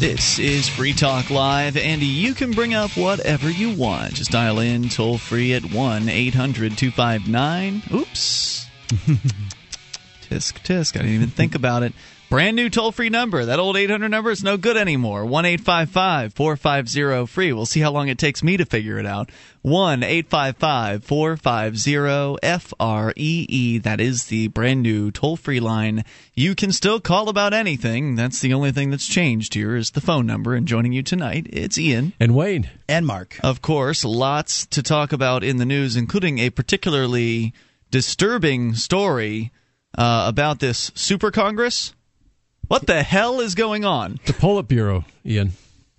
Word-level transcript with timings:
This 0.00 0.38
is 0.38 0.66
Free 0.66 0.94
Talk 0.94 1.28
Live, 1.28 1.76
and 1.76 2.00
you 2.00 2.32
can 2.32 2.52
bring 2.52 2.72
up 2.72 2.90
whatever 2.96 3.50
you 3.50 3.76
want. 3.76 4.14
Just 4.14 4.30
dial 4.30 4.58
in 4.58 4.88
toll 4.88 5.18
free 5.18 5.52
at 5.52 5.62
1 5.62 6.08
800 6.08 6.78
259. 6.78 7.82
Oops. 7.92 8.66
tisk, 8.88 10.62
tisk. 10.62 10.96
I 10.96 11.00
didn't 11.00 11.14
even 11.14 11.28
think 11.28 11.54
about 11.54 11.82
it. 11.82 11.92
Brand 12.30 12.54
new 12.54 12.70
toll 12.70 12.92
free 12.92 13.08
number. 13.08 13.44
That 13.44 13.58
old 13.58 13.76
800 13.76 14.08
number 14.08 14.30
is 14.30 14.44
no 14.44 14.56
good 14.56 14.76
anymore. 14.76 15.26
1 15.26 15.44
855 15.46 16.32
450 16.32 17.26
free. 17.26 17.52
We'll 17.52 17.66
see 17.66 17.80
how 17.80 17.90
long 17.90 18.06
it 18.06 18.18
takes 18.18 18.44
me 18.44 18.56
to 18.56 18.64
figure 18.64 18.98
it 18.98 19.04
out. 19.04 19.30
1 19.62 20.04
855 20.04 21.02
450 21.02 22.38
F 22.40 22.72
R 22.78 23.12
E 23.16 23.46
E. 23.48 23.78
That 23.78 24.00
is 24.00 24.26
the 24.26 24.46
brand 24.46 24.80
new 24.80 25.10
toll 25.10 25.36
free 25.36 25.58
line. 25.58 26.04
You 26.32 26.54
can 26.54 26.70
still 26.70 27.00
call 27.00 27.28
about 27.28 27.52
anything. 27.52 28.14
That's 28.14 28.38
the 28.38 28.54
only 28.54 28.70
thing 28.70 28.90
that's 28.90 29.08
changed 29.08 29.54
here 29.54 29.74
is 29.74 29.90
the 29.90 30.00
phone 30.00 30.24
number. 30.24 30.54
And 30.54 30.68
joining 30.68 30.92
you 30.92 31.02
tonight, 31.02 31.48
it's 31.50 31.78
Ian. 31.78 32.12
And 32.20 32.36
Wayne. 32.36 32.70
And 32.88 33.08
Mark. 33.08 33.40
Of 33.42 33.60
course, 33.60 34.04
lots 34.04 34.66
to 34.66 34.84
talk 34.84 35.12
about 35.12 35.42
in 35.42 35.56
the 35.56 35.66
news, 35.66 35.96
including 35.96 36.38
a 36.38 36.50
particularly 36.50 37.54
disturbing 37.90 38.76
story 38.76 39.50
uh, 39.98 40.26
about 40.28 40.60
this 40.60 40.92
super 40.94 41.32
Congress. 41.32 41.92
What 42.70 42.86
the 42.86 43.02
hell 43.02 43.40
is 43.40 43.56
going 43.56 43.84
on? 43.84 44.20
The 44.26 44.32
Politburo, 44.32 45.04
Ian. 45.26 45.52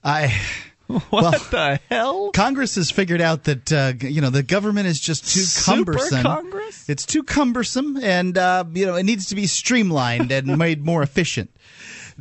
I. 0.03 0.33
What 0.91 1.09
Well, 1.09 1.31
the 1.31 1.79
hell? 1.89 2.31
Congress 2.31 2.75
has 2.75 2.91
figured 2.91 3.21
out 3.21 3.45
that 3.45 3.71
uh, 3.71 3.93
you 4.01 4.19
know 4.19 4.29
the 4.29 4.43
government 4.43 4.87
is 4.87 4.99
just 4.99 5.23
too 5.23 5.39
Super 5.39 5.93
cumbersome. 5.93 6.23
Congress? 6.23 6.89
It's 6.89 7.05
too 7.05 7.23
cumbersome, 7.23 7.95
and 7.95 8.37
uh, 8.37 8.65
you 8.73 8.85
know 8.85 8.95
it 8.95 9.03
needs 9.03 9.27
to 9.27 9.35
be 9.35 9.47
streamlined 9.47 10.33
and 10.33 10.57
made 10.57 10.83
more 10.83 11.01
efficient. 11.01 11.49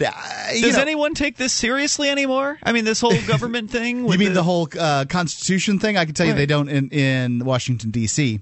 Uh, 0.00 0.12
Does 0.52 0.76
know, 0.76 0.82
anyone 0.82 1.14
take 1.14 1.36
this 1.36 1.52
seriously 1.52 2.08
anymore? 2.10 2.60
I 2.62 2.70
mean, 2.70 2.84
this 2.84 3.00
whole 3.00 3.20
government 3.26 3.72
thing. 3.72 4.08
You 4.12 4.18
mean 4.18 4.34
the, 4.34 4.44
whole 4.44 4.68
uh, 4.78 5.04
Constitution 5.08 5.80
thing? 5.80 5.96
I 5.96 6.04
can 6.04 6.14
tell 6.14 6.26
you 6.26 6.34
they 6.34 6.46
don't 6.46 6.68
in, 6.68 6.90
in 6.90 7.44
Washington 7.44 7.90
D.C. 7.90 8.40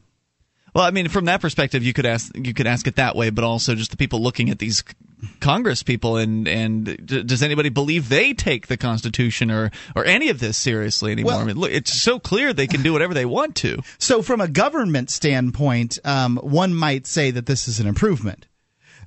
Well, 0.78 0.86
I 0.86 0.92
mean, 0.92 1.08
from 1.08 1.24
that 1.24 1.40
perspective, 1.40 1.82
you 1.82 1.92
could 1.92 2.06
ask 2.06 2.30
you 2.36 2.54
could 2.54 2.68
ask 2.68 2.86
it 2.86 2.94
that 2.96 3.16
way, 3.16 3.30
but 3.30 3.42
also 3.42 3.74
just 3.74 3.90
the 3.90 3.96
people 3.96 4.22
looking 4.22 4.48
at 4.48 4.60
these 4.60 4.84
Congress 5.40 5.82
people 5.82 6.18
and 6.18 6.46
and 6.46 6.84
d- 7.04 7.24
does 7.24 7.42
anybody 7.42 7.68
believe 7.68 8.08
they 8.08 8.32
take 8.32 8.68
the 8.68 8.76
Constitution 8.76 9.50
or 9.50 9.72
or 9.96 10.04
any 10.04 10.28
of 10.28 10.38
this 10.38 10.56
seriously 10.56 11.10
anymore? 11.10 11.32
Well- 11.32 11.40
I 11.40 11.44
mean, 11.46 11.56
look, 11.56 11.72
it's 11.72 12.00
so 12.00 12.20
clear 12.20 12.52
they 12.52 12.68
can 12.68 12.84
do 12.84 12.92
whatever 12.92 13.12
they 13.12 13.24
want 13.24 13.56
to. 13.56 13.80
So, 13.98 14.22
from 14.22 14.40
a 14.40 14.46
government 14.46 15.10
standpoint, 15.10 15.98
um, 16.04 16.36
one 16.36 16.72
might 16.74 17.08
say 17.08 17.32
that 17.32 17.46
this 17.46 17.66
is 17.66 17.80
an 17.80 17.88
improvement. 17.88 18.46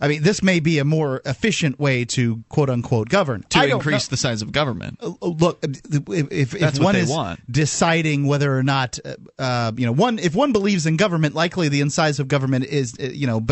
I 0.01 0.07
mean, 0.07 0.23
this 0.23 0.41
may 0.41 0.59
be 0.59 0.79
a 0.79 0.83
more 0.85 1.21
efficient 1.25 1.79
way 1.79 2.05
to 2.05 2.43
quote 2.49 2.71
unquote 2.71 3.07
govern. 3.09 3.45
To 3.49 3.63
increase 3.63 4.09
know- 4.09 4.15
the 4.15 4.17
size 4.17 4.41
of 4.41 4.51
government. 4.51 4.97
Uh, 4.99 5.13
look 5.21 5.63
if, 5.63 6.31
if, 6.31 6.55
if 6.55 6.79
one 6.79 6.95
is 6.95 7.09
want. 7.09 7.39
deciding 7.49 8.25
whether 8.25 8.57
or 8.57 8.63
not 8.63 8.97
uh, 9.05 9.15
uh, 9.37 9.71
you 9.77 9.85
know 9.85 9.91
one 9.91 10.17
if 10.17 10.33
one 10.33 10.51
believes 10.51 10.87
in 10.87 10.97
government 10.97 11.35
likely 11.35 11.69
the 11.69 11.87
size 11.89 12.19
of 12.19 12.27
government 12.27 12.65
is 12.65 12.95
uh, 12.99 13.03
you 13.03 13.27
know 13.27 13.45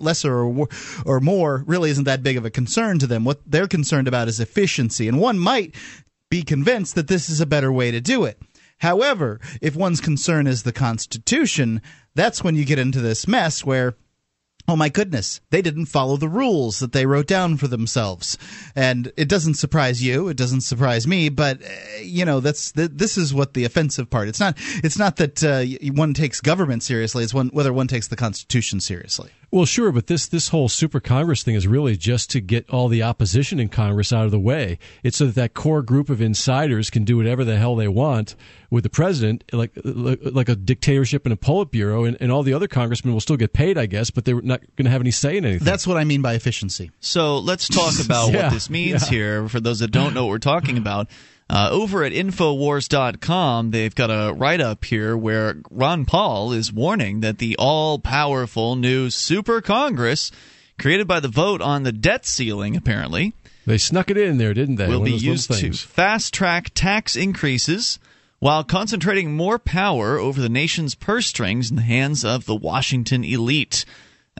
lesser 0.00 0.38
or 0.38 0.68
or 1.04 1.20
more 1.20 1.64
really 1.66 1.90
isn't 1.90 2.04
that 2.04 2.22
big 2.22 2.36
of 2.36 2.44
a 2.44 2.50
concern 2.50 2.98
to 3.00 3.06
them 3.06 3.24
what 3.24 3.40
they're 3.46 3.66
concerned 3.66 4.06
about 4.06 4.28
is 4.28 4.38
efficiency 4.38 5.08
and 5.08 5.18
one 5.20 5.38
might 5.38 5.74
be 6.30 6.42
convinced 6.42 6.94
that 6.94 7.08
this 7.08 7.28
is 7.28 7.40
a 7.40 7.46
better 7.46 7.72
way 7.72 7.90
to 7.90 8.00
do 8.00 8.24
it 8.24 8.40
however 8.78 9.40
if 9.60 9.74
one's 9.74 10.00
concern 10.00 10.46
is 10.46 10.62
the 10.62 10.72
constitution 10.72 11.80
that's 12.14 12.44
when 12.44 12.54
you 12.54 12.64
get 12.64 12.78
into 12.78 13.00
this 13.00 13.26
mess 13.26 13.64
where 13.64 13.96
Oh 14.70 14.76
my 14.76 14.90
goodness, 14.90 15.40
they 15.48 15.62
didn't 15.62 15.86
follow 15.86 16.18
the 16.18 16.28
rules 16.28 16.80
that 16.80 16.92
they 16.92 17.06
wrote 17.06 17.26
down 17.26 17.56
for 17.56 17.68
themselves. 17.68 18.36
And 18.76 19.10
it 19.16 19.26
doesn't 19.26 19.54
surprise 19.54 20.02
you, 20.02 20.28
it 20.28 20.36
doesn't 20.36 20.60
surprise 20.60 21.06
me, 21.06 21.30
but 21.30 21.62
uh, 21.62 21.68
you 22.02 22.26
know, 22.26 22.40
that's 22.40 22.72
th- 22.72 22.90
this 22.92 23.16
is 23.16 23.32
what 23.32 23.54
the 23.54 23.64
offensive 23.64 24.10
part. 24.10 24.28
It's 24.28 24.40
not 24.40 24.58
it's 24.84 24.98
not 24.98 25.16
that 25.16 25.42
uh, 25.42 25.64
one 25.94 26.12
takes 26.12 26.42
government 26.42 26.82
seriously, 26.82 27.24
it's 27.24 27.32
one 27.32 27.48
whether 27.48 27.72
one 27.72 27.88
takes 27.88 28.08
the 28.08 28.16
constitution 28.16 28.78
seriously. 28.80 29.30
Well, 29.50 29.64
sure, 29.64 29.92
but 29.92 30.08
this 30.08 30.26
this 30.26 30.48
whole 30.48 30.68
super 30.68 31.00
Congress 31.00 31.42
thing 31.42 31.54
is 31.54 31.66
really 31.66 31.96
just 31.96 32.28
to 32.30 32.40
get 32.40 32.68
all 32.68 32.88
the 32.88 33.02
opposition 33.02 33.58
in 33.58 33.70
Congress 33.70 34.12
out 34.12 34.26
of 34.26 34.30
the 34.30 34.38
way. 34.38 34.78
It's 35.02 35.16
so 35.16 35.26
that 35.26 35.36
that 35.36 35.54
core 35.54 35.80
group 35.80 36.10
of 36.10 36.20
insiders 36.20 36.90
can 36.90 37.04
do 37.04 37.16
whatever 37.16 37.44
the 37.44 37.56
hell 37.56 37.74
they 37.74 37.88
want 37.88 38.36
with 38.70 38.84
the 38.84 38.90
president, 38.90 39.44
like 39.50 39.72
like, 39.84 40.20
like 40.22 40.48
a 40.50 40.54
dictatorship 40.54 41.24
and 41.24 41.32
a 41.32 41.36
Politburo, 41.36 42.06
and, 42.06 42.18
and 42.20 42.30
all 42.30 42.42
the 42.42 42.52
other 42.52 42.68
congressmen 42.68 43.14
will 43.14 43.22
still 43.22 43.38
get 43.38 43.54
paid, 43.54 43.78
I 43.78 43.86
guess, 43.86 44.10
but 44.10 44.26
they're 44.26 44.42
not 44.42 44.60
going 44.76 44.84
to 44.84 44.90
have 44.90 45.00
any 45.00 45.10
say 45.10 45.38
in 45.38 45.46
anything. 45.46 45.64
That's 45.64 45.86
what 45.86 45.96
I 45.96 46.04
mean 46.04 46.20
by 46.20 46.34
efficiency. 46.34 46.90
So 47.00 47.38
let's 47.38 47.68
talk 47.68 48.04
about 48.04 48.32
Yeah, 48.32 48.44
what 48.44 48.52
this 48.52 48.68
means 48.68 49.04
yeah. 49.04 49.08
here 49.08 49.48
for 49.48 49.60
those 49.60 49.78
that 49.78 49.90
don't 49.90 50.12
know 50.12 50.26
what 50.26 50.30
we're 50.30 50.38
talking 50.40 50.76
about. 50.76 51.08
Uh, 51.50 51.68
over 51.72 52.04
at 52.04 52.12
Infowars.com, 52.12 53.70
they've 53.70 53.94
got 53.94 54.10
a 54.10 54.34
write 54.34 54.60
up 54.60 54.84
here 54.84 55.16
where 55.16 55.56
Ron 55.70 56.04
Paul 56.04 56.52
is 56.52 56.70
warning 56.72 57.20
that 57.20 57.38
the 57.38 57.56
all 57.58 57.98
powerful 57.98 58.76
new 58.76 59.08
Super 59.08 59.62
Congress, 59.62 60.30
created 60.78 61.08
by 61.08 61.20
the 61.20 61.28
vote 61.28 61.62
on 61.62 61.84
the 61.84 61.92
debt 61.92 62.26
ceiling, 62.26 62.76
apparently, 62.76 63.32
they 63.64 63.78
snuck 63.78 64.10
it 64.10 64.16
in 64.16 64.38
there, 64.38 64.52
didn't 64.52 64.76
they? 64.76 64.88
will 64.88 65.00
be 65.00 65.14
of 65.14 65.22
those 65.22 65.48
little 65.48 65.66
used 65.66 65.80
to 65.80 65.86
fast 65.86 66.34
track 66.34 66.70
tax 66.74 67.16
increases 67.16 67.98
while 68.38 68.62
concentrating 68.62 69.32
more 69.34 69.58
power 69.58 70.18
over 70.18 70.40
the 70.40 70.48
nation's 70.48 70.94
purse 70.94 71.26
strings 71.26 71.70
in 71.70 71.76
the 71.76 71.82
hands 71.82 72.24
of 72.24 72.46
the 72.46 72.54
Washington 72.54 73.24
elite. 73.24 73.84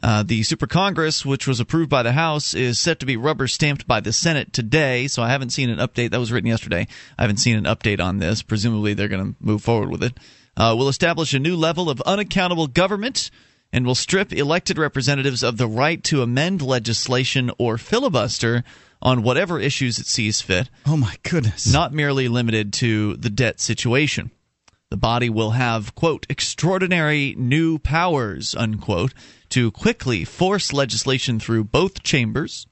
Uh, 0.02 0.22
the 0.22 0.42
Super 0.42 0.66
Congress, 0.66 1.24
which 1.26 1.46
was 1.46 1.60
approved 1.60 1.90
by 1.90 2.02
the 2.02 2.12
House, 2.12 2.54
is 2.54 2.78
set 2.78 3.00
to 3.00 3.06
be 3.06 3.16
rubber 3.16 3.46
stamped 3.48 3.86
by 3.86 4.00
the 4.00 4.12
Senate 4.12 4.52
today. 4.52 5.06
So 5.08 5.22
I 5.22 5.28
haven't 5.30 5.50
seen 5.50 5.70
an 5.70 5.78
update. 5.78 6.10
That 6.10 6.20
was 6.20 6.30
written 6.32 6.48
yesterday. 6.48 6.86
I 7.18 7.22
haven't 7.22 7.38
seen 7.38 7.56
an 7.56 7.64
update 7.64 8.00
on 8.00 8.18
this. 8.18 8.42
Presumably 8.42 8.94
they're 8.94 9.08
going 9.08 9.34
to 9.34 9.36
move 9.40 9.62
forward 9.62 9.90
with 9.90 10.02
it. 10.02 10.18
Uh, 10.56 10.74
will 10.76 10.88
establish 10.88 11.34
a 11.34 11.38
new 11.38 11.56
level 11.56 11.88
of 11.88 12.00
unaccountable 12.02 12.66
government 12.66 13.30
and 13.72 13.84
will 13.86 13.94
strip 13.94 14.32
elected 14.32 14.78
representatives 14.78 15.42
of 15.42 15.56
the 15.56 15.68
right 15.68 16.02
to 16.04 16.22
amend 16.22 16.62
legislation 16.62 17.50
or 17.58 17.78
filibuster 17.78 18.64
on 19.00 19.22
whatever 19.22 19.60
issues 19.60 19.98
it 19.98 20.06
sees 20.06 20.40
fit 20.40 20.68
Oh 20.86 20.96
my 20.96 21.14
goodness. 21.22 21.70
not 21.72 21.92
merely 21.92 22.26
limited 22.28 22.72
to 22.74 23.14
the 23.16 23.30
debt 23.30 23.60
situation. 23.60 24.30
The 24.90 24.96
body 24.96 25.28
will 25.28 25.50
have, 25.50 25.94
quote, 25.94 26.26
extraordinary 26.30 27.34
new 27.38 27.78
powers, 27.78 28.54
unquote, 28.56 29.12
to 29.50 29.70
quickly 29.70 30.24
force 30.24 30.72
legislation 30.72 31.40
through 31.40 31.64
both 31.64 32.02
chambers, 32.02 32.66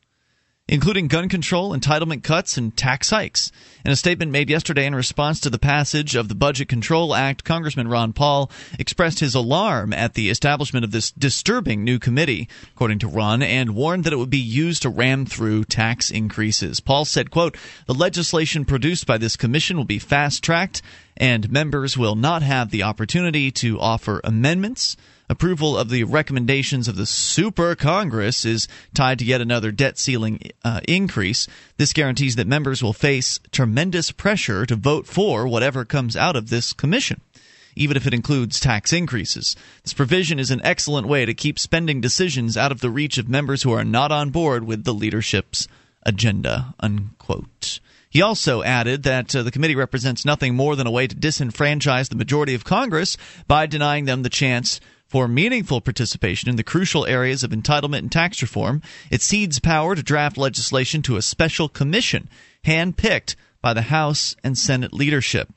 including 0.68 1.06
gun 1.06 1.28
control, 1.28 1.76
entitlement 1.76 2.24
cuts, 2.24 2.56
and 2.56 2.76
tax 2.76 3.10
hikes. 3.10 3.52
In 3.84 3.92
a 3.92 3.96
statement 3.96 4.32
made 4.32 4.50
yesterday 4.50 4.84
in 4.84 4.96
response 4.96 5.38
to 5.40 5.50
the 5.50 5.60
passage 5.60 6.16
of 6.16 6.28
the 6.28 6.34
Budget 6.34 6.68
Control 6.68 7.14
Act, 7.14 7.44
Congressman 7.44 7.86
Ron 7.86 8.12
Paul 8.12 8.50
expressed 8.76 9.20
his 9.20 9.36
alarm 9.36 9.92
at 9.92 10.14
the 10.14 10.28
establishment 10.28 10.84
of 10.84 10.90
this 10.90 11.12
disturbing 11.12 11.84
new 11.84 12.00
committee, 12.00 12.48
according 12.72 12.98
to 12.98 13.08
Ron, 13.08 13.42
and 13.42 13.76
warned 13.76 14.02
that 14.04 14.12
it 14.12 14.16
would 14.16 14.28
be 14.28 14.38
used 14.38 14.82
to 14.82 14.88
ram 14.88 15.24
through 15.24 15.64
tax 15.64 16.10
increases. 16.10 16.80
Paul 16.80 17.04
said, 17.04 17.30
quote, 17.30 17.56
The 17.86 17.94
legislation 17.94 18.64
produced 18.64 19.06
by 19.06 19.18
this 19.18 19.36
commission 19.36 19.76
will 19.76 19.84
be 19.84 20.00
fast-tracked, 20.00 20.82
and 21.16 21.48
members 21.48 21.96
will 21.96 22.16
not 22.16 22.42
have 22.42 22.70
the 22.70 22.82
opportunity 22.82 23.52
to 23.52 23.78
offer 23.78 24.20
amendments. 24.24 24.96
Approval 25.28 25.76
of 25.76 25.90
the 25.90 26.04
recommendations 26.04 26.86
of 26.86 26.96
the 26.96 27.06
Super 27.06 27.74
Congress 27.74 28.44
is 28.44 28.68
tied 28.94 29.18
to 29.18 29.24
yet 29.24 29.40
another 29.40 29.72
debt 29.72 29.98
ceiling 29.98 30.40
uh, 30.64 30.80
increase. 30.86 31.48
This 31.76 31.92
guarantees 31.92 32.36
that 32.36 32.46
members 32.46 32.82
will 32.82 32.92
face 32.92 33.40
tremendous 33.50 34.12
pressure 34.12 34.64
to 34.66 34.76
vote 34.76 35.06
for 35.06 35.48
whatever 35.48 35.84
comes 35.84 36.16
out 36.16 36.36
of 36.36 36.50
this 36.50 36.72
commission 36.72 37.20
even 37.78 37.96
if 37.96 38.06
it 38.06 38.14
includes 38.14 38.58
tax 38.58 38.92
increases. 38.92 39.54
This 39.82 39.92
provision 39.92 40.38
is 40.38 40.50
an 40.50 40.62
excellent 40.64 41.06
way 41.06 41.26
to 41.26 41.34
keep 41.34 41.58
spending 41.58 42.00
decisions 42.00 42.56
out 42.56 42.72
of 42.72 42.80
the 42.80 42.90
reach 42.90 43.18
of 43.18 43.28
members 43.28 43.62
who 43.62 43.72
are 43.72 43.84
not 43.84 44.10
on 44.10 44.30
board 44.30 44.64
with 44.64 44.84
the 44.84 44.94
leadership's 44.94 45.68
agenda. 46.02 46.74
Unquote. 46.80 47.80
He 48.08 48.22
also 48.22 48.62
added 48.62 49.02
that 49.02 49.36
uh, 49.36 49.42
the 49.42 49.50
committee 49.50 49.76
represents 49.76 50.24
nothing 50.24 50.54
more 50.54 50.74
than 50.74 50.86
a 50.86 50.90
way 50.90 51.06
to 51.06 51.14
disenfranchise 51.14 52.08
the 52.08 52.16
majority 52.16 52.54
of 52.54 52.64
Congress 52.64 53.18
by 53.46 53.66
denying 53.66 54.06
them 54.06 54.22
the 54.22 54.30
chance 54.30 54.80
for 55.06 55.28
meaningful 55.28 55.80
participation 55.80 56.48
in 56.48 56.56
the 56.56 56.64
crucial 56.64 57.06
areas 57.06 57.44
of 57.44 57.52
entitlement 57.52 57.98
and 57.98 58.12
tax 58.12 58.42
reform. 58.42 58.82
It 59.10 59.22
cedes 59.22 59.60
power 59.60 59.94
to 59.94 60.02
draft 60.02 60.36
legislation 60.36 61.02
to 61.02 61.16
a 61.16 61.22
special 61.22 61.68
commission 61.68 62.28
handpicked 62.64 63.36
by 63.62 63.72
the 63.72 63.82
House 63.82 64.36
and 64.42 64.58
Senate 64.58 64.92
leadership. 64.92 65.48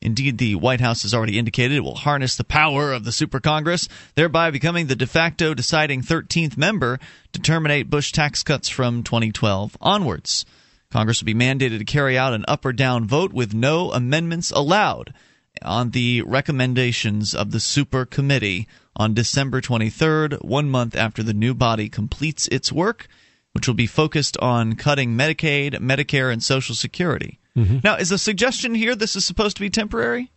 Indeed, 0.00 0.38
the 0.38 0.54
White 0.54 0.80
House 0.80 1.02
has 1.02 1.12
already 1.12 1.38
indicated 1.38 1.76
it 1.76 1.80
will 1.80 1.96
harness 1.96 2.36
the 2.36 2.44
power 2.44 2.92
of 2.92 3.04
the 3.04 3.10
Super 3.10 3.40
Congress, 3.40 3.88
thereby 4.14 4.52
becoming 4.52 4.86
the 4.86 4.94
de 4.94 5.06
facto 5.06 5.54
deciding 5.54 6.02
13th 6.02 6.56
member 6.56 7.00
to 7.32 7.40
terminate 7.40 7.90
Bush 7.90 8.12
tax 8.12 8.44
cuts 8.44 8.68
from 8.68 9.02
2012 9.02 9.76
onwards. 9.80 10.46
Congress 10.90 11.20
will 11.20 11.26
be 11.26 11.34
mandated 11.34 11.78
to 11.78 11.84
carry 11.84 12.16
out 12.16 12.32
an 12.32 12.44
up 12.46 12.64
or 12.64 12.72
down 12.72 13.06
vote 13.06 13.32
with 13.32 13.52
no 13.52 13.92
amendments 13.92 14.52
allowed 14.52 15.12
on 15.62 15.90
the 15.90 16.22
recommendations 16.22 17.34
of 17.34 17.50
the 17.50 17.60
Super 17.60 18.04
Committee 18.04 18.68
on 18.96 19.14
December 19.14 19.60
23rd, 19.60 20.44
one 20.44 20.68
month 20.70 20.96
after 20.96 21.22
the 21.22 21.34
new 21.34 21.54
body 21.54 21.88
completes 21.88 22.48
its 22.48 22.72
work. 22.72 23.08
which 23.54 23.66
will 23.66 23.74
be 23.74 23.86
focused 23.86 24.36
on 24.38 24.76
cutting 24.76 25.16
Medicaid, 25.16 25.74
Medicare, 25.80 26.32
and 26.32 26.42
Social 26.42 26.74
Security. 26.76 27.40
Mm-hmm. 27.56 27.78
Now, 27.82 27.96
is 27.96 28.10
the 28.10 28.18
suggestion 28.18 28.74
here 28.74 28.94
this 28.94 29.16
is 29.16 29.24
supposed 29.24 29.56
to 29.56 29.60
be 29.62 29.70
temporary? 29.70 30.30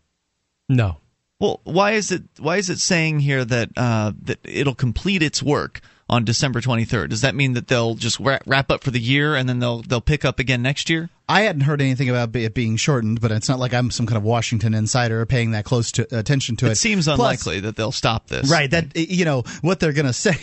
No. 0.67 0.97
Well, 1.39 1.59
why 1.63 1.91
is 1.91 2.11
it 2.11 2.23
why 2.39 2.57
is 2.57 2.69
it 2.69 2.79
saying 2.79 3.19
here 3.19 3.43
that 3.45 3.69
uh, 3.75 4.13
that 4.23 4.39
it'll 4.43 4.73
complete 4.73 5.21
its 5.21 5.43
work 5.43 5.81
on 6.09 6.23
December 6.23 6.61
23rd? 6.61 7.09
Does 7.09 7.21
that 7.21 7.35
mean 7.35 7.53
that 7.53 7.67
they'll 7.67 7.95
just 7.95 8.19
wrap 8.19 8.71
up 8.71 8.83
for 8.83 8.91
the 8.91 8.99
year 8.99 9.35
and 9.35 9.47
then 9.47 9.59
they'll 9.59 9.81
they'll 9.81 10.01
pick 10.01 10.23
up 10.23 10.39
again 10.39 10.61
next 10.61 10.89
year? 10.89 11.09
I 11.31 11.41
hadn't 11.41 11.61
heard 11.61 11.81
anything 11.81 12.09
about 12.09 12.35
it 12.35 12.53
being 12.53 12.75
shortened, 12.75 13.21
but 13.21 13.31
it's 13.31 13.47
not 13.47 13.57
like 13.57 13.73
I'm 13.73 13.89
some 13.89 14.05
kind 14.05 14.17
of 14.17 14.23
Washington 14.23 14.73
insider 14.73 15.25
paying 15.25 15.51
that 15.51 15.63
close 15.63 15.93
to, 15.93 16.17
attention 16.17 16.57
to 16.57 16.65
it. 16.65 16.71
It 16.71 16.75
seems 16.75 17.05
Plus, 17.05 17.17
unlikely 17.17 17.61
that 17.61 17.77
they'll 17.77 17.93
stop 17.93 18.27
this. 18.27 18.51
Right. 18.51 18.69
That 18.69 18.97
you 18.97 19.23
know 19.23 19.43
what 19.61 19.79
they're 19.79 19.93
going 19.93 20.05
to 20.07 20.13
say 20.13 20.35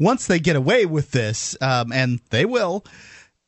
once 0.00 0.26
they 0.26 0.38
get 0.38 0.56
away 0.56 0.86
with 0.86 1.10
this, 1.10 1.54
um, 1.60 1.92
and 1.92 2.18
they 2.30 2.46
will 2.46 2.82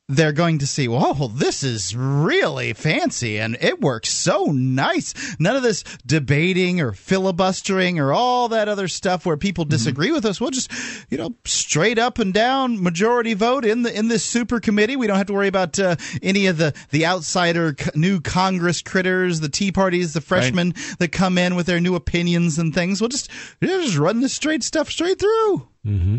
they're 0.07 0.31
going 0.31 0.59
to 0.59 0.67
see, 0.67 0.87
whoa, 0.87 1.27
this 1.29 1.63
is 1.63 1.95
really 1.95 2.73
fancy 2.73 3.39
and 3.39 3.57
it 3.59 3.81
works 3.81 4.09
so 4.09 4.45
nice. 4.45 5.13
None 5.39 5.55
of 5.55 5.63
this 5.63 5.83
debating 6.05 6.79
or 6.79 6.91
filibustering 6.91 7.97
or 7.99 8.13
all 8.13 8.49
that 8.49 8.69
other 8.69 8.87
stuff 8.87 9.25
where 9.25 9.37
people 9.37 9.65
disagree 9.65 10.07
mm-hmm. 10.07 10.15
with 10.15 10.25
us. 10.25 10.39
We'll 10.39 10.51
just, 10.51 10.71
you 11.09 11.17
know, 11.17 11.33
straight 11.45 11.97
up 11.97 12.19
and 12.19 12.33
down 12.33 12.83
majority 12.83 13.33
vote 13.33 13.65
in 13.65 13.81
the 13.81 13.97
in 13.97 14.07
this 14.07 14.23
super 14.23 14.59
committee. 14.59 14.95
We 14.95 15.07
don't 15.07 15.17
have 15.17 15.27
to 15.27 15.33
worry 15.33 15.47
about 15.47 15.79
uh, 15.79 15.95
any 16.21 16.45
of 16.47 16.57
the 16.57 16.73
the 16.91 17.07
outsider 17.07 17.75
new 17.95 18.21
Congress 18.21 18.83
critters, 18.83 19.39
the 19.39 19.49
Tea 19.49 19.71
Parties, 19.71 20.13
the 20.13 20.21
freshmen 20.21 20.73
right. 20.75 20.97
that 20.99 21.11
come 21.11 21.39
in 21.39 21.55
with 21.55 21.65
their 21.65 21.79
new 21.79 21.95
opinions 21.95 22.59
and 22.59 22.75
things. 22.75 23.01
We'll 23.01 23.09
just 23.09 23.29
just 23.61 23.97
run 23.97 24.21
this 24.21 24.33
straight 24.33 24.63
stuff 24.63 24.91
straight 24.91 25.19
through. 25.19 25.67
Mm-hmm. 25.85 26.17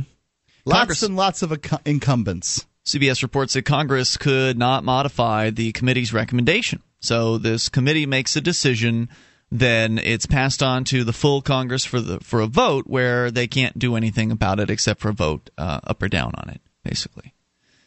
Lots 0.65 0.79
Congress. 0.79 1.03
and 1.05 1.17
lots 1.17 1.43
of 1.43 1.57
incumbents. 1.85 2.67
CBS 2.87 3.23
reports 3.23 3.55
that 3.55 3.63
Congress 3.63 4.17
could 4.17 4.57
not 4.57 4.85
modify 4.85 5.51
the 5.51 5.73
committee's 5.73 6.13
recommendation. 6.13 6.83
So 7.01 7.37
this 7.37 7.69
committee 7.69 8.07
makes 8.07 8.37
a 8.37 8.41
decision, 8.41 9.09
then 9.51 9.99
it's 9.99 10.27
passed 10.27 10.63
on 10.63 10.85
to 10.85 11.03
the 11.03 11.13
full 11.13 11.43
Congress 11.43 11.85
for 11.85 12.01
the 12.01 12.21
for 12.21 12.41
a 12.41 12.47
vote, 12.47 12.87
where 12.87 13.31
they 13.31 13.49
can't 13.49 13.79
do 13.79 13.97
anything 13.97 14.31
about 14.31 14.61
it 14.61 14.71
except 14.71 15.01
for 15.01 15.09
a 15.09 15.13
vote 15.13 15.51
uh, 15.59 15.81
up 15.85 16.03
or 16.03 16.09
down 16.09 16.33
on 16.37 16.49
it, 16.49 16.61
basically. 16.85 17.35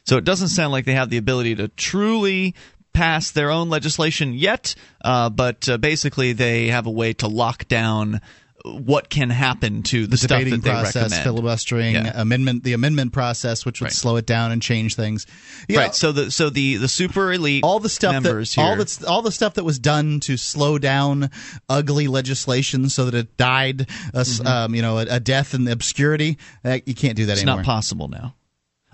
So 0.06 0.18
it 0.18 0.26
doesn't 0.26 0.50
sound 0.50 0.72
like 0.72 0.86
they 0.86 0.94
have 0.94 1.10
the 1.10 1.18
ability 1.18 1.56
to 1.56 1.70
truly 1.70 2.56
pass 2.94 3.32
their 3.32 3.52
own 3.52 3.70
legislation 3.70 4.34
yet, 4.34 4.76
uh, 5.02 5.30
but 5.30 5.70
uh, 5.70 5.78
basically 5.78 6.34
they 6.34 6.68
have 6.68 6.88
a 6.88 6.92
way 6.92 7.14
to 7.14 7.28
lock 7.28 7.68
down 7.68 8.20
what 8.66 9.10
can 9.10 9.30
happen 9.30 9.84
to 9.84 10.02
the, 10.02 10.12
the 10.12 10.18
stuff 10.18 10.40
debating 10.40 10.62
process, 10.62 10.96
recommend. 10.96 11.24
filibustering, 11.24 11.96
yeah. 11.96 12.22
amendment, 12.22 12.64
the 12.64 12.74
amendment 12.74 13.14
process, 13.14 13.66
which 13.66 13.82
would 13.82 13.88
right. 13.88 13.94
slow 13.94 14.18
it 14.18 14.26
down 14.26 14.52
and 14.52 14.62
change 14.62 14.96
things. 14.96 15.26
You 15.68 15.78
right. 15.78 15.88
Know, 15.88 15.92
so 15.92 16.12
the 16.12 16.32
so 16.32 16.50
the 16.50 16.78
the 16.78 16.88
super 16.88 17.32
elite 17.32 17.64
all 17.64 17.80
the 17.80 17.90
stuff 17.90 18.14
members 18.14 18.56
that, 18.56 18.62
here, 18.62 18.70
all 18.70 18.76
the 18.76 19.06
all 19.08 19.22
the 19.22 19.32
stuff 19.32 19.56
that 19.56 19.64
was 19.64 19.80
done 19.80 20.20
to 20.22 20.38
slow 20.38 20.78
down 20.78 21.30
ugly 21.68 22.08
legislation 22.08 22.90
so 22.90 23.06
that 23.06 23.14
it 23.14 23.38
died, 23.38 23.82
a, 24.14 24.22
mm-hmm. 24.22 24.48
um, 24.48 24.76
you 24.76 24.82
know, 24.82 24.98
a, 24.98 25.06
a, 25.10 25.20
death 25.20 25.54
in 25.54 25.68
obscurity. 25.68 26.38
Uh, 26.64 26.80
you 26.86 26.96
can't 26.96 27.16
do 27.16 27.28
that 27.28 27.34
it's 27.34 27.42
anymore. 27.42 27.58
not 27.58 27.66
possible 27.66 28.08
now 28.08 28.36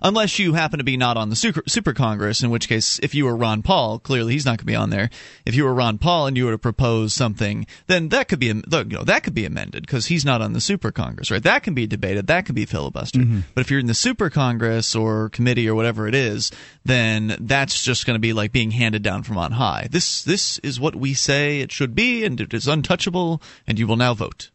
unless 0.01 0.39
you 0.39 0.53
happen 0.53 0.79
to 0.79 0.83
be 0.83 0.97
not 0.97 1.17
on 1.17 1.29
the 1.29 1.35
super, 1.35 1.63
super 1.67 1.93
Congress, 1.93 2.43
in 2.43 2.49
which 2.49 2.67
case, 2.67 2.99
if 3.01 3.15
you 3.15 3.25
were 3.25 3.35
Ron 3.35 3.61
Paul, 3.61 3.99
clearly 3.99 4.33
he's 4.33 4.45
not 4.45 4.51
going 4.51 4.59
to 4.59 4.65
be 4.65 4.75
on 4.75 4.89
there. 4.89 5.09
If 5.45 5.55
you 5.55 5.63
were 5.63 5.73
Ron 5.73 5.97
Paul 5.97 6.27
and 6.27 6.37
you 6.37 6.45
were 6.45 6.51
to 6.51 6.57
propose 6.57 7.13
something, 7.13 7.65
then 7.87 8.09
that 8.09 8.27
could 8.27 8.39
be 8.39 8.47
you 8.47 8.63
know 8.63 9.03
that 9.03 9.23
could 9.23 9.33
be 9.33 9.45
amended 9.45 9.85
because 9.85 10.07
he's 10.07 10.25
not 10.25 10.41
on 10.41 10.53
the 10.53 10.61
super 10.61 10.91
Congress, 10.91 11.31
right? 11.31 11.43
That 11.43 11.63
can 11.63 11.73
be 11.73 11.87
debated, 11.87 12.27
that 12.27 12.45
can 12.45 12.55
be 12.55 12.65
filibustered. 12.65 13.23
Mm-hmm. 13.23 13.39
But 13.53 13.61
if 13.61 13.71
you're 13.71 13.79
in 13.79 13.87
the 13.87 13.93
super 13.93 14.29
Congress 14.29 14.95
or 14.95 15.29
committee 15.29 15.67
or 15.69 15.75
whatever 15.75 16.07
it 16.07 16.15
is, 16.15 16.51
then 16.83 17.35
that's 17.39 17.83
just 17.83 18.05
going 18.05 18.15
to 18.15 18.19
be 18.19 18.33
like 18.33 18.51
being 18.51 18.71
handed 18.71 19.03
down 19.03 19.23
from 19.23 19.37
on 19.37 19.53
high. 19.53 19.87
This 19.89 20.23
this 20.23 20.59
is 20.59 20.79
what 20.79 20.95
we 20.95 21.13
say 21.13 21.61
it 21.61 21.71
should 21.71 21.95
be, 21.95 22.25
and 22.25 22.39
it 22.39 22.53
is 22.53 22.67
untouchable, 22.67 23.41
and 23.67 23.79
you 23.79 23.87
will 23.87 23.97
now 23.97 24.13
vote 24.13 24.51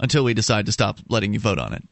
until 0.00 0.24
we 0.24 0.34
decide 0.34 0.66
to 0.66 0.72
stop 0.72 0.98
letting 1.08 1.32
you 1.32 1.40
vote 1.40 1.58
on 1.58 1.72
it. 1.72 1.82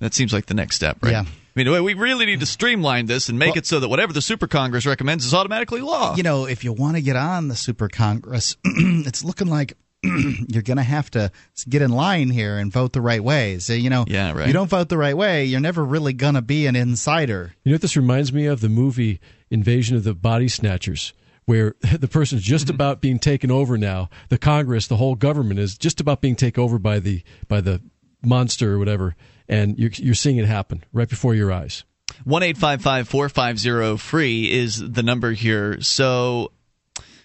That 0.00 0.12
seems 0.12 0.32
like 0.32 0.46
the 0.46 0.54
next 0.54 0.76
step, 0.76 0.98
right? 1.02 1.12
Yeah. 1.12 1.24
I 1.56 1.64
mean, 1.64 1.84
we 1.84 1.94
really 1.94 2.26
need 2.26 2.40
to 2.40 2.46
streamline 2.46 3.06
this 3.06 3.30
and 3.30 3.38
make 3.38 3.50
well, 3.50 3.58
it 3.58 3.66
so 3.66 3.80
that 3.80 3.88
whatever 3.88 4.12
the 4.12 4.20
Super 4.20 4.46
Congress 4.46 4.84
recommends 4.84 5.24
is 5.24 5.32
automatically 5.32 5.80
law. 5.80 6.14
You 6.14 6.22
know, 6.22 6.44
if 6.44 6.64
you 6.64 6.72
want 6.72 6.96
to 6.96 7.02
get 7.02 7.16
on 7.16 7.48
the 7.48 7.56
Super 7.56 7.88
Congress, 7.88 8.58
it's 8.64 9.24
looking 9.24 9.46
like 9.46 9.72
you're 10.02 10.62
going 10.62 10.76
to 10.76 10.82
have 10.82 11.10
to 11.12 11.30
get 11.66 11.80
in 11.80 11.92
line 11.92 12.28
here 12.28 12.58
and 12.58 12.70
vote 12.70 12.92
the 12.92 13.00
right 13.00 13.24
way. 13.24 13.58
So, 13.58 13.72
you 13.72 13.88
know, 13.88 14.04
yeah, 14.06 14.32
right. 14.32 14.46
you 14.46 14.52
don't 14.52 14.68
vote 14.68 14.90
the 14.90 14.98
right 14.98 15.16
way, 15.16 15.46
you're 15.46 15.60
never 15.60 15.82
really 15.82 16.12
going 16.12 16.34
to 16.34 16.42
be 16.42 16.66
an 16.66 16.76
insider. 16.76 17.54
You 17.64 17.72
know 17.72 17.76
what 17.76 17.82
this 17.82 17.96
reminds 17.96 18.34
me 18.34 18.44
of? 18.44 18.60
The 18.60 18.68
movie 18.68 19.18
Invasion 19.50 19.96
of 19.96 20.04
the 20.04 20.14
Body 20.14 20.48
Snatchers 20.48 21.14
where 21.46 21.74
the 21.98 22.08
person's 22.08 22.42
just 22.42 22.66
mm-hmm. 22.66 22.74
about 22.74 23.00
being 23.00 23.18
taken 23.18 23.50
over 23.50 23.78
now. 23.78 24.10
The 24.28 24.38
Congress, 24.38 24.88
the 24.88 24.96
whole 24.96 25.14
government 25.14 25.58
is 25.58 25.78
just 25.78 26.00
about 26.00 26.20
being 26.20 26.36
taken 26.36 26.62
over 26.62 26.78
by 26.78 26.98
the 26.98 27.22
by 27.48 27.62
the 27.62 27.80
monster 28.22 28.74
or 28.74 28.78
whatever 28.78 29.16
and 29.48 29.78
you're, 29.78 29.90
you're 29.94 30.14
seeing 30.14 30.38
it 30.38 30.46
happen 30.46 30.84
right 30.92 31.08
before 31.08 31.34
your 31.34 31.52
eyes. 31.52 31.84
One 32.24 32.42
eight 32.42 32.56
five 32.56 32.82
five 32.82 33.08
four 33.08 33.28
five 33.28 33.58
zero 33.58 33.96
free 33.96 34.50
is 34.50 34.78
the 34.78 35.02
number 35.02 35.32
here. 35.32 35.80
So 35.80 36.52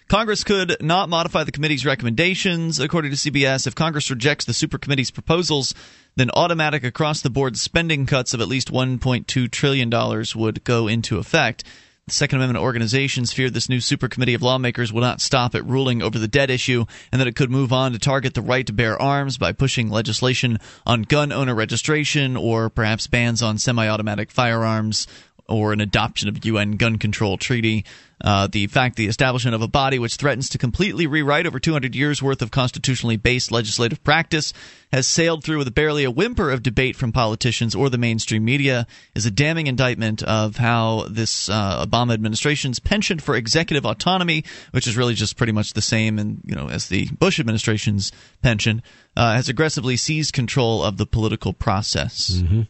Congress 0.08 0.44
could 0.44 0.76
not 0.80 1.08
modify 1.08 1.44
the 1.44 1.52
committee's 1.52 1.86
recommendations, 1.86 2.78
according 2.78 3.12
to 3.12 3.16
CBS. 3.16 3.66
If 3.66 3.74
Congress 3.74 4.10
rejects 4.10 4.44
the 4.44 4.52
supercommittee's 4.52 5.10
proposals, 5.10 5.74
then 6.16 6.30
automatic 6.34 6.84
across 6.84 7.22
the 7.22 7.30
board 7.30 7.56
spending 7.56 8.04
cuts 8.04 8.34
of 8.34 8.40
at 8.40 8.48
least 8.48 8.70
$1.2 8.70 9.50
trillion 9.50 9.90
would 10.34 10.64
go 10.64 10.86
into 10.86 11.16
effect. 11.16 11.64
Second 12.08 12.38
Amendment 12.38 12.64
organizations 12.64 13.32
feared 13.32 13.54
this 13.54 13.68
new 13.68 13.78
super 13.78 14.08
committee 14.08 14.34
of 14.34 14.42
lawmakers 14.42 14.92
will 14.92 15.02
not 15.02 15.20
stop 15.20 15.54
at 15.54 15.64
ruling 15.64 16.02
over 16.02 16.18
the 16.18 16.26
debt 16.26 16.50
issue 16.50 16.84
and 17.12 17.20
that 17.20 17.28
it 17.28 17.36
could 17.36 17.50
move 17.50 17.72
on 17.72 17.92
to 17.92 17.98
target 17.98 18.34
the 18.34 18.42
right 18.42 18.66
to 18.66 18.72
bear 18.72 19.00
arms 19.00 19.38
by 19.38 19.52
pushing 19.52 19.88
legislation 19.88 20.58
on 20.84 21.02
gun 21.02 21.30
owner 21.30 21.54
registration 21.54 22.36
or 22.36 22.68
perhaps 22.68 23.06
bans 23.06 23.40
on 23.40 23.56
semi 23.56 23.86
automatic 23.86 24.32
firearms 24.32 25.06
or 25.48 25.72
an 25.72 25.80
adoption 25.80 26.28
of 26.28 26.44
UN 26.44 26.72
gun 26.72 26.98
control 26.98 27.36
treaty. 27.36 27.84
Uh, 28.22 28.46
the 28.46 28.68
fact 28.68 28.94
the 28.94 29.08
establishment 29.08 29.54
of 29.54 29.62
a 29.62 29.68
body 29.68 29.98
which 29.98 30.14
threatens 30.14 30.48
to 30.48 30.56
completely 30.56 31.08
rewrite 31.08 31.44
over 31.44 31.58
200 31.58 31.96
years 31.96 32.22
worth 32.22 32.40
of 32.40 32.52
constitutionally 32.52 33.16
based 33.16 33.50
legislative 33.50 34.02
practice 34.04 34.52
has 34.92 35.08
sailed 35.08 35.42
through 35.42 35.58
with 35.58 35.74
barely 35.74 36.04
a 36.04 36.10
whimper 36.10 36.48
of 36.48 36.62
debate 36.62 36.94
from 36.94 37.10
politicians 37.10 37.74
or 37.74 37.90
the 37.90 37.98
mainstream 37.98 38.44
media 38.44 38.86
is 39.16 39.26
a 39.26 39.30
damning 39.30 39.66
indictment 39.66 40.22
of 40.22 40.56
how 40.56 41.04
this 41.10 41.48
uh, 41.48 41.84
Obama 41.84 42.12
administration's 42.12 42.78
penchant 42.78 43.20
for 43.20 43.34
executive 43.34 43.84
autonomy, 43.84 44.44
which 44.70 44.86
is 44.86 44.96
really 44.96 45.14
just 45.14 45.36
pretty 45.36 45.52
much 45.52 45.72
the 45.72 45.82
same 45.82 46.20
and 46.20 46.40
you 46.44 46.54
know 46.54 46.68
as 46.68 46.86
the 46.86 47.08
Bush 47.18 47.40
administration's 47.40 48.12
penchant, 48.40 48.82
uh, 49.16 49.34
has 49.34 49.48
aggressively 49.48 49.96
seized 49.96 50.32
control 50.32 50.84
of 50.84 50.96
the 50.96 51.06
political 51.06 51.52
process. 51.52 52.30
Mm-hmm. 52.30 52.62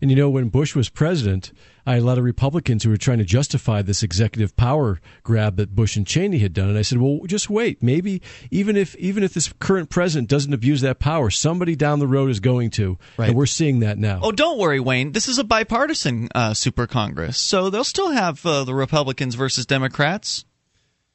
And 0.00 0.10
you 0.10 0.16
know, 0.16 0.30
when 0.30 0.48
Bush 0.48 0.74
was 0.74 0.88
president, 0.88 1.52
I 1.86 1.94
had 1.94 2.02
a 2.02 2.06
lot 2.06 2.18
of 2.18 2.24
Republicans 2.24 2.82
who 2.82 2.90
were 2.90 2.96
trying 2.96 3.18
to 3.18 3.24
justify 3.24 3.82
this 3.82 4.02
executive 4.02 4.56
power 4.56 5.00
grab 5.22 5.56
that 5.56 5.74
Bush 5.74 5.96
and 5.96 6.06
Cheney 6.06 6.38
had 6.38 6.54
done, 6.54 6.68
and 6.68 6.78
I 6.78 6.82
said, 6.82 6.98
"Well, 6.98 7.20
just 7.26 7.50
wait. 7.50 7.82
Maybe 7.82 8.22
even 8.50 8.76
if 8.76 8.96
even 8.96 9.22
if 9.22 9.34
this 9.34 9.52
current 9.58 9.90
president 9.90 10.30
doesn't 10.30 10.52
abuse 10.52 10.80
that 10.80 10.98
power, 10.98 11.30
somebody 11.30 11.76
down 11.76 11.98
the 11.98 12.06
road 12.06 12.30
is 12.30 12.40
going 12.40 12.70
to, 12.70 12.98
right. 13.18 13.28
and 13.28 13.36
we're 13.36 13.46
seeing 13.46 13.80
that 13.80 13.98
now." 13.98 14.20
Oh, 14.22 14.32
don't 14.32 14.58
worry, 14.58 14.80
Wayne. 14.80 15.12
This 15.12 15.28
is 15.28 15.38
a 15.38 15.44
bipartisan 15.44 16.28
uh, 16.34 16.54
super 16.54 16.86
Congress, 16.86 17.36
so 17.36 17.68
they'll 17.68 17.84
still 17.84 18.10
have 18.10 18.44
uh, 18.46 18.64
the 18.64 18.74
Republicans 18.74 19.34
versus 19.34 19.66
Democrats, 19.66 20.44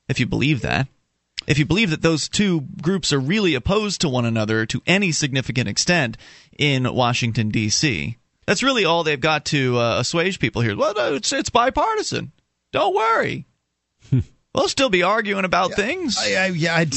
if 0.08 0.20
you 0.20 0.28
believe 0.28 0.62
that. 0.62 0.88
If 1.48 1.58
you 1.58 1.66
believe 1.66 1.90
that 1.90 2.04
those 2.04 2.30
two 2.30 2.62
groups 2.80 3.12
are 3.12 3.20
really 3.20 3.56
opposed 3.56 4.02
to 4.02 4.10
one 4.10 4.26
another 4.26 4.68
to 4.68 4.84
any 4.86 5.12
significant 5.12 5.68
extent 5.68 6.16
in 6.60 6.94
Washington 6.94 7.50
D.C. 7.50 8.19
That's 8.50 8.64
really 8.64 8.84
all 8.84 9.04
they've 9.04 9.22
got 9.22 9.46
to 9.46 9.78
uh, 9.78 10.00
assuage 10.00 10.40
people 10.40 10.64
here. 10.64 10.76
Well, 10.76 10.96
no, 10.96 11.14
it's 11.14 11.32
it's 11.32 11.52
bipartisan. 11.52 12.32
Don't 12.72 12.96
worry. 12.96 13.46
we'll 14.56 14.68
still 14.68 14.90
be 14.90 15.04
arguing 15.04 15.46
about 15.46 15.70
yeah, 15.70 15.76
things. 15.76 16.18
I, 16.20 16.34
I, 16.34 16.46
yeah, 16.48 16.76
I, 16.76 16.88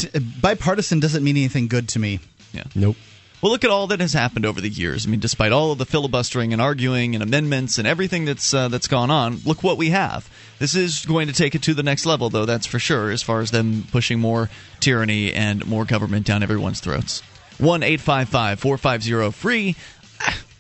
bipartisan 0.41 1.01
doesn't 1.01 1.23
mean 1.23 1.37
anything 1.37 1.69
good 1.69 1.91
to 1.91 1.99
me. 1.99 2.21
Yeah. 2.55 2.65
Nope. 2.75 2.97
Well, 3.43 3.53
look 3.53 3.65
at 3.65 3.71
all 3.71 3.87
that 3.89 4.01
has 4.01 4.15
happened 4.15 4.47
over 4.47 4.63
the 4.63 4.71
years. 4.71 5.07
I 5.07 5.11
mean, 5.11 5.21
despite 5.21 5.53
all 5.53 5.73
of 5.73 5.79
the 5.79 5.85
filibustering 5.85 6.55
and 6.55 6.63
arguing 6.63 7.15
and 7.15 7.23
amendments 7.23 7.77
and 7.77 7.87
everything 7.87 8.25
that's 8.25 8.55
uh, 8.55 8.69
that's 8.69 8.89
gone 8.89 9.11
on, 9.11 9.41
look 9.45 9.63
what 9.63 9.77
we 9.77 9.91
have. 9.91 10.31
This 10.59 10.75
is 10.75 11.05
going 11.05 11.27
to 11.27 11.35
take 11.35 11.55
it 11.55 11.61
to 11.65 11.75
the 11.75 11.83
next 11.83 12.07
level, 12.07 12.31
though. 12.31 12.47
That's 12.47 12.65
for 12.65 12.79
sure. 12.79 13.11
As 13.11 13.23
far 13.23 13.43
as 13.43 13.51
them 13.51 13.85
pushing 13.93 14.19
more 14.19 14.49
tyranny 14.81 15.35
and 15.35 15.67
more 15.67 15.85
government 15.85 16.25
down 16.25 16.43
everyone's 16.43 16.81
throats. 16.81 17.21
One 17.59 17.83
eight 17.83 18.01
five 18.01 18.31
five 18.31 18.59
four 18.59 18.79
five 18.79 19.03
zero 19.03 19.31
free 19.31 19.77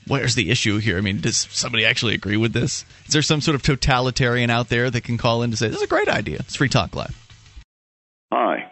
where's 0.06 0.34
the 0.34 0.50
issue 0.50 0.78
here? 0.78 0.98
I 0.98 1.00
mean, 1.00 1.20
does 1.20 1.36
somebody 1.50 1.84
actually 1.84 2.14
agree 2.14 2.36
with 2.36 2.52
this? 2.52 2.84
Is 3.06 3.12
there 3.12 3.22
some 3.22 3.40
sort 3.40 3.54
of 3.54 3.62
totalitarian 3.62 4.50
out 4.50 4.68
there 4.68 4.90
that 4.90 5.02
can 5.02 5.18
call 5.18 5.42
in 5.42 5.50
to 5.50 5.56
say 5.56 5.68
this 5.68 5.76
is 5.76 5.82
a 5.82 5.86
great 5.86 6.08
idea? 6.08 6.36
It's 6.40 6.56
Free 6.56 6.68
Talk 6.68 6.94
Live. 6.94 7.18
Hi, 8.32 8.71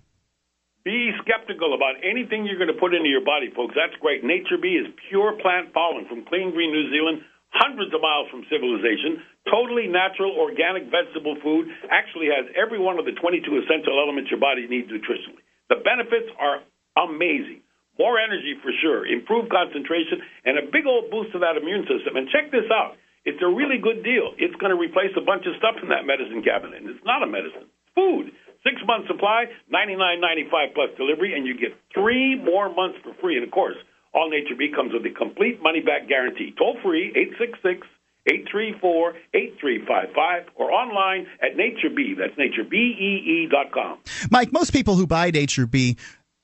Be 0.84 1.12
skeptical 1.22 1.74
about 1.74 1.94
anything 2.02 2.44
you're 2.44 2.58
going 2.58 2.72
to 2.72 2.78
put 2.78 2.94
into 2.94 3.08
your 3.08 3.24
body, 3.24 3.50
folks. 3.54 3.74
That's 3.76 3.94
great. 4.00 4.24
Nature 4.24 4.58
Bee 4.60 4.82
is 4.82 4.86
pure 5.08 5.38
plant 5.40 5.72
pollen 5.72 6.06
from 6.08 6.24
Clean 6.24 6.50
Green 6.50 6.72
New 6.72 6.90
Zealand, 6.90 7.22
hundreds 7.52 7.92
of 7.92 8.00
miles 8.00 8.32
from 8.32 8.48
civilization, 8.48 9.20
totally 9.46 9.86
natural, 9.86 10.32
organic 10.32 10.88
vegetable 10.88 11.36
food, 11.44 11.68
actually 11.92 12.32
has 12.32 12.48
every 12.56 12.80
one 12.80 12.96
of 12.98 13.04
the 13.04 13.12
22 13.12 13.44
essential 13.62 13.96
elements 14.00 14.32
your 14.32 14.40
body 14.40 14.64
needs 14.66 14.88
nutritionally. 14.88 15.44
The 15.68 15.84
benefits 15.84 16.32
are 16.40 16.64
amazing. 16.96 17.60
More 18.00 18.16
energy 18.16 18.56
for 18.64 18.72
sure, 18.80 19.04
improved 19.04 19.52
concentration, 19.52 20.24
and 20.48 20.56
a 20.56 20.64
big 20.72 20.88
old 20.88 21.12
boost 21.12 21.36
to 21.36 21.38
that 21.44 21.60
immune 21.60 21.84
system. 21.84 22.16
And 22.16 22.24
check 22.32 22.48
this 22.48 22.66
out. 22.72 22.96
It's 23.28 23.38
a 23.44 23.46
really 23.46 23.78
good 23.78 24.02
deal. 24.02 24.32
It's 24.40 24.56
going 24.56 24.72
to 24.72 24.80
replace 24.80 25.12
a 25.14 25.22
bunch 25.22 25.44
of 25.46 25.54
stuff 25.60 25.76
in 25.78 25.92
that 25.92 26.08
medicine 26.08 26.42
cabinet. 26.42 26.82
And 26.82 26.90
it's 26.90 27.04
not 27.04 27.22
a 27.22 27.28
medicine. 27.28 27.68
Food. 27.94 28.32
Six 28.64 28.78
month 28.86 29.06
supply, 29.10 29.50
ninety 29.68 29.98
nine 29.98 30.22
ninety 30.22 30.46
five 30.46 30.70
plus 30.74 30.90
delivery, 30.96 31.34
and 31.34 31.46
you 31.46 31.58
get 31.58 31.74
three 31.92 32.38
more 32.38 32.70
months 32.70 32.98
for 33.02 33.10
free. 33.18 33.34
And 33.34 33.44
of 33.44 33.50
course, 33.50 33.74
All 34.14 34.28
Nature 34.28 34.54
Bee 34.56 34.70
comes 34.74 34.92
with 34.92 35.04
a 35.06 35.14
complete 35.14 35.62
money 35.62 35.80
back 35.80 36.08
guarantee. 36.08 36.54
Toll 36.58 36.76
free 36.82 37.12
eight 37.16 37.32
six 37.38 37.58
six 37.62 37.86
eight 38.30 38.46
three 38.50 38.74
four 38.80 39.14
eight 39.34 39.56
three 39.60 39.84
five 39.86 40.08
five 40.14 40.44
or 40.54 40.70
online 40.70 41.26
at 41.40 41.56
Nature 41.56 41.90
Bee. 41.94 42.14
That's 42.18 42.36
naturebee 42.36 43.48
dot 43.50 43.72
com. 43.72 43.98
Mike, 44.30 44.52
most 44.52 44.72
people 44.72 44.96
who 44.96 45.06
buy 45.06 45.30
Nature 45.30 45.66
Bee 45.66 45.96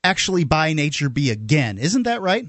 actually 0.03 0.45
buy 0.45 0.73
Nature 0.73 1.11
Bee 1.11 1.31
again. 1.31 1.79
Isn't 1.79 2.05
that 2.05 2.23
right? 2.23 2.47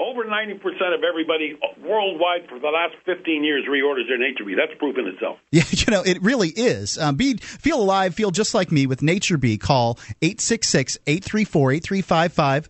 Over 0.00 0.24
90% 0.24 0.56
of 0.96 1.04
everybody 1.08 1.56
worldwide 1.80 2.48
for 2.48 2.58
the 2.58 2.66
last 2.66 2.94
15 3.06 3.44
years 3.44 3.64
reorders 3.70 4.08
their 4.08 4.18
Nature 4.18 4.44
Bee. 4.44 4.56
That's 4.56 4.76
proof 4.78 4.96
in 4.98 5.06
itself. 5.06 5.38
Yeah, 5.52 5.62
you 5.70 5.92
know, 5.92 6.02
it 6.02 6.20
really 6.22 6.48
is. 6.48 6.98
Um, 6.98 7.14
be, 7.14 7.36
feel 7.36 7.80
alive, 7.80 8.12
feel 8.12 8.32
just 8.32 8.52
like 8.52 8.72
me 8.72 8.86
with 8.86 9.00
Nature 9.00 9.36
Bee. 9.36 9.58
Call 9.58 10.00
866 10.20 10.98
834 11.06 11.72
8355. 11.72 12.68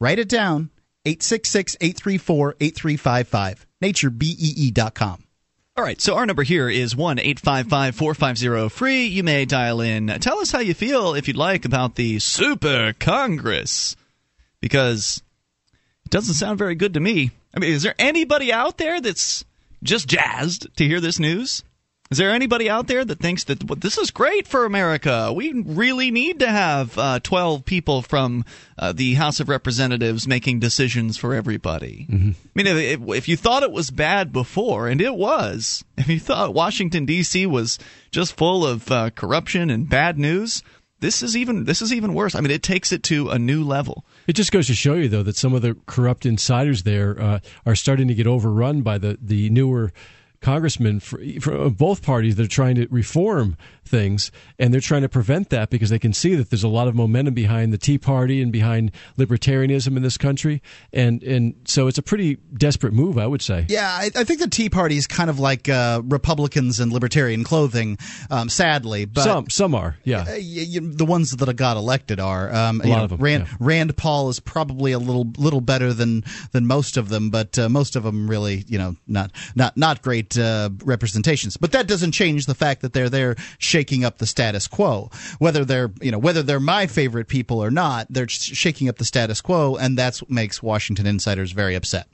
Write 0.00 0.18
it 0.18 0.28
down 0.30 0.70
866 1.04 1.76
834 1.80 2.56
8355. 2.60 3.66
NatureBee.com. 3.82 5.24
All 5.76 5.84
right, 5.84 6.00
so 6.00 6.16
our 6.16 6.26
number 6.26 6.42
here 6.42 6.68
is 6.68 6.94
1 6.94 7.18
855 7.18 7.94
450 7.94 8.68
free. 8.68 9.06
You 9.06 9.22
may 9.22 9.46
dial 9.46 9.80
in. 9.80 10.08
Tell 10.20 10.40
us 10.40 10.50
how 10.50 10.58
you 10.58 10.74
feel, 10.74 11.14
if 11.14 11.26
you'd 11.26 11.36
like, 11.36 11.64
about 11.64 11.94
the 11.94 12.18
Super 12.18 12.92
Congress. 12.98 13.96
Because 14.60 15.22
it 16.04 16.10
doesn't 16.10 16.34
sound 16.34 16.58
very 16.58 16.74
good 16.74 16.94
to 16.94 17.00
me. 17.00 17.30
I 17.54 17.60
mean, 17.60 17.72
is 17.72 17.82
there 17.82 17.94
anybody 17.98 18.52
out 18.52 18.76
there 18.76 19.00
that's 19.00 19.44
just 19.82 20.06
jazzed 20.06 20.66
to 20.76 20.86
hear 20.86 21.00
this 21.00 21.18
news? 21.18 21.64
Is 22.10 22.18
there 22.18 22.32
anybody 22.32 22.68
out 22.68 22.88
there 22.88 23.04
that 23.04 23.20
thinks 23.20 23.44
that 23.44 23.62
well, 23.62 23.76
this 23.76 23.96
is 23.96 24.10
great 24.10 24.48
for 24.48 24.64
America? 24.64 25.32
We 25.32 25.52
really 25.52 26.10
need 26.10 26.40
to 26.40 26.48
have 26.48 26.98
uh, 26.98 27.20
12 27.20 27.64
people 27.64 28.02
from 28.02 28.44
uh, 28.76 28.92
the 28.92 29.14
House 29.14 29.38
of 29.38 29.48
Representatives 29.48 30.26
making 30.26 30.58
decisions 30.58 31.16
for 31.16 31.34
everybody. 31.34 32.08
Mm-hmm. 32.10 32.30
I 32.30 32.50
mean, 32.54 32.66
if, 32.66 33.16
if, 33.16 33.28
you 33.28 33.36
thought 33.36 33.62
it 33.62 33.70
was 33.70 33.92
bad 33.92 34.32
before, 34.32 34.88
and 34.88 35.00
it 35.00 35.14
was, 35.14 35.84
if 35.96 36.08
you 36.08 36.18
thought 36.18 36.52
Washington, 36.52 37.06
D.C. 37.06 37.46
was 37.46 37.78
just 38.10 38.36
full 38.36 38.66
of 38.66 38.90
uh, 38.90 39.10
corruption 39.10 39.70
and 39.70 39.88
bad 39.88 40.18
news, 40.18 40.64
this 40.98 41.22
is 41.22 41.36
even 41.36 41.64
this 41.64 41.80
is 41.80 41.92
even 41.92 42.12
worse. 42.12 42.34
I 42.34 42.40
mean, 42.40 42.50
it 42.50 42.64
takes 42.64 42.90
it 42.90 43.04
to 43.04 43.30
a 43.30 43.38
new 43.38 43.62
level. 43.62 44.04
It 44.26 44.32
just 44.32 44.50
goes 44.50 44.66
to 44.66 44.74
show 44.74 44.94
you, 44.94 45.08
though, 45.08 45.22
that 45.22 45.36
some 45.36 45.54
of 45.54 45.62
the 45.62 45.76
corrupt 45.86 46.26
insiders 46.26 46.82
there 46.82 47.22
uh, 47.22 47.38
are 47.64 47.76
starting 47.76 48.08
to 48.08 48.14
get 48.14 48.26
overrun 48.26 48.82
by 48.82 48.98
the 48.98 49.16
the 49.22 49.48
newer 49.50 49.92
congressmen 50.40 51.00
from 51.00 51.74
both 51.74 52.02
parties 52.02 52.36
that 52.36 52.44
are 52.44 52.48
trying 52.48 52.74
to 52.76 52.86
reform 52.90 53.56
things, 53.84 54.30
and 54.58 54.72
they're 54.72 54.80
trying 54.80 55.02
to 55.02 55.08
prevent 55.08 55.50
that 55.50 55.68
because 55.68 55.90
they 55.90 55.98
can 55.98 56.12
see 56.12 56.34
that 56.34 56.50
there's 56.50 56.64
a 56.64 56.68
lot 56.68 56.88
of 56.88 56.94
momentum 56.94 57.34
behind 57.34 57.72
the 57.72 57.78
Tea 57.78 57.98
Party 57.98 58.40
and 58.40 58.50
behind 58.50 58.92
libertarianism 59.18 59.96
in 59.96 60.02
this 60.02 60.16
country, 60.16 60.62
and 60.92 61.22
and 61.22 61.54
so 61.64 61.88
it's 61.88 61.98
a 61.98 62.02
pretty 62.02 62.36
desperate 62.54 62.92
move, 62.92 63.18
I 63.18 63.26
would 63.26 63.42
say. 63.42 63.66
Yeah, 63.68 63.88
I, 63.88 64.10
I 64.16 64.24
think 64.24 64.40
the 64.40 64.48
Tea 64.48 64.70
Party 64.70 64.96
is 64.96 65.06
kind 65.06 65.28
of 65.28 65.38
like 65.38 65.68
uh, 65.68 66.00
Republicans 66.04 66.80
and 66.80 66.92
libertarian 66.92 67.44
clothing, 67.44 67.98
um, 68.30 68.48
sadly. 68.48 69.04
But 69.04 69.24
some 69.24 69.50
some 69.50 69.74
are, 69.74 69.96
yeah. 70.04 70.24
Uh, 70.28 70.34
you, 70.34 70.80
the 70.80 71.04
ones 71.04 71.32
that 71.32 71.56
got 71.56 71.76
elected 71.76 72.20
are. 72.20 72.52
Um, 72.54 72.80
a 72.80 72.86
lot 72.86 72.98
know, 72.98 73.04
of 73.04 73.10
them. 73.10 73.18
Rand 73.20 73.46
yeah. 73.46 73.56
Rand 73.60 73.96
Paul 73.96 74.28
is 74.30 74.40
probably 74.40 74.92
a 74.92 74.98
little 74.98 75.26
little 75.36 75.60
better 75.60 75.92
than 75.92 76.24
than 76.52 76.66
most 76.66 76.96
of 76.96 77.08
them, 77.08 77.30
but 77.30 77.58
uh, 77.58 77.68
most 77.68 77.96
of 77.96 78.04
them 78.04 78.30
really, 78.30 78.64
you 78.66 78.78
know, 78.78 78.96
not 79.06 79.32
not 79.54 79.76
not 79.76 80.00
great 80.00 80.29
uh, 80.38 80.70
representations. 80.84 81.56
But 81.56 81.72
that 81.72 81.86
doesn't 81.86 82.12
change 82.12 82.46
the 82.46 82.54
fact 82.54 82.82
that 82.82 82.92
they're 82.92 83.08
there 83.08 83.36
shaking 83.58 84.04
up 84.04 84.18
the 84.18 84.26
status 84.26 84.66
quo. 84.66 85.10
Whether 85.38 85.64
they're 85.64 85.92
you 86.00 86.10
know 86.10 86.18
whether 86.18 86.42
they're 86.42 86.60
my 86.60 86.86
favorite 86.86 87.28
people 87.28 87.62
or 87.62 87.70
not, 87.70 88.06
they're 88.10 88.28
shaking 88.28 88.88
up 88.88 88.98
the 88.98 89.04
status 89.04 89.40
quo, 89.40 89.76
and 89.76 89.96
that's 89.96 90.22
what 90.22 90.30
makes 90.30 90.62
Washington 90.62 91.06
insiders 91.06 91.52
very 91.52 91.74
upset. 91.74 92.08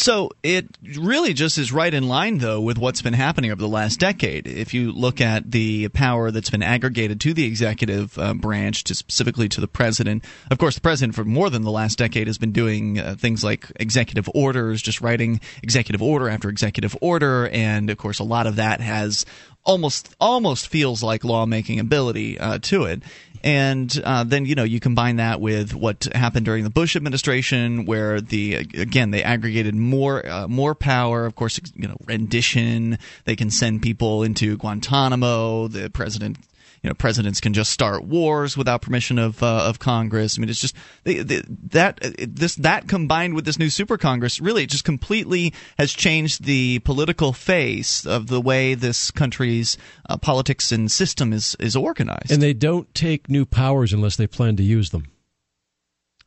So 0.00 0.30
it 0.42 0.66
really 0.96 1.34
just 1.34 1.58
is 1.58 1.72
right 1.72 1.92
in 1.92 2.08
line, 2.08 2.38
though, 2.38 2.58
with 2.58 2.78
what's 2.78 3.02
been 3.02 3.12
happening 3.12 3.50
over 3.50 3.60
the 3.60 3.68
last 3.68 4.00
decade. 4.00 4.46
If 4.46 4.72
you 4.72 4.92
look 4.92 5.20
at 5.20 5.50
the 5.50 5.88
power 5.90 6.30
that's 6.30 6.48
been 6.48 6.62
aggregated 6.62 7.20
to 7.20 7.34
the 7.34 7.44
executive 7.44 8.18
uh, 8.18 8.32
branch, 8.32 8.84
to 8.84 8.94
specifically 8.94 9.46
to 9.50 9.60
the 9.60 9.68
president, 9.68 10.24
of 10.50 10.56
course, 10.56 10.74
the 10.74 10.80
president 10.80 11.14
for 11.14 11.24
more 11.26 11.50
than 11.50 11.64
the 11.64 11.70
last 11.70 11.98
decade 11.98 12.28
has 12.28 12.38
been 12.38 12.52
doing 12.52 12.98
uh, 12.98 13.14
things 13.18 13.44
like 13.44 13.70
executive 13.76 14.26
orders, 14.34 14.80
just 14.80 15.02
writing 15.02 15.38
executive 15.62 16.00
order 16.00 16.30
after 16.30 16.48
executive 16.48 16.96
order, 17.02 17.48
and 17.48 17.90
of 17.90 17.98
course, 17.98 18.20
a 18.20 18.24
lot 18.24 18.46
of 18.46 18.56
that 18.56 18.80
has 18.80 19.26
almost 19.70 20.14
almost 20.20 20.68
feels 20.68 21.02
like 21.02 21.24
lawmaking 21.24 21.78
ability 21.78 22.38
uh, 22.38 22.58
to 22.58 22.84
it. 22.84 23.02
And 23.42 23.90
uh, 24.04 24.24
then 24.24 24.44
you 24.44 24.54
know 24.54 24.64
you 24.64 24.80
combine 24.80 25.16
that 25.16 25.40
with 25.40 25.74
what 25.74 26.08
happened 26.14 26.44
during 26.44 26.64
the 26.64 26.70
Bush 26.70 26.94
administration, 26.94 27.86
where 27.86 28.20
the 28.20 28.56
again 28.56 29.12
they 29.12 29.22
aggregated 29.22 29.74
more 29.74 30.28
uh, 30.28 30.46
more 30.46 30.74
power. 30.74 31.24
Of 31.24 31.36
course, 31.36 31.58
you 31.74 31.88
know 31.88 31.96
rendition. 32.04 32.98
They 33.24 33.36
can 33.36 33.50
send 33.50 33.80
people 33.80 34.24
into 34.24 34.58
Guantanamo. 34.58 35.68
The 35.68 35.88
president 35.88 36.36
you 36.82 36.88
know 36.88 36.94
presidents 36.94 37.40
can 37.40 37.52
just 37.52 37.70
start 37.70 38.04
wars 38.04 38.56
without 38.56 38.82
permission 38.82 39.18
of 39.18 39.42
uh, 39.42 39.64
of 39.64 39.78
Congress. 39.78 40.38
I 40.38 40.40
mean, 40.40 40.48
it's 40.48 40.60
just 40.60 40.74
they, 41.04 41.22
they, 41.22 41.42
that 41.46 41.98
this 42.18 42.54
that 42.56 42.88
combined 42.88 43.34
with 43.34 43.44
this 43.44 43.58
new 43.58 43.68
super 43.68 43.98
Congress 43.98 44.40
really 44.40 44.66
just 44.66 44.84
completely 44.84 45.52
has 45.78 45.92
changed 45.92 46.44
the 46.44 46.78
political 46.80 47.32
face 47.32 48.06
of 48.06 48.28
the 48.28 48.40
way 48.40 48.74
this 48.74 49.10
country's 49.10 49.76
uh, 50.08 50.16
politics 50.16 50.72
and 50.72 50.90
system 50.90 51.32
is 51.32 51.56
is 51.60 51.76
organized. 51.76 52.30
And 52.30 52.42
they 52.42 52.54
don't 52.54 52.92
take 52.94 53.28
new 53.28 53.44
powers 53.44 53.92
unless 53.92 54.16
they 54.16 54.26
plan 54.26 54.56
to 54.56 54.62
use 54.62 54.90
them. 54.90 55.04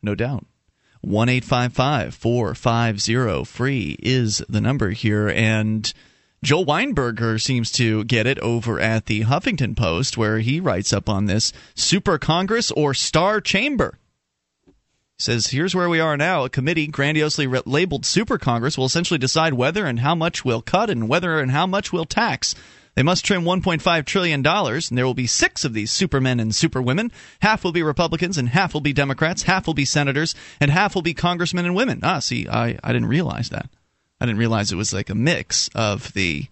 No 0.02 0.16
doubt. 0.16 0.46
1 1.02 1.42
450 1.42 3.46
free 3.46 3.98
is 4.00 4.44
the 4.48 4.62
number 4.62 4.92
here. 4.92 5.28
And 5.28 5.92
Joel 6.44 6.66
Weinberger 6.66 7.42
seems 7.42 7.72
to 7.72 8.04
get 8.04 8.28
it 8.28 8.38
over 8.40 8.78
at 8.78 9.06
the 9.06 9.22
Huffington 9.22 9.78
Post, 9.78 10.18
where 10.18 10.40
he 10.40 10.60
writes 10.60 10.92
up 10.92 11.08
on 11.08 11.26
this 11.26 11.54
Super 11.74 12.18
Congress 12.18 12.70
or 12.72 12.94
Star 12.94 13.40
Chamber. 13.40 13.98
Says, 15.18 15.48
Here's 15.48 15.74
where 15.74 15.88
we 15.88 16.02
are 16.02 16.18
now. 16.18 16.44
A 16.44 16.50
committee 16.50 16.88
grandiosely 16.88 17.48
re- 17.48 17.62
labeled 17.66 18.06
Super 18.06 18.38
Congress 18.38 18.78
will 18.78 18.84
essentially 18.84 19.18
decide 19.18 19.54
whether 19.54 19.86
and 19.86 20.02
how 20.02 20.16
much 20.16 20.44
we'll 20.44 20.62
cut 20.62 20.90
and 20.90 21.08
whether 21.08 21.40
and 21.40 21.50
how 21.50 21.66
much 21.66 21.94
we'll 21.94 22.04
tax. 22.04 22.56
They 22.96 23.04
must 23.04 23.24
trim 23.24 23.44
$1.5 23.44 24.06
trillion, 24.06 24.46
and 24.46 24.98
there 24.98 25.06
will 25.06 25.14
be 25.14 25.28
six 25.28 25.64
of 25.64 25.74
these 25.74 25.92
supermen 25.92 26.42
and 26.42 26.54
superwomen. 26.54 27.14
Half 27.40 27.64
will 27.64 27.72
be 27.72 27.84
Republicans, 27.84 28.38
and 28.38 28.50
half 28.50 28.74
will 28.74 28.82
be 28.82 28.92
Democrats, 28.92 29.44
half 29.44 29.66
will 29.66 29.74
be 29.74 29.86
senators, 29.86 30.36
and 30.60 30.70
half 30.70 30.94
will 30.94 31.02
be 31.02 31.14
congressmen 31.14 31.66
and 31.66 31.74
women. 31.74 32.02
Ah, 32.04 32.20
see, 32.20 32.50
I, 32.50 32.78
I 32.84 32.92
didn't 32.92 33.08
realize 33.08 33.48
that. 33.48 33.70
I 34.24 34.26
didn't 34.26 34.40
realize 34.40 34.72
it 34.72 34.78
was 34.78 34.94
like 34.94 35.10
a 35.10 35.16
mix 35.16 35.70
of 35.76 36.14
the 36.14 36.46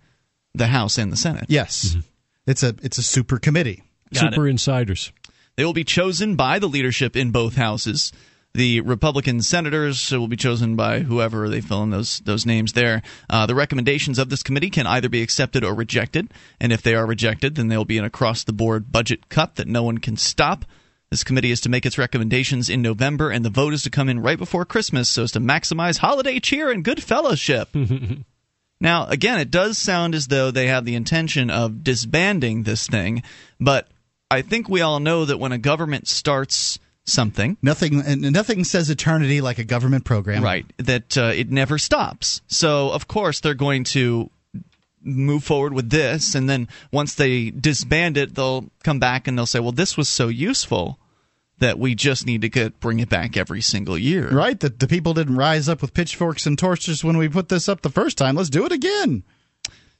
the 0.53 0.67
House 0.67 0.97
and 0.97 1.09
the 1.09 1.15
Senate. 1.15 1.45
Yes, 1.47 1.85
mm-hmm. 1.85 1.99
it's 2.45 2.63
a 2.63 2.75
it's 2.83 2.97
a 2.97 3.03
super 3.03 3.39
committee. 3.39 3.81
Got 4.13 4.33
super 4.33 4.47
it. 4.47 4.51
insiders. 4.51 5.13
They 5.55 5.63
will 5.63 5.71
be 5.71 5.85
chosen 5.85 6.35
by 6.35 6.59
the 6.59 6.67
leadership 6.67 7.15
in 7.15 7.31
both 7.31 7.55
houses. 7.55 8.11
The 8.53 8.81
Republican 8.81 9.41
senators 9.41 10.11
will 10.11 10.27
be 10.27 10.35
chosen 10.35 10.75
by 10.75 10.99
whoever 10.99 11.47
they 11.47 11.61
fill 11.61 11.83
in 11.83 11.91
those 11.91 12.19
those 12.19 12.45
names 12.45 12.73
there. 12.73 13.03
Uh, 13.29 13.45
the 13.45 13.55
recommendations 13.55 14.19
of 14.19 14.29
this 14.29 14.43
committee 14.43 14.69
can 14.69 14.85
either 14.85 15.07
be 15.07 15.21
accepted 15.21 15.63
or 15.63 15.73
rejected, 15.73 16.33
and 16.59 16.73
if 16.73 16.81
they 16.81 16.93
are 16.93 17.05
rejected, 17.05 17.55
then 17.55 17.69
there 17.69 17.77
will 17.77 17.85
be 17.85 17.97
an 17.97 18.03
across 18.03 18.43
the 18.43 18.51
board 18.51 18.91
budget 18.91 19.29
cut 19.29 19.55
that 19.55 19.69
no 19.69 19.81
one 19.81 19.99
can 19.99 20.17
stop. 20.17 20.65
This 21.11 21.25
committee 21.25 21.51
is 21.51 21.59
to 21.61 21.69
make 21.69 21.85
its 21.85 21.97
recommendations 21.97 22.69
in 22.69 22.81
November, 22.81 23.29
and 23.29 23.43
the 23.43 23.49
vote 23.49 23.73
is 23.73 23.83
to 23.83 23.89
come 23.89 24.07
in 24.07 24.21
right 24.21 24.37
before 24.37 24.63
Christmas 24.63 25.09
so 25.09 25.23
as 25.23 25.33
to 25.33 25.41
maximize 25.41 25.97
holiday 25.97 26.39
cheer 26.39 26.71
and 26.71 26.85
good 26.85 27.03
fellowship. 27.03 27.67
now, 28.79 29.07
again, 29.07 29.37
it 29.37 29.51
does 29.51 29.77
sound 29.77 30.15
as 30.15 30.27
though 30.27 30.51
they 30.51 30.67
have 30.67 30.85
the 30.85 30.95
intention 30.95 31.49
of 31.49 31.83
disbanding 31.83 32.63
this 32.63 32.87
thing, 32.87 33.23
but 33.59 33.89
I 34.29 34.41
think 34.41 34.69
we 34.69 34.79
all 34.79 35.01
know 35.01 35.25
that 35.25 35.37
when 35.37 35.51
a 35.51 35.57
government 35.57 36.07
starts 36.07 36.79
something. 37.03 37.57
Nothing, 37.61 38.03
nothing 38.31 38.63
says 38.63 38.89
eternity 38.89 39.41
like 39.41 39.59
a 39.59 39.65
government 39.65 40.05
program. 40.05 40.41
Right. 40.41 40.65
That 40.77 41.17
uh, 41.17 41.33
it 41.35 41.51
never 41.51 41.77
stops. 41.77 42.41
So 42.47 42.89
of 42.89 43.09
course 43.09 43.41
they're 43.41 43.53
going 43.53 43.83
to 43.85 44.29
move 45.03 45.43
forward 45.43 45.73
with 45.73 45.89
this, 45.89 46.35
and 46.35 46.49
then 46.49 46.67
once 46.91 47.15
they 47.15 47.49
disband 47.49 48.17
it, 48.17 48.35
they'll 48.35 48.69
come 48.83 48.99
back 48.99 49.27
and 49.27 49.37
they'll 49.37 49.45
say, 49.45 49.59
"Well, 49.59 49.71
this 49.71 49.97
was 49.97 50.07
so 50.07 50.27
useful." 50.27 50.99
That 51.61 51.79
we 51.79 51.95
just 51.95 52.25
need 52.25 52.41
to 52.41 52.49
get 52.49 52.79
bring 52.79 52.99
it 52.99 53.07
back 53.07 53.37
every 53.37 53.61
single 53.61 53.97
year. 53.97 54.29
Right? 54.29 54.59
That 54.59 54.79
the 54.79 54.87
people 54.87 55.13
didn't 55.13 55.35
rise 55.35 55.69
up 55.69 55.81
with 55.81 55.93
pitchforks 55.93 56.45
and 56.45 56.57
torches 56.57 57.03
when 57.03 57.17
we 57.17 57.29
put 57.29 57.49
this 57.49 57.69
up 57.69 57.81
the 57.81 57.89
first 57.89 58.17
time. 58.17 58.35
Let's 58.35 58.49
do 58.49 58.65
it 58.65 58.71
again. 58.71 59.23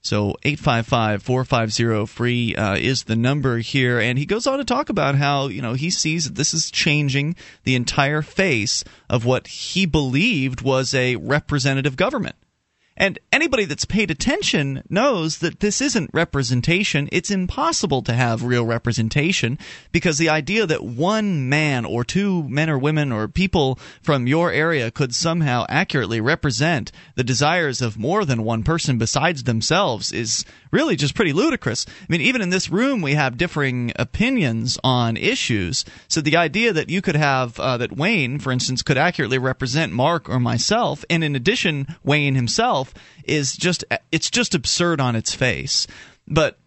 So 0.04 0.36
855-450 0.44 2.10
free 2.10 2.56
uh, 2.56 2.76
is 2.76 3.04
the 3.04 3.16
number 3.16 3.60
here 3.60 4.00
and 4.00 4.18
he 4.18 4.26
goes 4.26 4.48
on 4.48 4.58
to 4.58 4.66
talk 4.66 4.90
about 4.90 5.14
how, 5.14 5.48
you 5.48 5.62
know, 5.62 5.74
he 5.74 5.92
sees 5.92 6.26
that 6.26 6.34
this 6.34 6.56
is 6.56 6.72
changing 6.72 7.36
the 7.66 7.76
entire 7.76 8.24
face 8.24 8.84
of 9.08 9.26
what 9.26 9.46
he 9.46 9.86
believed 9.86 10.62
was 10.62 10.96
a 10.96 11.18
representative 11.18 11.96
government. 11.96 12.36
And 13.02 13.18
anybody 13.32 13.66
that's 13.66 13.84
paid 13.84 14.12
attention 14.12 14.84
knows 14.88 15.40
that 15.40 15.60
this 15.60 15.82
isn't 15.82 16.12
representation. 16.14 17.10
It's 17.12 17.32
impossible 17.32 18.04
to 18.04 18.14
have 18.14 18.44
real 18.44 18.64
representation 18.64 19.58
because 19.92 20.20
the 20.20 20.30
idea 20.30 20.68
that 20.68 20.84
one 20.84 21.50
man 21.50 21.84
or 21.84 22.04
two 22.04 22.48
men 22.48 22.70
or 22.70 22.78
women 22.78 23.12
or 23.12 23.28
people 23.28 23.80
from 24.04 24.28
your 24.28 24.52
area 24.52 24.92
could 24.92 25.16
somehow 25.16 25.66
accurately 25.68 26.22
represent 26.22 26.92
the 27.16 27.24
desires 27.24 27.82
of 27.82 27.98
more 27.98 28.24
than 28.24 28.44
one 28.44 28.62
person 28.62 29.00
besides 29.00 29.46
themselves 29.46 30.12
is 30.12 30.46
really 30.72 30.96
just 30.96 31.16
pretty 31.16 31.34
ludicrous. 31.34 31.86
I 31.88 32.06
mean, 32.10 32.22
even 32.22 32.42
in 32.42 32.50
this 32.50 32.70
room, 32.70 33.02
we 33.02 33.14
have 33.14 33.38
differing 33.38 33.92
opinions 33.98 34.78
on 34.84 35.18
issues. 35.18 35.86
So 36.08 36.22
the 36.22 36.38
idea 36.38 36.74
that 36.74 36.90
you 36.90 37.02
could 37.02 37.16
have, 37.16 37.60
uh, 37.60 37.78
that 37.78 37.96
Wayne, 37.96 38.40
for 38.40 38.52
instance, 38.52 38.82
could 38.82 38.98
accurately 38.98 39.38
represent 39.38 39.94
Mark 39.94 40.30
or 40.30 40.40
myself, 40.40 41.04
and 41.10 41.24
in 41.24 41.36
addition, 41.36 41.88
Wayne 42.04 42.36
himself, 42.36 42.94
is 43.24 43.56
just, 43.56 43.84
it's 44.12 44.30
just 44.30 44.56
absurd 44.56 45.00
on 45.02 45.16
its 45.16 45.36
face. 45.36 45.88
But 46.28 46.58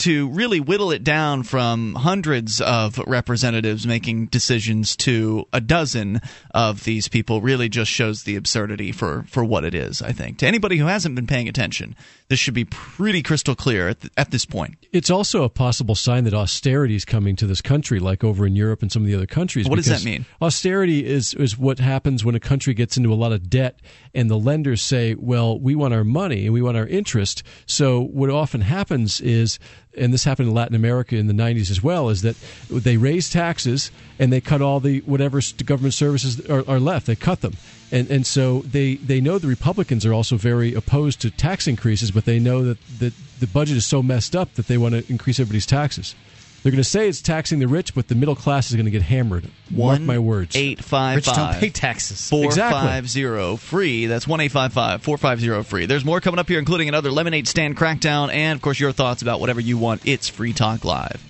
to 0.00 0.28
really 0.30 0.60
whittle 0.60 0.90
it 0.90 1.04
down 1.04 1.42
from 1.42 1.94
hundreds 1.94 2.60
of 2.60 2.98
representatives 3.06 3.86
making 3.86 4.26
decisions 4.26 4.96
to 4.96 5.46
a 5.52 5.60
dozen 5.60 6.20
of 6.52 6.84
these 6.84 7.08
people 7.08 7.40
really 7.40 7.68
just 7.68 7.90
shows 7.90 8.22
the 8.22 8.36
absurdity 8.36 8.92
for, 8.92 9.24
for 9.28 9.44
what 9.44 9.64
it 9.64 9.74
is, 9.74 10.00
I 10.00 10.12
think. 10.12 10.38
To 10.38 10.46
anybody 10.46 10.78
who 10.78 10.86
hasn't 10.86 11.14
been 11.14 11.26
paying 11.26 11.48
attention, 11.48 11.94
this 12.28 12.38
should 12.38 12.54
be 12.54 12.64
pretty 12.64 13.22
crystal 13.22 13.54
clear 13.54 13.88
at, 13.88 14.00
the, 14.00 14.10
at 14.16 14.30
this 14.30 14.46
point. 14.46 14.76
It's 14.92 15.10
also 15.10 15.44
a 15.44 15.50
possible 15.50 15.94
sign 15.94 16.24
that 16.24 16.34
austerity 16.34 16.96
is 16.96 17.04
coming 17.04 17.36
to 17.36 17.46
this 17.46 17.60
country, 17.60 18.00
like 18.00 18.24
over 18.24 18.46
in 18.46 18.56
Europe 18.56 18.82
and 18.82 18.90
some 18.90 19.02
of 19.02 19.06
the 19.08 19.14
other 19.14 19.26
countries. 19.26 19.68
What 19.68 19.76
does 19.76 19.86
that 19.86 20.04
mean? 20.04 20.24
Austerity 20.40 21.04
is, 21.04 21.34
is 21.34 21.58
what 21.58 21.78
happens 21.78 22.24
when 22.24 22.34
a 22.34 22.40
country 22.40 22.72
gets 22.72 22.96
into 22.96 23.12
a 23.12 23.16
lot 23.16 23.32
of 23.32 23.50
debt 23.50 23.80
and 24.14 24.30
the 24.30 24.38
lenders 24.38 24.80
say, 24.80 25.14
well, 25.14 25.58
we 25.58 25.74
want 25.74 25.92
our 25.92 26.04
money 26.04 26.46
and 26.46 26.54
we 26.54 26.62
want 26.62 26.76
our 26.76 26.86
interest. 26.86 27.42
So 27.66 28.00
what 28.00 28.30
often 28.30 28.62
happens 28.62 29.20
is 29.20 29.58
and 29.96 30.12
this 30.12 30.24
happened 30.24 30.48
in 30.48 30.54
Latin 30.54 30.74
America 30.74 31.16
in 31.16 31.26
the 31.26 31.32
90s 31.32 31.70
as 31.70 31.82
well, 31.82 32.08
is 32.08 32.22
that 32.22 32.36
they 32.70 32.96
raise 32.96 33.30
taxes 33.30 33.90
and 34.18 34.32
they 34.32 34.40
cut 34.40 34.62
all 34.62 34.80
the 34.80 35.00
whatever 35.00 35.40
government 35.64 35.94
services 35.94 36.40
are, 36.48 36.64
are 36.68 36.80
left. 36.80 37.06
They 37.06 37.16
cut 37.16 37.40
them 37.40 37.54
and 37.92 38.10
and 38.10 38.26
so 38.26 38.60
they 38.60 38.94
they 38.96 39.20
know 39.20 39.38
the 39.38 39.48
Republicans 39.48 40.06
are 40.06 40.12
also 40.12 40.36
very 40.36 40.74
opposed 40.74 41.20
to 41.22 41.30
tax 41.30 41.66
increases, 41.66 42.10
but 42.10 42.24
they 42.24 42.38
know 42.38 42.62
that 42.64 42.78
that 42.98 43.12
the 43.40 43.46
budget 43.46 43.76
is 43.76 43.86
so 43.86 44.02
messed 44.02 44.36
up 44.36 44.54
that 44.54 44.66
they 44.66 44.78
want 44.78 44.94
to 44.94 45.04
increase 45.10 45.40
everybody's 45.40 45.66
taxes. 45.66 46.14
They're 46.62 46.72
going 46.72 46.82
to 46.82 46.88
say 46.88 47.08
it's 47.08 47.22
taxing 47.22 47.58
the 47.58 47.68
rich, 47.68 47.94
but 47.94 48.08
the 48.08 48.14
middle 48.14 48.36
class 48.36 48.70
is 48.70 48.76
going 48.76 48.84
to 48.84 48.90
get 48.90 49.02
hammered. 49.02 49.50
Mark 49.70 50.00
my 50.00 50.18
words. 50.18 50.54
Eight 50.56 50.84
five 50.84 51.16
rich 51.16 51.24
don't 51.26 51.54
pay 51.54 51.70
taxes. 51.70 52.28
Four 52.28 52.52
five 52.52 53.08
zero 53.08 53.56
free. 53.56 54.06
That's 54.06 54.28
one 54.28 54.40
eight 54.40 54.52
five 54.52 54.72
five 54.72 55.02
four 55.02 55.16
five 55.16 55.40
zero 55.40 55.62
free. 55.62 55.86
There's 55.86 56.04
more 56.04 56.20
coming 56.20 56.38
up 56.38 56.48
here, 56.48 56.58
including 56.58 56.88
another 56.88 57.10
lemonade 57.10 57.48
stand 57.48 57.76
crackdown, 57.76 58.32
and 58.32 58.56
of 58.56 58.62
course 58.62 58.78
your 58.78 58.92
thoughts 58.92 59.22
about 59.22 59.40
whatever 59.40 59.60
you 59.60 59.78
want. 59.78 60.02
It's 60.04 60.28
Free 60.28 60.52
Talk 60.52 60.84
Live. 60.84 61.29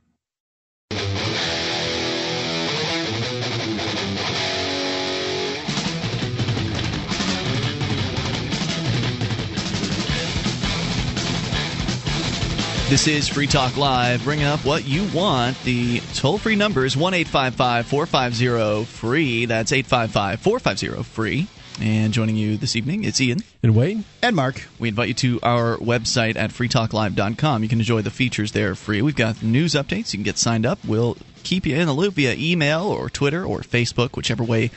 This 12.91 13.07
is 13.07 13.29
Free 13.29 13.47
Talk 13.47 13.77
Live, 13.77 14.21
Bring 14.25 14.43
up 14.43 14.65
what 14.65 14.85
you 14.85 15.07
want. 15.17 15.57
The 15.63 16.01
toll 16.13 16.37
free 16.37 16.57
number 16.57 16.83
is 16.83 16.97
1 16.97 17.23
450 17.23 18.83
free. 18.83 19.45
That's 19.45 19.71
855 19.71 20.41
450 20.41 21.03
free. 21.03 21.47
And 21.79 22.11
joining 22.11 22.35
you 22.35 22.57
this 22.57 22.75
evening, 22.75 23.05
it's 23.05 23.21
Ian. 23.21 23.43
And 23.63 23.77
Wayne? 23.77 24.03
And 24.21 24.35
Mark. 24.35 24.67
We 24.77 24.89
invite 24.89 25.07
you 25.07 25.13
to 25.13 25.39
our 25.41 25.77
website 25.77 26.35
at 26.35 26.49
freetalklive.com. 26.49 27.63
You 27.63 27.69
can 27.69 27.79
enjoy 27.79 28.01
the 28.01 28.11
features 28.11 28.51
there 28.51 28.75
free. 28.75 29.01
We've 29.01 29.15
got 29.15 29.41
news 29.41 29.73
updates. 29.73 30.11
You 30.11 30.17
can 30.17 30.23
get 30.23 30.37
signed 30.37 30.65
up. 30.65 30.79
We'll 30.85 31.15
keep 31.43 31.65
you 31.65 31.77
in 31.77 31.87
the 31.87 31.93
loop 31.93 32.15
via 32.15 32.35
email 32.37 32.83
or 32.83 33.09
Twitter 33.09 33.45
or 33.45 33.59
Facebook, 33.59 34.17
whichever 34.17 34.43
way 34.43 34.69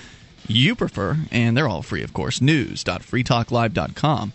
you 0.46 0.76
prefer. 0.76 1.16
And 1.32 1.56
they're 1.56 1.68
all 1.68 1.82
free, 1.82 2.04
of 2.04 2.14
course. 2.14 2.40
News.freetalklive.com. 2.40 4.32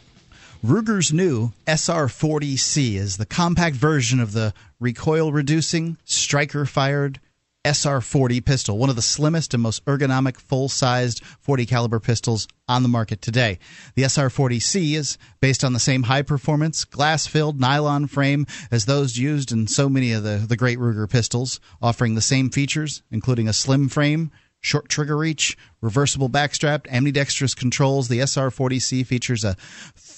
Ruger's 0.63 1.13
new 1.13 1.53
SR40C 1.67 2.95
is 2.95 3.15
the 3.15 3.25
compact 3.25 3.77
version 3.77 4.19
of 4.19 4.33
the 4.33 4.53
recoil 4.77 5.31
reducing, 5.31 5.95
striker 6.03 6.65
fired 6.65 7.21
SR40 7.63 8.43
pistol, 8.43 8.77
one 8.77 8.89
of 8.89 8.97
the 8.97 9.01
slimmest 9.01 9.53
and 9.53 9.63
most 9.63 9.85
ergonomic 9.85 10.35
full-sized 10.35 11.23
40 11.23 11.65
caliber 11.65 12.01
pistols 12.01 12.45
on 12.67 12.83
the 12.83 12.89
market 12.89 13.21
today. 13.21 13.57
The 13.95 14.03
SR40C 14.03 14.95
is 14.95 15.17
based 15.39 15.63
on 15.63 15.71
the 15.71 15.79
same 15.79 16.03
high-performance 16.03 16.83
glass-filled 16.83 17.57
nylon 17.57 18.07
frame 18.07 18.45
as 18.69 18.83
those 18.83 19.17
used 19.17 19.53
in 19.53 19.65
so 19.67 19.87
many 19.87 20.11
of 20.11 20.23
the 20.23 20.43
the 20.45 20.57
great 20.57 20.77
Ruger 20.77 21.09
pistols, 21.09 21.61
offering 21.81 22.15
the 22.15 22.21
same 22.21 22.49
features 22.49 23.01
including 23.11 23.47
a 23.47 23.53
slim 23.53 23.87
frame, 23.87 24.29
short 24.59 24.89
trigger 24.89 25.17
reach, 25.17 25.57
reversible 25.81 26.29
backstrap, 26.29 26.85
ambidextrous 26.89 27.55
controls. 27.55 28.07
The 28.09 28.19
SR40C 28.19 29.05
features 29.05 29.43
a 29.43 29.55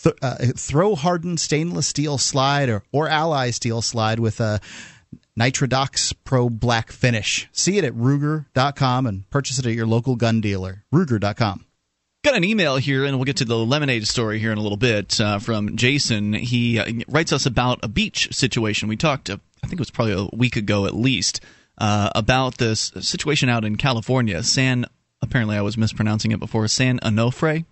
th- 0.03 0.15
uh, 0.21 0.35
throw 0.55 0.95
hardened 0.95 1.39
stainless 1.39 1.87
steel 1.87 2.17
slide 2.17 2.69
or, 2.69 2.83
or 2.91 3.07
ally 3.07 3.51
steel 3.51 3.81
slide 3.81 4.19
with 4.19 4.39
a 4.39 4.59
Nitridox 5.39 6.13
Pro 6.23 6.49
Black 6.49 6.91
finish. 6.91 7.47
See 7.51 7.77
it 7.77 7.83
at 7.83 7.93
Ruger.com 7.93 9.05
and 9.05 9.29
purchase 9.29 9.59
it 9.59 9.65
at 9.65 9.73
your 9.73 9.87
local 9.87 10.15
gun 10.15 10.41
dealer. 10.41 10.83
Ruger.com. 10.93 11.65
Got 12.23 12.35
an 12.35 12.43
email 12.43 12.75
here, 12.75 13.05
and 13.05 13.17
we'll 13.17 13.25
get 13.25 13.37
to 13.37 13.45
the 13.45 13.57
lemonade 13.57 14.07
story 14.07 14.37
here 14.37 14.51
in 14.51 14.59
a 14.59 14.61
little 14.61 14.77
bit 14.77 15.19
uh, 15.19 15.39
from 15.39 15.75
Jason. 15.75 16.33
He 16.33 16.77
uh, 16.77 16.85
writes 17.07 17.33
us 17.33 17.47
about 17.47 17.79
a 17.81 17.87
beach 17.87 18.29
situation. 18.31 18.87
We 18.87 18.95
talked, 18.95 19.31
uh, 19.31 19.37
I 19.63 19.67
think 19.67 19.79
it 19.79 19.79
was 19.79 19.89
probably 19.89 20.13
a 20.13 20.35
week 20.35 20.55
ago 20.55 20.85
at 20.85 20.93
least, 20.93 21.41
uh, 21.79 22.11
about 22.13 22.59
this 22.59 22.91
situation 22.99 23.49
out 23.49 23.65
in 23.65 23.75
California. 23.75 24.43
San, 24.43 24.85
apparently 25.23 25.57
I 25.57 25.61
was 25.61 25.77
mispronouncing 25.77 26.31
it 26.31 26.39
before, 26.39 26.67
San 26.67 26.99
Onofre, 26.99 27.65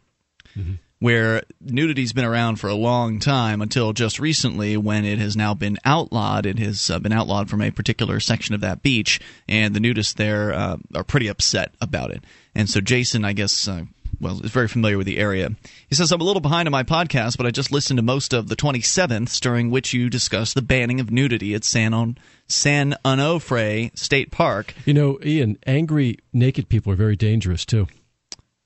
mm-hmm. 0.57 0.73
Where 0.99 1.43
nudity's 1.61 2.13
been 2.13 2.25
around 2.25 2.57
for 2.57 2.67
a 2.67 2.75
long 2.75 3.19
time 3.19 3.61
until 3.61 3.93
just 3.93 4.19
recently 4.19 4.75
when 4.75 5.05
it 5.05 5.17
has 5.17 5.35
now 5.35 5.53
been 5.53 5.77
outlawed. 5.85 6.45
It 6.45 6.59
has 6.59 6.89
uh, 6.89 6.99
been 6.99 7.13
outlawed 7.13 7.49
from 7.49 7.61
a 7.61 7.71
particular 7.71 8.19
section 8.19 8.53
of 8.53 8.61
that 8.61 8.83
beach, 8.83 9.19
and 9.47 9.73
the 9.73 9.79
nudists 9.79 10.13
there 10.13 10.53
uh, 10.53 10.77
are 10.93 11.03
pretty 11.03 11.27
upset 11.27 11.73
about 11.81 12.11
it. 12.11 12.23
And 12.53 12.69
so 12.69 12.81
Jason, 12.81 13.23
I 13.23 13.33
guess 13.33 13.67
uh, 13.67 13.85
well, 14.19 14.43
is 14.43 14.51
very 14.51 14.67
familiar 14.67 14.97
with 14.97 15.07
the 15.07 15.17
area. 15.17 15.51
He 15.87 15.95
says, 15.95 16.11
I'm 16.11 16.21
a 16.21 16.25
little 16.25 16.41
behind 16.41 16.67
on 16.67 16.71
my 16.71 16.83
podcast, 16.83 17.37
but 17.37 17.45
I 17.45 17.51
just 17.51 17.71
listened 17.71 17.97
to 17.97 18.03
most 18.03 18.33
of 18.33 18.47
the 18.49 18.55
27th, 18.55 19.39
during 19.39 19.69
which 19.69 19.93
you 19.93 20.09
discussed 20.09 20.55
the 20.55 20.61
banning 20.61 20.99
of 20.99 21.11
nudity 21.11 21.53
at 21.53 21.63
San, 21.63 21.93
on- 21.93 22.17
San 22.47 22.95
Onofre 23.05 23.97
State 23.97 24.31
Park. 24.31 24.73
You 24.85 24.93
know, 24.93 25.19
Ian, 25.23 25.57
angry 25.65 26.19
naked 26.33 26.69
people 26.69 26.91
are 26.91 26.97
very 26.97 27.15
dangerous, 27.15 27.65
too. 27.65 27.87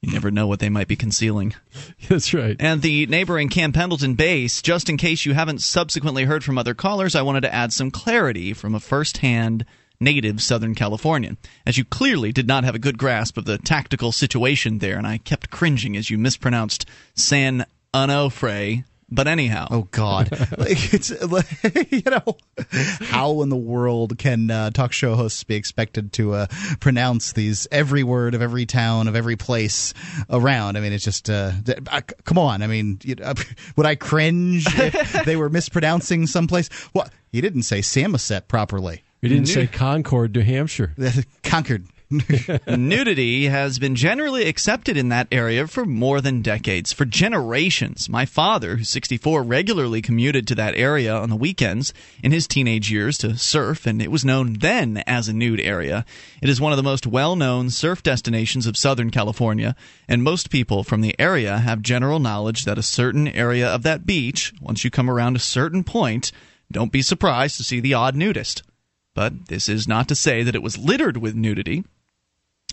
You 0.04 0.12
never 0.12 0.32
know 0.32 0.48
what 0.48 0.60
they 0.60 0.68
might 0.68 0.90
be 0.90 0.98
concealing. 0.98 1.56
That's 2.10 2.34
right. 2.34 2.58
And 2.60 2.82
the 2.82 3.06
neighboring 3.06 3.48
Camp 3.48 3.74
Pendleton 3.74 4.16
base, 4.16 4.62
just 4.62 4.90
in 4.90 4.98
case 4.98 5.26
you 5.26 5.34
haven't 5.34 5.62
subsequently 5.62 6.26
heard 6.26 6.44
from 6.44 6.58
other 6.58 6.74
callers, 6.74 7.16
I 7.16 7.22
wanted 7.22 7.42
to 7.42 7.54
add 7.54 7.72
some 7.72 7.90
clarity 7.90 8.52
from 8.52 8.76
a 8.76 8.82
first 8.82 9.20
hand 9.20 9.66
native 10.02 10.42
Southern 10.42 10.76
Californian, 10.76 11.38
as 11.66 11.78
you 11.78 11.86
clearly 11.86 12.34
did 12.34 12.48
not 12.48 12.66
have 12.66 12.76
a 12.76 12.80
good 12.80 12.98
grasp 12.98 13.38
of 13.38 13.46
the 13.46 13.58
tactical 13.58 14.12
situation 14.12 14.80
there, 14.80 14.98
and 14.98 15.08
I 15.08 15.20
kept 15.20 15.50
cringing 15.50 15.96
as 15.96 16.10
you 16.10 16.18
mispronounced 16.18 16.86
San 17.16 17.66
Onofre. 17.94 18.84
But 19.14 19.28
anyhow, 19.28 19.68
oh 19.70 19.88
God, 19.92 20.32
like 20.58 20.94
it's 20.94 21.12
like, 21.22 21.46
you 21.92 22.02
know, 22.10 22.38
how 23.02 23.44
in 23.44 23.50
the 23.50 23.56
world 23.56 24.18
can 24.18 24.50
uh, 24.50 24.72
talk 24.72 24.92
show 24.92 25.16
hosts 25.16 25.44
be 25.44 25.54
expected 25.54 26.14
to 26.14 26.34
uh, 26.34 26.48
pronounce 26.80 27.34
these 27.34 27.68
every 27.72 28.04
word 28.04 28.34
of 28.34 28.42
every 28.42 28.66
town 28.66 29.08
of 29.08 29.16
every 29.16 29.36
place 29.36 29.94
around? 30.32 30.78
I 30.78 30.80
mean, 30.80 30.94
it's 30.94 31.04
just 31.04 31.30
uh, 31.30 31.52
uh 31.92 32.02
come 32.24 32.40
on. 32.40 32.64
I 32.64 32.68
mean, 32.68 33.00
you 33.04 33.14
know, 33.14 33.34
would 33.76 33.86
I 33.86 33.94
cringe 33.94 34.66
if 34.68 35.26
they 35.26 35.36
were 35.36 35.50
mispronouncing 35.50 36.26
someplace? 36.26 36.70
Well, 36.96 37.08
he 37.32 37.40
didn't 37.40 37.64
say 37.64 37.82
Samoset 37.82 38.48
properly. 38.48 39.04
You 39.22 39.30
didn't 39.30 39.46
say 39.46 39.68
Concord, 39.68 40.36
New 40.36 40.42
Hampshire. 40.42 40.94
Concord. 41.44 41.86
Nudity 42.68 43.46
has 43.46 43.80
been 43.80 43.96
generally 43.96 44.48
accepted 44.48 44.98
in 44.98 45.10
that 45.10 45.28
area 45.32 45.68
for 45.68 45.86
more 45.86 46.22
than 46.22 46.42
decades, 46.42 46.94
for 46.94 47.06
generations. 47.06 48.10
My 48.10 48.26
father, 48.26 48.78
who's 48.78 48.90
64, 48.90 49.44
regularly 49.44 50.02
commuted 50.02 50.48
to 50.48 50.56
that 50.56 50.76
area 50.76 51.16
on 51.16 51.30
the 51.30 51.36
weekends 51.36 51.94
in 52.22 52.32
his 52.32 52.48
teenage 52.48 52.92
years 52.92 53.18
to 53.20 53.38
surf, 53.38 53.86
and 53.86 54.02
it 54.02 54.12
was 54.12 54.26
known 54.26 54.54
then 54.60 55.04
as 55.08 55.28
a 55.28 55.34
nude 55.34 55.60
area. 55.60 56.06
It 56.42 56.50
is 56.50 56.62
one 56.62 56.72
of 56.72 56.78
the 56.78 56.84
most 56.84 57.08
well 57.08 57.36
known 57.36 57.70
surf 57.70 58.04
destinations 58.04 58.68
of 58.68 58.78
Southern 58.78 59.10
California, 59.10 59.76
and 60.08 60.24
most 60.24 60.50
people 60.50 60.84
from 60.84 61.02
the 61.02 61.16
area 61.20 61.58
have 61.60 61.82
general 61.82 62.20
knowledge 62.20 62.66
that 62.66 62.78
a 62.78 62.84
certain 62.84 63.28
area 63.28 63.68
of 63.68 63.84
that 63.84 64.06
beach, 64.06 64.54
once 64.62 64.84
you 64.84 64.92
come 64.92 65.10
around 65.10 65.36
a 65.36 65.40
certain 65.40 65.84
point, 65.84 66.32
don't 66.72 66.92
be 66.92 67.02
surprised 67.02 67.58
to 67.58 67.64
see 67.64 67.80
the 67.80 67.94
odd 67.94 68.16
nudist. 68.16 68.64
But 69.14 69.48
this 69.48 69.70
is 69.70 69.88
not 69.88 70.08
to 70.08 70.16
say 70.16 70.44
that 70.44 70.56
it 70.56 70.64
was 70.64 70.78
littered 70.78 71.18
with 71.18 71.36
nudity. 71.36 71.84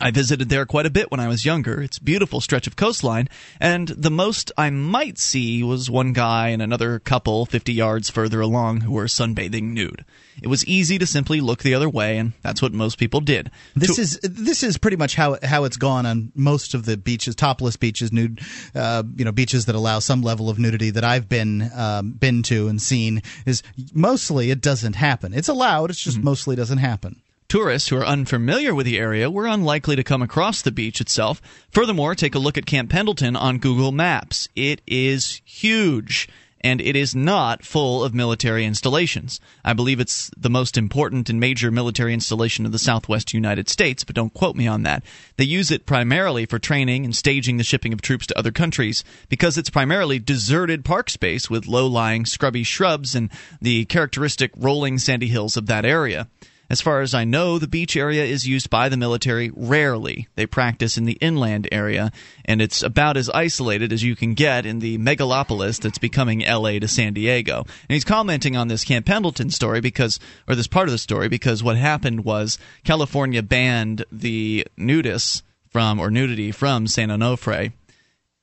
I 0.00 0.10
visited 0.10 0.48
there 0.48 0.66
quite 0.66 0.86
a 0.86 0.90
bit 0.90 1.10
when 1.10 1.20
I 1.20 1.28
was 1.28 1.44
younger. 1.44 1.82
It's 1.82 1.98
a 1.98 2.02
beautiful 2.02 2.40
stretch 2.40 2.66
of 2.66 2.76
coastline, 2.76 3.28
and 3.60 3.88
the 3.88 4.10
most 4.10 4.50
I 4.56 4.70
might 4.70 5.18
see 5.18 5.62
was 5.62 5.90
one 5.90 6.12
guy 6.12 6.48
and 6.48 6.62
another 6.62 6.98
couple 6.98 7.44
50 7.46 7.72
yards 7.72 8.08
further 8.08 8.40
along 8.40 8.80
who 8.82 8.92
were 8.92 9.04
sunbathing 9.04 9.74
nude. 9.74 10.04
It 10.42 10.48
was 10.48 10.64
easy 10.66 10.98
to 10.98 11.06
simply 11.06 11.40
look 11.40 11.62
the 11.62 11.74
other 11.74 11.88
way, 11.88 12.16
and 12.16 12.32
that's 12.42 12.62
what 12.62 12.72
most 12.72 12.98
people 12.98 13.20
did. 13.20 13.50
This 13.76 13.96
to- 13.96 14.02
is 14.02 14.20
this 14.22 14.62
is 14.62 14.78
pretty 14.78 14.96
much 14.96 15.14
how 15.14 15.36
how 15.42 15.64
it's 15.64 15.76
gone 15.76 16.06
on 16.06 16.32
most 16.34 16.72
of 16.72 16.86
the 16.86 16.96
beaches, 16.96 17.34
topless 17.34 17.76
beaches, 17.76 18.10
nude, 18.10 18.40
uh, 18.74 19.02
you 19.16 19.24
know, 19.24 19.32
beaches 19.32 19.66
that 19.66 19.74
allow 19.74 19.98
some 19.98 20.22
level 20.22 20.48
of 20.48 20.58
nudity 20.58 20.90
that 20.90 21.04
I've 21.04 21.28
been 21.28 21.70
um, 21.74 22.12
been 22.12 22.42
to 22.44 22.68
and 22.68 22.80
seen. 22.80 23.22
Is 23.44 23.62
mostly 23.92 24.50
it 24.50 24.62
doesn't 24.62 24.94
happen. 24.94 25.34
It's 25.34 25.48
allowed. 25.48 25.90
It's 25.90 26.02
just 26.02 26.16
mm-hmm. 26.16 26.24
mostly 26.24 26.56
doesn't 26.56 26.78
happen. 26.78 27.20
Tourists 27.50 27.88
who 27.88 27.96
are 27.96 28.06
unfamiliar 28.06 28.72
with 28.72 28.86
the 28.86 28.96
area 28.96 29.28
were 29.28 29.48
unlikely 29.48 29.96
to 29.96 30.04
come 30.04 30.22
across 30.22 30.62
the 30.62 30.70
beach 30.70 31.00
itself. 31.00 31.42
Furthermore, 31.72 32.14
take 32.14 32.36
a 32.36 32.38
look 32.38 32.56
at 32.56 32.64
Camp 32.64 32.90
Pendleton 32.90 33.34
on 33.34 33.58
Google 33.58 33.90
Maps. 33.90 34.48
It 34.54 34.80
is 34.86 35.42
huge 35.44 36.28
and 36.60 36.80
it 36.80 36.94
is 36.94 37.12
not 37.12 37.64
full 37.64 38.04
of 38.04 38.14
military 38.14 38.64
installations. 38.64 39.40
I 39.64 39.72
believe 39.72 39.98
it's 39.98 40.30
the 40.36 40.48
most 40.48 40.78
important 40.78 41.28
and 41.28 41.40
major 41.40 41.72
military 41.72 42.14
installation 42.14 42.66
of 42.66 42.70
the 42.70 42.78
southwest 42.78 43.34
United 43.34 43.68
States, 43.68 44.04
but 44.04 44.14
don't 44.14 44.32
quote 44.32 44.54
me 44.54 44.68
on 44.68 44.84
that. 44.84 45.02
They 45.36 45.42
use 45.42 45.72
it 45.72 45.86
primarily 45.86 46.46
for 46.46 46.60
training 46.60 47.04
and 47.04 47.16
staging 47.16 47.56
the 47.56 47.64
shipping 47.64 47.92
of 47.92 48.00
troops 48.00 48.28
to 48.28 48.38
other 48.38 48.52
countries 48.52 49.02
because 49.28 49.58
it's 49.58 49.70
primarily 49.70 50.20
deserted 50.20 50.84
park 50.84 51.10
space 51.10 51.50
with 51.50 51.66
low 51.66 51.88
lying 51.88 52.26
scrubby 52.26 52.62
shrubs 52.62 53.16
and 53.16 53.28
the 53.60 53.86
characteristic 53.86 54.52
rolling 54.56 54.98
sandy 54.98 55.26
hills 55.26 55.56
of 55.56 55.66
that 55.66 55.84
area. 55.84 56.28
As 56.70 56.80
far 56.80 57.00
as 57.00 57.14
I 57.14 57.24
know, 57.24 57.59
the 57.59 57.66
beach 57.66 57.96
area 57.96 58.24
is 58.24 58.46
used 58.46 58.70
by 58.70 58.88
the 58.88 58.96
military 58.96 59.50
rarely. 59.56 60.28
They 60.37 60.46
practice 60.46 60.96
in 60.96 61.04
the 61.04 61.18
inland 61.20 61.68
area, 61.72 62.12
and 62.44 62.62
it's 62.62 62.80
about 62.85 63.16
as 63.16 63.28
isolated 63.30 63.92
as 63.92 64.04
you 64.04 64.14
can 64.14 64.35
get 64.35 64.64
in 64.64 64.78
the 64.78 64.96
megalopolis 64.96 65.80
that's 65.80 65.98
becoming 65.98 66.44
LA 66.46 66.78
to 66.78 66.87
San 66.87 67.12
Diego. 67.12 67.64
And 67.64 67.94
he's 67.94 68.04
commenting 68.04 68.56
on 68.56 68.68
this 68.68 68.85
Camp 68.85 69.04
Pendleton 69.04 69.50
story 69.50 69.80
because, 69.80 70.20
or 70.48 70.54
this 70.54 70.68
part 70.68 70.87
of 70.87 70.92
the 70.92 70.98
story, 70.98 71.28
because 71.28 71.61
what 71.61 71.76
happened 71.76 72.24
was 72.24 72.56
California 72.85 73.42
banned 73.42 74.04
the 74.12 74.64
nudists 74.78 75.42
from, 75.70 75.98
or 75.98 76.09
nudity 76.09 76.52
from 76.52 76.87
San 76.87 77.09
Onofre 77.09 77.72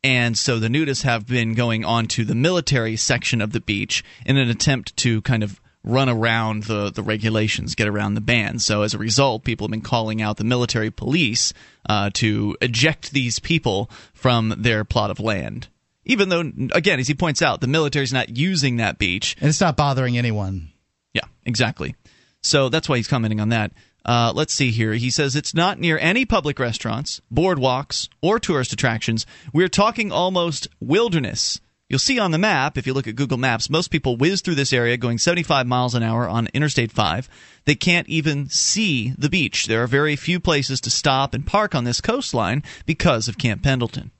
and 0.04 0.38
so 0.38 0.60
the 0.60 0.68
nudists 0.68 1.04
have 1.04 1.28
been 1.28 1.54
going 1.54 1.84
on 1.84 2.08
to 2.08 2.24
the 2.24 2.36
military 2.36 2.96
section 2.96 3.42
of 3.42 3.52
the 3.52 3.60
beach 3.60 4.04
in 4.26 4.38
an 4.38 4.50
attempt 4.50 4.96
to 4.98 5.22
kind 5.24 5.44
of 5.44 5.60
run 5.84 6.10
around 6.10 6.64
the, 6.64 6.92
the 6.92 7.02
regulations, 7.02 7.76
get 7.76 7.88
around 7.88 8.14
the 8.14 8.22
ban. 8.22 8.60
So 8.60 8.82
as 8.82 8.94
a 8.94 8.98
result, 8.98 9.44
people 9.44 9.66
have 9.66 9.72
been 9.72 9.82
calling 9.82 10.22
out 10.22 10.38
the 10.38 10.44
military 10.44 10.92
police 10.92 11.54
uh, 11.88 12.10
to 12.16 12.58
eject 12.62 13.12
these 13.12 13.40
people 13.40 13.90
from 14.14 14.54
their 14.58 14.84
plot 14.84 15.12
of 15.12 15.20
land. 15.20 15.68
Even 16.04 16.30
though, 16.30 16.52
again, 16.74 17.00
as 17.00 17.08
he 17.08 17.14
points 17.14 17.42
out, 17.42 17.62
the 17.62 17.68
military 17.68 18.04
is 18.04 18.14
not 18.14 18.36
using 18.36 18.78
that 18.78 18.98
beach. 18.98 19.36
And 19.40 19.50
it's 19.50 19.62
not 19.62 19.76
bothering 19.78 20.18
anyone. 20.18 20.70
Yeah, 21.14 21.26
exactly. 21.46 21.96
So 22.42 22.70
that's 22.70 22.88
why 22.88 22.98
he's 22.98 23.08
commenting 23.08 23.42
on 23.42 23.50
that. 23.50 23.72
Uh, 24.06 24.32
let's 24.34 24.54
see 24.54 24.72
here. 24.72 24.94
He 24.94 25.10
says 25.10 25.36
it's 25.36 25.54
not 25.54 25.80
near 25.80 25.98
any 25.98 26.26
public 26.26 26.60
restaurants, 26.60 27.20
boardwalks, 27.34 28.08
or 28.22 28.40
tourist 28.40 28.72
attractions. 28.72 29.26
We're 29.52 29.68
talking 29.68 30.14
almost 30.14 30.70
wilderness 30.80 31.60
You'll 31.90 32.00
see 32.00 32.20
on 32.20 32.32
the 32.32 32.38
map, 32.38 32.78
if 32.78 32.86
you 32.86 32.94
look 32.94 33.08
at 33.08 33.16
Google 33.16 33.38
Maps, 33.38 33.70
most 33.70 33.92
people 33.92 34.18
whiz 34.18 34.42
through 34.42 34.56
this 34.56 34.74
area 34.74 34.98
going 34.98 35.18
75 35.18 35.66
miles 35.66 35.96
an 35.96 36.04
hour 36.04 36.28
on 36.28 36.50
Interstate 36.54 36.92
5. 36.92 37.30
They 37.64 37.76
can't 37.76 38.10
even 38.10 38.50
see 38.50 39.14
the 39.18 39.30
beach. 39.30 39.68
There 39.68 39.82
are 39.82 39.88
very 39.88 40.18
few 40.18 40.42
places 40.42 40.82
to 40.82 40.90
stop 40.90 41.34
and 41.34 41.48
park 41.48 41.74
on 41.74 41.86
this 41.86 42.02
coastline 42.02 42.62
because 42.86 43.30
of 43.30 43.38
Camp 43.38 43.64
Pendleton. 43.64 44.12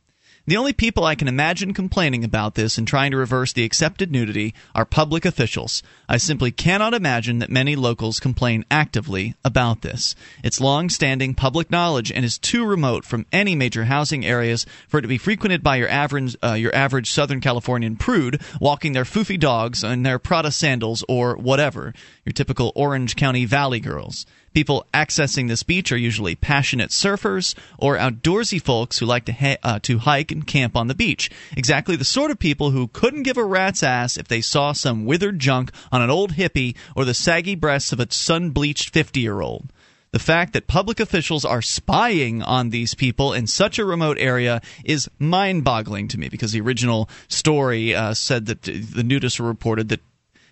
The 0.48 0.56
only 0.56 0.72
people 0.72 1.04
I 1.04 1.16
can 1.16 1.28
imagine 1.28 1.74
complaining 1.74 2.24
about 2.24 2.56
this 2.56 2.78
and 2.78 2.88
trying 2.88 3.12
to 3.12 3.18
reverse 3.18 3.52
the 3.52 3.66
accepted 3.66 4.14
nudity 4.14 4.54
are 4.74 4.86
public 4.86 5.26
officials. 5.26 5.84
I 6.08 6.16
simply 6.16 6.52
cannot 6.52 6.94
imagine 6.94 7.40
that 7.40 7.50
many 7.50 7.76
locals 7.76 8.22
complain 8.22 8.64
actively 8.72 9.36
about 9.44 9.82
this. 9.82 10.16
It's 10.46 10.62
long 10.62 10.88
standing 10.88 11.34
public 11.34 11.70
knowledge 11.70 12.14
and 12.14 12.24
is 12.24 12.38
too 12.38 12.66
remote 12.66 13.04
from 13.04 13.26
any 13.34 13.56
major 13.56 13.84
housing 13.84 14.26
areas 14.26 14.66
for 14.88 15.00
it 15.00 15.02
to 15.02 15.10
be 15.10 15.18
frequented 15.18 15.64
by 15.64 15.76
your 15.76 15.90
average, 15.90 16.38
uh, 16.42 16.54
your 16.54 16.74
average 16.74 17.12
Southern 17.12 17.42
Californian 17.42 17.98
prude 17.98 18.40
walking 18.62 18.94
their 18.94 19.04
foofy 19.04 19.38
dogs 19.38 19.84
in 19.84 20.04
their 20.04 20.18
Prada 20.18 20.52
sandals 20.52 21.04
or 21.10 21.36
whatever, 21.36 21.94
your 22.24 22.32
typical 22.32 22.72
Orange 22.74 23.18
County 23.18 23.44
Valley 23.44 23.82
girls. 23.82 24.26
People 24.58 24.88
accessing 24.92 25.48
this 25.48 25.62
beach 25.62 25.92
are 25.92 25.98
usually 25.98 26.34
passionate 26.34 26.90
surfers 26.90 27.54
or 27.78 27.96
outdoorsy 27.96 28.60
folks 28.60 28.98
who 28.98 29.06
like 29.06 29.26
to 29.26 29.32
ha- 29.32 29.58
uh, 29.62 29.78
to 29.84 30.00
hike 30.00 30.32
and 30.32 30.48
camp 30.48 30.76
on 30.76 30.88
the 30.88 30.96
beach. 30.96 31.30
Exactly 31.56 31.96
the 31.96 32.04
sort 32.04 32.32
of 32.32 32.40
people 32.40 32.72
who 32.72 32.88
couldn't 32.88 33.22
give 33.22 33.38
a 33.38 33.44
rat's 33.44 33.84
ass 33.84 34.18
if 34.18 34.28
they 34.28 34.42
saw 34.42 34.72
some 34.72 35.06
withered 35.06 35.38
junk 35.38 35.70
on 35.92 36.02
an 36.02 36.10
old 36.10 36.34
hippie 36.34 36.76
or 36.96 37.06
the 37.06 37.14
saggy 37.14 37.54
breasts 37.54 37.92
of 37.92 38.00
a 38.00 38.12
sun-bleached 38.12 38.92
50-year-old. 38.92 39.72
The 40.10 40.18
fact 40.18 40.54
that 40.54 40.66
public 40.66 41.00
officials 41.00 41.46
are 41.46 41.62
spying 41.62 42.42
on 42.42 42.72
these 42.72 42.96
people 42.96 43.34
in 43.34 43.46
such 43.46 43.78
a 43.78 43.86
remote 43.86 44.18
area 44.20 44.64
is 44.84 45.08
mind 45.20 45.66
boggling 45.66 46.08
to 46.08 46.18
me 46.18 46.30
because 46.30 46.52
the 46.52 46.62
original 46.62 47.12
story 47.28 47.94
uh, 47.94 48.16
said 48.16 48.48
that 48.48 48.64
the 48.64 49.04
nudists 49.04 49.40
were 49.40 49.46
reported 49.46 49.90
that 49.90 50.02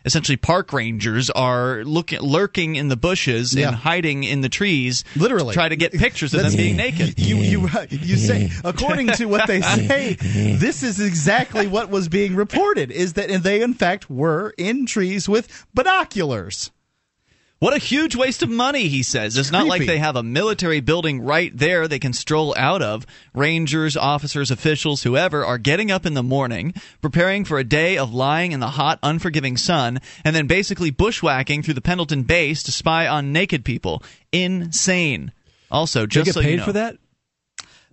essentially 0.05 0.37
park 0.37 0.71
rangers 0.71 1.29
are 1.31 1.83
looking 1.83 2.19
lurking 2.21 2.75
in 2.75 2.87
the 2.87 2.95
bushes 2.95 3.53
Yeah. 3.53 3.67
and 3.69 3.75
hiding 3.75 4.23
in 4.23 4.41
the 4.41 4.49
trees 4.49 5.03
Literally. 5.15 5.49
to 5.49 5.53
try 5.53 5.67
to 5.69 5.75
get 5.75 5.91
pictures 5.93 6.33
of 6.33 6.43
them 6.43 6.53
being 6.55 6.77
naked 6.77 7.19
You 7.19 7.37
you 7.37 7.69
you 7.89 8.15
say 8.17 8.51
according 8.63 9.07
to 9.13 9.25
what 9.25 9.47
they 9.47 9.61
say, 9.87 10.13
this 10.13 10.83
is 10.83 10.99
exactly 10.99 11.67
what 11.67 11.89
was 11.89 12.07
being 12.07 12.35
reported. 12.35 12.91
Is 12.91 13.13
that 13.13 13.29
and 13.29 13.43
they 13.43 13.61
in 13.61 13.73
fact 13.73 14.09
were 14.09 14.53
in 14.57 14.85
trees 14.85 15.27
with 15.27 15.65
binoculars. 15.73 16.71
What 17.59 17.73
a 17.73 17.77
huge 17.77 18.15
waste 18.17 18.43
of 18.43 18.49
money, 18.49 18.89
he 18.89 19.01
says. 19.01 19.37
It's 19.37 19.51
not 19.51 19.65
like 19.65 19.85
they 19.85 19.97
have 19.97 20.17
a 20.17 20.23
military 20.23 20.81
building 20.81 21.21
right 21.21 21.55
there 21.57 21.87
they 21.87 21.99
can 21.99 22.11
stroll 22.11 22.53
out 22.57 22.81
of. 22.81 23.05
Rangers, 23.33 23.95
officers, 23.95 24.51
officials, 24.51 25.03
whoever 25.03 25.45
are 25.45 25.57
getting 25.57 25.89
up 25.89 26.05
in 26.05 26.15
the 26.15 26.21
morning, 26.23 26.73
preparing 27.01 27.45
for 27.45 27.57
a 27.57 27.63
day 27.63 27.97
of 27.97 28.13
lying 28.13 28.51
in 28.51 28.59
the 28.59 28.67
hot, 28.67 28.99
unforgiving 29.01 29.55
sun, 29.55 29.99
and 30.25 30.35
then 30.35 30.47
basically 30.47 30.91
bushwhacking 30.91 31.63
through 31.63 31.75
the 31.75 31.81
Pendleton 31.81 32.23
base 32.23 32.61
to 32.63 32.73
spy 32.73 33.07
on 33.07 33.31
naked 33.31 33.63
people. 33.63 34.03
Insane. 34.33 35.31
Also, 35.71 36.01
They 36.01 36.07
just 36.07 36.25
get 36.25 36.33
so 36.33 36.41
paid 36.41 36.51
you 36.51 36.57
know, 36.57 36.65
for 36.65 36.73
that? 36.73 36.97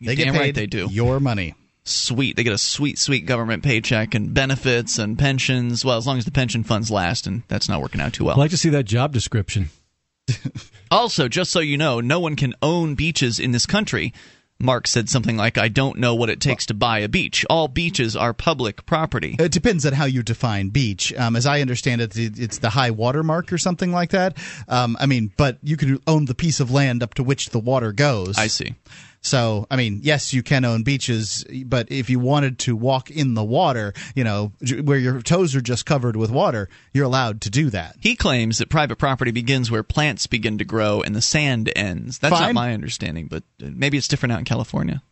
They 0.00 0.16
get 0.16 0.32
paid 0.32 0.38
right 0.38 0.54
they 0.54 0.66
do. 0.66 0.88
your 0.90 1.20
money. 1.20 1.54
Sweet. 1.84 2.36
They 2.36 2.44
get 2.44 2.52
a 2.52 2.58
sweet, 2.58 2.98
sweet 2.98 3.26
government 3.26 3.62
paycheck 3.62 4.14
and 4.14 4.32
benefits 4.34 4.98
and 4.98 5.18
pensions. 5.18 5.84
Well, 5.84 5.96
as 5.98 6.06
long 6.06 6.18
as 6.18 6.24
the 6.24 6.30
pension 6.30 6.64
funds 6.64 6.90
last, 6.90 7.26
and 7.26 7.42
that's 7.48 7.68
not 7.68 7.80
working 7.80 8.00
out 8.00 8.12
too 8.12 8.24
well. 8.24 8.34
I'd 8.36 8.38
like 8.40 8.50
to 8.50 8.56
see 8.56 8.70
that 8.70 8.84
job 8.84 9.12
description. 9.12 9.70
Also, 10.90 11.26
just 11.26 11.50
so 11.50 11.60
you 11.60 11.78
know, 11.78 12.00
no 12.00 12.20
one 12.20 12.36
can 12.36 12.52
own 12.60 12.94
beaches 12.94 13.38
in 13.38 13.52
this 13.52 13.64
country. 13.64 14.12
Mark 14.60 14.86
said 14.86 15.08
something 15.08 15.38
like, 15.38 15.56
I 15.56 15.68
don't 15.68 15.98
know 15.98 16.14
what 16.14 16.28
it 16.28 16.38
takes 16.38 16.66
to 16.66 16.74
buy 16.74 16.98
a 16.98 17.08
beach. 17.08 17.46
All 17.48 17.66
beaches 17.66 18.14
are 18.14 18.34
public 18.34 18.84
property. 18.84 19.34
It 19.38 19.52
depends 19.52 19.86
on 19.86 19.94
how 19.94 20.04
you 20.04 20.22
define 20.22 20.68
beach. 20.68 21.10
Um, 21.14 21.34
as 21.34 21.46
I 21.46 21.62
understand 21.62 22.02
it, 22.02 22.14
it- 22.18 22.38
it's 22.38 22.58
the 22.58 22.68
high 22.68 22.90
water 22.90 23.22
mark 23.22 23.54
or 23.54 23.58
something 23.58 23.90
like 23.90 24.10
that. 24.10 24.36
Um, 24.68 24.98
I 25.00 25.06
mean, 25.06 25.32
but 25.38 25.56
you 25.62 25.78
can 25.78 25.98
own 26.06 26.26
the 26.26 26.34
piece 26.34 26.60
of 26.60 26.70
land 26.70 27.02
up 27.02 27.14
to 27.14 27.24
which 27.24 27.48
the 27.50 27.58
water 27.58 27.92
goes. 27.92 28.36
I 28.36 28.48
see. 28.48 28.74
So, 29.24 29.68
I 29.70 29.76
mean, 29.76 30.00
yes, 30.02 30.34
you 30.34 30.42
can 30.42 30.64
own 30.64 30.82
beaches, 30.82 31.44
but 31.66 31.92
if 31.92 32.10
you 32.10 32.18
wanted 32.18 32.58
to 32.60 32.74
walk 32.74 33.08
in 33.08 33.34
the 33.34 33.44
water, 33.44 33.94
you 34.16 34.24
know, 34.24 34.52
where 34.82 34.98
your 34.98 35.22
toes 35.22 35.54
are 35.54 35.60
just 35.60 35.86
covered 35.86 36.16
with 36.16 36.30
water, 36.30 36.68
you're 36.92 37.04
allowed 37.04 37.40
to 37.42 37.50
do 37.50 37.70
that. 37.70 37.94
He 38.00 38.16
claims 38.16 38.58
that 38.58 38.68
private 38.68 38.96
property 38.96 39.30
begins 39.30 39.70
where 39.70 39.84
plants 39.84 40.26
begin 40.26 40.58
to 40.58 40.64
grow 40.64 41.02
and 41.02 41.14
the 41.14 41.22
sand 41.22 41.70
ends. 41.76 42.18
That's 42.18 42.32
not 42.32 42.52
my 42.52 42.74
understanding, 42.74 43.28
but 43.28 43.44
maybe 43.60 43.96
it's 43.96 44.08
different 44.08 44.32
out 44.32 44.40
in 44.40 44.44
California. 44.44 45.02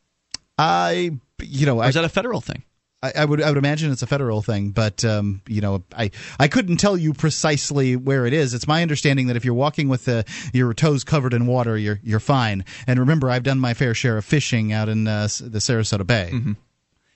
I, 0.58 1.12
you 1.40 1.66
know, 1.66 1.78
Or 1.78 1.84
I, 1.84 1.88
is 1.88 1.94
that 1.94 2.04
a 2.04 2.08
federal 2.08 2.40
thing? 2.40 2.64
I, 3.02 3.12
I 3.16 3.24
would 3.24 3.42
I 3.42 3.48
would 3.48 3.58
imagine 3.58 3.90
it's 3.90 4.02
a 4.02 4.06
federal 4.06 4.42
thing, 4.42 4.70
but 4.70 5.04
um, 5.04 5.42
you 5.48 5.60
know, 5.60 5.82
I 5.96 6.10
I 6.38 6.48
couldn't 6.48 6.76
tell 6.76 6.96
you 6.96 7.14
precisely 7.14 7.96
where 7.96 8.26
it 8.26 8.32
is. 8.32 8.52
It's 8.52 8.68
my 8.68 8.82
understanding 8.82 9.28
that 9.28 9.36
if 9.36 9.44
you're 9.44 9.54
walking 9.54 9.88
with 9.88 10.04
the, 10.04 10.24
your 10.52 10.74
toes 10.74 11.04
covered 11.04 11.32
in 11.32 11.46
water, 11.46 11.78
you're 11.78 12.00
you're 12.02 12.20
fine. 12.20 12.64
And 12.86 12.98
remember, 12.98 13.30
I've 13.30 13.42
done 13.42 13.58
my 13.58 13.74
fair 13.74 13.94
share 13.94 14.18
of 14.18 14.24
fishing 14.24 14.72
out 14.72 14.88
in 14.88 15.08
uh, 15.08 15.22
the 15.22 15.60
Sarasota 15.60 16.06
Bay. 16.06 16.30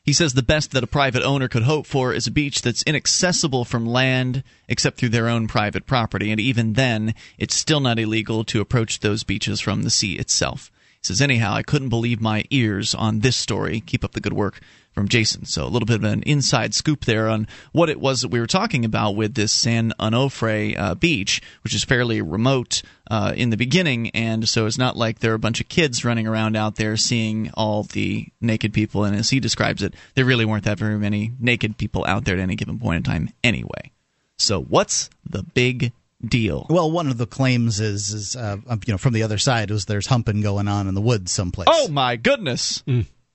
He 0.02 0.12
says 0.12 0.34
the 0.34 0.42
best 0.42 0.72
that 0.72 0.84
a 0.84 0.86
private 0.86 1.22
owner 1.22 1.48
could 1.48 1.62
hope 1.62 1.86
for 1.86 2.12
is 2.12 2.26
a 2.26 2.30
beach 2.30 2.60
that's 2.60 2.82
inaccessible 2.82 3.64
from 3.64 3.86
land 3.86 4.42
except 4.68 4.98
through 4.98 5.08
their 5.08 5.28
own 5.28 5.48
private 5.48 5.86
property, 5.86 6.30
and 6.30 6.38
even 6.38 6.74
then, 6.74 7.14
it's 7.38 7.54
still 7.54 7.80
not 7.80 7.98
illegal 7.98 8.44
to 8.44 8.60
approach 8.60 9.00
those 9.00 9.24
beaches 9.24 9.60
from 9.60 9.82
the 9.82 9.90
sea 9.90 10.14
itself. 10.14 10.70
He 11.00 11.08
says, 11.08 11.22
anyhow, 11.22 11.54
I 11.54 11.62
couldn't 11.62 11.88
believe 11.88 12.20
my 12.20 12.44
ears 12.50 12.94
on 12.94 13.20
this 13.20 13.36
story. 13.36 13.80
Keep 13.80 14.04
up 14.04 14.12
the 14.12 14.20
good 14.20 14.34
work 14.34 14.60
from 14.94 15.08
Jason. 15.08 15.44
So 15.44 15.64
a 15.64 15.68
little 15.68 15.86
bit 15.86 15.96
of 15.96 16.04
an 16.04 16.22
inside 16.22 16.72
scoop 16.72 17.04
there 17.04 17.28
on 17.28 17.48
what 17.72 17.90
it 17.90 18.00
was 18.00 18.20
that 18.20 18.28
we 18.28 18.40
were 18.40 18.46
talking 18.46 18.84
about 18.84 19.16
with 19.16 19.34
this 19.34 19.52
San 19.52 19.92
Onofre 19.98 20.78
uh, 20.78 20.94
beach, 20.94 21.42
which 21.64 21.74
is 21.74 21.84
fairly 21.84 22.22
remote 22.22 22.82
uh, 23.10 23.34
in 23.36 23.50
the 23.50 23.56
beginning, 23.56 24.10
and 24.10 24.48
so 24.48 24.66
it's 24.66 24.78
not 24.78 24.96
like 24.96 25.18
there 25.18 25.32
are 25.32 25.36
a 25.36 25.38
bunch 25.38 25.60
of 25.60 25.68
kids 25.68 26.04
running 26.04 26.26
around 26.26 26.56
out 26.56 26.76
there 26.76 26.96
seeing 26.96 27.50
all 27.54 27.82
the 27.82 28.28
naked 28.40 28.72
people. 28.72 29.04
And 29.04 29.14
as 29.14 29.30
he 29.30 29.40
describes 29.40 29.82
it, 29.82 29.94
there 30.14 30.24
really 30.24 30.44
weren't 30.44 30.64
that 30.64 30.78
very 30.78 30.98
many 30.98 31.32
naked 31.38 31.76
people 31.76 32.04
out 32.06 32.24
there 32.24 32.36
at 32.36 32.40
any 32.40 32.54
given 32.56 32.78
point 32.78 32.96
in 32.98 33.02
time 33.02 33.30
anyway. 33.42 33.90
So 34.38 34.62
what's 34.62 35.10
the 35.28 35.42
big 35.42 35.92
deal? 36.24 36.66
Well, 36.70 36.90
one 36.90 37.08
of 37.08 37.18
the 37.18 37.26
claims 37.26 37.80
is, 37.80 38.12
is 38.12 38.36
uh, 38.36 38.56
um, 38.66 38.80
you 38.86 38.94
know, 38.94 38.98
from 38.98 39.12
the 39.12 39.22
other 39.22 39.38
side 39.38 39.70
was 39.70 39.84
there's 39.84 40.06
humping 40.06 40.40
going 40.40 40.68
on 40.68 40.88
in 40.88 40.94
the 40.94 41.00
woods 41.00 41.32
someplace. 41.32 41.68
Oh 41.70 41.88
my 41.88 42.16
goodness! 42.16 42.82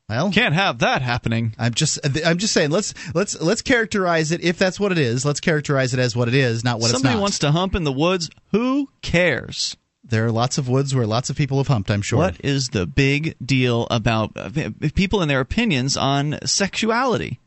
Well, 0.09 0.31
Can't 0.31 0.55
have 0.55 0.79
that 0.79 1.01
happening. 1.01 1.55
I'm 1.57 1.73
just 1.73 1.99
I'm 2.25 2.37
just 2.37 2.53
saying 2.53 2.71
let's 2.71 2.93
let's 3.13 3.39
let's 3.39 3.61
characterize 3.61 4.31
it 4.31 4.41
if 4.41 4.57
that's 4.57 4.79
what 4.79 4.91
it 4.91 4.97
is. 4.97 5.25
Let's 5.25 5.39
characterize 5.39 5.93
it 5.93 5.99
as 5.99 6.15
what 6.15 6.27
it 6.27 6.33
is, 6.33 6.63
not 6.63 6.79
what 6.79 6.91
Somebody 6.91 7.13
it's 7.13 7.15
not. 7.15 7.21
wants 7.21 7.39
to 7.39 7.51
hump 7.51 7.75
in 7.75 7.83
the 7.83 7.91
woods. 7.93 8.29
Who 8.51 8.89
cares? 9.01 9.77
there 10.03 10.25
are 10.25 10.31
lots 10.31 10.57
of 10.57 10.67
woods 10.67 10.95
where 10.95 11.05
lots 11.05 11.29
of 11.29 11.35
people 11.35 11.57
have 11.57 11.67
humped. 11.67 11.91
I'm 11.91 12.01
sure. 12.01 12.17
What 12.19 12.37
is 12.43 12.69
the 12.69 12.85
big 12.85 13.35
deal 13.43 13.87
about 13.91 14.31
uh, 14.35 14.49
people 14.95 15.21
and 15.21 15.29
their 15.29 15.39
opinions 15.39 15.95
on 15.97 16.39
sexuality? 16.45 17.39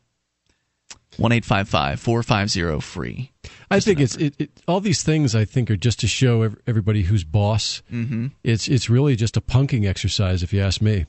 One 1.17 1.31
eight 1.31 1.45
five 1.45 1.69
five 1.69 1.99
four 1.99 2.23
five 2.23 2.49
zero 2.49 2.79
free. 2.79 3.31
I 3.69 3.79
think 3.79 3.99
it's 3.99 4.15
it, 4.15 4.33
it, 4.39 4.49
all 4.67 4.79
these 4.79 5.03
things. 5.03 5.35
I 5.35 5.45
think 5.45 5.69
are 5.69 5.75
just 5.75 5.99
to 5.99 6.07
show 6.07 6.49
everybody 6.65 7.03
who's 7.03 7.23
boss. 7.23 7.83
Mm-hmm. 7.91 8.27
It's 8.43 8.67
it's 8.67 8.89
really 8.89 9.15
just 9.15 9.37
a 9.37 9.41
punking 9.41 9.87
exercise, 9.87 10.41
if 10.41 10.53
you 10.53 10.61
ask 10.61 10.81
me. 10.81 11.05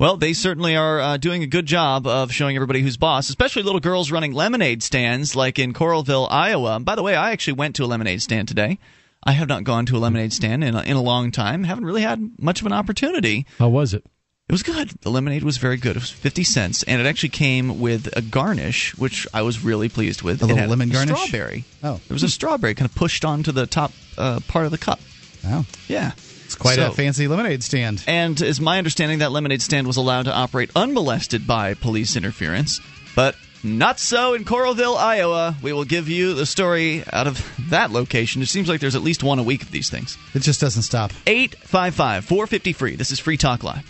Well, 0.00 0.16
they 0.16 0.32
certainly 0.32 0.76
are 0.76 0.98
uh, 0.98 1.16
doing 1.18 1.42
a 1.42 1.46
good 1.46 1.66
job 1.66 2.06
of 2.06 2.32
showing 2.32 2.56
everybody 2.56 2.80
who's 2.80 2.96
boss, 2.96 3.28
especially 3.28 3.64
little 3.64 3.80
girls 3.80 4.10
running 4.10 4.32
lemonade 4.32 4.82
stands 4.82 5.36
like 5.36 5.58
in 5.58 5.74
Coralville, 5.74 6.26
Iowa. 6.30 6.80
By 6.80 6.94
the 6.94 7.02
way, 7.02 7.14
I 7.14 7.32
actually 7.32 7.52
went 7.52 7.76
to 7.76 7.84
a 7.84 7.86
lemonade 7.86 8.22
stand 8.22 8.48
today. 8.48 8.78
I 9.22 9.32
have 9.32 9.46
not 9.46 9.62
gone 9.64 9.84
to 9.84 9.98
a 9.98 10.00
lemonade 10.00 10.32
stand 10.32 10.64
in 10.64 10.74
a, 10.74 10.80
in 10.80 10.96
a 10.96 11.02
long 11.02 11.30
time. 11.30 11.64
Haven't 11.64 11.84
really 11.84 12.00
had 12.00 12.30
much 12.38 12.62
of 12.62 12.66
an 12.66 12.72
opportunity. 12.72 13.44
How 13.58 13.68
was 13.68 13.92
it? 13.92 14.06
It 14.48 14.52
was 14.52 14.62
good. 14.62 14.88
The 15.02 15.10
lemonade 15.10 15.42
was 15.42 15.58
very 15.58 15.76
good. 15.76 15.96
It 15.96 16.00
was 16.00 16.10
50 16.10 16.44
cents, 16.44 16.82
and 16.84 16.98
it 16.98 17.06
actually 17.06 17.28
came 17.28 17.78
with 17.78 18.08
a 18.16 18.22
garnish, 18.22 18.96
which 18.96 19.26
I 19.34 19.42
was 19.42 19.62
really 19.62 19.90
pleased 19.90 20.22
with. 20.22 20.40
A 20.40 20.46
it 20.46 20.48
little 20.48 20.62
had 20.62 20.70
lemon 20.70 20.88
a 20.88 20.94
garnish? 20.94 21.18
Strawberry. 21.18 21.64
Oh. 21.84 22.00
There 22.08 22.14
was 22.14 22.22
a 22.22 22.30
strawberry 22.30 22.74
kind 22.74 22.88
of 22.88 22.94
pushed 22.94 23.26
onto 23.26 23.52
the 23.52 23.66
top 23.66 23.92
uh, 24.16 24.40
part 24.48 24.64
of 24.64 24.70
the 24.70 24.78
cup. 24.78 24.98
Wow. 25.44 25.66
Yeah. 25.88 26.12
Quite 26.60 26.76
So- 26.76 26.88
a 26.88 26.92
fancy 26.92 27.26
lemonade 27.26 27.64
stand. 27.64 28.04
And 28.06 28.40
is 28.40 28.60
my 28.60 28.78
understanding 28.78 29.18
that 29.18 29.32
lemonade 29.32 29.62
stand 29.62 29.86
was 29.86 29.96
allowed 29.96 30.24
to 30.26 30.34
operate 30.34 30.70
unmolested 30.76 31.46
by 31.46 31.74
police 31.74 32.16
interference, 32.16 32.80
but 33.16 33.34
not 33.62 33.98
so 33.98 34.34
in 34.34 34.44
Coralville, 34.44 34.96
Iowa. 34.96 35.56
We 35.62 35.72
will 35.72 35.84
give 35.84 36.08
you 36.08 36.34
the 36.34 36.46
story 36.46 37.02
out 37.12 37.26
of 37.26 37.44
that 37.70 37.90
location. 37.90 38.42
It 38.42 38.46
seems 38.48 38.68
like 38.68 38.80
there's 38.80 38.94
at 38.94 39.02
least 39.02 39.22
one 39.22 39.38
a 39.38 39.42
week 39.42 39.62
of 39.62 39.70
these 39.70 39.90
things. 39.90 40.16
It 40.34 40.42
just 40.42 40.60
doesn't 40.60 40.82
stop. 40.82 41.12
855 41.26 42.24
450 42.26 42.72
free. 42.74 42.94
This 42.96 43.10
is 43.10 43.18
Free 43.18 43.36
Talk 43.36 43.64
Live. 43.64 43.84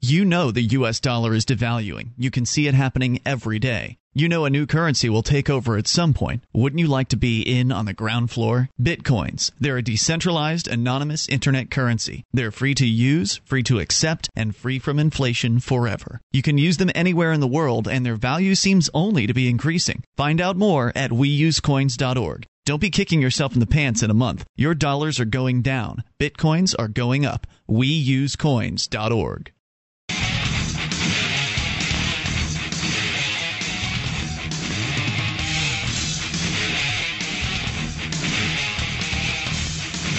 You 0.00 0.24
know 0.24 0.52
the 0.52 0.62
US 0.62 1.00
dollar 1.00 1.34
is 1.34 1.44
devaluing. 1.44 2.10
You 2.16 2.30
can 2.30 2.46
see 2.46 2.68
it 2.68 2.74
happening 2.74 3.20
every 3.26 3.58
day. 3.58 3.98
You 4.18 4.28
know 4.28 4.44
a 4.44 4.50
new 4.50 4.66
currency 4.66 5.08
will 5.08 5.22
take 5.22 5.48
over 5.48 5.76
at 5.76 5.86
some 5.86 6.12
point. 6.12 6.42
Wouldn't 6.52 6.80
you 6.80 6.88
like 6.88 7.06
to 7.10 7.16
be 7.16 7.40
in 7.40 7.70
on 7.70 7.84
the 7.84 7.92
ground 7.92 8.32
floor? 8.32 8.68
Bitcoins. 8.82 9.52
They're 9.60 9.78
a 9.78 9.82
decentralized, 9.82 10.66
anonymous 10.66 11.28
internet 11.28 11.70
currency. 11.70 12.24
They're 12.32 12.50
free 12.50 12.74
to 12.74 12.84
use, 12.84 13.40
free 13.44 13.62
to 13.62 13.78
accept, 13.78 14.28
and 14.34 14.56
free 14.56 14.80
from 14.80 14.98
inflation 14.98 15.60
forever. 15.60 16.20
You 16.32 16.42
can 16.42 16.58
use 16.58 16.78
them 16.78 16.90
anywhere 16.96 17.30
in 17.30 17.38
the 17.38 17.46
world, 17.46 17.86
and 17.86 18.04
their 18.04 18.16
value 18.16 18.56
seems 18.56 18.90
only 18.92 19.28
to 19.28 19.34
be 19.34 19.48
increasing. 19.48 20.02
Find 20.16 20.40
out 20.40 20.56
more 20.56 20.90
at 20.96 21.12
weusecoins.org. 21.12 22.44
Don't 22.66 22.80
be 22.80 22.90
kicking 22.90 23.22
yourself 23.22 23.54
in 23.54 23.60
the 23.60 23.68
pants 23.68 24.02
in 24.02 24.10
a 24.10 24.14
month. 24.14 24.44
Your 24.56 24.74
dollars 24.74 25.20
are 25.20 25.26
going 25.26 25.62
down. 25.62 26.02
Bitcoins 26.18 26.74
are 26.76 26.88
going 26.88 27.24
up. 27.24 27.46
Weusecoins.org. 27.70 29.52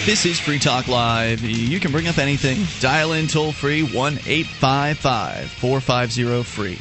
This 0.09 0.25
is 0.25 0.39
Free 0.39 0.57
Talk 0.57 0.87
Live. 0.87 1.41
You 1.41 1.79
can 1.79 1.91
bring 1.91 2.07
up 2.07 2.17
anything. 2.17 2.65
Dial 2.81 3.13
in 3.13 3.27
toll 3.27 3.51
free 3.51 3.83
1 3.83 4.13
855 4.25 5.51
450 5.51 6.43
free. 6.45 6.79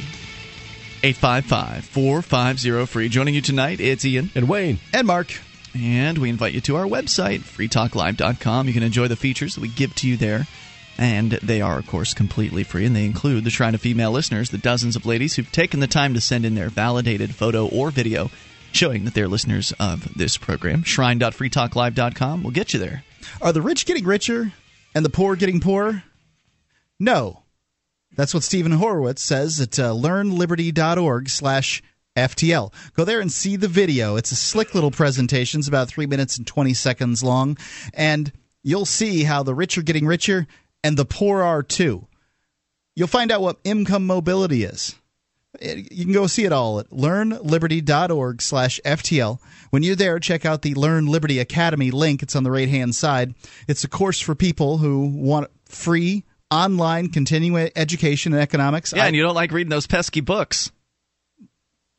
855 1.03 1.85
450 1.85 2.85
free. 2.87 3.07
Joining 3.07 3.35
you 3.35 3.41
tonight, 3.41 3.79
it's 3.79 4.03
Ian. 4.03 4.31
And 4.33 4.49
Wayne. 4.49 4.79
And 4.91 5.05
Mark. 5.05 5.31
And 5.75 6.17
we 6.17 6.31
invite 6.31 6.55
you 6.55 6.61
to 6.61 6.77
our 6.77 6.85
website, 6.85 7.41
freetalklive.com. 7.41 8.65
You 8.65 8.73
can 8.73 8.81
enjoy 8.81 9.07
the 9.07 9.15
features 9.15 9.53
that 9.53 9.61
we 9.61 9.67
give 9.67 9.93
to 9.97 10.07
you 10.07 10.17
there. 10.17 10.47
And 10.97 11.33
they 11.33 11.61
are, 11.61 11.77
of 11.77 11.85
course, 11.85 12.15
completely 12.15 12.63
free. 12.63 12.87
And 12.87 12.95
they 12.95 13.05
include 13.05 13.43
the 13.43 13.51
Shrine 13.51 13.75
of 13.75 13.81
Female 13.81 14.09
Listeners, 14.09 14.49
the 14.49 14.57
dozens 14.57 14.95
of 14.95 15.05
ladies 15.05 15.35
who've 15.35 15.51
taken 15.51 15.81
the 15.81 15.87
time 15.87 16.15
to 16.15 16.19
send 16.19 16.45
in 16.45 16.55
their 16.55 16.69
validated 16.69 17.35
photo 17.35 17.67
or 17.67 17.91
video 17.91 18.31
showing 18.71 19.05
that 19.05 19.13
they're 19.13 19.27
listeners 19.27 19.71
of 19.79 20.15
this 20.15 20.35
program. 20.35 20.81
Shrine.freetalklive.com 20.81 22.41
will 22.41 22.49
get 22.49 22.73
you 22.73 22.79
there. 22.79 23.03
Are 23.41 23.53
the 23.53 23.61
rich 23.61 23.85
getting 23.85 24.05
richer 24.05 24.51
and 24.93 25.05
the 25.05 25.09
poor 25.09 25.35
getting 25.35 25.59
poorer? 25.59 26.03
No. 26.99 27.43
That's 28.15 28.33
what 28.33 28.43
Steven 28.43 28.73
Horowitz 28.73 29.21
says 29.21 29.61
at 29.61 29.79
uh, 29.79 29.93
learnliberty.org 29.93 31.29
slash 31.29 31.81
FTL. 32.15 32.73
Go 32.93 33.05
there 33.05 33.21
and 33.21 33.31
see 33.31 33.55
the 33.55 33.67
video. 33.67 34.15
It's 34.15 34.31
a 34.31 34.35
slick 34.35 34.75
little 34.75 34.91
presentation. 34.91 35.59
It's 35.59 35.67
about 35.67 35.87
three 35.87 36.05
minutes 36.05 36.37
and 36.37 36.45
20 36.45 36.73
seconds 36.73 37.23
long. 37.23 37.57
And 37.93 38.31
you'll 38.63 38.85
see 38.85 39.23
how 39.23 39.43
the 39.43 39.55
rich 39.55 39.77
are 39.77 39.83
getting 39.83 40.05
richer 40.05 40.47
and 40.83 40.97
the 40.97 41.05
poor 41.05 41.41
are 41.43 41.63
too. 41.63 42.07
You'll 42.95 43.07
find 43.07 43.31
out 43.31 43.41
what 43.41 43.59
income 43.63 44.05
mobility 44.05 44.63
is. 44.63 44.95
You 45.59 46.05
can 46.05 46.13
go 46.13 46.27
see 46.27 46.45
it 46.45 46.53
all 46.53 46.79
at 46.79 46.89
learnliberty.org 46.91 48.41
slash 48.41 48.79
FTL. 48.85 49.39
When 49.71 49.81
you're 49.83 49.95
there, 49.95 50.19
check 50.19 50.45
out 50.45 50.61
the 50.61 50.75
Learn 50.75 51.07
Liberty 51.07 51.39
Academy 51.39 51.89
link. 51.91 52.21
It's 52.21 52.35
on 52.35 52.43
the 52.43 52.51
right 52.51 52.69
hand 52.69 52.93
side. 52.95 53.33
It's 53.67 53.83
a 53.83 53.87
course 53.87 54.19
for 54.19 54.35
people 54.35 54.77
who 54.77 55.07
want 55.07 55.49
free 55.65 56.23
online 56.51 57.09
continuing 57.09 57.71
education 57.75 58.33
in 58.33 58.39
economics. 58.39 58.93
Yeah, 58.95 59.03
I- 59.03 59.07
and 59.07 59.15
you 59.15 59.23
don't 59.23 59.35
like 59.35 59.51
reading 59.51 59.69
those 59.69 59.87
pesky 59.87 60.21
books. 60.21 60.71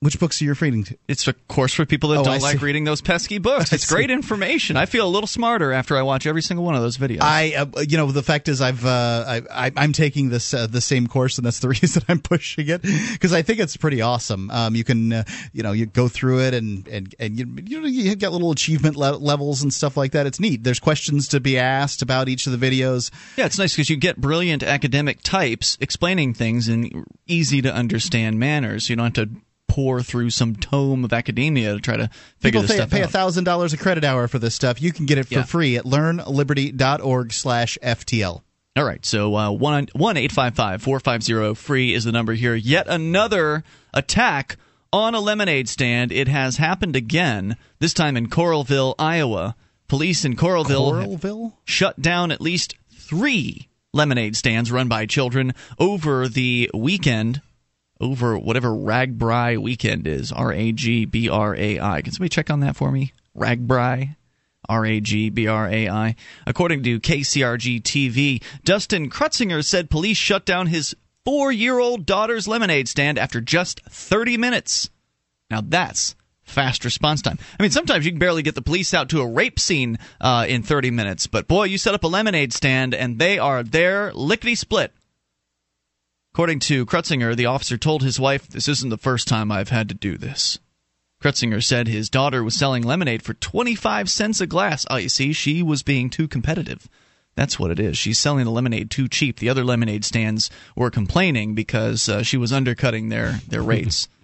Which 0.01 0.19
books 0.19 0.41
are 0.41 0.47
you 0.47 0.55
reading 0.55 0.83
to? 0.85 0.97
It's 1.09 1.29
a 1.29 1.35
course 1.35 1.75
for 1.75 1.85
people 1.85 2.09
that 2.11 2.21
Oh, 2.21 2.25
don't 2.25 2.41
like 2.41 2.59
see. 2.59 2.65
reading 2.65 2.85
those 2.85 3.03
pesky 3.03 3.37
books. 3.39 3.71
It's 3.81 3.87
great 3.87 4.11
information. 4.11 4.77
I 4.79 4.87
feel 4.87 5.07
a 5.07 5.11
little 5.11 5.27
smarter 5.27 5.73
after 5.73 5.95
I 5.97 6.01
watch 6.03 6.27
every 6.27 6.41
single 6.41 6.65
one 6.65 6.75
of 6.75 6.81
those 6.81 6.97
videos. 6.97 7.19
I, 7.21 7.55
uh, 7.55 7.83
you 7.87 7.99
know, 7.99 8.11
the 8.11 8.23
fact 8.23 8.49
is, 8.49 8.63
I've, 8.63 8.85
uh, 8.87 9.25
I, 9.27 9.67
I, 9.67 9.73
I'm 9.77 9.93
taking 9.93 10.31
this 10.31 10.55
uh, 10.55 10.67
the 10.67 10.81
same 10.81 11.07
course, 11.07 11.37
and 11.37 11.47
that's 11.47 11.59
the 11.61 11.69
reason 11.81 12.03
I'm 12.09 12.21
pushing 12.21 12.69
it 12.69 12.81
because 12.83 13.35
I 13.35 13.43
think 13.43 13.61
it's 13.61 13.77
pretty 13.77 14.01
awesome. 14.01 14.51
Um, 14.51 14.75
you 14.75 14.85
can, 14.85 15.13
uh, 15.13 15.25
you 15.53 15.63
know, 15.63 15.73
you 15.73 15.85
go 15.85 16.09
through 16.09 16.41
it, 16.47 16.55
and 16.55 16.89
and 16.89 17.15
and 17.19 17.39
you, 17.39 17.47
you 17.67 17.81
know, 17.83 17.87
you 17.87 18.17
get 18.17 18.33
little 18.33 18.51
achievement 18.53 18.97
le- 18.97 19.17
levels 19.19 19.63
and 19.63 19.73
stuff 19.73 19.99
like 19.99 20.13
that. 20.13 20.27
It's 20.27 20.41
neat. 20.41 20.65
There's 20.65 20.81
questions 20.81 21.29
to 21.29 21.41
be 21.41 21.59
asked 21.59 22.01
about 22.01 22.29
each 22.31 22.47
of 22.47 22.59
the 22.59 22.71
videos. 22.71 23.11
yeah, 23.37 23.45
it's 23.45 23.59
nice 23.59 23.75
because 23.75 23.91
you 23.91 23.97
get 23.97 24.17
brilliant 24.19 24.63
academic 24.63 25.21
types 25.23 25.77
explaining 25.81 26.33
things 26.33 26.69
in 26.69 27.05
easy 27.27 27.61
to 27.61 27.73
understand 27.73 28.39
manners. 28.39 28.89
You 28.89 28.97
don't 28.97 29.15
have 29.17 29.29
to 29.29 29.35
pour 29.71 30.03
through 30.03 30.31
some 30.31 30.57
tome 30.57 31.05
of 31.05 31.13
academia 31.13 31.75
to 31.75 31.81
try 31.81 31.97
to 31.97 32.09
figure 32.39 32.59
People 32.59 32.63
this 32.63 32.71
pay, 32.73 32.77
stuff 32.79 32.91
pay 32.91 33.03
out. 33.05 33.11
thousand 33.11 33.45
dollars 33.45 33.73
a 33.73 33.77
credit 33.77 34.05
hour 34.05 34.27
for 34.29 34.39
this 34.39 34.55
stuff. 34.55 34.83
You 34.83 34.93
can 34.93 35.07
get 35.07 35.17
it 35.19 35.29
for 35.29 35.35
Yeah. 35.35 35.43
free 35.45 35.77
at 35.77 35.85
learnliberty.org 35.85 37.33
slash 37.33 37.79
FTL. 37.83 38.43
All 38.77 38.85
right, 38.85 39.05
so 39.05 39.35
uh, 39.37 39.51
one 39.51 39.89
one 39.95 40.17
eight 40.17 40.33
five 40.33 40.55
five 40.55 40.81
four 40.83 41.01
five 41.01 41.23
zero 41.23 41.55
free 41.55 41.93
is 41.95 42.05
the 42.05 42.13
number 42.13 42.35
here. 42.35 42.55
Yet 42.55 42.87
another 42.89 43.65
attack 43.93 44.57
on 44.93 45.15
a 45.15 45.21
lemonade 45.21 45.69
stand. 45.69 46.13
It 46.13 46.29
has 46.29 46.57
happened 46.57 46.97
again. 46.97 47.57
This 47.79 47.95
time 47.95 48.17
in 48.17 48.29
Coralville, 48.29 48.95
Iowa. 48.99 49.57
Police 49.89 50.25
in 50.25 50.37
Coralville 50.37 50.93
Coralville. 51.21 51.53
shut 51.65 52.01
down 52.01 52.31
at 52.31 52.41
least 52.41 52.77
three 52.93 53.69
lemonade 53.93 54.37
stands 54.37 54.71
run 54.71 54.87
by 54.89 55.05
children 55.07 55.53
over 55.79 56.29
the 56.29 56.71
weekend. 56.73 57.41
Over 58.01 58.39
whatever 58.39 58.71
RAGBRAI 58.71 59.59
weekend 59.59 60.07
is, 60.07 60.33
R 60.33 60.53
A 60.53 60.73
G 60.73 61.05
B 61.05 61.29
R 61.29 61.55
A 61.55 61.79
I. 61.79 62.03
Can 62.03 62.13
somebody 62.13 62.31
check 62.31 62.51
on 62.51 62.61
that 62.61 62.77
for 62.77 62.91
me? 62.91 63.13
RAGBRAI. 63.37 64.17
R 64.69 64.87
A 64.87 65.01
G 65.01 65.31
B 65.31 65.47
R 65.47 65.69
A 65.69 65.89
I. 65.89 66.17
According 66.47 66.83
to 66.85 67.01
KCRG 67.01 67.83
TV, 67.83 68.43
Dustin 68.65 69.11
Krutzinger 69.11 69.65
said 69.65 69.91
police 69.91 70.17
shut 70.17 70.47
down 70.47 70.69
his 70.69 70.95
four 71.25 71.53
year 71.53 71.79
old 71.79 72.07
daughter's 72.07 72.49
lemonade 72.49 72.89
stand 72.89 73.19
after 73.19 73.41
just 73.41 73.81
30 73.91 74.37
minutes. 74.37 74.89
Now 75.51 75.61
that's 75.61 76.15
fast 76.43 76.85
response 76.85 77.23
time. 77.23 77.39
I 77.59 77.63
mean, 77.63 77.71
sometimes 77.71 78.05
you 78.05 78.13
can 78.13 78.19
barely 78.19 78.43
get 78.43 78.55
the 78.55 78.63
police 78.63 78.95
out 78.95 79.09
to 79.11 79.21
a 79.21 79.27
rape 79.27 79.59
scene 79.59 79.99
uh, 80.21 80.47
in 80.49 80.63
30 80.63 80.91
minutes, 80.91 81.27
but 81.27 81.49
boy, 81.49 81.65
you 81.65 81.79
set 81.79 81.95
up 81.95 82.05
a 82.05 82.09
lemonade 82.09 82.53
stand 82.53 82.95
and 82.95 83.19
they 83.19 83.39
are 83.39 83.63
there 83.63 84.13
lickety 84.13 84.55
split. 84.55 84.93
According 86.33 86.61
to 86.61 86.87
Krutzinger, 86.87 87.35
the 87.35 87.47
officer 87.47 87.77
told 87.77 88.03
his 88.03 88.21
wife, 88.21 88.47
This 88.47 88.69
isn't 88.69 88.91
the 88.91 88.97
first 88.97 89.27
time 89.27 89.51
I've 89.51 89.71
had 89.71 89.89
to 89.89 89.95
do 89.95 90.17
this. 90.17 90.59
Krutzinger 91.23 91.63
said 91.63 91.87
his 91.87 92.09
daughter 92.09 92.43
was 92.43 92.55
selling 92.55 92.83
lemonade 92.83 93.23
for 93.23 93.35
25 93.35 94.09
cents 94.09 94.41
a 94.41 94.47
glass. 94.47 94.87
Oh, 94.89 94.97
you 94.97 95.09
see, 95.09 95.33
she 95.33 95.63
was 95.63 95.83
being 95.83 96.09
too 96.09 96.29
competitive. 96.29 96.89
That's 97.35 97.59
what 97.59 97.71
it 97.71 97.79
is. 97.79 97.99
She's 97.99 98.19
selling 98.19 98.45
the 98.45 98.51
lemonade 98.51 98.91
too 98.91 99.09
cheap. 99.09 99.39
The 99.39 99.49
other 99.49 99.65
lemonade 99.65 100.05
stands 100.05 100.51
were 100.75 100.91
complaining 100.91 101.55
because 101.55 102.09
uh, 102.09 102.23
she 102.23 102.37
was 102.37 102.53
undercutting 102.53 103.09
their, 103.09 103.41
their 103.49 103.63
rates. 103.63 104.09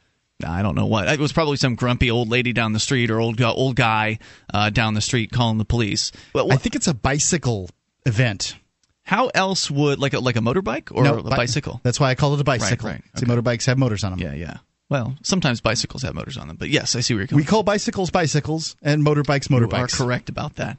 I 0.47 0.62
don't 0.62 0.75
know 0.75 0.87
what. 0.87 1.09
It 1.09 1.19
was 1.19 1.33
probably 1.33 1.57
some 1.57 1.75
grumpy 1.75 2.11
old 2.11 2.29
lady 2.29 2.53
down 2.53 2.73
the 2.73 2.81
street 2.81 3.11
or 3.11 3.21
old 3.21 3.40
old 3.40 3.75
guy 3.75 4.19
uh, 4.53 4.71
down 4.71 4.95
the 4.95 5.01
street 5.01 5.33
calling 5.33 5.59
the 5.59 5.64
police. 5.64 6.12
But 6.33 6.53
I 6.53 6.57
think 6.57 6.77
it's 6.77 6.88
a 6.88 6.95
bicycle 6.95 7.71
event. 8.05 8.55
How 9.07 9.29
else 9.29 9.71
would 9.71 10.01
like 10.01 10.14
a, 10.14 10.19
like 10.19 10.35
a 10.35 10.40
motorbike 10.40 10.90
or 10.90 11.05
No, 11.05 11.19
a 11.19 11.23
bi- 11.23 11.37
bicycle? 11.37 11.81
That's 11.85 12.01
why 12.01 12.11
I 12.11 12.16
call 12.16 12.35
it 12.35 12.40
a 12.40 12.45
bicycle. 12.45 12.88
right. 12.88 13.01
right. 13.14 13.19
See, 13.19 13.25
motorbikes 13.25 13.64
have 13.66 13.79
motors 13.79 14.03
on 14.03 14.11
them. 14.11 14.21
Yeah, 14.21 14.35
yeah. 14.35 14.57
Well, 14.88 15.14
sometimes 15.23 15.61
bicycles 15.61 16.03
have 16.03 16.14
motors 16.14 16.37
on 16.37 16.49
them, 16.49 16.57
but 16.57 16.71
yes, 16.71 16.97
I 16.97 17.01
see 17.01 17.14
where 17.14 17.21
you're 17.21 17.29
coming. 17.29 17.45
We 17.45 17.47
call 17.47 17.62
bicycles 17.62 18.11
bicycles 18.11 18.75
and 18.83 19.05
motorbikes 19.05 19.47
motorbikes. 19.49 19.99
You 19.99 20.05
are 20.05 20.07
correct 20.07 20.29
about 20.29 20.57
that. 20.57 20.79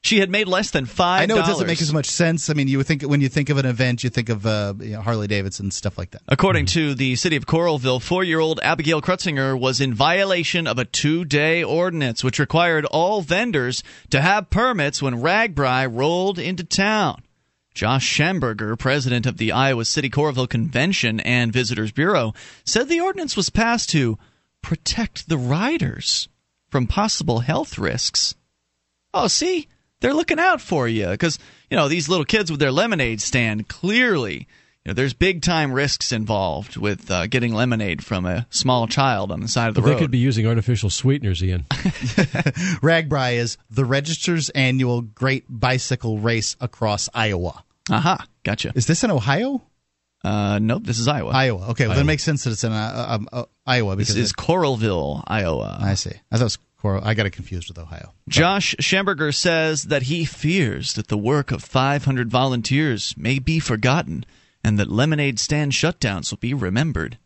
She 0.00 0.18
had 0.18 0.30
made 0.30 0.46
less 0.48 0.70
than 0.70 0.86
five. 0.86 1.22
I 1.22 1.26
know 1.26 1.36
it 1.36 1.46
doesn't 1.46 1.66
make 1.66 1.82
as 1.82 1.92
much 1.92 2.06
sense. 2.06 2.50
I 2.50 2.54
mean, 2.54 2.68
you 2.68 2.78
would 2.78 2.86
think 2.86 3.02
when 3.02 3.20
you 3.20 3.28
think 3.28 3.48
of 3.48 3.58
an 3.58 3.66
event, 3.66 4.04
you 4.04 4.10
think 4.10 4.28
of 4.28 4.46
uh, 4.46 4.74
you 4.78 4.92
know, 4.92 5.00
Harley 5.00 5.26
Davidson 5.26 5.70
stuff 5.72 5.98
like 5.98 6.12
that. 6.12 6.22
According 6.28 6.66
to 6.66 6.94
the 6.94 7.16
city 7.16 7.34
of 7.34 7.46
Coralville, 7.46 8.00
four-year-old 8.00 8.60
Abigail 8.62 9.02
Krutzinger 9.02 9.58
was 9.58 9.80
in 9.80 9.92
violation 9.94 10.66
of 10.68 10.78
a 10.78 10.84
two-day 10.84 11.64
ordinance, 11.64 12.22
which 12.22 12.38
required 12.38 12.84
all 12.86 13.22
vendors 13.22 13.82
to 14.10 14.20
have 14.20 14.50
permits 14.50 15.02
when 15.02 15.14
RAGBRAI 15.16 15.88
rolled 15.92 16.38
into 16.38 16.62
town. 16.62 17.22
Josh 17.78 18.18
Schamberger, 18.18 18.76
president 18.76 19.24
of 19.24 19.36
the 19.36 19.52
Iowa 19.52 19.84
City 19.84 20.10
Coralville 20.10 20.48
Convention 20.48 21.20
and 21.20 21.52
Visitors 21.52 21.92
Bureau, 21.92 22.34
said 22.64 22.88
the 22.88 22.98
ordinance 22.98 23.36
was 23.36 23.50
passed 23.50 23.90
to 23.90 24.18
protect 24.62 25.28
the 25.28 25.38
riders 25.38 26.28
from 26.70 26.88
possible 26.88 27.38
health 27.38 27.78
risks. 27.78 28.34
Oh, 29.14 29.28
see, 29.28 29.68
they're 30.00 30.12
looking 30.12 30.40
out 30.40 30.60
for 30.60 30.88
you 30.88 31.06
because 31.06 31.38
you 31.70 31.76
know 31.76 31.86
these 31.86 32.08
little 32.08 32.24
kids 32.24 32.50
with 32.50 32.58
their 32.58 32.72
lemonade 32.72 33.20
stand. 33.20 33.68
Clearly, 33.68 34.48
you 34.84 34.88
know 34.88 34.94
there's 34.94 35.14
big 35.14 35.40
time 35.40 35.70
risks 35.72 36.10
involved 36.10 36.76
with 36.76 37.08
uh, 37.12 37.28
getting 37.28 37.54
lemonade 37.54 38.04
from 38.04 38.26
a 38.26 38.48
small 38.50 38.88
child 38.88 39.30
on 39.30 39.38
the 39.38 39.46
side 39.46 39.68
of 39.68 39.76
the 39.76 39.82
They 39.82 39.90
road. 39.90 39.94
They 39.98 40.00
could 40.00 40.10
be 40.10 40.18
using 40.18 40.48
artificial 40.48 40.90
sweeteners, 40.90 41.44
Ian. 41.44 41.62
RAGBRAI 42.82 43.34
is 43.34 43.56
the 43.70 43.84
Register's 43.84 44.48
annual 44.50 45.00
Great 45.00 45.44
Bicycle 45.48 46.18
Race 46.18 46.56
across 46.60 47.08
Iowa. 47.14 47.62
Aha, 47.90 48.26
gotcha. 48.44 48.72
Is 48.74 48.86
this 48.86 49.04
in 49.04 49.10
Ohio? 49.10 49.62
Uh, 50.24 50.58
nope, 50.60 50.82
this 50.84 50.98
is 50.98 51.06
Iowa. 51.06 51.30
Iowa. 51.30 51.68
Okay, 51.70 51.86
well, 51.86 51.96
that 51.96 52.04
makes 52.04 52.24
sense 52.24 52.44
that 52.44 52.50
it's 52.50 52.64
in 52.64 52.72
uh, 52.72 53.06
um, 53.08 53.28
uh, 53.32 53.44
Iowa 53.66 53.96
this 53.96 54.08
because 54.08 54.20
is 54.20 54.32
Coralville, 54.32 55.22
Iowa. 55.26 55.78
I 55.80 55.94
see. 55.94 56.10
I 56.30 56.36
thought 56.36 56.40
it 56.40 56.44
was 56.44 56.58
Coral. 56.78 57.02
I 57.04 57.14
got 57.14 57.26
it 57.26 57.30
confused 57.30 57.68
with 57.68 57.78
Ohio. 57.78 58.12
Josh 58.28 58.74
Schamberger 58.80 59.34
says 59.34 59.84
that 59.84 60.02
he 60.02 60.24
fears 60.24 60.94
that 60.94 61.08
the 61.08 61.18
work 61.18 61.50
of 61.52 61.62
500 61.62 62.30
volunteers 62.30 63.14
may 63.16 63.38
be 63.38 63.60
forgotten 63.60 64.24
and 64.64 64.78
that 64.78 64.90
lemonade 64.90 65.38
stand 65.38 65.72
shutdowns 65.72 66.30
will 66.30 66.38
be 66.38 66.52
remembered 66.52 67.18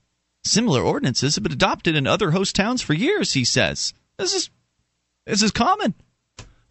Similar 0.45 0.83
ordinances 0.83 1.37
have 1.37 1.45
been 1.45 1.53
adopted 1.53 1.95
in 1.95 2.07
other 2.07 2.33
host 2.33 2.57
towns 2.57 2.83
for 2.83 2.95
years, 2.95 3.35
he 3.35 3.45
says. 3.45 3.95
This 4.19 4.35
is 4.35 4.51
this 5.25 5.43
is 5.43 5.53
common. 5.53 5.95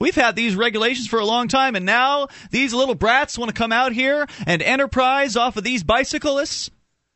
We've 0.01 0.15
had 0.15 0.35
these 0.35 0.55
regulations 0.55 1.07
for 1.07 1.19
a 1.19 1.25
long 1.25 1.47
time, 1.47 1.75
and 1.75 1.85
now 1.85 2.27
these 2.49 2.73
little 2.73 2.95
brats 2.95 3.37
want 3.37 3.49
to 3.49 3.53
come 3.53 3.71
out 3.71 3.93
here 3.93 4.27
and 4.47 4.59
enterprise 4.63 5.35
off 5.35 5.57
of 5.57 5.63
these 5.63 5.83
bicyclists. 5.83 6.71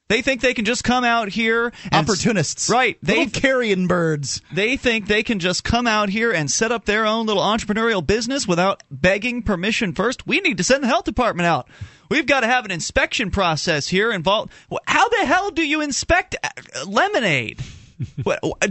They 0.08 0.22
think 0.22 0.42
they 0.42 0.54
can 0.54 0.66
just 0.66 0.84
come 0.84 1.04
out 1.04 1.30
here. 1.30 1.74
And, 1.92 2.08
Opportunists. 2.08 2.70
Right. 2.70 3.00
They 3.02 3.26
They 3.26 3.40
carrion 3.40 3.88
birds. 3.88 4.40
they 4.54 4.78
think 4.78 5.08
they 5.08 5.24
can 5.24 5.40
just 5.40 5.64
come 5.64 5.88
out 5.88 6.10
here 6.10 6.32
and 6.32 6.52
set 6.52 6.72
up 6.72 6.86
their 6.86 7.08
own 7.08 7.26
little 7.26 7.42
entrepreneurial 7.42 8.06
business 8.06 8.48
without 8.48 8.84
begging 8.92 9.42
permission 9.42 9.94
first. 9.94 10.28
We 10.28 10.40
need 10.42 10.58
to 10.58 10.64
send 10.64 10.84
the 10.84 10.88
health 10.88 11.06
department 11.06 11.48
out. 11.48 11.68
We've 12.10 12.28
got 12.28 12.42
to 12.42 12.48
have 12.48 12.66
an 12.66 12.72
inspection 12.72 13.32
process 13.32 13.88
here 13.88 14.12
involved. 14.12 14.52
How 14.86 15.10
the 15.10 15.26
hell 15.26 15.50
do 15.50 15.68
you 15.68 15.82
inspect 15.82 16.36
uh, 16.44 16.86
lemonade? 16.86 17.64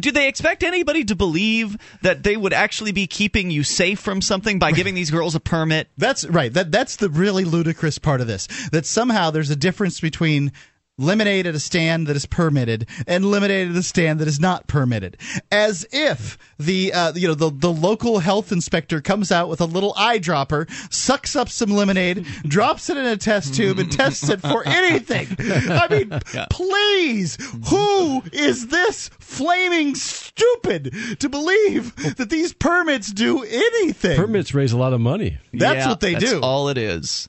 Do 0.00 0.12
they 0.12 0.28
expect 0.28 0.62
anybody 0.62 1.04
to 1.04 1.14
believe 1.14 1.76
that 2.02 2.22
they 2.22 2.36
would 2.36 2.52
actually 2.52 2.92
be 2.92 3.06
keeping 3.06 3.50
you 3.50 3.62
safe 3.62 4.00
from 4.00 4.20
something 4.20 4.58
by 4.58 4.72
giving 4.72 4.94
these 4.94 5.10
girls 5.10 5.34
a 5.34 5.40
permit? 5.40 5.88
That's 5.96 6.26
right. 6.26 6.52
That 6.52 6.70
that's 6.70 6.96
the 6.96 7.08
really 7.08 7.44
ludicrous 7.44 7.98
part 7.98 8.20
of 8.20 8.26
this. 8.26 8.46
That 8.70 8.86
somehow 8.86 9.30
there's 9.30 9.50
a 9.50 9.56
difference 9.56 10.00
between 10.00 10.52
lemonade 10.98 11.46
at 11.46 11.54
a 11.54 11.60
stand 11.60 12.06
that 12.06 12.16
is 12.16 12.26
permitted 12.26 12.86
and 13.06 13.24
lemonade 13.30 13.68
at 13.70 13.76
a 13.76 13.82
stand 13.82 14.20
that 14.20 14.28
is 14.28 14.38
not 14.38 14.66
permitted. 14.66 15.16
As 15.50 15.86
if 15.92 16.38
the 16.58 16.92
uh, 16.92 17.12
you 17.14 17.28
know 17.28 17.34
the 17.34 17.50
the 17.50 17.72
local 17.72 18.18
health 18.20 18.52
inspector 18.52 19.00
comes 19.00 19.32
out 19.32 19.48
with 19.48 19.60
a 19.60 19.64
little 19.66 19.92
eyedropper, 19.94 20.70
sucks 20.92 21.34
up 21.36 21.48
some 21.48 21.70
lemonade, 21.70 22.24
drops 22.44 22.88
it 22.90 22.96
in 22.96 23.04
a 23.06 23.16
test 23.16 23.54
tube, 23.54 23.78
and 23.78 23.90
tests 23.90 24.28
it 24.28 24.40
for 24.40 24.66
anything. 24.66 25.26
I 25.40 25.88
mean, 25.90 26.10
please, 26.50 27.36
who 27.68 28.22
is 28.32 28.68
this 28.68 29.08
flaming 29.18 29.94
stupid 29.94 30.94
to 31.20 31.28
believe 31.28 31.96
that 32.16 32.30
these 32.30 32.52
permits 32.52 33.12
do 33.12 33.42
anything? 33.42 34.16
Permits 34.16 34.54
raise 34.54 34.72
a 34.72 34.78
lot 34.78 34.92
of 34.92 35.00
money. 35.00 35.38
That's 35.52 35.78
Yeah, 35.84 35.88
what 35.88 36.00
they 36.00 36.12
that's 36.14 36.24
do. 36.30 36.40
all 36.40 36.68
it 36.68 36.78
is. 36.78 37.28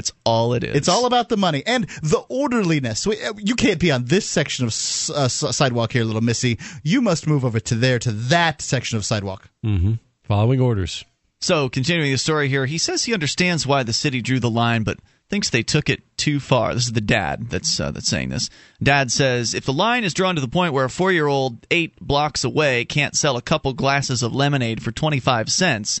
That's 0.00 0.12
all 0.24 0.54
it 0.54 0.64
is. 0.64 0.74
It's 0.74 0.88
all 0.88 1.04
about 1.04 1.28
the 1.28 1.36
money 1.36 1.62
and 1.66 1.86
the 2.02 2.24
orderliness. 2.30 3.06
We- 3.06 3.20
uh, 3.22 3.34
You 3.36 3.54
can't 3.54 3.78
be 3.78 3.90
on 3.90 4.06
this 4.06 4.26
section 4.28 4.64
of 4.64 4.68
uh, 4.70 5.28
sidewalk 5.28 5.92
here, 5.92 6.04
little 6.04 6.22
missy. 6.22 6.58
You 6.82 7.02
must 7.02 7.26
move 7.26 7.44
over 7.44 7.60
to 7.60 7.74
there, 7.74 7.98
to 7.98 8.12
that 8.12 8.62
section 8.62 8.96
of 8.96 9.04
sidewalk. 9.04 9.50
Following 10.24 10.60
orders. 10.60 11.04
So, 11.42 11.68
continuing 11.68 12.10
the 12.12 12.18
story 12.18 12.48
here, 12.48 12.64
he 12.66 12.78
says 12.78 13.04
he 13.04 13.12
understands 13.14 13.66
why 13.66 13.82
the 13.82 13.92
city 13.92 14.22
drew 14.22 14.40
the 14.40 14.50
line, 14.50 14.82
but 14.84 14.98
thinks 15.28 15.50
they 15.50 15.62
took 15.62 15.88
it 15.90 16.02
too 16.16 16.40
far. 16.40 16.74
This 16.74 16.86
is 16.86 16.92
the 16.92 17.00
dad 17.00 17.50
that's 17.50 17.78
uh, 17.78 17.90
that's 17.90 18.08
saying 18.08 18.30
this. 18.30 18.48
Dad 18.82 19.10
says 19.10 19.54
if 19.54 19.64
the 19.64 19.72
line 19.72 20.04
is 20.04 20.12
drawn 20.14 20.34
to 20.34 20.40
the 20.40 20.48
point 20.48 20.72
where 20.72 20.84
a 20.86 20.90
four-year-old 20.90 21.66
eight 21.70 21.94
blocks 22.00 22.42
away 22.44 22.84
can't 22.84 23.14
sell 23.16 23.36
a 23.36 23.42
couple 23.42 23.72
glasses 23.74 24.22
of 24.22 24.34
lemonade 24.34 24.82
for 24.82 24.92
twenty-five 24.92 25.50
cents, 25.50 26.00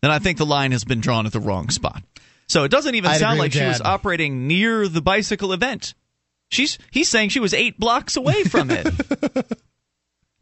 then 0.00 0.10
I 0.10 0.18
think 0.20 0.38
the 0.38 0.46
line 0.46 0.72
has 0.72 0.84
been 0.84 1.00
drawn 1.00 1.26
at 1.26 1.32
the 1.32 1.40
wrong 1.40 1.68
spot. 1.70 2.02
So 2.48 2.64
it 2.64 2.70
doesn't 2.70 2.94
even 2.94 3.10
I'd 3.10 3.18
sound 3.18 3.38
like 3.38 3.52
she 3.52 3.64
was 3.64 3.80
operating 3.80 4.46
near 4.46 4.88
the 4.88 5.02
bicycle 5.02 5.52
event. 5.52 5.94
She's 6.50 6.78
he's 6.90 7.08
saying 7.08 7.28
she 7.28 7.40
was 7.40 7.52
eight 7.52 7.78
blocks 7.78 8.16
away 8.16 8.44
from 8.44 8.70
it. 8.70 8.86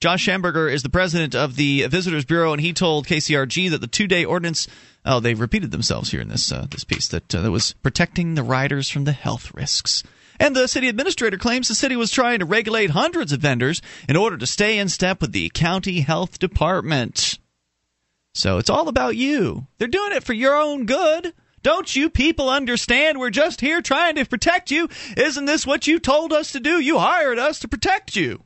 Josh 0.01 0.27
Schamberger 0.27 0.71
is 0.71 0.83
the 0.83 0.91
president 0.91 1.35
of 1.35 1.57
the 1.57 1.87
Visitors 1.87 2.25
Bureau, 2.27 2.53
and 2.53 2.61
he 2.61 2.75
told 2.75 3.07
KCRG 3.07 3.71
that 3.71 3.81
the 3.81 3.87
two-day 3.87 4.25
ordinance. 4.25 4.69
Oh, 5.07 5.21
they've 5.21 5.41
repeated 5.41 5.71
themselves 5.71 6.11
here 6.11 6.21
in 6.21 6.29
this 6.29 6.53
uh, 6.53 6.67
this 6.71 6.85
piece 6.85 7.09
that 7.09 7.35
uh, 7.35 7.41
that 7.41 7.51
was 7.51 7.73
protecting 7.83 8.35
the 8.35 8.43
riders 8.43 8.89
from 8.89 9.05
the 9.05 9.13
health 9.13 9.53
risks. 9.55 10.03
And 10.39 10.55
the 10.55 10.69
city 10.69 10.89
administrator 10.89 11.39
claims 11.39 11.69
the 11.69 11.75
city 11.75 11.97
was 11.97 12.11
trying 12.11 12.41
to 12.41 12.45
regulate 12.45 12.91
hundreds 12.91 13.33
of 13.33 13.41
vendors 13.41 13.81
in 14.07 14.17
order 14.17 14.37
to 14.37 14.47
stay 14.47 14.79
in 14.79 14.91
step 14.91 15.23
with 15.23 15.33
the 15.33 15.51
county 15.55 16.01
health 16.01 16.39
department. 16.39 17.39
So 18.35 18.59
it's 18.59 18.69
all 18.69 18.89
about 18.89 19.17
you. 19.17 19.67
They're 19.79 19.89
doing 19.89 20.13
it 20.13 20.25
for 20.25 20.35
your 20.35 20.55
own 20.55 20.85
good. 20.85 21.33
Don't 21.67 21.97
you 21.97 22.11
people 22.11 22.49
understand? 22.49 23.19
We're 23.19 23.31
just 23.31 23.61
here 23.61 23.83
trying 23.83 24.14
to 24.14 24.25
protect 24.25 24.71
you. 24.71 24.89
Isn't 25.17 25.47
this 25.47 25.67
what 25.67 25.89
you 25.89 25.99
told 25.99 26.33
us 26.33 26.53
to 26.53 26.61
do? 26.61 26.79
You 26.79 27.01
hired 27.01 27.41
us 27.41 27.59
to 27.59 27.67
protect 27.67 28.14
you. 28.14 28.45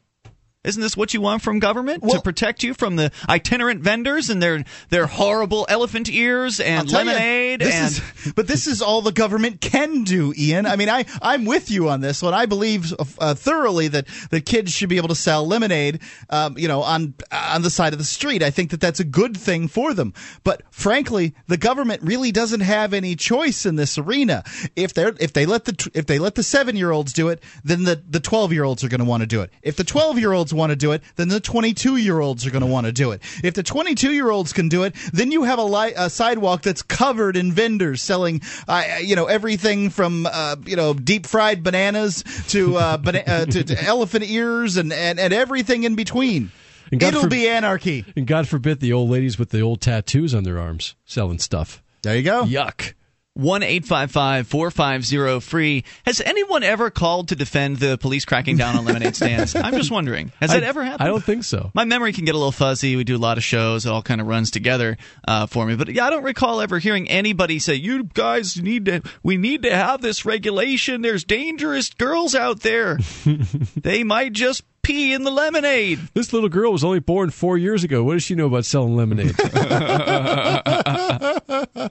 Isn't 0.63 0.83
this 0.83 0.95
what 0.95 1.15
you 1.15 1.23
want 1.23 1.41
from 1.41 1.59
government 1.59 2.03
to 2.17 2.21
protect 2.21 2.63
you 2.63 2.75
from 2.75 2.97
the 2.97 3.11
itinerant 3.31 3.81
vendors 3.81 4.29
and 4.29 4.43
their 4.43 4.63
their 4.91 5.07
horrible 5.07 5.65
elephant 5.71 6.11
ears 6.11 6.61
and 6.61 6.87
lemonade 6.93 7.61
this 7.63 7.75
and 7.75 7.87
is- 8.27 8.33
but 8.35 8.47
this 8.47 8.67
is 8.67 8.83
all 8.83 9.01
the 9.01 9.11
government 9.11 9.63
can 9.63 10.05
do, 10.05 10.35
Ian. 10.37 10.67
I 10.67 10.77
mean, 10.77 10.91
I 10.91 11.07
I'm 11.23 11.47
with 11.47 11.71
you 11.71 11.89
on 11.89 12.03
this 12.03 12.21
one. 12.21 12.35
I 12.35 12.45
believe 12.45 12.93
uh, 13.19 13.33
thoroughly 13.35 13.89
that 13.89 14.07
that 14.31 14.45
kids 14.45 14.71
should 14.73 14.91
be 14.91 14.99
able 14.99 15.09
to 15.09 15.15
sell 15.15 15.47
lemonade, 15.47 16.01
um, 16.29 16.59
you 16.59 16.69
know, 16.69 16.83
on 16.83 17.15
on 17.33 17.63
the 17.63 17.71
side 17.71 17.95
of 17.95 17.99
the 17.99 18.05
street. 18.05 18.43
I 18.43 18.51
think 18.51 18.71
that 18.73 18.83
that's 18.83 19.01
a 19.01 19.05
good 19.05 19.39
thing 19.39 19.67
for 19.67 19.95
them. 19.95 20.13
But 20.45 20.61
frankly, 20.71 21.35
the 21.47 21.57
government 21.57 22.03
really 22.03 22.33
doesn't 22.33 22.61
have 22.61 22.93
any 22.93 23.17
choice 23.17 23.65
in 23.65 23.77
this 23.77 23.97
arena. 23.97 24.45
If 24.77 24.93
they're 24.93 25.15
if 25.21 25.33
they 25.33 25.47
let 25.47 25.65
the 25.65 25.91
if 25.95 26.05
they 26.05 26.19
let 26.19 26.35
the 26.35 26.43
seven 26.43 26.77
year 26.77 26.91
olds 26.91 27.15
do 27.15 27.31
it, 27.31 27.43
then 27.65 27.85
the 27.85 28.03
the 28.07 28.21
twelve 28.21 28.53
year 28.53 28.65
olds 28.65 28.85
are 28.85 28.89
going 28.91 28.99
to 29.01 29.07
want 29.07 29.23
to 29.23 29.27
do 29.27 29.41
it. 29.41 29.51
If 29.63 29.77
the 29.77 29.85
twelve 29.85 30.19
year 30.19 30.35
olds 30.35 30.50
want 30.53 30.71
to 30.71 30.77
do 30.77 30.93
it, 30.93 31.03
then 31.17 31.29
the 31.29 31.41
twenty 31.41 31.75
two 31.75 31.97
year 31.97 32.21
olds 32.21 32.47
are 32.47 32.51
going 32.51 32.63
to 32.65 32.67
want 32.67 32.87
to 32.87 32.93
do 32.93 33.13
it. 33.13 33.23
If 33.43 33.55
the 33.55 33.63
twenty 33.63 33.95
two 33.95 34.13
year 34.13 34.31
olds 34.31 34.53
can 34.53 34.69
do 34.69 34.83
it, 34.85 34.95
then 35.13 35.31
you 35.33 35.45
have 35.45 35.59
a, 35.59 35.65
li- 35.65 35.93
a 35.97 36.11
sidewalk 36.11 36.63
that's 36.63 36.83
covered 36.83 37.37
in 37.37 37.53
vendors 37.53 38.03
selling, 38.03 38.41
uh, 38.69 38.85
you 39.03 39.17
know, 39.17 39.27
everything 39.27 39.91
from 39.91 40.27
uh, 40.27 40.57
you 40.65 40.77
know 40.77 40.95
deep 40.95 41.27
fried 41.27 41.63
bananas 41.63 42.25
to 42.49 42.77
uh, 42.77 42.97
bana- 42.97 43.25
uh, 43.27 43.45
to, 43.47 43.65
to 43.65 43.85
elephant 43.85 44.25
ears 44.25 44.77
and, 44.77 44.93
and 44.93 45.19
and 45.21 45.33
everything 45.33 45.85
in 45.85 45.95
between. 45.95 46.51
It'll 46.93 47.23
for- 47.23 47.29
be 47.29 47.49
anarchy. 47.49 48.05
And 48.17 48.27
God 48.27 48.49
forbid 48.49 48.81
the 48.81 48.93
old 48.93 49.11
ladies 49.11 49.39
with 49.39 49.51
the 49.51 49.61
old 49.61 49.81
tattoos 49.81 50.35
on 50.35 50.43
their 50.43 50.59
arms 50.59 50.97
selling 51.05 51.39
stuff. 51.39 51.83
There 52.03 52.17
you 52.17 52.23
go. 52.23 52.45
Yuck. 52.45 52.95
One 53.35 53.63
eight 53.63 53.85
five 53.85 54.11
five 54.11 54.47
four 54.49 54.71
five 54.71 55.05
zero 55.05 55.41
free. 55.41 55.85
Has 56.05 56.21
anyone 56.21 56.63
ever 56.63 56.91
called 56.91 57.29
to 57.29 57.37
defend 57.37 57.79
the 57.79 57.97
police 57.97 58.25
cracking 58.25 58.57
down 58.57 58.77
on 58.77 58.85
lemonade 58.85 59.17
stands? 59.17 59.55
I'm 59.55 59.75
just 59.75 59.91
wondering. 59.91 60.33
Has 60.41 60.51
that 60.51 60.63
ever 60.63 60.85
happened? 60.85 61.03
I 61.03 61.07
don't 61.07 61.23
think 61.23 61.45
so. 61.45 61.71
my 61.75 61.85
memory 61.85 62.13
can 62.13 62.25
get 62.25 62.35
a 62.35 62.39
little 62.39 62.53
fuzzy. 62.53 62.97
We 62.97 63.05
do 63.05 63.17
a 63.17 63.19
lot 63.19 63.39
of 63.39 63.45
shows; 63.45 63.87
it 63.87 63.91
all 63.91 64.03
kind 64.03 64.21
of 64.21 64.27
runs 64.27 64.51
together 64.51 64.97
uh, 65.27 65.47
for 65.47 65.65
me. 65.65 65.77
But 65.77 65.89
yeah, 65.91 66.07
I 66.07 66.11
don't 66.11 66.25
recall 66.25 66.61
ever 66.61 66.79
hearing 66.79 67.09
anybody 67.09 67.59
say, 67.59 67.75
"You 67.75 68.05
guys 68.05 68.61
need 68.61 68.87
to. 68.87 69.03
We 69.23 69.37
need 69.37 69.63
to 69.63 69.75
have 69.75 70.01
this 70.01 70.25
regulation. 70.25 71.03
There's 71.03 71.25
dangerous 71.25 71.91
girls 71.91 72.35
out 72.35 72.61
there. 72.61 72.99
they 73.77 74.05
might 74.05 74.33
just 74.33 74.65
pee 74.83 75.13
in 75.13 75.25
the 75.25 75.31
lemonade." 75.31 75.99
This 76.15 76.33
little 76.33 76.49
girl 76.49 76.73
was 76.73 76.85
only 76.85 77.01
born 77.01 77.31
four 77.31 77.59
years 77.59 77.85
ago. 77.85 78.03
What 78.03 78.15
does 78.15 78.23
she 78.23 78.35
know 78.35 78.47
about 78.47 78.65
selling 78.65 78.97
lemonade? 78.97 79.35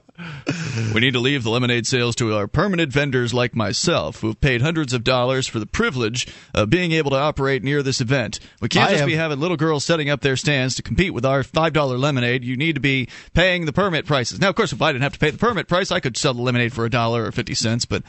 We 0.94 1.00
need 1.00 1.12
to 1.12 1.20
leave 1.20 1.44
the 1.44 1.50
lemonade 1.50 1.86
sales 1.86 2.16
to 2.16 2.34
our 2.34 2.46
permanent 2.48 2.92
vendors 2.92 3.32
like 3.32 3.54
myself, 3.54 4.20
who've 4.20 4.40
paid 4.40 4.60
hundreds 4.60 4.92
of 4.92 5.04
dollars 5.04 5.46
for 5.46 5.58
the 5.60 5.66
privilege 5.66 6.26
of 6.54 6.68
being 6.70 6.92
able 6.92 7.10
to 7.12 7.16
operate 7.16 7.62
near 7.62 7.82
this 7.82 8.00
event. 8.00 8.40
We 8.60 8.68
can't 8.68 8.88
I 8.88 8.92
just 8.92 9.00
have- 9.00 9.06
be 9.08 9.14
having 9.14 9.38
little 9.40 9.56
girls 9.56 9.84
setting 9.84 10.10
up 10.10 10.20
their 10.20 10.36
stands 10.36 10.74
to 10.76 10.82
compete 10.82 11.14
with 11.14 11.24
our 11.24 11.42
$5 11.44 11.96
lemonade. 11.96 12.44
You 12.44 12.56
need 12.56 12.74
to 12.74 12.80
be 12.80 13.08
paying 13.34 13.66
the 13.66 13.72
permit 13.72 14.04
prices. 14.06 14.40
Now, 14.40 14.48
of 14.48 14.56
course, 14.56 14.72
if 14.72 14.82
I 14.82 14.92
didn't 14.92 15.02
have 15.04 15.12
to 15.12 15.18
pay 15.18 15.30
the 15.30 15.38
permit 15.38 15.68
price, 15.68 15.90
I 15.92 16.00
could 16.00 16.16
sell 16.16 16.34
the 16.34 16.42
lemonade 16.42 16.72
for 16.72 16.84
a 16.84 16.90
dollar 16.90 17.24
or 17.24 17.32
50 17.32 17.54
cents, 17.54 17.84
but 17.84 18.02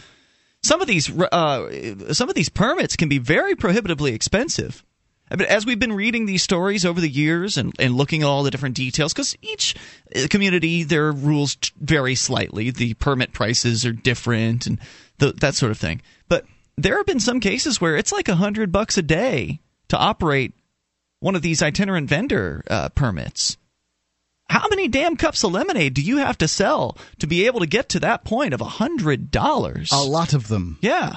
some 0.64 0.82
of 0.82 0.88
these 0.88 1.10
uh, 1.20 2.14
some 2.14 2.30
of 2.30 2.36
these 2.36 2.50
permits 2.50 2.96
can 2.96 3.10
be 3.10 3.18
very 3.18 3.56
prohibitively 3.56 4.14
expensive. 4.14 4.84
Mean, 5.36 5.48
as 5.48 5.66
we've 5.66 5.80
been 5.80 5.94
reading 5.94 6.26
these 6.26 6.44
stories 6.44 6.86
over 6.86 7.00
the 7.00 7.10
years 7.10 7.58
and, 7.58 7.74
and 7.80 7.96
looking 7.96 8.22
at 8.22 8.28
all 8.28 8.44
the 8.44 8.52
different 8.52 8.76
details, 8.76 9.14
because 9.14 9.38
each 9.42 9.76
uh, 10.16 10.28
community 10.30 10.84
their 10.84 11.12
rules 11.12 11.56
vary 11.80 12.16
slightly, 12.16 12.70
the 12.70 12.96
permit 12.96 13.32
prices 13.32 13.86
are 13.86 13.94
different 13.94 14.68
and 14.68 14.78
the, 15.20 15.32
that 15.34 15.56
sort 15.56 15.72
of 15.72 15.78
thing. 15.78 16.02
But 16.28 16.46
there 16.78 16.98
have 16.98 17.06
been 17.06 17.22
some 17.22 17.40
cases 17.40 17.80
where 17.80 17.96
it's 17.96 18.12
like 18.12 18.28
a 18.28 18.36
hundred 18.36 18.72
bucks 18.72 18.98
a 18.98 19.02
day 19.02 19.62
to 19.88 19.98
operate 19.98 20.54
one 21.22 21.36
of 21.36 21.42
these 21.42 21.62
itinerant 21.62 22.10
vendor 22.10 22.64
uh, 22.70 22.90
permits. 22.90 23.58
How 24.52 24.68
many 24.68 24.90
damn 24.90 25.16
cups 25.16 25.46
of 25.46 25.54
lemonade 25.54 25.94
do 25.94 26.02
you 26.02 26.18
have 26.18 26.38
to 26.40 26.48
sell 26.50 26.98
to 27.20 27.26
be 27.26 27.46
able 27.46 27.62
to 27.62 27.66
get 27.66 27.88
to 27.88 28.02
that 28.02 28.26
point 28.26 28.54
of 28.54 28.60
a 28.60 28.66
hundred 28.66 29.32
dollars? 29.32 29.94
A 29.94 30.04
lot 30.04 30.34
of 30.34 30.50
them. 30.50 30.78
Yeah. 30.82 31.16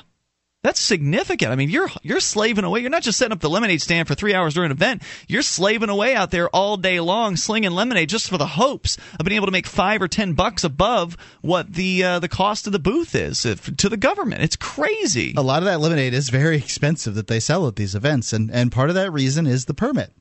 That's 0.63 0.79
significant. 0.79 1.51
I 1.51 1.57
mean, 1.57 1.69
you're 1.69 1.91
you're 2.05 2.21
slaving 2.21 2.63
away. 2.63 2.79
You're 2.79 2.91
not 2.91 3.03
just 3.03 3.19
setting 3.19 3.33
up 3.33 3.41
the 3.41 3.51
lemonade 3.51 3.83
stand 3.83 4.07
for 4.07 4.15
three 4.15 4.35
hours 4.35 4.55
during 4.55 4.71
an 4.71 4.77
event. 4.77 5.03
You're 5.27 5.43
slaving 5.43 5.89
away 5.89 6.15
out 6.15 6.31
there 6.31 6.49
all 6.51 6.77
day 6.77 7.01
long, 7.01 7.35
slinging 7.35 7.73
lemonade 7.73 8.09
just 8.09 8.31
for 8.31 8.39
the 8.39 8.47
hopes 8.47 8.99
of 9.19 9.27
being 9.27 9.35
able 9.35 9.49
to 9.49 9.53
make 9.53 9.67
five 9.67 10.01
or 10.01 10.07
ten 10.07 10.35
bucks 10.35 10.63
above 10.63 11.17
what 11.41 11.73
the 11.73 12.05
uh, 12.05 12.19
the 12.21 12.29
cost 12.29 12.69
of 12.69 12.73
the 12.73 12.79
booth 12.79 13.17
is 13.17 13.45
if, 13.45 13.77
to 13.79 13.89
the 13.89 13.97
government. 13.97 14.43
It's 14.43 14.55
crazy. 14.55 15.35
A 15.37 15.43
lot 15.43 15.59
of 15.59 15.67
that 15.67 15.81
lemonade 15.81 16.15
is 16.15 16.31
very 16.31 16.57
expensive 16.57 17.17
that 17.17 17.27
they 17.27 17.41
sell 17.41 17.67
at 17.67 17.75
these 17.75 17.97
events, 17.97 18.33
and 18.33 18.49
and 18.53 18.71
part 18.71 18.91
of 18.91 18.95
that 18.95 19.13
reason 19.13 19.49
is 19.49 19.65
the 19.65 19.75
permit. 19.75 20.13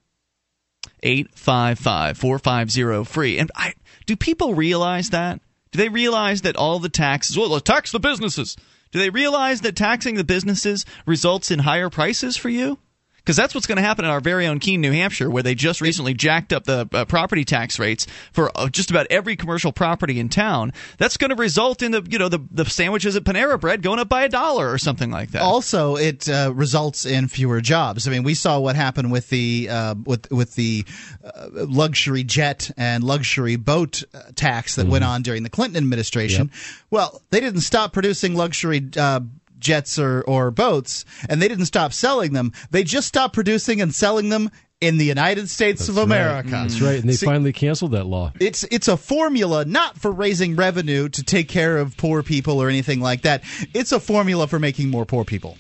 855 1.04 2.18
450 2.18 3.04
free. 3.04 3.38
And 3.38 3.52
I, 3.56 3.74
do 4.06 4.16
people 4.16 4.56
realize 4.56 5.12
that? 5.12 5.42
Do 5.72 5.78
they 5.78 5.90
realize 5.90 6.42
that 6.44 6.56
all 6.56 6.80
the 6.80 6.90
taxes, 6.90 7.38
well, 7.38 7.60
tax 7.60 7.92
the 7.92 8.00
businesses. 8.00 8.56
Do 8.92 9.00
they 9.00 9.10
realize 9.10 9.62
that 9.62 9.76
taxing 9.76 10.16
the 10.16 10.24
businesses 10.24 10.86
results 11.06 11.50
in 11.50 11.60
higher 11.60 11.90
prices 11.90 12.38
for 12.38 12.50
you? 12.50 12.78
Because 13.24 13.38
that's 13.38 13.56
what's 13.56 13.68
going 13.68 13.78
to 13.78 13.82
happen 13.82 14.04
in 14.04 14.12
our 14.12 14.20
very 14.20 14.48
own 14.48 14.60
Keene, 14.60 14.82
New 14.82 14.92
Hampshire, 14.92 15.30
where 15.30 15.44
they 15.44 15.56
just 15.56 15.80
recently 15.80 16.14
jacked 16.14 16.52
up 16.52 16.66
the 16.66 16.90
uh, 16.92 17.06
property 17.06 17.46
tax 17.46 17.80
rates 17.80 18.06
for 18.34 18.52
uh, 18.56 18.68
just 18.68 18.92
about 18.92 19.08
every 19.10 19.38
commercial 19.38 19.72
property 19.72 20.20
in 20.20 20.28
town. 20.28 20.74
That's 20.98 21.16
going 21.16 21.30
to 21.30 21.36
result 21.36 21.82
in 21.82 21.92
the 21.92 22.06
you 22.10 22.20
know 22.20 22.30
the 22.30 22.40
the 22.52 22.66
sandwiches 22.66 23.16
at 23.16 23.24
Panera 23.24 23.60
Bread 23.60 23.82
going 23.82 24.00
up 24.00 24.10
by 24.10 24.24
a 24.24 24.30
dollar 24.30 24.70
or 24.70 24.78
something 24.78 25.10
like 25.10 25.32
that. 25.32 25.42
Also, 25.42 25.96
it 25.96 26.28
uh, 26.28 26.52
results 26.54 27.06
in 27.06 27.28
fewer 27.30 27.62
jobs. 27.62 28.08
I 28.08 28.12
mean, 28.12 28.24
we 28.24 28.34
saw 28.34 28.60
what 28.60 28.76
happened 28.76 29.12
with 29.12 29.30
the 29.30 29.70
uh, 29.70 29.96
with 30.04 30.30
with 30.30 30.56
the 30.56 30.84
uh, 31.24 31.48
luxury 31.52 32.24
jet 32.24 32.72
and 32.76 33.04
luxury 33.04 33.56
boat 33.56 34.04
uh, 34.14 34.24
tax 34.36 34.76
that 34.76 34.84
mm-hmm. 34.84 34.92
went 34.92 35.04
on 35.06 35.22
during 35.22 35.44
the 35.44 35.50
Clinton 35.50 35.78
administration. 35.78 36.48
Yep. 36.48 36.56
Well, 36.92 37.22
they 37.30 37.40
didn't 37.40 37.62
stop 37.62 37.94
producing 37.94 38.36
luxury 38.36 38.90
uh, 38.98 39.22
jets 39.64 39.98
or, 39.98 40.22
or 40.22 40.52
boats, 40.52 41.06
and 41.28 41.42
they 41.42 41.48
didn't 41.48 41.66
stop 41.66 41.94
selling 41.94 42.34
them. 42.34 42.52
They 42.70 42.84
just 42.84 43.08
stopped 43.08 43.34
producing 43.34 43.82
and 43.82 43.94
selling 43.96 44.30
them 44.30 44.52
in 44.82 44.98
the 44.98 45.06
United 45.06 45.50
States 45.50 45.88
That's 45.88 45.90
of 45.90 45.98
America. 45.98 46.50
Right. 46.52 46.62
That's 46.64 46.82
right, 46.82 47.00
and 47.00 47.10
they 47.10 47.14
See, 47.14 47.26
finally 47.26 47.54
canceled 47.54 47.92
that 47.92 48.06
law. 48.06 48.34
It's 48.40 48.64
it's 48.66 48.88
a 48.88 48.98
formula 48.98 49.66
not 49.66 49.98
for 49.98 50.12
raising 50.12 50.56
revenue 50.56 51.08
to 51.10 51.24
take 51.24 51.48
care 51.48 51.78
of 51.78 51.96
poor 51.96 52.22
people 52.22 52.62
or 52.62 52.70
anything 52.70 53.00
like 53.00 53.22
that. 53.22 53.44
It's 53.74 53.92
a 53.94 54.00
formula 54.00 54.48
for 54.48 54.60
making 54.60 54.90
more 54.90 55.06
poor 55.06 55.24
people. 55.24 55.58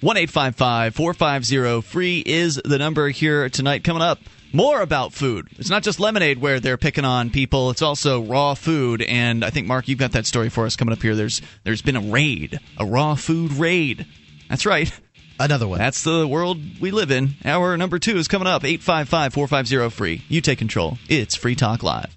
One 0.00 0.16
eight 0.16 0.30
five 0.30 0.56
five 0.56 0.94
four 0.94 1.14
five 1.14 1.44
zero 1.44 1.80
free 1.80 2.22
is 2.24 2.60
the 2.64 2.78
number 2.78 3.08
here 3.08 3.48
tonight. 3.48 3.84
Coming 3.84 4.02
up 4.02 4.18
more 4.52 4.80
about 4.80 5.12
food. 5.12 5.48
It's 5.58 5.70
not 5.70 5.82
just 5.82 6.00
lemonade 6.00 6.38
where 6.38 6.60
they're 6.60 6.76
picking 6.76 7.04
on 7.04 7.30
people. 7.30 7.70
It's 7.70 7.82
also 7.82 8.22
raw 8.22 8.54
food, 8.54 9.02
and 9.02 9.44
I 9.44 9.50
think 9.50 9.66
Mark, 9.66 9.88
you've 9.88 9.98
got 9.98 10.12
that 10.12 10.26
story 10.26 10.48
for 10.48 10.66
us 10.66 10.76
coming 10.76 10.92
up 10.92 11.02
here. 11.02 11.14
There's 11.14 11.42
there's 11.64 11.82
been 11.82 11.96
a 11.96 12.00
raid, 12.00 12.60
a 12.78 12.86
raw 12.86 13.14
food 13.14 13.52
raid. 13.52 14.06
That's 14.48 14.66
right. 14.66 14.92
Another 15.38 15.68
one. 15.68 15.78
That's 15.78 16.02
the 16.02 16.26
world 16.26 16.58
we 16.80 16.90
live 16.90 17.10
in. 17.10 17.34
Hour 17.44 17.76
number 17.76 17.98
two 17.98 18.16
is 18.16 18.28
coming 18.28 18.48
up. 18.48 18.64
855 18.64 19.34
450 19.34 19.90
free. 19.90 20.22
You 20.28 20.40
take 20.40 20.58
control. 20.58 20.98
It's 21.08 21.34
Free 21.34 21.54
Talk 21.54 21.82
Live. 21.82 22.16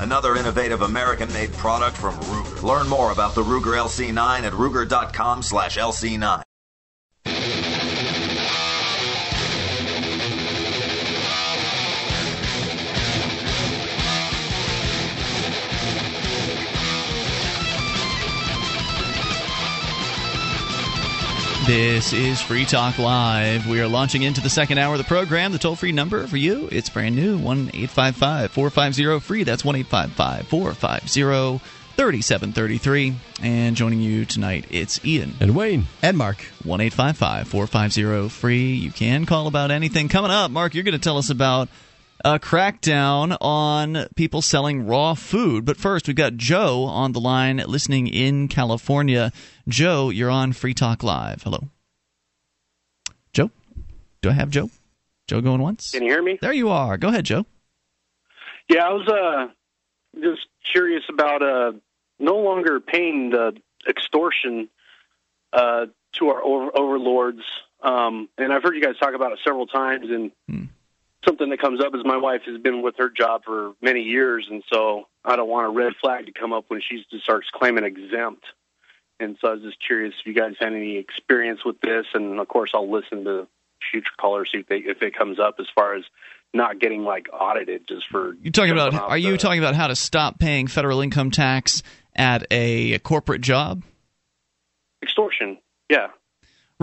another 0.00 0.36
innovative 0.36 0.82
American-made 0.82 1.52
product 1.54 1.96
from 1.96 2.14
Ruger. 2.14 2.62
Learn 2.62 2.88
more 2.88 3.10
about 3.12 3.34
the 3.34 3.42
Ruger 3.42 3.76
LC9 3.76 4.40
at 4.40 4.52
ruger.com/lc9. 4.52 6.43
This 21.66 22.12
is 22.12 22.42
Free 22.42 22.66
Talk 22.66 22.98
Live. 22.98 23.66
We 23.66 23.80
are 23.80 23.88
launching 23.88 24.20
into 24.22 24.42
the 24.42 24.50
second 24.50 24.76
hour 24.76 24.92
of 24.92 24.98
the 24.98 25.04
program. 25.04 25.50
The 25.50 25.58
toll 25.58 25.76
free 25.76 25.92
number 25.92 26.26
for 26.26 26.36
you, 26.36 26.68
it's 26.70 26.90
brand 26.90 27.16
new 27.16 27.38
1 27.38 27.70
855 27.72 28.50
450 28.50 29.20
free. 29.20 29.44
That's 29.44 29.64
1 29.64 29.76
855 29.76 30.46
450 30.46 31.64
3733. 31.96 33.14
And 33.42 33.76
joining 33.76 34.02
you 34.02 34.26
tonight, 34.26 34.66
it's 34.70 35.02
Ian. 35.06 35.36
And 35.40 35.56
Wayne. 35.56 35.86
And 36.02 36.18
Mark. 36.18 36.42
1 36.64 36.82
855 36.82 37.48
450 37.48 38.28
free. 38.28 38.74
You 38.74 38.90
can 38.90 39.24
call 39.24 39.46
about 39.46 39.70
anything. 39.70 40.10
Coming 40.10 40.32
up, 40.32 40.50
Mark, 40.50 40.74
you're 40.74 40.84
going 40.84 40.92
to 40.92 40.98
tell 40.98 41.16
us 41.16 41.30
about 41.30 41.70
a 42.24 42.38
crackdown 42.38 43.36
on 43.40 44.06
people 44.16 44.42
selling 44.42 44.86
raw 44.86 45.14
food. 45.14 45.64
But 45.64 45.76
first, 45.76 46.06
we've 46.06 46.16
got 46.16 46.36
Joe 46.36 46.84
on 46.84 47.12
the 47.12 47.20
line 47.20 47.58
listening 47.66 48.06
in 48.06 48.48
California. 48.48 49.32
Joe, 49.68 50.10
you're 50.10 50.30
on 50.30 50.52
Free 50.52 50.74
Talk 50.74 51.02
Live. 51.02 51.42
Hello. 51.42 51.68
Joe? 53.32 53.50
Do 54.22 54.30
I 54.30 54.32
have 54.32 54.50
Joe? 54.50 54.70
Joe 55.26 55.40
going 55.40 55.60
once? 55.60 55.90
Can 55.90 56.02
you 56.02 56.10
hear 56.10 56.22
me? 56.22 56.38
There 56.40 56.52
you 56.52 56.68
are. 56.68 56.96
Go 56.98 57.08
ahead, 57.08 57.24
Joe. 57.24 57.46
Yeah, 58.68 58.86
I 58.86 58.92
was 58.92 59.08
uh, 59.08 60.20
just 60.20 60.46
curious 60.70 61.02
about 61.08 61.42
uh, 61.42 61.72
no 62.18 62.36
longer 62.36 62.80
paying 62.80 63.30
the 63.30 63.56
extortion 63.88 64.68
uh, 65.52 65.86
to 66.14 66.28
our 66.28 66.42
over- 66.42 66.76
overlords. 66.76 67.42
Um, 67.82 68.28
and 68.38 68.52
I've 68.52 68.62
heard 68.62 68.74
you 68.74 68.82
guys 68.82 68.96
talk 68.98 69.14
about 69.14 69.32
it 69.32 69.38
several 69.44 69.66
times, 69.66 70.06
and 70.10 70.30
hmm 70.48 70.64
something 71.26 71.50
that 71.50 71.60
comes 71.60 71.82
up 71.82 71.94
is 71.94 72.02
my 72.04 72.16
wife 72.16 72.42
has 72.46 72.60
been 72.60 72.82
with 72.82 72.96
her 72.98 73.08
job 73.08 73.42
for 73.44 73.72
many 73.80 74.00
years, 74.00 74.46
and 74.50 74.62
so 74.72 75.04
I 75.24 75.36
don't 75.36 75.48
want 75.48 75.66
a 75.66 75.70
red 75.70 75.92
flag 76.00 76.26
to 76.26 76.32
come 76.32 76.52
up 76.52 76.64
when 76.68 76.80
she 76.80 77.04
starts 77.20 77.48
claiming 77.52 77.84
exempt. 77.84 78.44
And 79.20 79.36
so 79.40 79.48
I 79.48 79.52
was 79.54 79.62
just 79.62 79.78
curious 79.84 80.14
if 80.20 80.26
you 80.26 80.34
guys 80.34 80.54
had 80.58 80.72
any 80.72 80.96
experience 80.96 81.60
with 81.64 81.80
this, 81.80 82.06
and 82.14 82.38
of 82.38 82.48
course 82.48 82.70
I'll 82.74 82.90
listen 82.90 83.24
to 83.24 83.46
future 83.90 84.10
callers 84.20 84.50
if 84.52 84.66
they 84.66 84.78
if 84.78 85.02
it 85.02 85.16
comes 85.16 85.38
up 85.38 85.56
as 85.60 85.66
far 85.74 85.94
as 85.94 86.04
not 86.52 86.78
getting 86.78 87.04
like 87.04 87.26
audited 87.32 87.86
just 87.88 88.08
for. 88.08 88.34
You 88.40 88.50
talking 88.50 88.72
about? 88.72 88.94
Are 88.94 89.18
you 89.18 89.36
talking 89.36 89.58
about 89.58 89.74
how 89.74 89.88
to 89.88 89.96
stop 89.96 90.38
paying 90.38 90.66
federal 90.66 91.00
income 91.00 91.30
tax 91.30 91.82
at 92.14 92.46
a 92.50 92.98
corporate 93.00 93.40
job? 93.40 93.82
Extortion. 95.02 95.58
Yeah. 95.90 96.08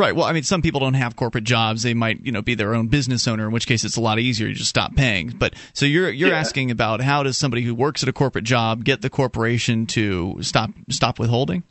Right. 0.02 0.16
Well, 0.16 0.26
I 0.26 0.34
mean, 0.34 0.41
some 0.41 0.64
people 0.64 0.80
don't 0.80 0.95
have 0.95 1.16
corporate 1.16 1.43
jobs. 1.43 1.84
They 1.84 1.93
might, 1.93 2.26
you 2.26 2.32
know, 2.32 2.41
be 2.41 2.56
their 2.56 2.74
own 2.74 2.88
business 2.88 3.28
owner. 3.28 3.45
In 3.45 3.52
which 3.52 3.68
case, 3.68 3.84
it's 3.84 3.97
a 3.97 4.02
lot 4.02 4.18
easier 4.18 4.47
to 4.47 4.54
just 4.56 4.72
stop 4.72 4.95
paying. 4.95 5.30
But 5.30 5.54
so 5.74 5.86
you're 5.86 6.10
you're 6.10 6.30
yeah. 6.30 6.39
asking 6.39 6.72
about 6.72 7.02
how 7.02 7.22
does 7.22 7.38
somebody 7.38 7.62
who 7.62 7.76
works 7.76 8.02
at 8.02 8.10
a 8.10 8.14
corporate 8.14 8.43
job 8.43 8.84
get 8.84 9.04
the 9.04 9.12
corporation 9.12 9.86
to 9.88 10.39
stop 10.41 10.72
stop 10.89 11.20
withholding? 11.20 11.62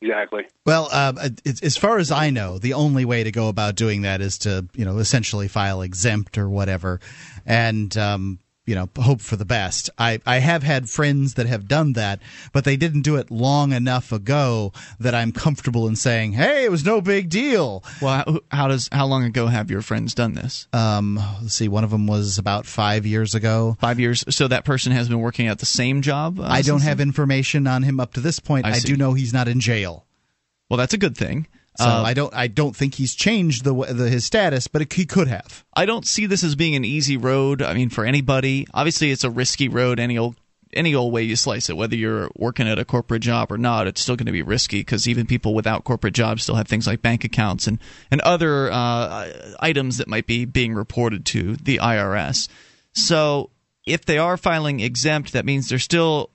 Exactly. 0.00 0.44
Well, 0.64 0.88
uh, 0.90 1.28
as 1.62 1.76
far 1.76 1.98
as 1.98 2.10
I 2.10 2.30
know, 2.30 2.56
the 2.56 2.72
only 2.72 3.04
way 3.04 3.24
to 3.24 3.30
go 3.30 3.48
about 3.48 3.74
doing 3.76 4.02
that 4.02 4.22
is 4.22 4.38
to, 4.38 4.66
you 4.72 4.86
know, 4.86 4.96
essentially 4.96 5.48
file 5.48 5.82
exempt 5.82 6.38
or 6.38 6.48
whatever, 6.48 6.98
and 7.44 7.94
um, 7.98 8.38
you 8.66 8.74
know 8.74 8.88
hope 8.96 9.20
for 9.20 9.36
the 9.36 9.44
best. 9.44 9.90
I 9.98 10.20
I 10.24 10.38
have 10.38 10.62
had 10.62 10.88
friends 10.88 11.34
that 11.34 11.46
have 11.46 11.66
done 11.66 11.94
that, 11.94 12.20
but 12.52 12.64
they 12.64 12.76
didn't 12.76 13.02
do 13.02 13.16
it 13.16 13.30
long 13.30 13.72
enough 13.72 14.12
ago 14.12 14.72
that 15.00 15.14
I'm 15.14 15.32
comfortable 15.32 15.88
in 15.88 15.96
saying, 15.96 16.32
"Hey, 16.32 16.64
it 16.64 16.70
was 16.70 16.84
no 16.84 17.00
big 17.00 17.28
deal." 17.28 17.82
Well, 18.00 18.40
how 18.50 18.68
does 18.68 18.88
how 18.92 19.06
long 19.06 19.24
ago 19.24 19.46
have 19.48 19.70
your 19.70 19.82
friends 19.82 20.14
done 20.14 20.34
this? 20.34 20.68
Um, 20.72 21.20
let's 21.40 21.54
see. 21.54 21.68
One 21.68 21.84
of 21.84 21.90
them 21.90 22.06
was 22.06 22.38
about 22.38 22.66
five 22.66 23.04
years 23.04 23.34
ago. 23.34 23.76
Five 23.80 23.98
years. 23.98 24.24
So 24.28 24.48
that 24.48 24.64
person 24.64 24.92
has 24.92 25.08
been 25.08 25.20
working 25.20 25.48
at 25.48 25.58
the 25.58 25.66
same 25.66 26.02
job. 26.02 26.38
Uh, 26.38 26.44
I 26.44 26.62
don't 26.62 26.82
have 26.82 26.98
then? 26.98 27.08
information 27.08 27.66
on 27.66 27.82
him 27.82 27.98
up 27.98 28.14
to 28.14 28.20
this 28.20 28.38
point. 28.38 28.66
I, 28.66 28.72
I 28.72 28.78
do 28.78 28.96
know 28.96 29.14
he's 29.14 29.32
not 29.32 29.48
in 29.48 29.60
jail. 29.60 30.06
Well, 30.68 30.78
that's 30.78 30.94
a 30.94 30.98
good 30.98 31.16
thing. 31.16 31.48
So 31.76 31.86
uh, 31.86 32.02
I 32.02 32.12
don't 32.12 32.34
I 32.34 32.48
don't 32.48 32.76
think 32.76 32.96
he's 32.96 33.14
changed 33.14 33.64
the, 33.64 33.72
the 33.72 34.08
his 34.10 34.26
status, 34.26 34.68
but 34.68 34.82
it, 34.82 34.92
he 34.92 35.06
could 35.06 35.28
have. 35.28 35.64
I 35.74 35.86
don't 35.86 36.06
see 36.06 36.26
this 36.26 36.44
as 36.44 36.54
being 36.54 36.76
an 36.76 36.84
easy 36.84 37.16
road. 37.16 37.62
I 37.62 37.72
mean, 37.72 37.88
for 37.88 38.04
anybody, 38.04 38.66
obviously 38.74 39.10
it's 39.10 39.24
a 39.24 39.30
risky 39.30 39.68
road. 39.68 39.98
Any 39.98 40.18
old 40.18 40.36
any 40.74 40.94
old 40.94 41.12
way 41.12 41.22
you 41.22 41.36
slice 41.36 41.70
it, 41.70 41.76
whether 41.76 41.96
you're 41.96 42.30
working 42.36 42.68
at 42.68 42.78
a 42.78 42.84
corporate 42.84 43.22
job 43.22 43.50
or 43.50 43.58
not, 43.58 43.86
it's 43.86 44.00
still 44.00 44.16
going 44.16 44.26
to 44.26 44.32
be 44.32 44.42
risky 44.42 44.80
because 44.80 45.08
even 45.08 45.26
people 45.26 45.54
without 45.54 45.84
corporate 45.84 46.14
jobs 46.14 46.42
still 46.42 46.54
have 46.56 46.68
things 46.68 46.86
like 46.86 47.02
bank 47.02 47.24
accounts 47.24 47.66
and 47.66 47.78
and 48.10 48.20
other 48.20 48.70
uh, 48.70 49.28
items 49.60 49.96
that 49.98 50.08
might 50.08 50.26
be 50.26 50.44
being 50.44 50.74
reported 50.74 51.24
to 51.26 51.56
the 51.56 51.78
IRS. 51.78 52.48
So 52.94 53.50
if 53.86 54.04
they 54.04 54.18
are 54.18 54.36
filing 54.36 54.80
exempt, 54.80 55.32
that 55.32 55.46
means 55.46 55.68
they're 55.68 55.78
still 55.78 56.30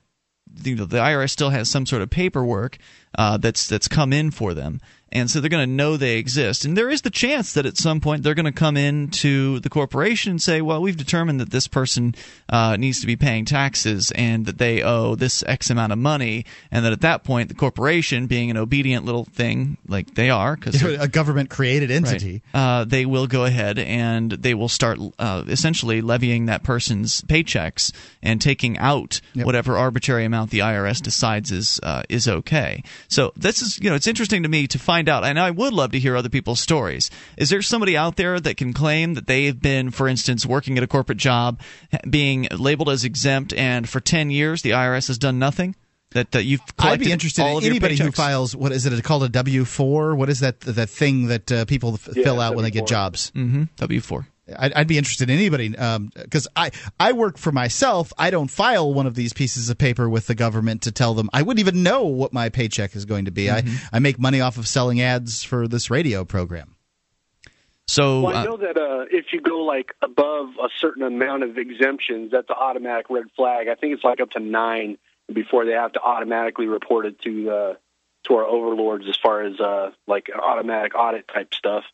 you 0.64 0.76
know 0.76 0.86
the 0.86 0.98
IRS 0.98 1.32
still 1.32 1.50
has 1.50 1.70
some 1.70 1.86
sort 1.86 2.02
of 2.02 2.10
paperwork 2.10 2.78
uh, 3.18 3.38
that's 3.38 3.68
that's 3.68 3.88
come 3.88 4.14
in 4.14 4.32
for 4.32 4.54
them 4.54 4.82
and 5.12 5.30
so 5.30 5.40
they're 5.40 5.50
going 5.50 5.68
to 5.68 5.76
know 5.76 5.98
they 5.98 6.18
exist. 6.18 6.66
And 6.66 6.78
there 6.78 6.90
is 6.90 7.02
the 7.02 7.10
chance 7.10 7.54
that 7.54 7.66
at 7.66 7.78
some 7.78 8.02
point 8.02 8.24
they're 8.24 8.36
going 8.36 8.46
to 8.46 8.52
come 8.52 8.78
into 8.78 9.60
the 9.60 9.70
corporation 9.70 10.32
and 10.32 10.42
say, 10.42 10.62
"Well, 10.62 10.82
we've 10.82 10.98
determined 10.98 11.40
that 11.40 11.50
this 11.50 11.68
person 11.68 12.16
uh, 12.50 12.78
needs 12.78 13.02
to 13.02 13.08
be 13.08 13.16
paying 13.16 13.46
taxes 13.46 14.12
and 14.12 14.46
that 14.46 14.58
they 14.58 14.84
owe 14.84 15.16
this 15.16 15.44
X 15.48 15.70
amount 15.70 15.94
of 15.94 16.00
money," 16.00 16.46
and 16.72 16.86
that 16.86 16.94
at 16.94 17.02
that 17.02 17.24
point 17.24 17.50
the 17.50 17.56
corporation, 17.56 18.28
being 18.28 18.52
an 18.52 18.58
obedient 18.58 19.06
little 19.06 19.26
thing 19.26 19.78
like 19.88 20.14
they 20.16 20.30
are, 20.30 20.56
because 20.56 20.82
a 20.84 21.08
government 21.08 21.50
created 21.50 21.92
entity, 21.92 22.42
right, 22.54 22.80
uh, 22.80 22.84
they 22.86 23.06
will 23.06 23.28
go 23.28 23.46
ahead 23.46 23.80
and 23.80 24.32
they 24.32 24.54
will 24.54 24.70
start 24.70 25.00
uh, 25.20 25.44
essentially 25.48 26.02
levying 26.02 26.48
that 26.48 26.64
person's 26.64 27.22
paychecks 27.22 27.94
and 28.22 28.42
taking 28.42 28.78
out 28.78 29.22
yep. 29.34 29.46
whatever 29.46 29.78
arbitrary 29.78 30.26
amount 30.26 30.52
the 30.52 30.60
IRS 30.60 31.02
decides 31.02 31.52
is 31.52 31.80
uh, 31.84 32.04
is 32.10 32.28
okay. 32.28 32.84
So 33.08 33.32
this 33.36 33.62
is 33.62 33.80
you 33.80 33.90
know 33.90 33.96
it's 33.96 34.08
interesting 34.08 34.44
to 34.44 34.50
me 34.50 34.68
to 34.68 34.80
find 34.80 34.97
find 34.98 35.10
out, 35.10 35.24
and 35.24 35.40
I 35.40 35.52
would 35.52 35.74
love 35.74 35.92
to 35.92 36.00
hear 36.00 36.16
other 36.16 36.30
people's 36.30 36.60
stories. 36.60 37.12
Is 37.38 37.50
there 37.50 37.62
somebody 37.62 37.96
out 37.96 38.16
there 38.16 38.40
that 38.40 38.58
can 38.58 38.74
claim 38.74 39.14
that 39.14 39.28
they've 39.28 39.60
been, 39.60 39.92
for 39.92 40.08
instance, 40.08 40.46
working 40.46 40.76
at 40.78 40.84
a 40.84 40.88
corporate 40.88 41.20
job, 41.20 41.60
being 42.10 42.48
labeled 42.52 42.90
as 42.90 43.04
exempt, 43.04 43.54
and 43.54 43.88
for 43.88 44.00
10 44.00 44.32
years 44.32 44.62
the 44.64 44.72
IRS 44.72 45.08
has 45.08 45.18
done 45.20 45.38
nothing? 45.40 45.76
That, 46.12 46.32
that 46.32 46.46
you've 46.46 46.62
I'd 46.80 47.00
be 47.02 47.12
interested 47.12 47.46
in 47.46 47.64
anybody 47.66 47.98
who 47.98 48.12
files 48.14 48.56
what 48.56 48.72
is 48.72 48.86
it 48.86 49.04
called 49.04 49.24
a 49.24 49.30
W 49.30 49.66
four? 49.66 50.16
What 50.16 50.30
is 50.30 50.40
that 50.40 50.62
that 50.62 50.90
thing 50.90 51.28
that 51.28 51.52
uh, 51.52 51.66
people 51.66 51.96
f- 51.96 52.08
Yeah, 52.16 52.24
fill 52.24 52.40
out 52.40 52.56
when 52.56 52.64
they 52.64 52.72
get 52.72 52.88
jobs? 52.88 53.32
mm-hmm, 53.36 53.64
W 53.76 54.00
four. 54.00 54.26
I'd, 54.56 54.74
I'd 54.74 54.88
be 54.88 54.98
interested 54.98 55.30
in 55.30 55.38
anybody 55.38 55.70
because 55.70 56.48
I 56.56 56.72
I 57.00 57.14
work 57.14 57.38
for 57.38 57.52
myself. 57.52 58.14
I 58.18 58.30
don't 58.30 58.50
file 58.50 58.94
one 58.94 59.08
of 59.08 59.16
these 59.16 59.34
pieces 59.34 59.70
of 59.70 59.78
paper 59.78 60.10
with 60.10 60.28
the 60.28 60.36
government 60.36 60.84
to 60.84 60.92
tell 60.92 61.14
them. 61.14 61.30
I 61.34 61.42
wouldn't 61.42 61.60
even 61.60 61.84
know 61.84 62.06
what 62.06 62.34
my 62.34 62.50
paycheck 62.50 62.96
is 62.96 63.06
going 63.06 63.26
to 63.26 63.32
be. 63.32 63.50
I 63.50 63.64
I 63.92 64.00
make 64.00 64.20
money 64.20 64.42
off 64.42 64.58
of 64.58 64.68
selling 64.68 65.02
ads 65.02 65.44
for 65.44 65.68
this 65.68 65.90
radio 65.90 66.26
program. 66.26 66.76
So 67.88 68.22
Well, 68.22 68.36
I 68.36 68.42
uh, 68.42 68.44
know 68.44 68.58
that 68.58 68.78
uh, 68.78 69.06
if 69.10 69.28
you 69.32 69.42
go 69.42 69.60
like 69.60 69.94
above 70.02 70.50
a 70.62 70.68
certain 70.80 71.04
amount 71.04 71.44
of 71.44 71.58
exemptions, 71.58 72.32
that's 72.32 72.50
an 72.50 72.56
automatic 72.60 73.10
red 73.10 73.26
flag. 73.36 73.70
I 73.70 73.76
think 73.76 73.94
it's 73.94 74.04
like 74.04 74.20
up 74.20 74.32
to 74.32 74.40
nine 74.40 74.98
before 75.32 75.66
they 75.66 75.72
have 75.72 75.94
to 75.94 76.02
automatically 76.02 76.68
report 76.68 77.06
it 77.06 77.22
to 77.22 77.50
uh, 77.50 77.74
to 78.24 78.36
our 78.36 78.44
overlords 78.44 79.08
as 79.08 79.16
far 79.16 79.44
as 79.44 79.60
uh, 79.60 79.92
like 80.06 80.30
automatic 80.34 80.96
audit 80.96 81.28
type 81.28 81.54
stuff. 81.54 81.86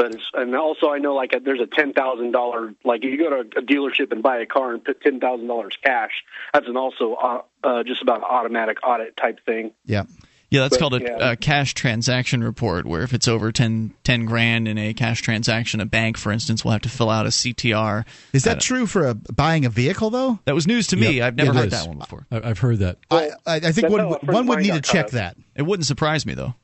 But 0.00 0.14
it's, 0.14 0.24
and 0.34 0.54
also 0.56 0.88
I 0.90 0.98
know 0.98 1.14
like 1.14 1.32
there's 1.44 1.60
a 1.60 1.66
ten 1.66 1.92
thousand 1.92 2.32
dollar 2.32 2.72
like 2.84 3.04
if 3.04 3.10
you 3.10 3.18
go 3.18 3.30
to 3.42 3.58
a 3.58 3.62
dealership 3.62 4.12
and 4.12 4.22
buy 4.22 4.38
a 4.38 4.46
car 4.46 4.72
and 4.72 4.82
put 4.84 5.00
ten 5.02 5.20
thousand 5.20 5.46
dollars 5.46 5.76
cash, 5.84 6.12
that's 6.54 6.66
an 6.68 6.76
also 6.76 7.14
uh, 7.14 7.42
uh, 7.62 7.82
just 7.82 8.00
about 8.00 8.18
an 8.18 8.24
automatic 8.24 8.78
audit 8.82 9.16
type 9.16 9.44
thing. 9.44 9.72
Yeah. 9.84 10.04
Yeah, 10.52 10.62
that's 10.62 10.78
But, 10.78 10.80
called 10.80 10.94
a, 10.94 11.02
yeah. 11.04 11.30
a 11.30 11.36
cash 11.36 11.74
transaction 11.74 12.42
report, 12.42 12.84
where 12.84 13.02
if 13.02 13.14
it's 13.14 13.28
over 13.28 13.52
10, 13.52 13.94
10 14.02 14.24
grand 14.24 14.66
in 14.66 14.78
a 14.78 14.92
cash 14.94 15.22
transaction, 15.22 15.80
a 15.80 15.86
bank, 15.86 16.18
for 16.18 16.32
instance, 16.32 16.64
will 16.64 16.72
have 16.72 16.80
to 16.82 16.88
fill 16.88 17.08
out 17.08 17.24
a 17.24 17.28
CTR. 17.28 18.04
Is 18.32 18.42
that 18.42 18.56
Uh, 18.56 18.60
true 18.60 18.86
for 18.86 19.06
a, 19.06 19.14
buying 19.14 19.64
a 19.64 19.68
vehicle 19.70 20.10
though? 20.10 20.40
That 20.46 20.56
was 20.56 20.66
news 20.66 20.88
to 20.88 20.96
me. 20.96 21.18
Yep, 21.18 21.24
I've 21.24 21.36
never 21.36 21.50
it 21.50 21.54
heard 21.54 21.66
is. 21.66 21.72
that 21.72 21.86
one 21.86 21.98
before. 21.98 22.26
I, 22.32 22.40
I've 22.50 22.58
heard 22.58 22.80
that. 22.80 22.98
I, 23.12 23.30
I 23.46 23.54
I 23.56 23.60
think 23.70 23.90
one 23.90 24.00
how 24.00 24.14
a 24.14 24.18
friend 24.18 24.34
one 24.34 24.46
would 24.48 24.58
need 24.62 24.72
to 24.74 24.80
check 24.80 25.06
caught. 25.06 25.12
that. 25.12 25.36
It 25.54 25.62
wouldn't 25.62 25.86
surprise 25.86 26.26
me, 26.26 26.34
though. 26.34 26.54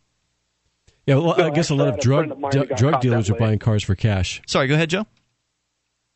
Yeah, 1.07 1.17
well, 1.17 1.41
I 1.41 1.51
guess 1.51 1.71
a 1.71 1.75
I 1.75 1.77
lot 1.77 1.89
of 1.89 2.01
drug 2.01 2.31
of 2.33 2.39
mine 2.39 2.51
du- 2.51 2.59
who 2.61 2.67
got 2.67 2.79
drug 2.79 3.01
dealers 3.01 3.31
are 3.31 3.35
way. 3.35 3.39
buying 3.39 3.59
cars 3.61 3.85
for 3.85 3.95
cash. 3.95 4.43
Sorry, 4.47 4.67
go 4.67 4.75
ahead, 4.75 4.91
Joe. 4.91 5.07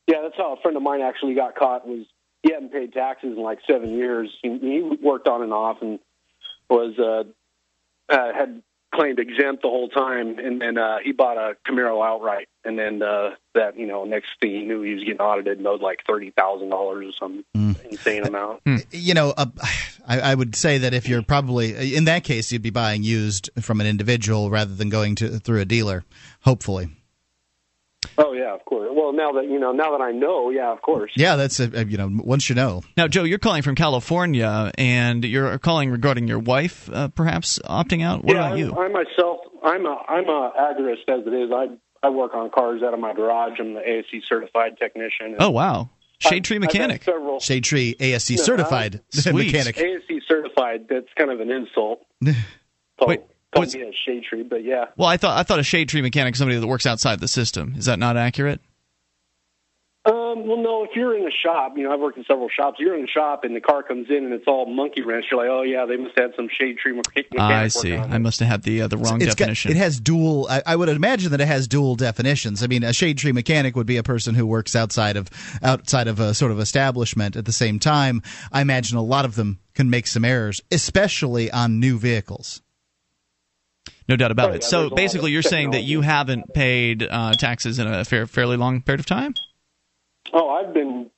Yeah, 0.09 0.23
that's 0.23 0.35
how 0.37 0.55
a 0.55 0.61
friend 0.61 0.77
of 0.77 0.83
mine 0.83 1.01
actually 1.01 1.35
got 1.35 1.55
caught. 1.55 1.87
Was 1.87 2.07
he 2.43 2.53
hadn't 2.53 2.73
paid 2.73 2.93
taxes 2.93 3.37
in 3.37 3.43
like 3.43 3.59
seven 3.71 3.91
years. 3.97 4.31
He, 4.43 4.49
he 4.59 4.99
worked 5.03 5.29
on 5.29 5.43
and 5.43 5.53
off 5.53 5.79
and 5.83 5.99
was 6.69 6.99
uh, 6.99 8.13
uh, 8.13 8.33
had 8.35 8.63
claimed 8.95 9.19
exempt 9.19 9.63
the 9.63 9.69
whole 9.69 9.89
time, 9.89 10.39
and 10.39 10.61
then 10.61 10.79
uh, 10.79 10.99
he 11.03 11.13
bought 11.13 11.37
a 11.37 11.57
Camaro 11.67 12.05
outright. 12.07 12.49
And 12.65 12.79
then 12.79 13.03
uh, 13.03 13.31
that 13.55 13.79
you 13.79 13.87
know, 13.87 14.05
next 14.05 14.29
thing 14.41 14.51
he 14.51 14.63
knew, 14.63 14.83
he 14.83 14.95
was 14.95 15.05
getting 15.05 15.21
audited 15.21 15.59
and 15.59 15.67
owed 15.67 15.81
like 15.81 16.01
thirty 16.07 16.31
thousand 16.31 16.71
dollars 16.71 17.07
or 17.07 17.13
some 17.13 17.45
insane 17.91 18.27
amount. 18.27 18.63
You 18.91 19.15
know, 19.15 19.33
uh, 19.37 19.47
I, 20.07 20.21
I 20.21 20.35
would 20.35 20.55
say 20.55 20.79
that 20.79 20.93
if 20.93 21.09
you're 21.09 21.23
probably 21.23 21.95
in 21.97 22.05
that 22.05 22.25
case, 22.25 22.53
you'd 22.53 22.63
be 22.63 22.71
buying 22.71 23.03
used 23.03 23.49
from 23.61 23.81
an 23.81 23.87
individual 23.87 24.51
rather 24.51 24.75
than 24.75 24.91
going 24.91 25.15
to 25.17 25.39
through 25.39 25.61
a 25.61 25.65
dealer. 25.65 26.05
Hopefully, 26.43 26.89
Oh 28.17 28.33
yeah, 28.33 28.55
of 28.55 28.65
course. 28.65 28.89
Well, 28.93 29.13
now 29.13 29.33
that 29.33 29.45
you 29.45 29.59
know, 29.59 29.73
now 29.73 29.91
that 29.97 30.03
I 30.03 30.11
know, 30.13 30.51
yeah, 30.51 30.73
of 30.73 30.81
course. 30.83 31.13
yeah. 31.17 31.37
That's 31.37 31.61
a, 31.61 31.71
a- 31.81 31.85
you 31.85 31.97
know 31.99 32.11
once 32.13 32.49
you 32.49 32.55
know. 32.55 32.83
Now, 32.97 33.09
Joe, 33.09 33.25
you're 33.25 33.39
calling 33.39 33.63
from 33.63 33.75
California, 33.75 34.73
and 34.79 35.25
you're 35.25 35.59
calling 35.59 35.91
regarding 35.91 36.27
your 36.27 36.39
wife, 36.39 36.89
uh, 36.93 37.09
perhaps 37.09 37.59
opting 37.65 38.03
out. 38.03 38.25
What 38.25 38.35
yeah, 38.37 38.47
about 38.47 38.59
you? 38.59 38.75
I, 38.75 38.87
I 38.87 38.89
myself, 38.89 39.41
I'm 39.63 39.85
a 39.87 39.97
I'm 40.09 40.29
a 40.29 40.53
agorist 40.59 41.09
as 41.09 41.27
it 41.27 41.33
is. 41.35 41.51
I 41.53 41.67
I 42.07 42.09
work 42.11 42.35
on 42.35 42.51
cars 42.51 42.83
out 42.83 42.95
of 42.95 43.01
my 43.01 43.13
garage. 43.13 43.59
I'm 43.61 43.75
the 43.75 43.81
ASE 43.89 44.23
certified 44.29 44.79
technician. 44.79 45.37
oh, 45.39 45.51
wow, 45.51 45.91
Shade 46.19 46.45
Tree 46.45 46.59
mechanic. 46.59 47.03
several 47.05 47.39
Shade 47.41 47.65
Tree 47.65 47.95
ASE 48.01 48.31
Yeah, 48.31 48.37
certified 48.43 49.03
Sweet. 49.11 49.35
mechanic. 49.53 49.79
ASE 49.79 50.23
certified. 50.27 50.87
That's 50.89 51.09
kind 51.19 51.31
of 51.31 51.41
an 51.41 51.51
insult. 51.51 52.01
Wait, 53.07 53.21
call 53.53 53.63
what's- 53.63 53.75
me 53.75 53.83
a 53.83 53.93
shade 54.05 54.23
tree, 54.25 54.43
but 54.43 54.65
yeah. 54.65 54.87
Well, 54.97 55.09
I 55.09 55.17
thought 55.17 55.39
I 55.39 55.43
thought 55.43 55.59
a 55.59 55.63
Shade 55.65 55.89
Tree 55.89 56.03
mechanic 56.03 56.35
is 56.35 56.39
somebody 56.39 56.59
that 56.59 56.67
works 56.67 56.87
outside 56.87 57.21
the 57.21 57.29
system. 57.29 57.75
Is 57.77 57.85
that 57.87 57.99
not 57.99 58.17
accurate? 58.17 58.61
Um, 60.07 60.47
well, 60.47 60.57
no. 60.57 60.83
If 60.85 60.97
you're 60.97 61.15
in 61.15 61.27
a 61.27 61.31
shop, 61.31 61.75
you 61.77 61.83
know, 61.83 61.93
I've 61.93 62.01
worked 62.01 62.17
in 62.17 62.25
several 62.25 62.49
shops. 62.49 62.79
You're 62.81 62.97
in 62.97 63.05
a 63.05 63.07
shop, 63.07 63.45
and 63.45 63.55
the 63.55 63.61
car 63.61 63.83
comes 63.83 64.09
in, 64.09 64.25
and 64.25 64.33
it's 64.33 64.47
all 64.47 64.65
monkey 64.65 65.03
wrench. 65.03 65.27
You're 65.31 65.41
like, 65.41 65.51
oh 65.51 65.61
yeah, 65.61 65.85
they 65.85 65.99
must 65.99 66.17
have 66.19 66.31
had 66.31 66.37
some 66.37 66.49
shade 66.59 66.79
tree 66.79 66.93
mechanic. 66.93 67.39
I 67.39 67.69
see. 67.69 67.95
on. 67.95 68.11
I 68.11 68.17
must 68.17 68.41
have 68.41 68.49
had 68.49 68.63
the 68.63 68.81
uh, 68.83 68.89
the 68.89 68.97
wrong 68.97 69.21
It's 69.21 69.35
got- 69.35 69.39
definition. 69.49 69.73
it 69.73 69.77
has 69.77 70.01
dual. 70.01 70.47
I, 70.49 70.63
I 70.65 70.77
would 70.77 70.89
imagine 70.89 71.31
that 71.33 71.41
it 71.43 71.47
has 71.49 71.69
dual 71.69 71.97
definitions. 71.97 72.63
I 72.63 72.67
mean, 72.67 72.83
a 72.83 72.95
shade 72.95 73.19
tree 73.19 73.33
mechanic 73.33 73.77
would 73.77 73.87
be 73.87 73.99
a 73.99 74.03
person 74.03 74.35
who 74.35 74.47
works 74.47 74.75
outside 74.75 75.19
of 75.19 75.29
outside 75.63 76.09
of 76.09 76.19
a 76.19 76.33
sort 76.33 76.51
of 76.51 76.61
establishment. 76.61 77.37
At 77.37 77.45
the 77.45 77.53
same 77.53 77.79
time, 77.79 78.23
I 78.51 78.63
imagine 78.63 78.97
a 78.97 79.03
lot 79.03 79.27
of 79.27 79.35
them 79.35 79.59
can 79.75 79.91
make 79.91 80.07
some 80.07 80.25
errors, 80.25 80.63
especially 80.73 81.51
on 81.51 81.79
new 81.79 81.99
vehicles. 81.99 82.63
No 84.11 84.17
doubt 84.17 84.31
about 84.31 84.55
it. 84.55 84.63
So 84.63 84.77
there's 84.81 84.87
a 84.87 84.89
lot 84.91 84.97
basically, 84.97 85.31
you're 85.33 85.43
saying 85.43 85.71
that 85.71 85.83
you 85.85 86.03
haven't 86.03 86.53
paid 86.53 87.03
uh, 87.09 87.33
taxes 87.33 87.79
in 87.79 87.87
a 87.87 88.05
fair, 88.05 88.27
fairly 88.27 88.57
long 88.59 88.83
period 88.83 89.01
of 89.01 89.07
time. 89.07 89.35
Oh, 90.33 90.51
I've 90.51 90.75
been. 90.75 91.11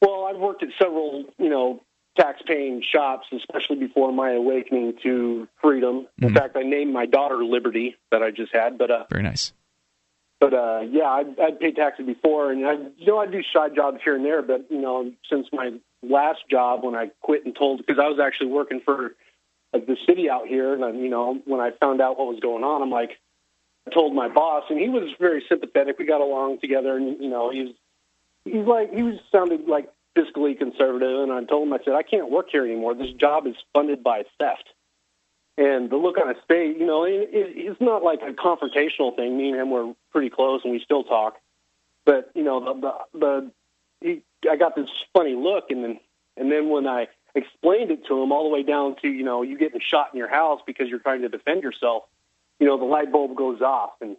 Well, 0.00 0.26
I've 0.30 0.38
worked 0.38 0.62
at 0.62 0.68
several, 0.80 1.24
you 1.38 1.48
know, 1.48 1.82
tax-paying 2.16 2.82
shops, 2.92 3.26
especially 3.32 3.76
before 3.76 4.12
my 4.12 4.32
awakening 4.32 4.94
to 5.02 5.48
freedom. 5.60 6.06
In 6.20 6.34
fact, 6.34 6.56
I 6.56 6.62
named 6.62 6.92
my 6.92 7.06
daughter 7.06 7.42
Liberty 7.44 7.96
that 8.12 8.22
I 8.22 8.30
just 8.30 8.52
had, 8.54 8.78
but 8.78 8.90
uh, 8.90 9.04
Very 9.10 9.22
nice. 9.22 9.52
but 10.40 10.52
uh, 10.54 10.80
yeah, 10.90 11.04
I'd, 11.04 11.38
I'd 11.40 11.60
paid 11.60 11.76
taxes 11.76 12.06
before, 12.06 12.52
and 12.52 12.66
I, 12.66 12.74
you 12.96 13.06
know, 13.06 13.18
I 13.18 13.26
do 13.26 13.40
side 13.52 13.74
jobs 13.74 13.98
here 14.04 14.14
and 14.14 14.24
there. 14.24 14.42
But 14.42 14.66
you 14.70 14.80
know, 14.80 15.12
since 15.30 15.46
my 15.52 15.72
last 16.02 16.40
job, 16.50 16.84
when 16.84 16.94
I 16.94 17.10
quit 17.22 17.44
and 17.44 17.54
told, 17.56 17.78
because 17.84 17.98
I 18.00 18.08
was 18.08 18.20
actually 18.24 18.48
working 18.52 18.80
for 18.84 19.14
like 19.72 19.86
the 19.86 19.96
city 20.06 20.30
out 20.30 20.46
here, 20.46 20.74
and 20.74 21.00
you 21.00 21.10
know, 21.10 21.40
when 21.44 21.60
I 21.60 21.70
found 21.80 22.00
out 22.00 22.18
what 22.18 22.28
was 22.28 22.40
going 22.40 22.64
on, 22.64 22.82
I'm 22.82 22.90
like, 22.90 23.18
I 23.86 23.90
told 23.90 24.14
my 24.14 24.28
boss, 24.28 24.64
and 24.70 24.78
he 24.78 24.88
was 24.88 25.10
very 25.18 25.44
sympathetic. 25.48 25.98
We 25.98 26.06
got 26.06 26.20
along 26.20 26.60
together, 26.60 26.96
and 26.96 27.20
you 27.20 27.28
know, 27.28 27.50
he's 27.50 27.74
he's 28.44 28.66
like 28.66 28.92
he 28.94 29.02
was 29.02 29.16
sounded 29.30 29.66
like 29.66 29.90
fiscally 30.16 30.58
conservative, 30.58 31.22
and 31.22 31.32
I 31.32 31.44
told 31.44 31.68
him, 31.68 31.74
I 31.74 31.78
said, 31.84 31.94
I 31.94 32.02
can't 32.02 32.30
work 32.30 32.46
here 32.50 32.64
anymore. 32.64 32.94
This 32.94 33.12
job 33.12 33.46
is 33.46 33.54
funded 33.72 34.02
by 34.02 34.24
theft. 34.38 34.68
And 35.56 35.90
the 35.90 35.96
look 35.96 36.18
on 36.18 36.28
his 36.28 36.36
face, 36.46 36.76
you 36.78 36.86
know, 36.86 37.04
it, 37.04 37.30
it, 37.32 37.52
it's 37.56 37.80
not 37.80 38.04
like 38.04 38.20
a 38.22 38.32
confrontational 38.32 39.14
thing. 39.16 39.36
Me 39.36 39.50
and 39.50 39.60
him 39.60 39.70
were 39.70 39.92
pretty 40.12 40.30
close, 40.30 40.60
and 40.64 40.72
we 40.72 40.80
still 40.80 41.02
talk. 41.02 41.36
But 42.04 42.30
you 42.34 42.44
know, 42.44 42.60
the 42.60 42.80
the, 42.80 43.18
the 43.18 43.50
he, 44.00 44.22
I 44.48 44.56
got 44.56 44.76
this 44.76 44.88
funny 45.12 45.34
look, 45.34 45.70
and 45.70 45.82
then 45.82 46.00
and 46.36 46.50
then 46.50 46.68
when 46.68 46.86
I 46.86 47.08
explained 47.34 47.90
it 47.90 48.06
to 48.06 48.22
him, 48.22 48.32
all 48.32 48.44
the 48.44 48.50
way 48.50 48.62
down 48.62 48.96
to 49.02 49.08
you 49.08 49.24
know, 49.24 49.42
you 49.42 49.58
getting 49.58 49.80
shot 49.80 50.10
in 50.12 50.18
your 50.18 50.28
house 50.28 50.60
because 50.66 50.88
you're 50.88 50.98
trying 50.98 51.22
to 51.22 51.28
defend 51.28 51.62
yourself, 51.62 52.04
you 52.58 52.66
know, 52.66 52.78
the 52.78 52.84
light 52.84 53.12
bulb 53.12 53.36
goes 53.36 53.60
off, 53.60 53.92
and 54.00 54.16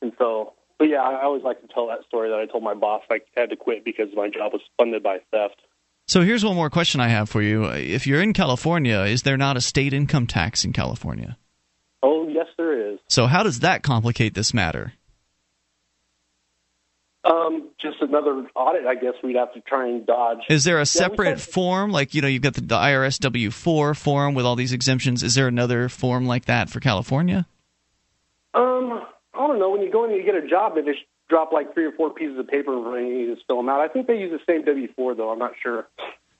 and 0.00 0.12
so. 0.18 0.54
But 0.78 0.88
yeah, 0.88 1.02
I 1.02 1.12
I 1.12 1.22
always 1.22 1.42
like 1.42 1.60
to 1.60 1.68
tell 1.68 1.86
that 1.88 2.04
story 2.06 2.30
that 2.30 2.38
I 2.38 2.46
told 2.46 2.64
my 2.64 2.74
boss 2.74 3.02
I 3.10 3.20
had 3.36 3.50
to 3.50 3.56
quit 3.56 3.84
because 3.84 4.08
my 4.14 4.28
job 4.28 4.52
was 4.52 4.62
funded 4.76 5.02
by 5.02 5.18
theft. 5.30 5.60
So 6.06 6.20
here's 6.20 6.44
one 6.44 6.56
more 6.56 6.68
question 6.68 7.00
I 7.00 7.08
have 7.08 7.30
for 7.30 7.40
you. 7.40 7.64
If 7.64 8.06
you're 8.06 8.20
in 8.20 8.34
California, 8.34 9.00
is 9.02 9.22
there 9.22 9.38
not 9.38 9.56
a 9.56 9.60
state 9.60 9.94
income 9.94 10.26
tax 10.26 10.64
in 10.64 10.72
California? 10.72 11.38
Oh 12.02 12.28
yes, 12.28 12.46
there 12.58 12.92
is. 12.92 12.98
So 13.08 13.26
how 13.26 13.42
does 13.42 13.60
that 13.60 13.82
complicate 13.82 14.34
this 14.34 14.52
matter? 14.52 14.92
Um, 17.24 17.70
just 17.80 18.02
another 18.02 18.46
audit, 18.54 18.86
I 18.86 18.94
guess 18.96 19.14
we'd 19.22 19.36
have 19.36 19.52
to 19.54 19.60
try 19.60 19.88
and 19.88 20.06
dodge. 20.06 20.40
Is 20.50 20.64
there 20.64 20.78
a 20.78 20.86
separate 20.86 21.38
said- 21.38 21.52
form, 21.52 21.90
like 21.90 22.14
you 22.14 22.20
know, 22.20 22.28
you've 22.28 22.42
got 22.42 22.54
the, 22.54 22.60
the 22.60 22.76
IRS 22.76 23.18
W 23.20 23.50
four 23.50 23.94
form 23.94 24.34
with 24.34 24.44
all 24.44 24.56
these 24.56 24.72
exemptions? 24.72 25.22
Is 25.22 25.34
there 25.34 25.48
another 25.48 25.88
form 25.88 26.26
like 26.26 26.44
that 26.44 26.68
for 26.68 26.80
California? 26.80 27.46
Um, 28.52 29.02
I 29.32 29.46
don't 29.46 29.58
know. 29.58 29.70
When 29.70 29.80
you 29.80 29.90
go 29.90 30.04
in 30.04 30.10
and 30.10 30.20
you 30.20 30.24
get 30.24 30.34
a 30.42 30.46
job, 30.46 30.74
they 30.74 30.82
just 30.82 31.00
drop 31.28 31.52
like 31.52 31.72
three 31.72 31.86
or 31.86 31.92
four 31.92 32.10
pieces 32.10 32.38
of 32.38 32.46
paper 32.46 32.98
and 32.98 33.08
you 33.08 33.34
just 33.34 33.46
fill 33.46 33.56
them 33.56 33.68
out. 33.68 33.80
I 33.80 33.88
think 33.88 34.06
they 34.06 34.18
use 34.18 34.30
the 34.30 34.40
same 34.46 34.64
W 34.64 34.88
four 34.94 35.14
though. 35.14 35.30
I'm 35.30 35.38
not 35.38 35.52
sure. 35.62 35.88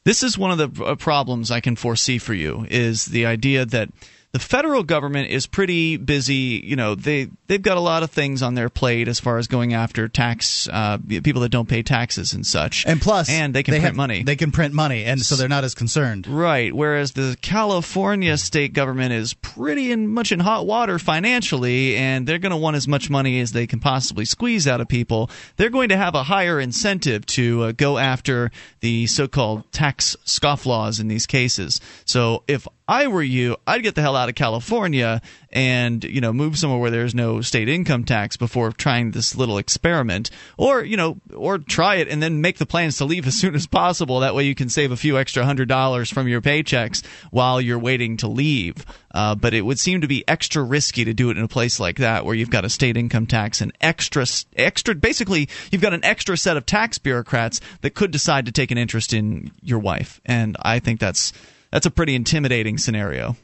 This 0.05 0.23
is 0.23 0.37
one 0.37 0.51
of 0.51 0.59
the 0.59 0.85
uh, 0.85 0.95
problems 0.97 1.51
I 1.51 1.61
can 1.61 1.77
foresee 1.77 2.19
for 2.19 2.35
you 2.35 2.67
is 2.69 3.07
the 3.07 3.25
idea 3.25 3.65
that 3.65 3.89
the 4.35 4.41
federal 4.41 4.83
government 4.83 5.31
is 5.31 5.47
pretty 5.47 5.97
busy. 5.97 6.61
You 6.65 6.75
know, 6.75 6.97
they 6.97 7.29
they've 7.47 7.63
got 7.63 7.77
a 7.77 7.81
lot 7.81 8.03
of 8.03 8.11
things 8.11 8.43
on 8.43 8.55
their 8.55 8.69
plate 8.69 9.07
as 9.07 9.21
far 9.21 9.39
as 9.39 9.47
going 9.47 9.75
after 9.75 10.09
tax 10.09 10.69
uh, 10.73 10.99
people 11.23 11.43
that 11.43 11.51
don't 11.51 11.69
pay 11.69 11.85
taxes 11.85 12.33
and 12.33 12.45
such. 12.45 12.85
And 12.85 13.01
plus, 13.01 13.31
and 13.31 13.55
they 13.55 13.63
can 13.63 13.75
print 13.75 13.85
have- 13.85 13.95
money. 13.95 14.25
They 14.25 14.35
can 14.35 14.51
print 14.51 14.75
money, 14.75 15.05
and 15.05 15.21
so 15.23 15.37
they're 15.37 15.49
not 15.49 15.63
as 15.63 15.77
concerned. 15.77 16.27
Right. 16.27 16.75
Whereas 16.75 17.13
the 17.13 17.37
California 17.43 18.37
state 18.37 18.73
government 18.73 19.13
is 19.13 19.35
pretty 19.35 19.93
in, 19.93 20.09
much 20.09 20.33
in 20.33 20.41
hot 20.41 20.67
water 20.67 20.99
financially, 20.99 21.97
and 21.97 22.27
they're 22.27 22.41
going 22.41 22.51
to 22.51 22.57
want 22.57 22.75
as 22.75 22.89
much 22.89 23.09
money 23.09 23.39
as 23.39 23.53
they 23.53 23.69
can 23.69 23.79
possibly 23.79 24.25
squeeze 24.25 24.67
out 24.67 24.81
of 24.81 24.89
people. 24.89 25.31
They're 25.59 25.71
going 25.71 25.91
to 25.91 25.97
have 25.97 26.17
a 26.17 26.25
higher 26.25 26.59
incentive 26.59 27.25
to 27.27 27.63
uh, 27.63 27.73
go 27.73 27.99
after 27.99 28.51
the 28.81 29.07
so 29.07 29.29
called 29.29 29.71
tax 29.71 30.17
scofflaws 30.27 30.99
in 31.01 31.07
these 31.07 31.27
cases. 31.27 31.81
So 32.05 32.43
if 32.49 32.67
I 32.87 33.07
were 33.07 33.23
you, 33.23 33.57
I'd 33.67 33.83
get 33.83 33.95
the 33.95 34.03
hell 34.03 34.15
out 34.17 34.29
of 34.29 34.35
California 34.35 35.23
and 35.51 36.05
you 36.05 36.21
know 36.21 36.33
move 36.33 36.59
somewhere 36.59 36.79
where 36.79 36.91
there's 36.91 37.15
no 37.15 37.41
state 37.41 37.69
income 37.69 38.05
tax 38.05 38.37
before 38.37 38.73
trying 38.73 39.13
this 39.13 39.35
little 39.35 39.57
experiment, 39.57 40.31
or 40.59 40.85
you 40.85 40.99
know, 40.99 41.17
or 41.35 41.57
try 41.59 41.97
it 41.97 42.09
and 42.09 42.23
then 42.23 42.43
make 42.43 42.59
the 42.59 42.67
plans 42.67 42.99
to 42.99 43.07
leave 43.07 43.27
as 43.27 43.39
soon 43.39 43.55
as 43.55 43.67
possible. 43.67 44.21
That 44.21 44.35
way 44.35 44.45
you 44.45 44.55
can 44.55 44.69
save 44.69 44.93
a 44.93 44.99
few 44.99 45.17
extra 45.17 45.47
hundred 45.47 45.69
dollars 45.69 46.11
from 46.11 46.29
your 46.29 46.43
paychecks 46.43 47.05
while 47.31 47.59
you're 47.59 47.79
waiting 47.79 48.19
to 48.19 48.29
leave. 48.29 48.85
Uh, 49.15 49.35
but 49.35 49.55
it 49.55 49.63
would 49.63 49.79
seem 49.79 50.03
to 50.03 50.09
be 50.09 50.27
extra 50.29 50.63
risky 50.63 51.05
to 51.05 51.15
do 51.15 51.31
it 51.31 51.39
in 51.39 51.45
a 51.45 51.49
place 51.49 51.81
like 51.81 51.99
that 51.99 52.27
where 52.27 52.35
you've 52.35 52.51
got 52.51 52.65
a 52.65 52.69
state 52.69 52.97
income 52.97 53.27
tax 53.27 53.63
and 53.63 53.73
extra 53.81 54.27
extra 54.57 54.95
basically 54.95 55.49
you've 55.71 55.81
got 55.81 55.95
an 55.95 56.05
extra 56.05 56.37
set 56.37 56.57
of 56.57 56.67
tax 56.67 56.99
bureaucrats 56.99 57.61
that 57.81 57.95
could 57.95 58.11
decide 58.11 58.45
to 58.45 58.53
take 58.53 58.71
an 58.71 58.77
interest 58.77 59.15
in 59.15 59.53
your 59.63 59.79
wife, 59.79 60.21
and 60.27 60.57
I 60.61 60.81
think 60.81 61.01
that's 61.01 61.33
that's 61.75 61.87
a 61.87 61.91
pretty 61.91 62.15
intimidating 62.15 62.79
scenario. 62.79 63.37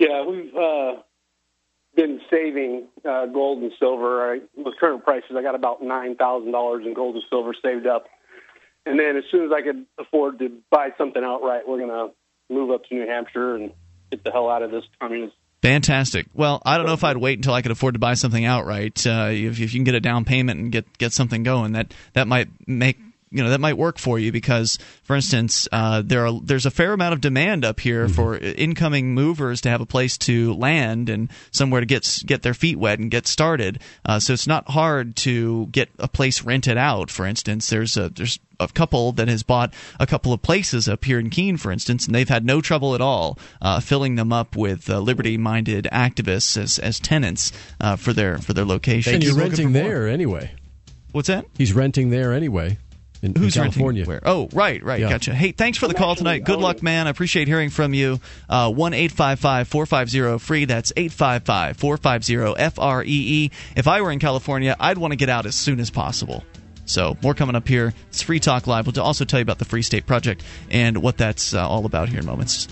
Yeah, 0.00 0.24
we've 0.26 0.52
uh, 0.52 0.94
been 1.94 2.20
saving 2.28 2.88
uh, 3.08 3.26
gold 3.26 3.62
and 3.62 3.70
silver. 3.78 4.32
I, 4.32 4.40
with 4.56 4.74
current 4.80 5.04
prices, 5.04 5.30
I 5.38 5.42
got 5.42 5.54
about 5.54 5.80
nine 5.80 6.16
thousand 6.16 6.50
dollars 6.50 6.84
in 6.84 6.94
gold 6.94 7.14
and 7.14 7.24
silver 7.30 7.54
saved 7.64 7.86
up, 7.86 8.06
and 8.84 8.98
then 8.98 9.16
as 9.16 9.22
soon 9.30 9.46
as 9.46 9.52
I 9.52 9.62
could 9.62 9.86
afford 9.96 10.40
to 10.40 10.50
buy 10.70 10.88
something 10.98 11.22
outright, 11.22 11.68
we're 11.68 11.78
gonna 11.78 12.08
move 12.50 12.72
up 12.72 12.84
to 12.86 12.94
New 12.96 13.06
Hampshire 13.06 13.54
and 13.54 13.72
get 14.10 14.24
the 14.24 14.32
hell 14.32 14.50
out 14.50 14.62
of 14.62 14.72
this 14.72 14.82
communist 15.00 15.36
Fantastic. 15.62 16.26
Well, 16.34 16.62
I 16.64 16.76
don't 16.76 16.86
know 16.86 16.92
if 16.92 17.02
I'd 17.02 17.16
wait 17.16 17.38
until 17.38 17.52
I 17.52 17.62
could 17.62 17.72
afford 17.72 17.94
to 17.94 17.98
buy 17.98 18.14
something 18.14 18.44
outright. 18.44 19.04
Uh, 19.04 19.28
if, 19.30 19.60
if 19.60 19.72
you 19.72 19.78
can 19.78 19.84
get 19.84 19.94
a 19.96 20.00
down 20.00 20.24
payment 20.24 20.60
and 20.60 20.72
get 20.72 20.98
get 20.98 21.12
something 21.12 21.42
going, 21.42 21.72
that 21.72 21.92
that 22.12 22.28
might 22.28 22.48
make 22.66 22.96
you 23.30 23.42
know 23.42 23.50
that 23.50 23.60
might 23.60 23.76
work 23.76 23.98
for 23.98 24.18
you 24.18 24.32
because, 24.32 24.78
for 25.02 25.14
instance, 25.16 25.68
uh, 25.72 26.02
there 26.04 26.26
are 26.26 26.40
there's 26.42 26.66
a 26.66 26.70
fair 26.70 26.92
amount 26.92 27.12
of 27.12 27.20
demand 27.20 27.64
up 27.64 27.80
here 27.80 28.06
mm-hmm. 28.06 28.14
for 28.14 28.38
incoming 28.38 29.14
movers 29.14 29.60
to 29.62 29.68
have 29.68 29.80
a 29.80 29.86
place 29.86 30.16
to 30.18 30.54
land 30.54 31.08
and 31.08 31.30
somewhere 31.50 31.80
to 31.80 31.86
get 31.86 32.22
get 32.26 32.42
their 32.42 32.54
feet 32.54 32.78
wet 32.78 32.98
and 32.98 33.10
get 33.10 33.26
started. 33.26 33.80
Uh, 34.04 34.18
so 34.18 34.32
it's 34.32 34.46
not 34.46 34.70
hard 34.70 35.16
to 35.16 35.66
get 35.66 35.90
a 35.98 36.08
place 36.08 36.42
rented 36.42 36.78
out. 36.78 37.10
For 37.10 37.26
instance, 37.26 37.68
there's 37.68 37.96
a 37.96 38.08
there's 38.08 38.38
a 38.60 38.68
couple 38.68 39.12
that 39.12 39.28
has 39.28 39.42
bought 39.42 39.72
a 40.00 40.06
couple 40.06 40.32
of 40.32 40.42
places 40.42 40.88
up 40.88 41.04
here 41.04 41.18
in 41.18 41.30
Keene, 41.30 41.56
for 41.56 41.70
instance, 41.70 42.06
and 42.06 42.14
they've 42.14 42.28
had 42.28 42.44
no 42.44 42.60
trouble 42.60 42.94
at 42.94 43.00
all 43.00 43.38
uh, 43.62 43.78
filling 43.80 44.16
them 44.16 44.32
up 44.32 44.56
with 44.56 44.90
uh, 44.90 44.98
liberty-minded 44.98 45.86
activists 45.92 46.60
as, 46.60 46.78
as 46.78 46.98
tenants 46.98 47.52
uh, 47.80 47.96
for 47.96 48.12
their 48.12 48.38
for 48.38 48.54
their 48.54 48.64
location. 48.64 49.14
And 49.14 49.22
you're 49.22 49.36
renting 49.36 49.72
there 49.72 50.08
anyway. 50.08 50.52
What's 51.12 51.28
that? 51.28 51.46
He's 51.56 51.72
renting 51.72 52.10
there 52.10 52.32
anyway 52.32 52.78
in, 53.22 53.34
Who's 53.34 53.56
in 53.56 53.62
California. 53.62 54.04
Where? 54.04 54.20
Oh, 54.24 54.48
right, 54.52 54.82
right. 54.82 55.00
Yeah. 55.00 55.10
Gotcha. 55.10 55.34
Hey, 55.34 55.52
thanks 55.52 55.78
for 55.78 55.88
the 55.88 55.94
call 55.94 56.14
tonight. 56.14 56.44
Good 56.44 56.60
luck, 56.60 56.82
man. 56.82 57.06
I 57.06 57.10
appreciate 57.10 57.48
hearing 57.48 57.70
from 57.70 57.94
you. 57.94 58.20
Uh, 58.48 58.70
one 58.72 58.94
eight 58.94 59.12
five 59.12 59.40
five 59.40 59.68
four 59.68 59.86
five 59.86 60.08
zero 60.08 60.38
free. 60.38 60.64
That's 60.64 60.92
eight 60.96 61.12
five 61.12 61.44
five 61.44 61.76
four 61.76 61.96
five 61.96 62.24
zero 62.24 62.52
F 62.52 62.78
R 62.78 63.02
E 63.02 63.06
E. 63.08 63.50
If 63.76 63.88
I 63.88 64.00
were 64.00 64.10
in 64.10 64.18
California, 64.18 64.76
I'd 64.78 64.98
want 64.98 65.12
to 65.12 65.16
get 65.16 65.28
out 65.28 65.46
as 65.46 65.56
soon 65.56 65.80
as 65.80 65.90
possible. 65.90 66.44
So 66.84 67.16
more 67.22 67.34
coming 67.34 67.54
up 67.54 67.68
here. 67.68 67.92
It's 68.08 68.22
Free 68.22 68.40
Talk 68.40 68.66
Live. 68.66 68.86
We'll 68.86 68.98
also 69.04 69.24
tell 69.24 69.40
you 69.40 69.42
about 69.42 69.58
the 69.58 69.66
Free 69.66 69.82
State 69.82 70.06
Project 70.06 70.42
and 70.70 71.02
what 71.02 71.18
that's 71.18 71.52
uh, 71.52 71.68
all 71.68 71.84
about 71.84 72.08
here 72.08 72.20
in 72.20 72.26
moments. 72.26 72.68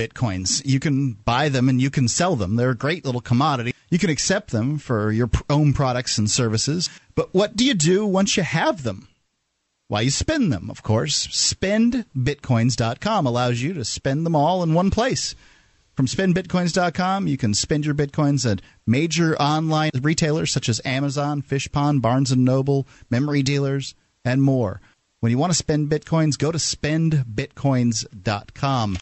Bitcoins. 0.00 0.62
You 0.64 0.80
can 0.80 1.12
buy 1.12 1.50
them 1.50 1.68
and 1.68 1.78
you 1.80 1.90
can 1.90 2.08
sell 2.08 2.34
them. 2.36 2.56
They're 2.56 2.70
a 2.70 2.76
great 2.76 3.04
little 3.04 3.20
commodity. 3.20 3.74
You 3.90 3.98
can 3.98 4.08
accept 4.08 4.50
them 4.50 4.78
for 4.78 5.12
your 5.12 5.28
own 5.50 5.74
products 5.74 6.16
and 6.16 6.30
services. 6.30 6.88
But 7.14 7.34
what 7.34 7.54
do 7.56 7.66
you 7.66 7.74
do 7.74 8.06
once 8.06 8.34
you 8.36 8.42
have 8.42 8.82
them? 8.82 9.08
Why, 9.88 10.00
you 10.02 10.10
spend 10.10 10.52
them, 10.52 10.70
of 10.70 10.82
course. 10.82 11.26
SpendBitcoins.com 11.26 13.26
allows 13.26 13.60
you 13.60 13.74
to 13.74 13.84
spend 13.84 14.24
them 14.24 14.36
all 14.36 14.62
in 14.62 14.72
one 14.72 14.90
place. 14.90 15.34
From 15.94 16.06
spendbitcoins.com, 16.06 17.26
you 17.26 17.36
can 17.36 17.52
spend 17.52 17.84
your 17.84 17.94
bitcoins 17.94 18.50
at 18.50 18.62
major 18.86 19.36
online 19.36 19.90
retailers 20.00 20.50
such 20.52 20.68
as 20.68 20.80
Amazon, 20.84 21.42
Fishpond, 21.42 22.00
Barnes 22.00 22.34
& 22.36 22.38
Noble, 22.38 22.86
memory 23.10 23.42
dealers, 23.42 23.96
and 24.24 24.40
more. 24.42 24.80
When 25.18 25.32
you 25.32 25.36
want 25.36 25.52
to 25.52 25.58
spend 25.58 25.90
bitcoins, 25.90 26.38
go 26.38 26.52
to 26.52 26.58
spendbitcoins.com. 26.58 28.98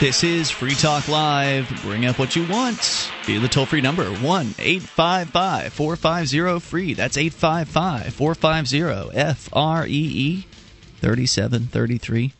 This 0.00 0.24
is 0.24 0.50
Free 0.50 0.74
Talk 0.74 1.06
Live. 1.08 1.68
Bring 1.82 2.06
up 2.06 2.18
what 2.18 2.34
you 2.34 2.48
want 2.48 3.12
Be 3.26 3.36
the 3.36 3.48
toll 3.48 3.66
free 3.66 3.82
number 3.82 4.10
1 4.10 4.54
855 4.58 5.74
450 5.74 6.60
free. 6.60 6.94
That's 6.94 7.18
855 7.18 8.14
450 8.14 9.14
F 9.14 9.50
R 9.52 9.86
E 9.86 9.90
E 9.90 10.46
3733. 11.02 12.32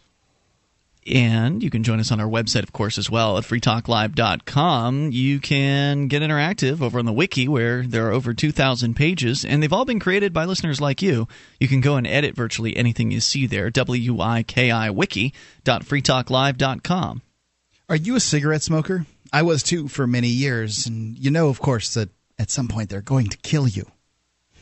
And 1.06 1.62
you 1.62 1.68
can 1.68 1.82
join 1.82 2.00
us 2.00 2.10
on 2.10 2.18
our 2.18 2.26
website, 2.26 2.62
of 2.62 2.72
course, 2.72 2.96
as 2.96 3.10
well 3.10 3.36
at 3.36 3.44
freetalklive.com. 3.44 5.12
You 5.12 5.38
can 5.38 6.08
get 6.08 6.22
interactive 6.22 6.80
over 6.80 6.98
on 6.98 7.04
the 7.04 7.12
wiki 7.12 7.46
where 7.46 7.82
there 7.82 8.08
are 8.08 8.12
over 8.12 8.32
2,000 8.32 8.94
pages, 8.94 9.44
and 9.44 9.62
they've 9.62 9.70
all 9.70 9.84
been 9.84 10.00
created 10.00 10.32
by 10.32 10.46
listeners 10.46 10.80
like 10.80 11.02
you. 11.02 11.28
You 11.58 11.68
can 11.68 11.82
go 11.82 11.96
and 11.96 12.06
edit 12.06 12.34
virtually 12.34 12.74
anything 12.74 13.10
you 13.10 13.20
see 13.20 13.46
there. 13.46 13.68
W 13.68 14.18
I 14.18 14.44
K 14.44 14.70
I 14.70 14.88
wiki.freetalklive.com. 14.88 17.20
Are 17.90 17.96
you 17.96 18.14
a 18.14 18.20
cigarette 18.20 18.62
smoker? 18.62 19.04
I 19.32 19.42
was 19.42 19.64
too 19.64 19.88
for 19.88 20.06
many 20.06 20.28
years, 20.28 20.86
and 20.86 21.18
you 21.18 21.28
know, 21.28 21.48
of 21.48 21.58
course, 21.58 21.92
that 21.94 22.08
at 22.38 22.48
some 22.48 22.68
point 22.68 22.88
they're 22.88 23.00
going 23.00 23.26
to 23.26 23.36
kill 23.38 23.66
you. 23.66 23.90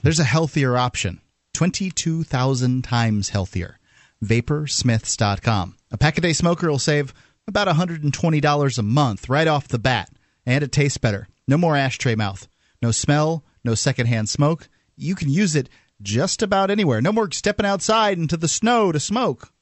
There's 0.03 0.19
a 0.19 0.25
healthier 0.25 0.79
option 0.79 1.21
22,000 1.53 2.83
times 2.83 3.29
healthier. 3.29 3.79
Vaporsmiths.com. 4.25 5.77
A 5.91 5.99
pack 5.99 6.17
a 6.17 6.23
day 6.23 6.33
smoker 6.33 6.71
will 6.71 6.79
save 6.79 7.13
about 7.47 7.69
$120 7.69 8.79
a 8.79 8.83
month 8.83 9.29
right 9.29 9.47
off 9.47 9.69
the 9.69 9.79
bat, 9.79 10.09
and 10.47 10.65
it 10.65 10.73
tastes 10.73 10.97
better. 10.97 11.29
No 11.47 11.59
more 11.59 11.77
ashtray 11.77 12.15
mouth, 12.15 12.49
no 12.81 12.93
smell, 12.93 13.45
no 13.63 13.75
secondhand 13.75 14.31
smoke. 14.31 14.71
You 14.97 15.15
can 15.15 15.29
use 15.29 15.55
it 15.55 15.69
just 16.01 16.41
about 16.41 16.71
anywhere. 16.71 17.03
No 17.03 17.13
more 17.13 17.31
stepping 17.31 17.67
outside 17.67 18.17
into 18.17 18.39
the 18.39 18.49
snow 18.49 18.91
to 18.91 18.99
smoke 18.99 19.53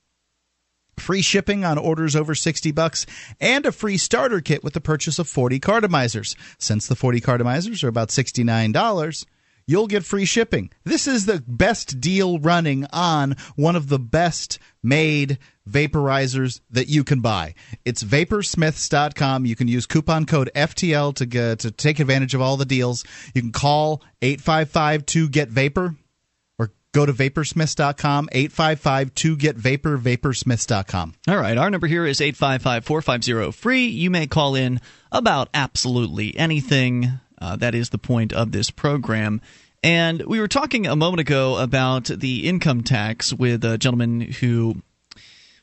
free 0.99 1.23
shipping 1.23 1.65
on 1.65 1.79
orders 1.79 2.17
over 2.17 2.35
60 2.35 2.73
bucks, 2.73 3.07
and 3.41 3.67
a 3.67 3.73
free 3.73 3.97
starter 3.97 4.41
kit 4.41 4.65
with 4.65 4.75
the 4.75 4.81
purchase 4.81 5.19
of 5.19 5.29
40 5.29 5.61
cartomizers. 5.61 6.37
Since 6.59 6.87
the 6.87 6.97
40 6.97 7.21
cartomizers 7.21 7.85
are 7.85 7.89
about 7.89 8.09
$69, 8.09 9.27
you'll 9.67 9.87
get 9.87 10.05
free 10.05 10.25
shipping. 10.25 10.71
This 10.85 11.07
is 11.07 11.27
the 11.27 11.43
best 11.47 12.01
deal 12.01 12.39
running 12.39 12.87
on 12.93 13.37
one 13.57 13.77
of 13.77 13.89
the 13.89 13.99
best 13.99 14.59
made 14.83 15.39
vaporizers 15.69 16.61
that 16.71 16.89
you 16.89 17.03
can 17.03 17.21
buy. 17.21 17.55
It's 17.85 18.05
vaporsmiths.com. 18.05 19.47
You 19.47 19.57
can 19.57 19.69
use 19.69 19.87
coupon 19.87 20.25
code 20.27 20.51
FTL 20.55 21.15
to 21.17 21.27
get, 21.27 21.59
to 21.61 21.71
take 21.71 21.99
advantage 21.99 22.35
of 22.35 22.41
all 22.41 22.57
the 22.57 22.65
deals. 22.65 23.05
You 23.35 23.43
can 23.43 23.53
call 23.53 24.03
855 24.23 25.07
to 25.07 25.29
get 25.29 25.49
vapor 25.49 25.97
Go 26.97 27.05
to 27.05 27.13
vaporsmiths.com, 27.13 28.31
855 28.33 29.15
2 29.15 29.37
get 29.37 29.57
vapor, 29.57 29.99
vaporsmiths.com. 29.99 31.13
All 31.29 31.37
right. 31.37 31.59
Our 31.59 31.69
number 31.69 31.87
here 31.87 32.07
is 32.07 32.23
855 32.23 32.87
450 32.87 33.53
free. 33.53 33.87
You 33.89 34.09
may 34.09 34.27
call 34.27 34.55
in 34.55 34.81
about 35.13 35.51
absolutely 35.53 36.35
anything. 36.39 37.21
Uh, 37.39 37.57
that 37.57 37.75
is 37.75 37.91
the 37.91 37.99
point 37.99 38.33
of 38.33 38.51
this 38.51 38.71
program. 38.71 39.43
And 39.85 40.23
we 40.23 40.41
were 40.41 40.49
talking 40.49 40.87
a 40.87 40.97
moment 40.97 41.21
ago 41.21 41.59
about 41.59 42.05
the 42.05 42.49
income 42.49 42.83
tax 42.83 43.31
with 43.31 43.63
a 43.67 43.77
gentleman 43.77 44.23
who 44.23 44.81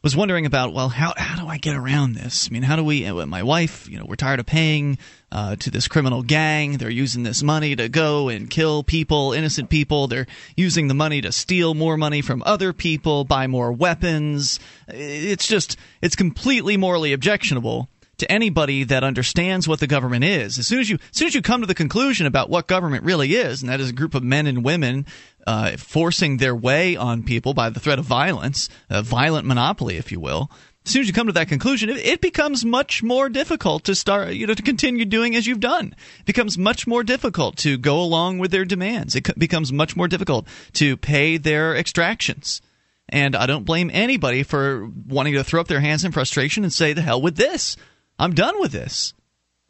was 0.04 0.18
wondering 0.18 0.46
about 0.46 0.74
well 0.74 0.90
how 0.90 1.14
how 1.16 1.42
do 1.42 1.48
I 1.48 1.58
get 1.58 1.78
around 1.78 2.14
this? 2.14 2.50
I 2.50 2.54
mean, 2.54 2.64
how 2.64 2.76
do 2.76 2.84
we? 2.84 3.06
Uh, 3.06 3.26
my 3.26 3.42
wife, 3.42 3.90
you 3.90 3.98
know, 3.98 4.06
we're 4.06 4.16
tired 4.16 4.42
of 4.42 4.46
paying 4.46 4.98
uh, 5.32 5.56
to 5.56 5.72
this 5.72 5.88
criminal 5.88 6.24
gang. 6.24 6.74
They're 6.74 6.90
using 6.90 7.24
this 7.24 7.42
money 7.42 7.76
to 7.78 7.88
go 7.88 8.28
and 8.28 8.50
kill 8.50 8.84
people, 8.84 9.32
innocent 9.32 9.70
people. 9.70 10.08
They're 10.08 10.28
using 10.58 10.90
the 10.90 10.94
money 10.94 11.22
to 11.22 11.32
steal 11.32 11.74
more 11.74 11.96
money 11.96 12.22
from 12.22 12.44
other 12.46 12.74
people, 12.74 13.24
buy 13.24 13.48
more 13.48 13.72
weapons. 13.72 14.60
It's 14.90 15.48
just 15.48 15.78
it's 16.02 16.18
completely 16.18 16.76
morally 16.76 17.14
objectionable 17.14 17.88
to 18.24 18.32
anybody 18.32 18.86
that 18.86 19.04
understands 19.04 19.68
what 19.68 19.80
the 19.80 19.88
government 19.88 20.24
is. 20.24 20.58
As 20.58 20.68
soon 20.68 20.80
as 20.80 20.90
you 20.90 20.96
as 20.96 21.18
soon 21.18 21.28
as 21.28 21.36
you 21.36 21.42
come 21.42 21.62
to 21.62 21.68
the 21.68 21.76
conclusion 21.76 22.26
about 22.26 22.50
what 22.50 22.68
government 22.68 23.04
really 23.04 23.36
is, 23.36 23.62
and 23.62 23.70
that 23.70 23.82
is 23.82 23.90
a 23.90 23.94
group 23.94 24.16
of 24.16 24.24
men 24.24 24.48
and 24.48 24.64
women 24.64 25.06
uh, 25.46 25.76
forcing 25.78 26.38
their 26.38 26.56
way 26.56 26.96
on 26.96 27.24
people 27.24 27.54
by 27.54 27.70
the 27.70 27.80
threat 27.80 28.00
of 28.00 28.06
violence, 28.06 28.70
a 28.90 29.04
violent 29.04 29.46
monopoly, 29.46 29.98
if 29.98 30.12
you 30.12 30.20
will. 30.20 30.50
As 30.86 30.92
soon 30.92 31.02
as 31.02 31.08
you 31.08 31.14
come 31.14 31.28
to 31.28 31.34
that 31.34 31.48
conclusion, 31.48 31.90
it, 31.90 32.20
becomes 32.20 32.66
much 32.66 33.02
more 33.02 33.30
difficult 33.30 33.86
to 33.86 33.96
start, 33.96 34.34
you 34.34 34.48
know, 34.48 34.54
to 34.54 34.62
continue 34.62 35.06
doing 35.06 35.34
as 35.34 35.48
you've 35.48 35.62
done. 35.62 35.96
It 36.20 36.26
becomes 36.26 36.58
much 36.58 36.86
more 36.86 37.04
difficult 37.04 37.56
to 37.58 37.78
go 37.78 38.02
along 38.02 38.40
with 38.40 38.52
their 38.52 38.66
demands. 38.66 39.16
It 39.16 39.40
becomes 39.40 39.72
much 39.72 39.96
more 39.96 40.10
difficult 40.10 40.46
to 40.74 40.98
pay 40.98 41.38
their 41.38 41.76
extractions. 41.76 42.62
And 43.08 43.34
I 43.34 43.46
don't 43.46 43.66
blame 43.66 43.92
anybody 43.94 44.44
for 44.44 44.90
wanting 45.08 45.36
to 45.36 45.44
throw 45.44 45.62
up 45.62 45.68
their 45.68 45.80
hands 45.80 46.04
in 46.04 46.12
frustration 46.12 46.64
and 46.64 46.74
say, 46.74 46.92
"The 46.92 47.02
hell 47.02 47.22
with 47.22 47.38
this! 47.38 47.78
I'm 48.18 48.34
done 48.34 48.60
with 48.60 48.72
this." 48.72 49.14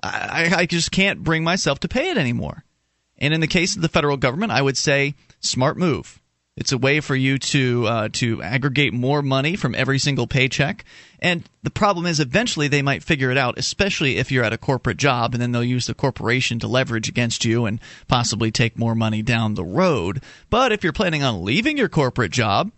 I, 0.03 0.51
I 0.53 0.65
just 0.65 0.91
can't 0.91 1.23
bring 1.23 1.43
myself 1.43 1.79
to 1.79 1.87
pay 1.87 2.09
it 2.09 2.17
anymore. 2.17 2.65
And 3.17 3.33
in 3.33 3.39
the 3.39 3.47
case 3.47 3.75
of 3.75 3.81
the 3.81 3.87
federal 3.87 4.17
government, 4.17 4.51
I 4.51 4.61
would 4.61 4.77
say 4.77 5.15
smart 5.39 5.77
move. 5.77 6.19
It's 6.55 6.71
a 6.71 6.77
way 6.77 6.99
for 6.99 7.15
you 7.15 7.39
to 7.39 7.87
uh, 7.87 8.09
to 8.13 8.43
aggregate 8.43 8.93
more 8.93 9.23
money 9.23 9.55
from 9.55 9.73
every 9.73 9.97
single 9.97 10.27
paycheck. 10.27 10.85
And 11.19 11.43
the 11.63 11.71
problem 11.71 12.05
is, 12.05 12.19
eventually 12.19 12.67
they 12.67 12.83
might 12.83 13.01
figure 13.01 13.31
it 13.31 13.37
out, 13.37 13.57
especially 13.57 14.17
if 14.17 14.31
you're 14.31 14.43
at 14.43 14.53
a 14.53 14.57
corporate 14.57 14.97
job, 14.97 15.33
and 15.33 15.41
then 15.41 15.51
they'll 15.51 15.63
use 15.63 15.87
the 15.87 15.95
corporation 15.95 16.59
to 16.59 16.67
leverage 16.67 17.09
against 17.09 17.43
you 17.43 17.65
and 17.65 17.79
possibly 18.07 18.51
take 18.51 18.77
more 18.77 18.93
money 18.93 19.23
down 19.23 19.55
the 19.55 19.63
road. 19.63 20.21
But 20.51 20.71
if 20.71 20.83
you're 20.83 20.93
planning 20.93 21.23
on 21.23 21.43
leaving 21.43 21.75
your 21.77 21.89
corporate 21.89 22.31
job, 22.31 22.71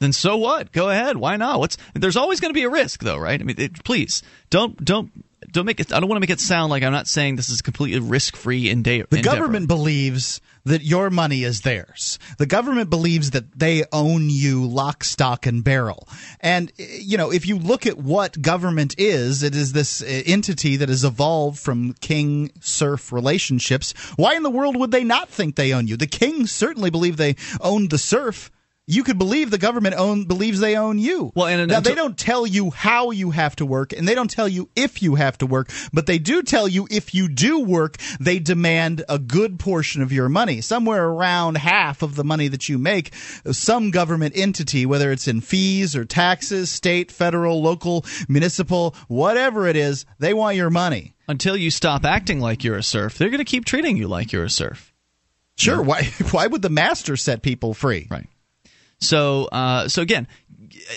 then 0.00 0.12
so 0.12 0.36
what? 0.36 0.72
Go 0.72 0.90
ahead. 0.90 1.16
Why 1.16 1.36
not? 1.36 1.58
What's 1.58 1.78
there's 1.94 2.16
always 2.16 2.40
going 2.40 2.50
to 2.50 2.58
be 2.58 2.64
a 2.64 2.70
risk, 2.70 3.00
though, 3.02 3.16
right? 3.16 3.40
I 3.40 3.44
mean, 3.44 3.56
it, 3.58 3.84
please 3.84 4.22
don't 4.50 4.82
don't 4.84 5.10
don't 5.52 5.64
make 5.64 5.80
it. 5.80 5.92
I 5.92 6.00
don't 6.00 6.08
want 6.08 6.16
to 6.16 6.20
make 6.20 6.30
it 6.30 6.40
sound 6.40 6.70
like 6.70 6.82
I'm 6.82 6.92
not 6.92 7.06
saying 7.06 7.36
this 7.36 7.48
is 7.48 7.62
completely 7.62 8.00
risk-free 8.00 8.68
endeavor. 8.68 9.06
The 9.10 9.22
government 9.22 9.68
believes 9.68 10.40
that 10.64 10.82
your 10.82 11.10
money 11.10 11.44
is 11.44 11.60
theirs. 11.60 12.18
The 12.38 12.46
government 12.46 12.90
believes 12.90 13.30
that 13.30 13.58
they 13.58 13.84
own 13.92 14.28
you 14.28 14.66
lock, 14.66 15.04
stock, 15.04 15.46
and 15.46 15.62
barrel. 15.62 16.08
And 16.40 16.72
you 16.76 17.16
know, 17.16 17.32
if 17.32 17.46
you 17.46 17.56
look 17.56 17.86
at 17.86 17.96
what 17.96 18.42
government 18.42 18.96
is, 18.98 19.42
it 19.42 19.54
is 19.54 19.72
this 19.72 20.02
uh, 20.02 20.22
entity 20.26 20.76
that 20.76 20.88
has 20.90 21.04
evolved 21.04 21.58
from 21.58 21.94
king 21.94 22.50
serf 22.60 23.12
relationships. 23.12 23.94
Why 24.16 24.34
in 24.34 24.42
the 24.42 24.50
world 24.50 24.76
would 24.76 24.90
they 24.90 25.04
not 25.04 25.30
think 25.30 25.56
they 25.56 25.72
own 25.72 25.86
you? 25.86 25.96
The 25.96 26.06
king 26.06 26.46
certainly 26.46 26.90
believe 26.90 27.16
they 27.16 27.36
owned 27.60 27.90
the 27.90 27.98
serf 27.98 28.50
you 28.88 29.02
could 29.02 29.18
believe 29.18 29.50
the 29.50 29.58
government 29.58 29.96
own 29.96 30.24
believes 30.24 30.60
they 30.60 30.76
own 30.76 30.98
you. 30.98 31.32
Well, 31.34 31.48
and 31.48 31.68
now, 31.68 31.80
they 31.80 31.94
don't 31.94 32.16
tell 32.16 32.46
you 32.46 32.70
how 32.70 33.10
you 33.10 33.32
have 33.32 33.56
to 33.56 33.66
work, 33.66 33.92
and 33.92 34.06
they 34.06 34.14
don't 34.14 34.30
tell 34.30 34.48
you 34.48 34.68
if 34.76 35.02
you 35.02 35.16
have 35.16 35.36
to 35.38 35.46
work, 35.46 35.70
but 35.92 36.06
they 36.06 36.18
do 36.18 36.42
tell 36.42 36.68
you 36.68 36.86
if 36.88 37.12
you 37.12 37.28
do 37.28 37.58
work, 37.58 37.96
they 38.20 38.38
demand 38.38 39.04
a 39.08 39.18
good 39.18 39.58
portion 39.58 40.02
of 40.02 40.12
your 40.12 40.28
money, 40.28 40.60
somewhere 40.60 41.04
around 41.04 41.56
half 41.56 42.02
of 42.02 42.14
the 42.14 42.24
money 42.24 42.46
that 42.48 42.68
you 42.68 42.78
make. 42.78 43.12
Some 43.50 43.90
government 43.90 44.34
entity, 44.36 44.86
whether 44.86 45.10
it's 45.10 45.26
in 45.26 45.40
fees 45.40 45.96
or 45.96 46.04
taxes, 46.04 46.70
state, 46.70 47.10
federal, 47.10 47.60
local, 47.60 48.04
municipal, 48.28 48.94
whatever 49.08 49.66
it 49.66 49.76
is, 49.76 50.06
they 50.20 50.32
want 50.32 50.56
your 50.56 50.70
money. 50.70 51.14
Until 51.28 51.56
you 51.56 51.72
stop 51.72 52.04
acting 52.04 52.38
like 52.38 52.62
you're 52.62 52.76
a 52.76 52.84
serf, 52.84 53.18
they're 53.18 53.30
going 53.30 53.38
to 53.38 53.44
keep 53.44 53.64
treating 53.64 53.96
you 53.96 54.06
like 54.06 54.30
you're 54.30 54.44
a 54.44 54.50
serf. 54.50 54.94
Sure. 55.56 55.78
Yeah. 55.78 55.82
Why? 55.82 56.02
Why 56.30 56.46
would 56.46 56.62
the 56.62 56.70
master 56.70 57.16
set 57.16 57.42
people 57.42 57.74
free? 57.74 58.06
Right. 58.08 58.28
So, 59.00 59.48
uh, 59.52 59.88
so 59.88 60.02
again, 60.02 60.26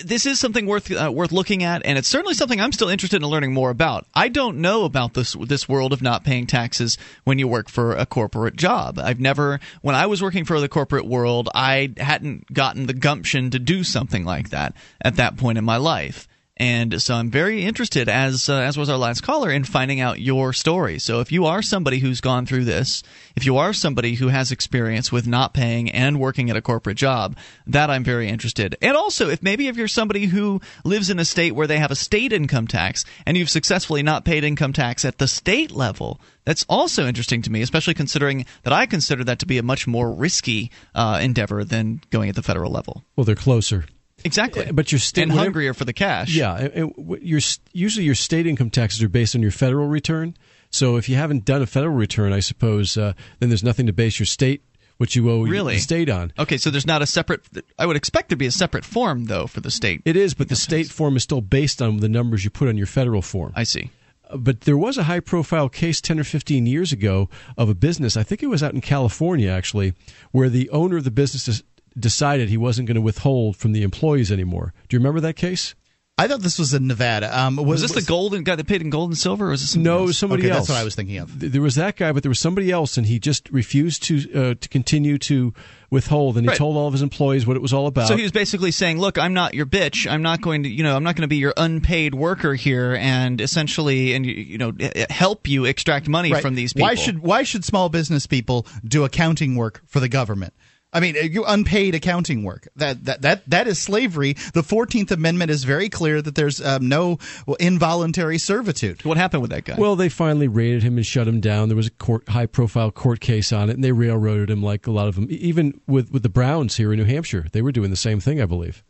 this 0.04 0.26
is 0.26 0.40
something 0.40 0.66
worth 0.66 0.92
uh, 0.92 1.12
worth 1.14 1.32
looking 1.32 1.64
at, 1.64 1.86
and 1.86 1.98
it's 1.98 2.08
certainly 2.08 2.34
something 2.34 2.60
I'm 2.60 2.72
still 2.72 2.90
interested 2.90 3.22
in 3.22 3.28
learning 3.28 3.54
more 3.54 3.70
about. 3.70 4.06
I 4.14 4.30
don't 4.30 4.60
know 4.60 4.84
about 4.84 5.14
this 5.14 5.34
this 5.34 5.68
world 5.68 5.94
of 5.94 6.02
not 6.02 6.24
paying 6.24 6.48
taxes 6.48 6.98
when 7.24 7.40
you 7.40 7.48
work 7.48 7.70
for 7.70 7.94
a 7.94 8.06
corporate 8.06 8.56
job. 8.56 9.00
I've 9.00 9.20
never, 9.20 9.60
when 9.82 9.96
I 9.96 10.06
was 10.06 10.22
working 10.22 10.46
for 10.46 10.60
the 10.60 10.70
corporate 10.70 11.06
world, 11.06 11.50
I 11.54 11.94
hadn't 11.98 12.52
gotten 12.54 12.88
the 12.88 12.94
gumption 12.94 13.50
to 13.52 13.60
do 13.60 13.84
something 13.84 14.26
like 14.26 14.50
that 14.50 14.76
at 15.02 15.16
that 15.16 15.38
point 15.38 15.58
in 15.58 15.66
my 15.66 15.78
life. 15.78 16.28
And 16.60 17.02
so 17.02 17.16
I'm 17.16 17.32
very 17.32 17.64
interested, 17.64 18.10
as 18.10 18.50
uh, 18.50 18.56
as 18.56 18.78
was 18.78 18.90
our 18.90 18.98
last 18.98 19.22
caller, 19.22 19.50
in 19.50 19.64
finding 19.64 20.02
out 20.02 20.20
your 20.20 20.52
story. 20.52 21.00
So 21.00 21.22
if 21.22 21.32
you 21.32 21.46
are 21.46 21.62
somebody 21.62 22.00
who's 22.00 22.20
gone 22.20 22.46
through 22.46 22.66
this, 22.66 23.02
if 23.38 23.46
you 23.46 23.58
are 23.58 23.72
somebody 23.72 24.16
who 24.16 24.28
has 24.28 24.52
experience 24.52 25.10
with 25.10 25.26
not 25.26 25.54
paying 25.54 25.90
and 25.90 26.20
working 26.20 26.50
at 26.50 26.58
a 26.58 26.62
corporate 26.62 26.98
job, 26.98 27.38
that 27.68 27.90
I'm 27.90 28.04
very 28.04 28.28
interested. 28.28 28.76
And 28.82 28.98
also, 28.98 29.30
if 29.30 29.42
maybe 29.42 29.70
if 29.70 29.78
you're 29.78 29.88
somebody 29.88 30.26
who 30.26 30.60
lives 30.84 31.10
in 31.10 31.18
a 31.18 31.26
state 31.26 31.56
where 31.56 31.68
they 31.68 31.78
have 31.78 31.92
a 31.92 31.96
state 31.96 32.34
income 32.34 32.68
tax 32.68 33.06
and 33.26 33.38
you've 33.38 33.50
successfully 33.50 34.04
not 34.04 34.26
paid 34.26 34.44
income 34.44 34.74
tax 34.74 35.06
at 35.06 35.18
the 35.18 35.28
state 35.30 35.72
level, 35.72 36.20
that's 36.44 36.66
also 36.68 37.08
interesting 37.08 37.42
to 37.44 37.52
me, 37.52 37.62
especially 37.62 37.94
considering 37.94 38.46
that 38.64 38.74
I 38.74 38.86
consider 38.86 39.24
that 39.24 39.40
to 39.40 39.46
be 39.46 39.60
a 39.60 39.64
much 39.64 39.88
more 39.88 40.12
risky 40.12 40.72
uh, 40.94 41.20
endeavor 41.22 41.64
than 41.64 42.02
going 42.10 42.28
at 42.28 42.36
the 42.36 42.44
federal 42.44 42.72
level. 42.72 43.06
Well, 43.16 43.24
they're 43.24 43.36
closer. 43.36 43.86
Exactly, 44.24 44.72
but 44.72 44.92
you're 44.92 45.02
and 45.18 45.32
hungrier 45.32 45.74
for 45.74 45.86
the 45.86 45.94
cash. 45.94 46.34
Yeah, 46.34 46.88
your 47.22 47.40
usually 47.74 48.06
your 48.06 48.16
state 48.16 48.48
income 48.48 48.70
taxes 48.70 49.02
are 49.04 49.10
based 49.10 49.36
on 49.36 49.42
your 49.42 49.52
federal 49.52 49.88
return. 49.88 50.36
So 50.72 50.98
if 50.98 51.10
you 51.10 51.16
haven't 51.16 51.46
done 51.46 51.62
a 51.62 51.66
federal 51.66 51.96
return, 51.96 52.32
I 52.32 52.42
suppose 52.42 52.98
uh, 52.98 53.14
then 53.40 53.50
there's 53.50 53.64
nothing 53.64 53.88
to 53.88 53.94
base 53.94 54.20
your 54.20 54.28
state 54.28 54.64
what 55.00 55.16
you 55.16 55.30
owe 55.32 55.44
really? 55.44 55.76
the 55.76 55.80
state 55.80 56.10
on. 56.10 56.34
Okay, 56.38 56.58
so 56.58 56.70
there's 56.70 56.86
not 56.86 57.02
a 57.02 57.08
separate. 57.08 57.42
I 57.80 57.86
would 57.86 57.96
expect 57.96 58.30
there 58.30 58.36
to 58.36 58.40
be 58.40 58.46
a 58.48 58.52
separate 58.52 58.84
form 58.84 59.26
though 59.26 59.48
for 59.48 59.62
the 59.62 59.72
state. 59.72 60.02
It 60.04 60.18
is, 60.18 60.34
but 60.34 60.50
the 60.50 60.58
state 60.58 60.88
form 60.88 61.16
is 61.16 61.24
still 61.24 61.42
based 61.42 61.82
on 61.82 61.98
the 61.98 62.10
numbers 62.10 62.44
you 62.44 62.50
put 62.50 62.68
on 62.68 62.78
your 62.78 62.86
federal 62.86 63.22
form. 63.22 63.54
I 63.56 63.64
see 63.64 63.90
uh, 64.30 64.36
but 64.38 64.62
there 64.62 64.78
was 64.78 64.98
a 64.98 65.04
high 65.04 65.22
profile 65.22 65.70
case 65.70 66.02
10 66.02 66.20
or 66.20 66.26
15 66.26 66.66
years 66.66 66.92
ago 66.92 67.30
of 67.58 67.70
a 67.70 67.74
business, 67.74 68.18
I 68.18 68.24
think 68.24 68.44
it 68.44 68.48
was 68.48 68.62
out 68.62 68.74
in 68.74 68.82
California 68.82 69.50
actually, 69.50 69.94
where 70.32 70.50
the 70.50 70.70
owner 70.70 70.98
of 70.98 71.06
the 71.06 71.12
business 71.12 71.64
decided 71.98 72.50
he 72.50 72.58
wasn't 72.58 72.88
going 72.88 72.96
to 72.96 73.02
withhold 73.02 73.56
from 73.56 73.72
the 73.72 73.84
employees 73.84 74.32
anymore. 74.32 74.74
Do 74.88 74.96
you 74.96 75.00
remember 75.00 75.20
that 75.22 75.36
case? 75.36 75.76
I 76.20 76.28
thought 76.28 76.42
this 76.42 76.60
was 76.60 76.74
in 76.74 76.86
Nevada. 76.86 77.40
Um, 77.40 77.56
was, 77.56 77.66
was, 77.66 77.82
this 77.82 77.96
was, 77.96 78.04
the 78.04 78.10
golden 78.10 78.44
guy 78.44 78.56
that 78.56 78.68
paid 78.68 78.82
in 78.82 78.90
gold 78.90 79.10
and 79.10 79.18
silver, 79.18 79.48
or 79.48 79.52
was 79.52 79.62
this 79.62 79.78
no 79.78 80.08
else? 80.08 80.18
somebody 80.18 80.44
okay, 80.44 80.50
else? 80.50 80.68
That's 80.68 80.78
what 80.78 80.82
I 80.82 80.84
was 80.84 80.94
thinking 80.94 81.18
of. 81.18 81.40
There 81.40 81.62
was 81.62 81.76
that 81.76 81.96
guy, 81.96 82.12
but 82.12 82.24
there 82.24 82.30
was 82.30 82.42
somebody 82.42 82.72
else, 82.72 82.98
and 82.98 83.08
he 83.08 83.20
just 83.20 83.50
refused 83.52 84.04
to 84.04 84.34
uh, 84.34 84.54
to 84.60 84.68
continue 84.68 85.18
to 85.20 85.54
withhold, 85.90 86.36
and 86.36 86.44
he 86.44 86.50
right. 86.50 86.58
told 86.58 86.76
all 86.76 86.88
of 86.88 86.94
his 86.94 87.02
employees 87.02 87.48
what 87.48 87.56
it 87.56 87.62
was 87.62 87.72
all 87.72 87.88
about. 87.88 88.10
So 88.10 88.18
he 88.18 88.24
was 88.24 88.34
basically 88.34 88.72
saying, 88.72 89.00
"Look, 89.00 89.18
I'm 89.18 89.34
not 89.34 89.54
your 89.54 89.66
bitch. 89.66 90.12
I'm 90.12 90.22
not 90.22 90.42
going 90.42 90.64
to, 90.64 90.70
you 90.70 90.84
know, 90.84 90.94
I'm 90.94 91.04
not 91.04 91.16
going 91.16 91.22
to 91.22 91.30
be 91.30 91.38
your 91.38 91.54
unpaid 91.56 92.14
worker 92.14 92.54
here, 92.54 92.98
and 93.00 93.40
essentially, 93.40 94.14
and 94.14 94.26
you 94.26 94.58
know, 94.58 94.74
help 95.10 95.48
you 95.48 95.64
extract 95.64 96.10
money 96.10 96.34
right. 96.34 96.42
from 96.42 96.54
these 96.54 96.74
people." 96.74 96.86
Why 96.86 96.96
should 96.96 97.20
why 97.20 97.44
should 97.44 97.64
small 97.64 97.88
business 97.88 98.28
people 98.28 98.68
do 98.84 99.06
accounting 99.06 99.56
work 99.56 99.82
for 99.88 100.02
the 100.02 100.10
government? 100.10 100.54
I 100.92 101.00
mean, 101.00 101.16
you 101.16 101.46
unpaid 101.46 101.94
accounting 101.94 102.44
work. 102.44 102.68
That 102.76 103.06
that 103.06 103.22
that 103.22 103.50
that 103.50 103.68
is 103.68 103.78
slavery. 103.78 104.34
The 104.54 104.64
Fourteenth 104.64 105.12
Amendment 105.12 105.52
is 105.52 105.64
very 105.64 105.88
clear 105.88 106.22
that 106.22 106.34
there's 106.34 106.66
um, 106.66 106.90
no 106.90 107.20
well, 107.46 107.58
involuntary 107.60 108.40
servitude. 108.40 109.06
What 109.06 109.18
happened 109.18 109.42
with 109.42 109.52
that 109.52 109.66
guy? 109.66 109.76
Well, 109.78 109.96
they 109.96 110.10
finally 110.10 110.48
raided 110.48 110.82
him 110.82 110.98
and 110.98 111.06
shut 111.06 111.28
him 111.28 111.42
down. 111.42 111.70
There 111.70 111.76
was 111.76 111.88
a 111.88 111.92
court, 111.92 112.28
high-profile 112.30 112.92
court 112.92 113.20
case 113.20 113.54
on 113.54 113.70
it, 113.70 113.74
and 113.74 113.84
they 113.84 113.92
railroaded 113.92 114.50
him 114.50 114.64
like 114.64 114.88
a 114.88 114.92
lot 114.92 115.08
of 115.08 115.16
them. 115.16 115.28
Even 115.30 115.80
with 115.86 116.12
with 116.12 116.24
the 116.24 116.30
Browns 116.30 116.78
here 116.78 116.92
in 116.92 116.98
New 116.98 117.06
Hampshire, 117.06 117.46
they 117.52 117.62
were 117.62 117.72
doing 117.72 117.92
the 117.92 117.96
same 117.96 118.20
thing, 118.20 118.42
I 118.42 118.46
believe. 118.46 118.84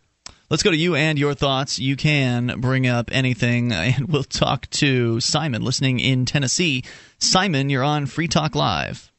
Let's 0.50 0.64
go 0.64 0.72
to 0.72 0.78
you 0.78 0.96
and 0.96 1.20
your 1.20 1.36
thoughts. 1.36 1.78
You 1.78 1.96
can 1.96 2.60
bring 2.60 2.88
up 2.88 3.10
anything, 3.12 3.72
and 3.74 4.08
we'll 4.08 4.24
talk 4.24 4.70
to 4.72 5.20
Simon, 5.20 5.64
listening 5.64 6.00
in 6.00 6.26
Tennessee. 6.26 6.86
Simon, 7.20 7.70
you're 7.70 7.84
on 7.84 8.06
Free 8.06 8.30
Talk 8.30 8.56
Live. 8.56 9.12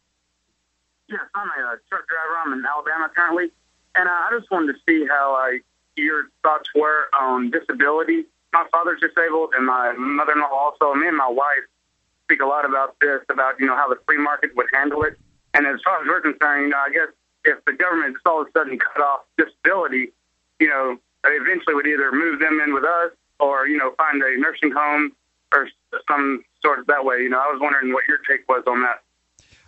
Yes, 1.11 1.27
I'm 1.35 1.49
a 1.49 1.75
uh, 1.75 1.77
truck 1.89 2.07
driver. 2.07 2.35
I'm 2.39 2.53
in 2.53 2.65
Alabama 2.65 3.11
currently, 3.13 3.51
and 3.97 4.09
uh, 4.09 4.13
I 4.13 4.31
just 4.39 4.49
wanted 4.51 4.75
to 4.75 4.79
see 4.87 5.07
how 5.09 5.35
uh, 5.35 5.59
your 5.97 6.31
thoughts 6.45 6.71
were 6.73 7.09
on 7.19 7.51
disability. 7.51 8.27
My 8.53 8.65
father's 8.71 9.01
disabled, 9.01 9.51
and 9.57 9.67
my 9.67 9.93
mother-in-law 9.99 10.47
also. 10.47 10.95
Me 10.95 11.09
and 11.09 11.17
my 11.17 11.29
wife 11.29 11.67
speak 12.25 12.43
a 12.43 12.47
lot 12.47 12.65
about 12.65 12.95
this, 13.01 13.23
about 13.29 13.59
you 13.59 13.67
know 13.67 13.75
how 13.75 13.89
the 13.89 13.99
free 14.07 14.19
market 14.19 14.55
would 14.55 14.67
handle 14.73 15.03
it. 15.03 15.19
And 15.53 15.67
as 15.67 15.81
far 15.83 16.01
as 16.01 16.07
we're 16.07 16.21
concerned, 16.21 16.63
you 16.63 16.69
know, 16.69 16.79
I 16.79 16.91
guess 16.93 17.11
if 17.45 17.59
the 17.65 17.73
government 17.73 18.15
just 18.15 18.27
all 18.27 18.43
of 18.43 18.47
a 18.47 18.51
sudden 18.55 18.79
cut 18.79 19.03
off 19.03 19.23
disability, 19.37 20.13
you 20.61 20.69
know, 20.69 20.97
they 21.25 21.31
eventually 21.31 21.75
would 21.75 21.89
either 21.89 22.13
move 22.13 22.39
them 22.39 22.61
in 22.63 22.73
with 22.73 22.85
us 22.85 23.11
or 23.41 23.67
you 23.67 23.79
know 23.79 23.95
find 23.99 24.23
a 24.23 24.39
nursing 24.39 24.71
home 24.71 25.11
or 25.53 25.69
some 26.07 26.45
sort 26.63 26.79
of 26.79 26.87
that 26.87 27.05
way. 27.05 27.19
You 27.19 27.31
know, 27.31 27.41
I 27.41 27.51
was 27.51 27.59
wondering 27.61 27.93
what 27.93 28.07
your 28.07 28.19
take 28.31 28.49
was 28.49 28.63
on 28.69 28.83
that. 28.83 29.03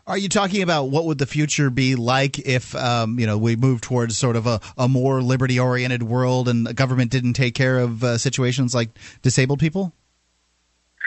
Are 0.06 0.18
you 0.18 0.28
talking 0.28 0.62
about 0.62 0.84
what 0.84 1.04
would 1.04 1.18
the 1.18 1.26
future 1.26 1.70
be 1.70 1.94
like 1.94 2.38
if 2.40 2.74
um, 2.74 3.18
you 3.18 3.26
know 3.26 3.38
we 3.38 3.54
move 3.54 3.80
towards 3.80 4.16
sort 4.16 4.34
of 4.34 4.46
a, 4.46 4.60
a 4.76 4.88
more 4.88 5.22
liberty 5.22 5.60
oriented 5.60 6.02
world 6.02 6.48
and 6.48 6.66
the 6.66 6.74
government 6.74 7.10
didn't 7.10 7.34
take 7.34 7.54
care 7.54 7.78
of 7.78 8.02
uh, 8.02 8.18
situations 8.18 8.74
like 8.74 8.90
disabled 9.22 9.60
people? 9.60 9.92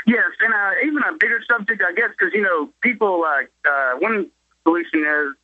Yes, 0.08 0.32
and 0.40 0.54
uh, 0.54 0.72
even 0.86 1.04
a 1.04 1.14
bigger 1.20 1.42
subject, 1.50 1.82
I 1.86 1.94
guess, 1.94 2.12
because 2.18 2.34
you 2.34 2.42
know 2.42 2.70
people 2.82 3.20
like 3.20 3.52
uh, 3.68 3.94
one 4.00 4.30
solution 4.64 5.04
is 5.04 5.36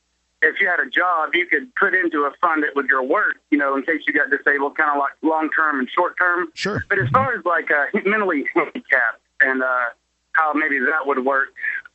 if 0.41 0.59
you 0.59 0.67
had 0.67 0.79
a 0.79 0.89
job, 0.89 1.31
you 1.33 1.45
could 1.45 1.73
put 1.75 1.93
into 1.93 2.23
a 2.23 2.31
fund 2.41 2.63
that 2.63 2.75
would 2.75 2.87
your 2.87 3.03
work, 3.03 3.35
you 3.51 3.57
know, 3.57 3.75
in 3.75 3.83
case 3.83 4.01
you 4.07 4.13
got 4.13 4.29
disabled, 4.29 4.75
kind 4.75 4.89
of 4.91 4.97
like 4.97 5.13
long 5.21 5.49
term 5.51 5.79
and 5.79 5.89
short 5.89 6.17
term. 6.17 6.47
Sure. 6.53 6.83
But 6.89 6.99
as 6.99 7.09
far 7.09 7.33
as 7.37 7.45
like 7.45 7.69
uh, 7.69 7.85
mentally 8.05 8.45
handicapped 8.53 9.21
and 9.39 9.61
uh, 9.61 9.85
how 10.33 10.53
maybe 10.53 10.79
that 10.79 11.05
would 11.05 11.23
work, 11.25 11.49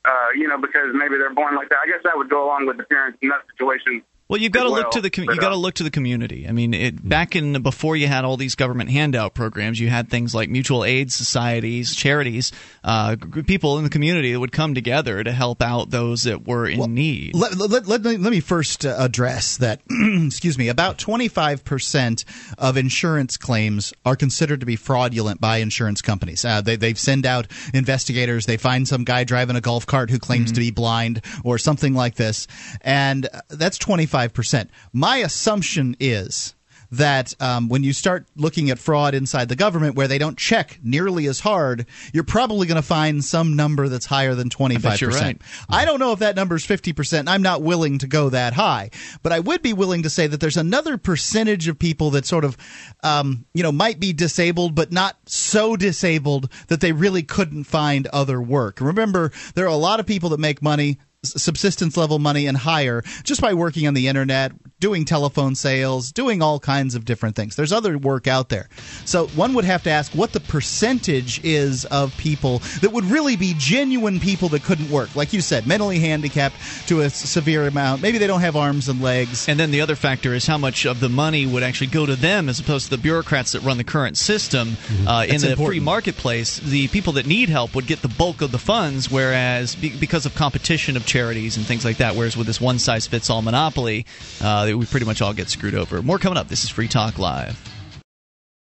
uh, 0.06 0.28
you 0.34 0.46
know, 0.46 0.58
because 0.58 0.94
maybe 0.94 1.18
they're 1.18 1.34
born 1.34 1.56
like 1.56 1.68
that. 1.68 1.78
I 1.82 1.86
guess 1.86 2.00
that 2.04 2.16
would 2.16 2.30
go 2.30 2.44
along 2.46 2.66
with 2.66 2.76
the 2.76 2.84
parents 2.84 3.18
in 3.20 3.30
that 3.30 3.42
situation. 3.50 4.02
Well, 4.28 4.40
you've 4.40 4.50
got 4.50 4.64
to 4.64 4.70
as 4.70 4.72
look 4.72 4.90
to 4.92 5.00
the 5.00 5.10
com- 5.10 5.26
But, 5.26 5.36
you 5.36 5.40
got 5.40 5.50
to 5.50 5.56
look 5.56 5.74
to 5.74 5.84
the 5.84 5.90
community. 5.90 6.48
I 6.48 6.52
mean, 6.52 6.74
it, 6.74 7.08
back 7.08 7.36
in 7.36 7.62
before 7.62 7.94
you 7.94 8.08
had 8.08 8.24
all 8.24 8.36
these 8.36 8.56
government 8.56 8.90
handout 8.90 9.34
programs, 9.34 9.78
you 9.78 9.88
had 9.88 10.08
things 10.08 10.34
like 10.34 10.48
mutual 10.50 10.84
aid 10.84 11.12
societies, 11.12 11.94
charities, 11.94 12.50
uh, 12.82 13.14
g- 13.14 13.42
people 13.44 13.78
in 13.78 13.84
the 13.84 13.90
community 13.90 14.32
that 14.32 14.40
would 14.40 14.50
come 14.50 14.74
together 14.74 15.22
to 15.22 15.30
help 15.30 15.62
out 15.62 15.90
those 15.90 16.24
that 16.24 16.44
were 16.46 16.66
in 16.66 16.92
need. 16.92 17.36
Let, 17.36 17.56
let, 17.56 17.86
let, 17.86 18.02
let 18.02 18.20
me 18.20 18.40
first 18.40 18.84
uh, 18.84 18.96
address 18.98 19.58
that, 19.58 19.80
excuse 19.90 20.58
me, 20.58 20.68
about 20.68 20.98
25% 20.98 22.24
of 22.58 22.76
insurance 22.76 23.36
claims 23.36 23.92
are 24.04 24.16
considered 24.16 24.58
to 24.60 24.66
be 24.66 24.74
fraudulent 24.76 25.40
by 25.40 25.58
insurance 25.58 26.02
companies. 26.02 26.44
Uh, 26.44 26.60
they, 26.60 26.74
they 26.74 26.94
send 26.94 27.26
out 27.26 27.46
investigators, 27.72 28.46
they 28.46 28.56
find 28.56 28.88
some 28.88 29.04
guy 29.04 29.22
driving 29.22 29.54
a 29.54 29.60
golf 29.60 29.86
cart 29.86 30.10
who 30.10 30.18
claims 30.18 30.50
to 30.50 30.60
be 30.60 30.72
blind 30.72 31.22
or 31.44 31.58
something 31.58 31.94
like 31.94 32.16
this, 32.16 32.48
and 32.80 33.26
uh, 33.26 33.40
that's 33.50 33.78
25%. 34.16 34.68
My 34.92 35.18
assumption 35.18 35.96
is 36.00 36.54
that 36.92 37.34
um, 37.40 37.68
when 37.68 37.82
you 37.82 37.92
start 37.92 38.26
looking 38.36 38.70
at 38.70 38.78
fraud 38.78 39.14
inside 39.14 39.48
the 39.48 39.56
government 39.56 39.96
where 39.96 40.08
they 40.08 40.18
don't 40.18 40.38
check 40.38 40.78
nearly 40.82 41.26
as 41.26 41.40
hard, 41.40 41.86
you're 42.12 42.24
probably 42.24 42.66
going 42.66 42.76
to 42.76 42.86
find 42.86 43.24
some 43.24 43.56
number 43.56 43.88
that's 43.88 44.06
higher 44.06 44.34
than 44.34 44.48
25%. 44.48 44.82
bet 44.82 45.00
you're 45.00 45.10
right. 45.10 45.40
I 45.68 45.84
don't 45.84 45.98
know 45.98 46.12
if 46.12 46.20
that 46.20 46.36
number 46.36 46.54
is 46.54 46.64
50%. 46.64 47.20
and 47.20 47.28
I'm 47.28 47.42
not 47.42 47.62
willing 47.62 47.98
to 47.98 48.06
go 48.06 48.30
that 48.30 48.52
high, 48.52 48.90
but 49.22 49.32
I 49.32 49.40
would 49.40 49.62
be 49.62 49.72
willing 49.72 50.04
to 50.04 50.10
say 50.10 50.26
that 50.26 50.40
there's 50.40 50.56
another 50.56 50.96
percentage 50.96 51.68
of 51.68 51.78
people 51.78 52.10
that 52.10 52.24
sort 52.24 52.44
of, 52.44 52.56
um, 53.02 53.46
you 53.52 53.62
know, 53.62 53.72
might 53.72 53.98
be 53.98 54.12
disabled, 54.12 54.74
but 54.74 54.92
not 54.92 55.16
so 55.26 55.76
disabled 55.76 56.52
that 56.68 56.80
they 56.80 56.92
really 56.92 57.22
couldn't 57.22 57.64
find 57.64 58.06
other 58.08 58.40
work. 58.40 58.80
Remember, 58.80 59.32
there 59.54 59.64
are 59.64 59.68
a 59.68 59.74
lot 59.74 60.00
of 60.00 60.06
people 60.06 60.30
that 60.30 60.40
make 60.40 60.62
money 60.62 60.98
subsistence 61.32 61.96
level 61.96 62.18
money 62.18 62.46
and 62.46 62.56
higher 62.56 63.02
just 63.22 63.40
by 63.40 63.54
working 63.54 63.86
on 63.86 63.94
the 63.94 64.08
internet, 64.08 64.52
doing 64.80 65.04
telephone 65.04 65.54
sales, 65.54 66.12
doing 66.12 66.42
all 66.42 66.58
kinds 66.58 66.94
of 66.94 67.04
different 67.04 67.36
things. 67.36 67.56
There's 67.56 67.72
other 67.72 67.96
work 67.96 68.26
out 68.26 68.48
there. 68.48 68.68
So 69.04 69.28
one 69.28 69.54
would 69.54 69.64
have 69.64 69.82
to 69.84 69.90
ask 69.90 70.12
what 70.12 70.32
the 70.32 70.40
percentage 70.40 71.42
is 71.44 71.84
of 71.86 72.16
people 72.16 72.58
that 72.80 72.92
would 72.92 73.04
really 73.04 73.36
be 73.36 73.54
genuine 73.56 74.20
people 74.20 74.48
that 74.50 74.64
couldn't 74.64 74.90
work. 74.90 75.14
Like 75.14 75.32
you 75.32 75.40
said, 75.40 75.66
mentally 75.66 75.98
handicapped 75.98 76.56
to 76.88 77.02
a 77.02 77.10
severe 77.10 77.66
amount. 77.66 78.02
Maybe 78.02 78.18
they 78.18 78.26
don't 78.26 78.40
have 78.40 78.56
arms 78.56 78.88
and 78.88 79.00
legs. 79.00 79.48
And 79.48 79.58
then 79.58 79.70
the 79.70 79.80
other 79.80 79.96
factor 79.96 80.34
is 80.34 80.46
how 80.46 80.58
much 80.58 80.84
of 80.86 81.00
the 81.00 81.08
money 81.08 81.46
would 81.46 81.62
actually 81.62 81.88
go 81.88 82.04
to 82.06 82.16
them 82.16 82.48
as 82.48 82.58
opposed 82.58 82.86
to 82.86 82.90
the 82.90 82.98
bureaucrats 82.98 83.52
that 83.52 83.62
run 83.62 83.78
the 83.78 83.84
current 83.84 84.18
system. 84.18 84.76
Uh, 85.06 85.24
in 85.28 85.36
Mm-hmm. 85.36 85.46
That's 85.46 85.58
the 85.58 85.64
free 85.66 85.80
marketplace, 85.80 86.58
the 86.58 86.88
people 86.88 87.12
that 87.14 87.26
need 87.26 87.48
help 87.48 87.74
would 87.74 87.86
get 87.86 88.02
the 88.02 88.08
bulk 88.08 88.40
of 88.42 88.52
the 88.52 88.58
funds, 88.58 89.10
whereas 89.10 89.76
be- 89.76 89.96
because 89.96 90.26
of 90.26 90.34
competition 90.34 90.96
of 90.96 91.04
charities 91.16 91.56
and 91.56 91.64
things 91.64 91.82
like 91.82 91.96
that, 91.96 92.14
whereas 92.14 92.36
with 92.36 92.46
this 92.46 92.60
one 92.60 92.78
size 92.78 93.06
fits 93.06 93.30
all 93.30 93.40
monopoly, 93.40 94.04
uh, 94.42 94.70
we 94.76 94.84
pretty 94.84 95.06
much 95.06 95.22
all 95.22 95.32
get 95.32 95.48
screwed 95.48 95.74
over. 95.74 96.02
More 96.02 96.18
coming 96.18 96.36
up. 96.36 96.48
This 96.48 96.62
is 96.62 96.68
Free 96.68 96.88
Talk 96.88 97.18
Live. 97.18 97.75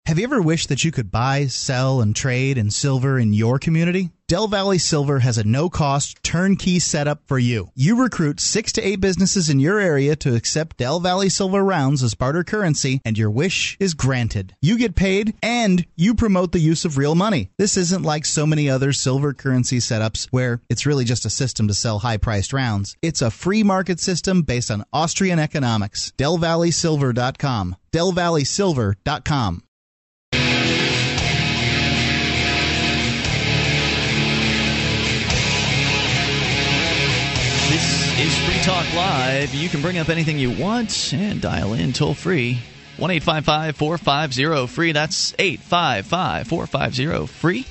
Have 0.09 0.19
you 0.19 0.25
ever 0.25 0.41
wished 0.41 0.71
that 0.71 0.85
you 0.85 0.91
could 0.91 1.11
buy, 1.11 1.49
sell, 1.49 2.01
and 2.01 2.17
trade 2.17 2.57
in 2.57 2.71
silver 2.71 3.19
in 3.19 3.35
your 3.35 3.59
community? 3.59 4.09
Del 4.27 4.49
Valley 4.49 4.79
Silver 4.79 5.19
has 5.19 5.37
a 5.37 5.45
no 5.45 5.69
cost 5.69 6.23
turnkey 6.23 6.79
setup 6.79 7.21
for 7.27 7.39
you. 7.39 7.71
You 7.75 8.03
recruit 8.03 8.41
six 8.41 8.73
to 8.73 8.81
eight 8.81 9.03
businesses 9.03 9.51
in 9.51 9.61
your 9.61 9.79
area 9.79 10.17
to 10.17 10.35
accept 10.35 10.79
Del 10.79 10.99
Valley 11.01 11.29
Silver 11.29 11.63
rounds 11.63 12.03
as 12.03 12.15
barter 12.15 12.43
currency, 12.43 13.03
and 13.05 13.19
your 13.19 13.31
wish 13.31 13.77
is 13.79 13.93
granted. 13.93 14.57
You 14.63 14.79
get 14.79 14.97
paid, 14.97 15.35
and 15.43 15.85
you 15.95 16.15
promote 16.15 16.53
the 16.53 16.59
use 16.59 16.87
of 16.87 16.97
real 16.97 17.15
money. 17.15 17.51
This 17.59 17.77
isn't 17.77 18.03
like 18.03 18.25
so 18.25 18.47
many 18.47 18.71
other 18.71 18.95
silver 18.95 19.35
currency 19.35 19.77
setups 19.77 20.29
where 20.31 20.63
it's 20.71 20.87
really 20.87 21.05
just 21.05 21.27
a 21.27 21.31
system 21.31 21.69
to 21.69 21.75
sell 21.75 21.99
high 21.99 22.17
priced 22.17 22.55
rounds. 22.55 22.97
It's 23.03 23.21
a 23.21 23.31
free 23.31 23.63
market 23.63 24.01
system 24.01 24.41
based 24.41 24.71
on 24.71 24.85
Austrian 24.91 25.39
economics. 25.39 26.15
DelValleySilver.com. 26.17 27.77
DelValleySilver.com. 27.93 29.63
is 38.19 38.37
Free 38.39 38.61
Talk 38.63 38.85
Live. 38.95 39.55
You 39.55 39.69
can 39.69 39.81
bring 39.81 39.99
up 39.99 40.09
anything 40.09 40.41
you 40.41 40.51
want 40.51 41.13
and 41.13 41.41
dial 41.41 41.73
in 41.75 41.93
toll 41.93 42.15
free. 42.15 42.59
1 42.97 43.21
450 43.21 44.67
free. 44.67 44.91
That's 44.91 45.35
855 45.39 46.49
450 46.49 47.27
free. 47.29 47.65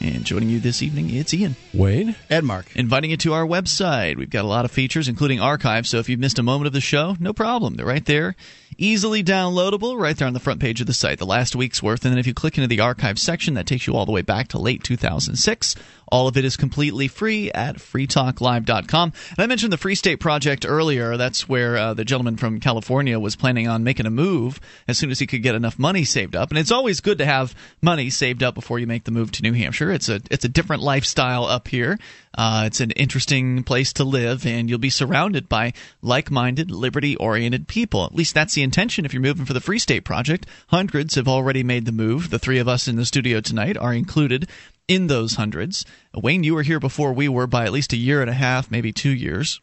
And 0.00 0.24
joining 0.24 0.48
you 0.48 0.58
this 0.58 0.82
evening, 0.82 1.10
it's 1.10 1.34
Ian. 1.34 1.54
Wayne? 1.74 2.16
Ed 2.30 2.44
Mark. 2.44 2.74
Inviting 2.76 3.10
you 3.10 3.18
to 3.18 3.34
our 3.34 3.44
website. 3.44 4.16
We've 4.16 4.30
got 4.30 4.44
a 4.44 4.48
lot 4.48 4.64
of 4.64 4.70
features, 4.70 5.06
including 5.06 5.40
archives. 5.40 5.90
So 5.90 5.98
if 5.98 6.08
you've 6.08 6.20
missed 6.20 6.38
a 6.38 6.42
moment 6.42 6.68
of 6.68 6.72
the 6.72 6.80
show, 6.80 7.16
no 7.20 7.34
problem. 7.34 7.74
They're 7.74 7.84
right 7.84 8.04
there. 8.06 8.36
Easily 8.76 9.24
downloadable, 9.24 9.98
right 9.98 10.16
there 10.16 10.28
on 10.28 10.34
the 10.34 10.40
front 10.40 10.60
page 10.60 10.80
of 10.80 10.86
the 10.86 10.92
site, 10.92 11.18
the 11.18 11.26
last 11.26 11.56
week's 11.56 11.82
worth. 11.82 12.04
And 12.04 12.12
then 12.12 12.18
if 12.18 12.26
you 12.26 12.34
click 12.34 12.58
into 12.58 12.68
the 12.68 12.80
archive 12.80 13.18
section, 13.18 13.54
that 13.54 13.66
takes 13.66 13.86
you 13.86 13.94
all 13.94 14.06
the 14.06 14.12
way 14.12 14.22
back 14.22 14.48
to 14.48 14.58
late 14.58 14.84
2006. 14.84 15.74
All 16.10 16.28
of 16.28 16.36
it 16.36 16.44
is 16.44 16.56
completely 16.56 17.08
free 17.08 17.50
at 17.52 17.76
freetalklive.com. 17.76 19.12
And 19.30 19.38
I 19.38 19.46
mentioned 19.46 19.72
the 19.72 19.76
Free 19.78 19.94
State 19.94 20.20
Project 20.20 20.64
earlier. 20.66 21.16
That's 21.16 21.48
where 21.48 21.76
uh, 21.76 21.94
the 21.94 22.04
gentleman 22.04 22.36
from 22.36 22.60
California 22.60 23.18
was 23.18 23.36
planning 23.36 23.68
on 23.68 23.84
making 23.84 24.06
a 24.06 24.10
move 24.10 24.60
as 24.86 24.98
soon 24.98 25.10
as 25.10 25.18
he 25.18 25.26
could 25.26 25.42
get 25.42 25.54
enough 25.54 25.78
money 25.78 26.04
saved 26.04 26.34
up. 26.34 26.50
And 26.50 26.58
it's 26.58 26.70
always 26.70 27.00
good 27.00 27.18
to 27.18 27.26
have 27.26 27.54
money 27.82 28.10
saved 28.10 28.42
up 28.42 28.54
before 28.54 28.78
you 28.78 28.86
make 28.86 29.04
the 29.04 29.10
move 29.10 29.32
to 29.32 29.42
New 29.42 29.52
Hampshire. 29.52 29.92
It's 29.92 30.08
a 30.08 30.20
it's 30.30 30.44
a 30.44 30.48
different 30.48 30.82
lifestyle 30.82 31.44
up 31.44 31.68
here. 31.68 31.98
Uh, 32.36 32.64
it's 32.66 32.80
an 32.80 32.92
interesting 32.92 33.64
place 33.64 33.92
to 33.94 34.04
live, 34.04 34.46
and 34.46 34.70
you'll 34.70 34.78
be 34.78 34.90
surrounded 34.90 35.48
by 35.48 35.72
like-minded, 36.02 36.70
liberty-oriented 36.70 37.66
people. 37.66 38.04
At 38.04 38.14
least 38.14 38.34
that's 38.34 38.56
the 38.58 38.64
intention 38.64 39.04
if 39.04 39.14
you're 39.14 39.22
moving 39.22 39.44
for 39.44 39.52
the 39.52 39.60
Free 39.60 39.78
State 39.78 40.00
Project. 40.00 40.44
Hundreds 40.66 41.14
have 41.14 41.28
already 41.28 41.62
made 41.62 41.84
the 41.84 41.92
move. 41.92 42.30
The 42.30 42.40
three 42.40 42.58
of 42.58 42.66
us 42.66 42.88
in 42.88 42.96
the 42.96 43.06
studio 43.06 43.40
tonight 43.40 43.76
are 43.76 43.94
included 43.94 44.48
in 44.88 45.06
those 45.06 45.36
hundreds. 45.36 45.84
Wayne, 46.12 46.42
you 46.42 46.56
were 46.56 46.64
here 46.64 46.80
before 46.80 47.12
we 47.12 47.28
were 47.28 47.46
by 47.46 47.66
at 47.66 47.72
least 47.72 47.92
a 47.92 47.96
year 47.96 48.20
and 48.20 48.28
a 48.28 48.34
half, 48.34 48.68
maybe 48.68 48.92
two 48.92 49.10
years. 49.10 49.60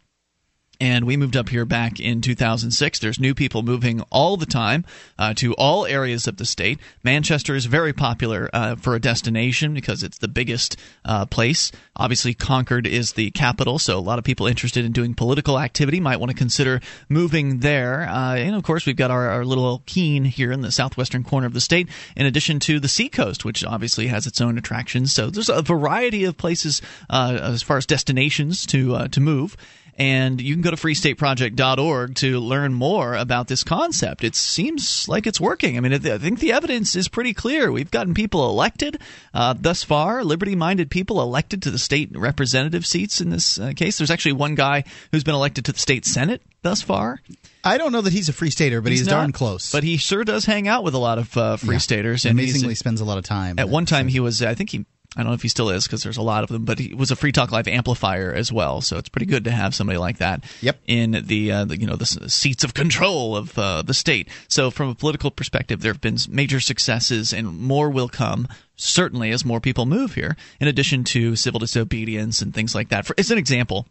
And 0.80 1.06
we 1.06 1.18
moved 1.18 1.38
up 1.38 1.50
here 1.50 1.66
back 1.66 2.00
in 2.00 2.22
2006. 2.22 3.00
There's 3.00 3.20
new 3.20 3.34
people 3.34 3.64
moving 3.64 4.02
all 4.12 4.38
the 4.38 4.46
time 4.46 4.86
uh, 5.18 5.34
to 5.36 5.54
all 5.56 5.86
areas 5.86 6.28
of 6.28 6.38
the 6.38 6.46
state. 6.46 6.80
Manchester 7.04 7.56
is 7.56 7.66
very 7.66 7.94
popular 7.94 8.50
uh, 8.54 8.76
for 8.76 8.96
a 8.96 9.00
destination 9.00 9.74
because 9.74 10.04
it's 10.04 10.18
the 10.18 10.28
biggest 10.28 10.78
uh, 11.06 11.26
place. 11.26 11.72
Obviously, 11.96 12.34
Concord 12.34 12.86
is 12.86 13.14
the 13.14 13.32
capital, 13.32 13.80
so 13.80 13.98
a 13.98 14.00
lot 14.00 14.20
of 14.20 14.26
people 14.26 14.48
interested 14.48 14.84
in 14.84 14.92
doing 14.92 15.14
political 15.14 15.60
activity 15.60 16.00
might 16.00 16.20
want 16.20 16.32
to 16.32 16.38
consider 16.38 16.82
moving 17.10 17.60
there. 17.60 18.02
Uh, 18.02 18.36
and 18.36 18.56
of 18.56 18.64
course, 18.64 18.86
we've 18.86 18.96
got 18.96 19.12
our, 19.12 19.30
our 19.30 19.46
little 19.46 19.82
Keene 19.86 20.26
here 20.26 20.52
in 20.52 20.62
the 20.62 20.72
southwestern 20.72 21.24
corner 21.24 21.48
of 21.48 21.54
the 21.54 21.62
state, 21.62 21.88
in 22.16 22.26
addition 22.26 22.60
to 22.62 22.80
the 22.80 22.88
seacoast, 22.88 23.46
which 23.46 23.64
obviously 23.64 24.08
has 24.08 24.28
its 24.28 24.42
own 24.42 24.58
attractions. 24.58 25.14
So 25.14 25.30
there's 25.30 25.50
a 25.50 25.62
variety 25.62 26.26
of 26.26 26.38
places 26.38 26.82
uh, 27.10 27.40
as 27.42 27.64
far 27.64 27.78
as 27.78 27.86
destinations 27.86 28.66
to 28.68 28.96
uh, 28.96 29.08
to 29.10 29.22
move 29.22 29.56
and 29.98 30.42
you 30.42 30.54
can 30.54 30.62
go 30.62 30.72
to 30.72 30.78
freestateproject.org 30.78 32.16
to 32.16 32.40
learn 32.40 32.74
more 32.74 33.16
about 33.16 33.48
this 33.48 33.64
concept. 33.64 34.24
It 34.24 34.36
seems 34.36 35.08
like 35.08 35.26
it's 35.28 35.40
working. 35.40 35.78
I 35.78 35.80
mean, 35.80 35.94
I 35.94 36.18
think 36.18 36.40
the 36.40 36.52
evidence 36.52 36.96
is 36.96 37.08
pretty 37.08 37.34
clear. 37.34 37.72
We've 37.72 37.92
gotten 37.92 38.14
people 38.14 38.50
elected 38.50 39.00
uh, 39.34 39.54
thus 39.60 39.84
far, 39.84 40.24
liberty 40.24 40.56
minded 40.56 40.90
people 40.90 41.22
elected 41.22 41.62
to 41.64 41.72
the 41.72 41.80
state 41.80 42.10
representative 42.14 42.86
seats 42.86 43.22
in 43.22 43.30
this 43.30 43.60
uh, 43.60 43.72
case. 43.76 43.98
There's 43.98 44.12
actually 44.12 44.34
one 44.34 44.56
guy 44.56 44.84
who's 45.12 45.24
been 45.24 45.36
elected 45.36 45.66
to 45.66 45.72
the 45.72 45.80
state 45.80 46.06
senate 46.06 46.42
thus 46.62 46.82
far. 46.82 47.22
I 47.64 47.78
don't 47.78 47.92
know 47.92 48.02
that 48.02 48.14
he's 48.14 48.30
a 48.30 48.34
free 48.34 48.52
stater, 48.52 48.82
but 48.82 48.92
he's, 48.92 49.06
not, 49.08 49.12
darn 49.12 49.32
close. 49.32 49.72
But 49.72 49.84
he 49.84 49.98
sure 49.98 50.24
does 50.24 50.46
hang 50.46 50.68
out 50.68 50.84
with 50.84 50.94
a 50.94 51.00
lot 51.00 51.18
of 51.18 51.36
uh, 51.38 51.58
free 51.58 51.76
Yeah. 51.76 51.80
staters. 51.80 52.26
And 52.26 52.40
he's- 52.40 52.52
amazingly 52.52 52.76
spends 52.76 53.02
a 53.02 53.06
lot 53.06 53.18
of 53.18 53.24
time. 53.24 53.58
at 53.60 53.70
one 53.70 53.86
time, 53.86 54.08
he 54.08 54.20
was, 54.20 54.42
I 54.44 54.54
think 54.56 54.70
he, 54.70 54.86
I 55.16 55.22
don't 55.22 55.30
know 55.32 55.36
if 55.36 55.42
he 55.42 55.48
still 55.48 55.70
is 55.70 55.86
because 55.86 56.04
there's 56.04 56.18
a 56.18 56.22
lot 56.22 56.44
of 56.44 56.50
them, 56.50 56.66
but 56.66 56.78
he 56.80 56.94
was 56.94 57.10
a 57.12 57.16
Free 57.16 57.32
Talk 57.32 57.52
Live 57.52 57.68
amplifier 57.68 58.34
as 58.34 58.52
well. 58.52 58.82
So 58.82 58.98
it's 58.98 59.10
pretty 59.10 59.26
good 59.26 59.46
to 59.46 59.52
have 59.52 59.74
somebody 59.74 59.98
like 59.98 60.18
that 60.18 60.44
Yep. 60.62 60.80
in 60.88 61.12
the, 61.26 61.52
uh, 61.52 61.66
the 61.66 61.80
you 61.80 61.88
know 61.88 61.96
the 61.96 62.06
seats 62.06 62.64
of 62.64 62.74
control 62.74 63.36
of 63.36 63.58
uh, 63.58 63.82
the 63.82 63.94
state. 63.94 64.28
So 64.48 64.70
from 64.72 64.90
a 64.90 64.96
political 64.96 65.32
perspective, 65.32 65.82
there 65.82 65.94
have 65.94 66.02
been 66.02 66.18
major 66.30 66.60
successes, 66.60 67.34
and 67.34 67.60
more 67.60 67.90
will 67.90 68.10
come. 68.10 68.48
Certainly, 68.78 69.32
as 69.32 69.46
more 69.46 69.62
people 69.62 69.86
move 69.86 70.16
here, 70.16 70.36
in 70.60 70.68
addition 70.68 71.06
to 71.06 71.38
civil 71.38 71.60
disobedience 71.62 72.42
and 72.42 72.54
things 72.54 72.76
like 72.76 72.90
that. 72.90 73.06
For 73.06 73.16
as 73.18 73.32
an 73.32 73.38
example, 73.38 73.88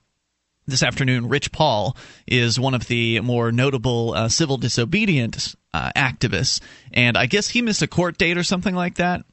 this 0.67 0.83
afternoon, 0.83 1.29
Rich 1.29 1.53
Paul 1.53 1.97
is 2.27 2.59
one 2.59 2.75
of 2.75 2.87
the 2.87 3.21
more 3.21 3.53
notable 3.53 4.15
uh, 4.15 4.29
civil 4.29 4.57
disobedient 4.57 5.55
uh, 5.73 5.91
activists, 5.97 6.61
and 6.93 7.17
I 7.17 7.27
guess 7.27 7.49
he 7.49 7.63
missed 7.63 7.83
a 7.83 7.87
court 7.87 8.19
date 8.19 8.39
or 8.39 8.43
something 8.45 8.75
like 8.75 8.97
that. 8.97 9.25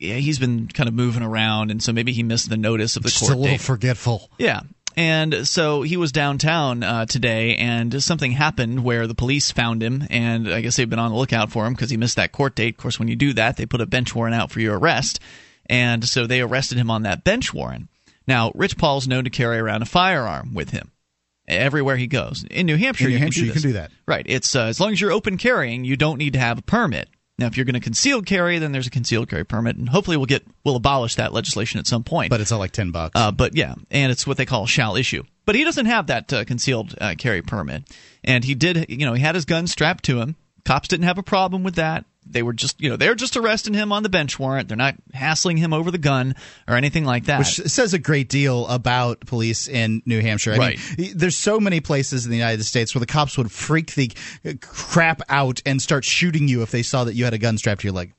Yeah, 0.00 0.14
he's 0.14 0.38
been 0.38 0.66
kind 0.66 0.88
of 0.88 0.94
moving 0.94 1.22
around, 1.22 1.70
and 1.70 1.82
so 1.82 1.92
maybe 1.92 2.12
he 2.12 2.22
missed 2.22 2.48
the 2.48 2.56
notice 2.56 2.96
of 2.96 3.02
the 3.02 3.10
court. 3.10 3.18
Just 3.18 3.30
a 3.30 3.36
little 3.36 3.44
date. 3.44 3.60
forgetful. 3.60 4.30
Yeah. 4.38 4.62
And 4.96 5.46
so 5.46 5.82
he 5.82 5.96
was 5.96 6.10
downtown 6.10 6.82
uh, 6.82 7.04
today, 7.06 7.56
and 7.56 8.02
something 8.02 8.32
happened 8.32 8.82
where 8.82 9.06
the 9.06 9.14
police 9.14 9.50
found 9.52 9.82
him, 9.82 10.04
and 10.10 10.48
I 10.48 10.62
guess 10.62 10.76
they've 10.76 10.88
been 10.88 10.98
on 10.98 11.12
the 11.12 11.16
lookout 11.16 11.52
for 11.52 11.66
him 11.66 11.74
because 11.74 11.90
he 11.90 11.98
missed 11.98 12.16
that 12.16 12.32
court 12.32 12.56
date. 12.56 12.74
Of 12.74 12.80
course, 12.80 12.98
when 12.98 13.08
you 13.08 13.14
do 13.14 13.34
that, 13.34 13.56
they 13.56 13.66
put 13.66 13.80
a 13.80 13.86
bench 13.86 14.14
warrant 14.14 14.34
out 14.34 14.50
for 14.50 14.60
your 14.60 14.78
arrest, 14.78 15.20
and 15.66 16.04
so 16.04 16.26
they 16.26 16.40
arrested 16.40 16.78
him 16.78 16.90
on 16.90 17.02
that 17.02 17.22
bench 17.22 17.54
warrant. 17.54 17.88
Now, 18.26 18.52
Rich 18.54 18.78
Paul's 18.78 19.06
known 19.06 19.24
to 19.24 19.30
carry 19.30 19.58
around 19.58 19.82
a 19.82 19.86
firearm 19.86 20.54
with 20.54 20.70
him, 20.70 20.90
everywhere 21.46 21.96
he 21.96 22.06
goes. 22.06 22.44
In 22.50 22.66
New 22.66 22.76
Hampshire, 22.76 23.04
In 23.04 23.10
New 23.10 23.16
you, 23.16 23.18
Hampshire, 23.20 23.40
can, 23.40 23.44
do 23.44 23.46
you 23.48 23.52
can 23.52 23.62
do 23.62 23.72
that. 23.74 23.90
Right. 24.06 24.26
It's 24.26 24.56
uh, 24.56 24.64
as 24.64 24.80
long 24.80 24.92
as 24.92 25.00
you're 25.00 25.12
open 25.12 25.36
carrying, 25.36 25.84
you 25.84 25.96
don't 25.96 26.18
need 26.18 26.32
to 26.32 26.38
have 26.38 26.58
a 26.58 26.62
permit. 26.62 27.08
Now, 27.40 27.46
if 27.46 27.56
you're 27.56 27.64
going 27.64 27.74
to 27.74 27.80
concealed 27.80 28.26
carry, 28.26 28.58
then 28.58 28.70
there's 28.70 28.86
a 28.86 28.90
concealed 28.90 29.30
carry 29.30 29.44
permit, 29.44 29.76
and 29.76 29.88
hopefully 29.88 30.18
we'll 30.18 30.26
get 30.26 30.46
we'll 30.62 30.76
abolish 30.76 31.14
that 31.14 31.32
legislation 31.32 31.80
at 31.80 31.86
some 31.86 32.04
point. 32.04 32.28
But 32.28 32.42
it's 32.42 32.52
all 32.52 32.58
like 32.58 32.72
ten 32.72 32.90
bucks. 32.90 33.12
Uh, 33.14 33.32
but 33.32 33.56
yeah, 33.56 33.76
and 33.90 34.12
it's 34.12 34.26
what 34.26 34.36
they 34.36 34.44
call 34.44 34.66
shall 34.66 34.94
issue. 34.94 35.24
But 35.46 35.54
he 35.54 35.64
doesn't 35.64 35.86
have 35.86 36.08
that 36.08 36.30
uh, 36.34 36.44
concealed 36.44 36.94
uh, 37.00 37.14
carry 37.16 37.40
permit, 37.40 37.84
and 38.22 38.44
he 38.44 38.54
did. 38.54 38.90
You 38.90 39.06
know, 39.06 39.14
he 39.14 39.22
had 39.22 39.34
his 39.34 39.46
gun 39.46 39.66
strapped 39.66 40.04
to 40.04 40.20
him. 40.20 40.36
Cops 40.66 40.88
didn't 40.88 41.06
have 41.06 41.16
a 41.16 41.22
problem 41.22 41.62
with 41.62 41.76
that. 41.76 42.04
They 42.26 42.42
were 42.42 42.52
just, 42.52 42.80
you 42.80 42.88
know, 42.88 42.96
they're 42.96 43.14
just 43.14 43.36
arresting 43.36 43.74
him 43.74 43.92
on 43.92 44.02
the 44.02 44.08
bench 44.08 44.38
warrant. 44.38 44.68
They're 44.68 44.76
not 44.76 44.94
hassling 45.12 45.56
him 45.56 45.72
over 45.72 45.90
the 45.90 45.98
gun 45.98 46.34
or 46.68 46.76
anything 46.76 47.04
like 47.04 47.24
that. 47.24 47.38
Which 47.40 47.54
says 47.70 47.92
a 47.94 47.98
great 47.98 48.28
deal 48.28 48.66
about 48.68 49.20
police 49.26 49.66
in 49.66 50.02
New 50.06 50.20
Hampshire. 50.20 50.52
I 50.52 50.58
Right. 50.58 50.80
mean, 50.98 51.12
there's 51.16 51.36
so 51.36 51.58
many 51.58 51.80
places 51.80 52.24
in 52.26 52.30
the 52.30 52.36
United 52.36 52.62
States 52.64 52.94
where 52.94 53.00
the 53.00 53.06
cops 53.06 53.36
would 53.36 53.50
freak 53.50 53.94
the 53.94 54.12
crap 54.60 55.22
out 55.28 55.60
and 55.66 55.80
start 55.82 56.04
shooting 56.04 56.46
you 56.46 56.62
if 56.62 56.70
they 56.70 56.82
saw 56.82 57.04
that 57.04 57.14
you 57.14 57.24
had 57.24 57.34
a 57.34 57.38
gun 57.38 57.58
strapped 57.58 57.80
to 57.80 57.86
your 57.88 57.94
leg. 57.94 58.12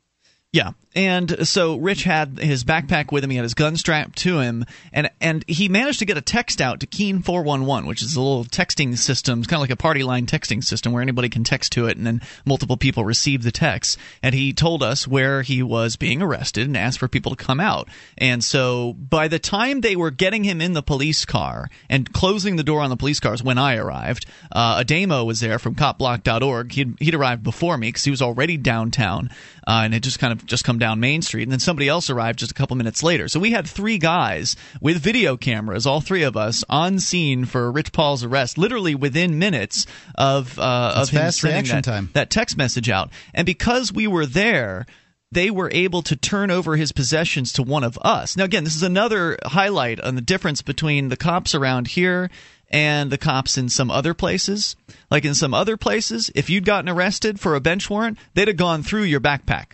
Yeah, 0.53 0.71
and 0.93 1.47
so 1.47 1.77
Rich 1.77 2.03
had 2.03 2.37
his 2.37 2.65
backpack 2.65 3.13
with 3.13 3.23
him. 3.23 3.29
He 3.29 3.37
had 3.37 3.43
his 3.43 3.53
gun 3.53 3.77
strapped 3.77 4.17
to 4.19 4.39
him, 4.39 4.65
and 4.91 5.09
and 5.21 5.45
he 5.47 5.69
managed 5.69 5.99
to 5.99 6.05
get 6.05 6.17
a 6.17 6.21
text 6.21 6.59
out 6.59 6.81
to 6.81 6.87
Keene 6.87 7.21
four 7.21 7.43
one 7.43 7.65
one, 7.65 7.85
which 7.85 8.01
is 8.01 8.17
a 8.17 8.21
little 8.21 8.43
texting 8.43 8.97
system, 8.97 9.39
it's 9.39 9.47
kind 9.47 9.59
of 9.59 9.61
like 9.61 9.69
a 9.69 9.77
party 9.77 10.03
line 10.03 10.25
texting 10.25 10.61
system 10.61 10.91
where 10.91 11.01
anybody 11.01 11.29
can 11.29 11.45
text 11.45 11.71
to 11.73 11.85
it, 11.87 11.95
and 11.95 12.05
then 12.05 12.21
multiple 12.43 12.75
people 12.75 13.05
receive 13.05 13.43
the 13.43 13.51
text. 13.51 13.97
And 14.21 14.35
he 14.35 14.51
told 14.51 14.83
us 14.83 15.07
where 15.07 15.41
he 15.41 15.63
was 15.63 15.95
being 15.95 16.21
arrested 16.21 16.67
and 16.67 16.75
asked 16.75 16.99
for 16.99 17.07
people 17.07 17.33
to 17.33 17.41
come 17.41 17.61
out. 17.61 17.87
And 18.17 18.43
so 18.43 18.91
by 18.91 19.29
the 19.29 19.39
time 19.39 19.79
they 19.79 19.95
were 19.95 20.11
getting 20.11 20.43
him 20.43 20.59
in 20.59 20.73
the 20.73 20.83
police 20.83 21.23
car 21.23 21.69
and 21.89 22.11
closing 22.11 22.57
the 22.57 22.63
door 22.63 22.81
on 22.81 22.89
the 22.89 22.97
police 22.97 23.21
cars 23.21 23.41
when 23.41 23.57
I 23.57 23.77
arrived, 23.77 24.25
uh, 24.51 24.83
Ademo 24.83 25.25
was 25.25 25.39
there 25.39 25.59
from 25.59 25.75
copblock.org. 25.75 26.73
He'd, 26.73 26.95
he'd 26.99 27.15
arrived 27.15 27.43
before 27.43 27.77
me 27.77 27.87
because 27.87 28.03
he 28.03 28.11
was 28.11 28.21
already 28.21 28.57
downtown 28.57 29.29
uh, 29.67 29.81
and 29.83 29.93
it 29.93 30.01
just 30.01 30.19
kind 30.19 30.33
of 30.33 30.45
just 30.45 30.63
come 30.63 30.79
down 30.79 30.99
Main 30.99 31.21
Street. 31.21 31.43
And 31.43 31.51
then 31.51 31.59
somebody 31.59 31.87
else 31.87 32.09
arrived 32.09 32.39
just 32.39 32.51
a 32.51 32.55
couple 32.55 32.75
minutes 32.75 33.03
later. 33.03 33.27
So 33.27 33.39
we 33.39 33.51
had 33.51 33.67
three 33.67 33.97
guys 33.97 34.55
with 34.81 34.97
video 34.97 35.37
cameras, 35.37 35.85
all 35.85 36.01
three 36.01 36.23
of 36.23 36.35
us, 36.35 36.63
on 36.69 36.99
scene 36.99 37.45
for 37.45 37.71
Rich 37.71 37.91
Paul's 37.91 38.23
arrest, 38.23 38.57
literally 38.57 38.95
within 38.95 39.39
minutes 39.39 39.85
of 40.15 40.57
uh, 40.57 40.95
That's 40.95 41.09
of 41.09 41.17
him 41.17 41.31
sending 41.31 41.71
that, 41.71 41.83
time. 41.83 42.09
that 42.13 42.29
text 42.29 42.57
message 42.57 42.89
out. 42.89 43.11
And 43.33 43.45
because 43.45 43.93
we 43.93 44.07
were 44.07 44.25
there, 44.25 44.85
they 45.31 45.49
were 45.49 45.69
able 45.71 46.01
to 46.03 46.15
turn 46.15 46.51
over 46.51 46.75
his 46.75 46.91
possessions 46.91 47.53
to 47.53 47.63
one 47.63 47.83
of 47.83 47.97
us. 48.01 48.35
Now, 48.35 48.43
again, 48.43 48.63
this 48.63 48.75
is 48.75 48.83
another 48.83 49.37
highlight 49.43 50.01
on 50.01 50.15
the 50.15 50.21
difference 50.21 50.61
between 50.61 51.07
the 51.07 51.17
cops 51.17 51.55
around 51.55 51.87
here 51.87 52.29
and 52.71 53.11
the 53.11 53.17
cops 53.17 53.57
in 53.57 53.69
some 53.69 53.91
other 53.91 54.13
places. 54.13 54.75
Like 55.11 55.25
in 55.25 55.35
some 55.35 55.53
other 55.53 55.77
places, 55.77 56.31
if 56.33 56.49
you'd 56.49 56.65
gotten 56.65 56.89
arrested 56.89 57.39
for 57.39 57.55
a 57.55 57.61
bench 57.61 57.89
warrant, 57.89 58.17
they'd 58.33 58.47
have 58.47 58.57
gone 58.57 58.81
through 58.81 59.03
your 59.03 59.19
backpack. 59.19 59.73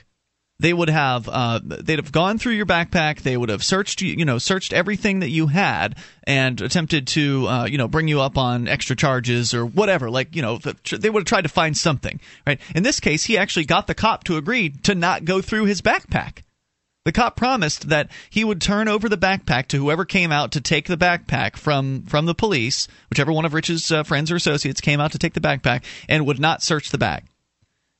They 0.60 0.74
would 0.74 0.90
have 0.90 1.30
uh, 1.30 1.60
they'd 1.64 2.00
have 2.00 2.12
gone 2.12 2.40
through 2.40 2.54
your 2.54 2.66
backpack. 2.66 3.22
They 3.22 3.38
would 3.38 3.50
have 3.50 3.64
searched 3.64 4.02
you 4.02 4.26
know 4.26 4.40
searched 4.40 4.74
everything 4.74 5.20
that 5.20 5.30
you 5.30 5.46
had 5.46 5.98
and 6.24 6.60
attempted 6.60 7.06
to 7.10 7.48
uh, 7.48 7.66
you 7.66 7.78
know 7.78 7.88
bring 7.88 8.08
you 8.08 8.22
up 8.22 8.40
on 8.40 8.68
extra 8.68 8.96
charges 8.96 9.54
or 9.54 9.68
whatever. 9.68 10.10
Like 10.10 10.36
you 10.36 10.42
know 10.42 10.58
they 10.58 11.12
would 11.12 11.22
have 11.22 11.28
tried 11.28 11.44
to 11.44 11.50
find 11.50 11.78
something 11.78 12.20
right? 12.48 12.60
In 12.74 12.82
this 12.82 13.00
case 13.00 13.24
he 13.24 13.38
actually 13.38 13.66
got 13.66 13.86
the 13.86 13.94
cop 13.94 14.24
to 14.24 14.38
agree 14.38 14.70
to 14.84 14.96
not 14.96 15.26
go 15.26 15.42
through 15.42 15.66
his 15.66 15.84
backpack 15.84 16.40
the 17.08 17.12
cop 17.12 17.36
promised 17.36 17.90
that 17.90 18.12
he 18.30 18.44
would 18.44 18.62
turn 18.62 18.88
over 18.88 19.10
the 19.10 19.18
backpack 19.18 19.68
to 19.70 19.78
whoever 19.78 20.06
came 20.06 20.32
out 20.32 20.52
to 20.52 20.62
take 20.62 20.86
the 20.88 20.98
backpack 20.98 21.56
from 21.56 22.04
from 22.04 22.26
the 22.26 22.36
police 22.36 22.88
whichever 23.10 23.32
one 23.32 23.46
of 23.46 23.54
rich's 23.54 23.92
uh, 23.92 24.04
friends 24.04 24.32
or 24.32 24.36
associates 24.36 24.82
came 24.82 25.00
out 25.00 25.14
to 25.14 25.18
take 25.18 25.34
the 25.34 25.40
backpack 25.40 25.84
and 26.08 26.26
would 26.26 26.40
not 26.40 26.62
search 26.62 26.92
the 26.92 26.98
bag 26.98 27.24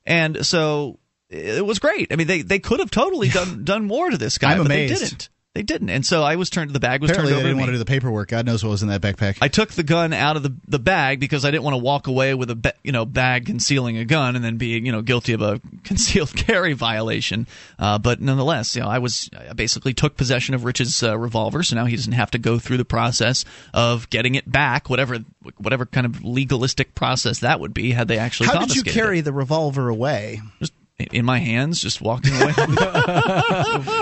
and 0.06 0.46
so 0.46 0.98
it 1.30 1.64
was 1.64 1.78
great. 1.78 2.10
I 2.12 2.16
mean, 2.16 2.26
they, 2.26 2.42
they 2.42 2.58
could 2.58 2.80
have 2.80 2.90
totally 2.90 3.28
done 3.38 3.64
done 3.64 3.84
more 3.84 4.10
to 4.10 4.16
this 4.16 4.38
guy, 4.38 4.52
I'm 4.52 4.58
but 4.58 4.66
amazed. 4.66 4.94
they 4.94 5.06
didn't. 5.06 5.28
They 5.58 5.64
didn't, 5.64 5.90
and 5.90 6.06
so 6.06 6.22
I 6.22 6.36
was 6.36 6.50
turned. 6.50 6.70
The 6.70 6.78
bag 6.78 7.02
was 7.02 7.10
Apparently, 7.10 7.32
turned 7.32 7.34
they 7.34 7.40
over 7.40 7.48
didn't 7.48 7.56
to 7.56 7.60
want 7.62 7.68
to 7.70 7.72
do 7.72 7.78
the 7.78 7.84
paperwork. 7.84 8.28
God 8.28 8.46
knows 8.46 8.62
what 8.62 8.70
was 8.70 8.84
in 8.84 8.90
that 8.90 9.00
backpack. 9.00 9.38
I 9.42 9.48
took 9.48 9.72
the 9.72 9.82
gun 9.82 10.12
out 10.12 10.36
of 10.36 10.44
the 10.44 10.54
the 10.68 10.78
bag 10.78 11.18
because 11.18 11.44
I 11.44 11.50
didn't 11.50 11.64
want 11.64 11.74
to 11.74 11.82
walk 11.82 12.06
away 12.06 12.32
with 12.32 12.48
a 12.50 12.54
ba- 12.54 12.74
you 12.84 12.92
know 12.92 13.04
bag 13.04 13.46
concealing 13.46 13.96
a 13.96 14.04
gun 14.04 14.36
and 14.36 14.44
then 14.44 14.56
be 14.56 14.78
you 14.78 14.92
know 14.92 15.02
guilty 15.02 15.32
of 15.32 15.42
a 15.42 15.60
concealed 15.82 16.32
carry 16.36 16.74
violation. 16.74 17.48
Uh, 17.76 17.98
but 17.98 18.20
nonetheless, 18.20 18.76
you 18.76 18.82
know, 18.82 18.88
I 18.88 19.00
was 19.00 19.30
I 19.36 19.52
basically 19.52 19.94
took 19.94 20.16
possession 20.16 20.54
of 20.54 20.62
Rich's 20.64 21.02
uh, 21.02 21.18
revolver, 21.18 21.64
so 21.64 21.74
now 21.74 21.86
he 21.86 21.96
doesn't 21.96 22.12
have 22.12 22.30
to 22.30 22.38
go 22.38 22.60
through 22.60 22.76
the 22.76 22.84
process 22.84 23.44
of 23.74 24.08
getting 24.10 24.36
it 24.36 24.48
back, 24.48 24.88
whatever 24.88 25.18
whatever 25.56 25.86
kind 25.86 26.06
of 26.06 26.22
legalistic 26.22 26.94
process 26.94 27.40
that 27.40 27.58
would 27.58 27.74
be 27.74 27.90
had 27.90 28.06
they 28.06 28.18
actually. 28.18 28.46
How 28.46 28.60
did 28.60 28.76
you 28.76 28.84
carry 28.84 29.18
it. 29.18 29.22
the 29.22 29.32
revolver 29.32 29.88
away? 29.88 30.40
Just 30.60 30.72
in 30.98 31.24
my 31.24 31.38
hands, 31.38 31.80
just 31.80 32.00
walking 32.00 32.32
away. 32.34 32.52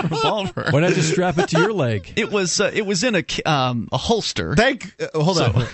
revolver. 0.03 0.67
Why 0.71 0.79
not 0.81 0.93
just 0.93 1.11
strap 1.11 1.37
it 1.37 1.49
to 1.49 1.59
your 1.59 1.73
leg? 1.73 2.11
It 2.15 2.31
was 2.31 2.59
uh, 2.59 2.71
it 2.73 2.85
was 2.85 3.03
in 3.03 3.15
a 3.15 3.23
um, 3.45 3.87
a 3.91 3.97
holster. 3.97 4.55
Thank. 4.55 4.95
Uh, 4.99 5.21
hold 5.21 5.37
So- 5.37 5.45
on. 5.45 5.67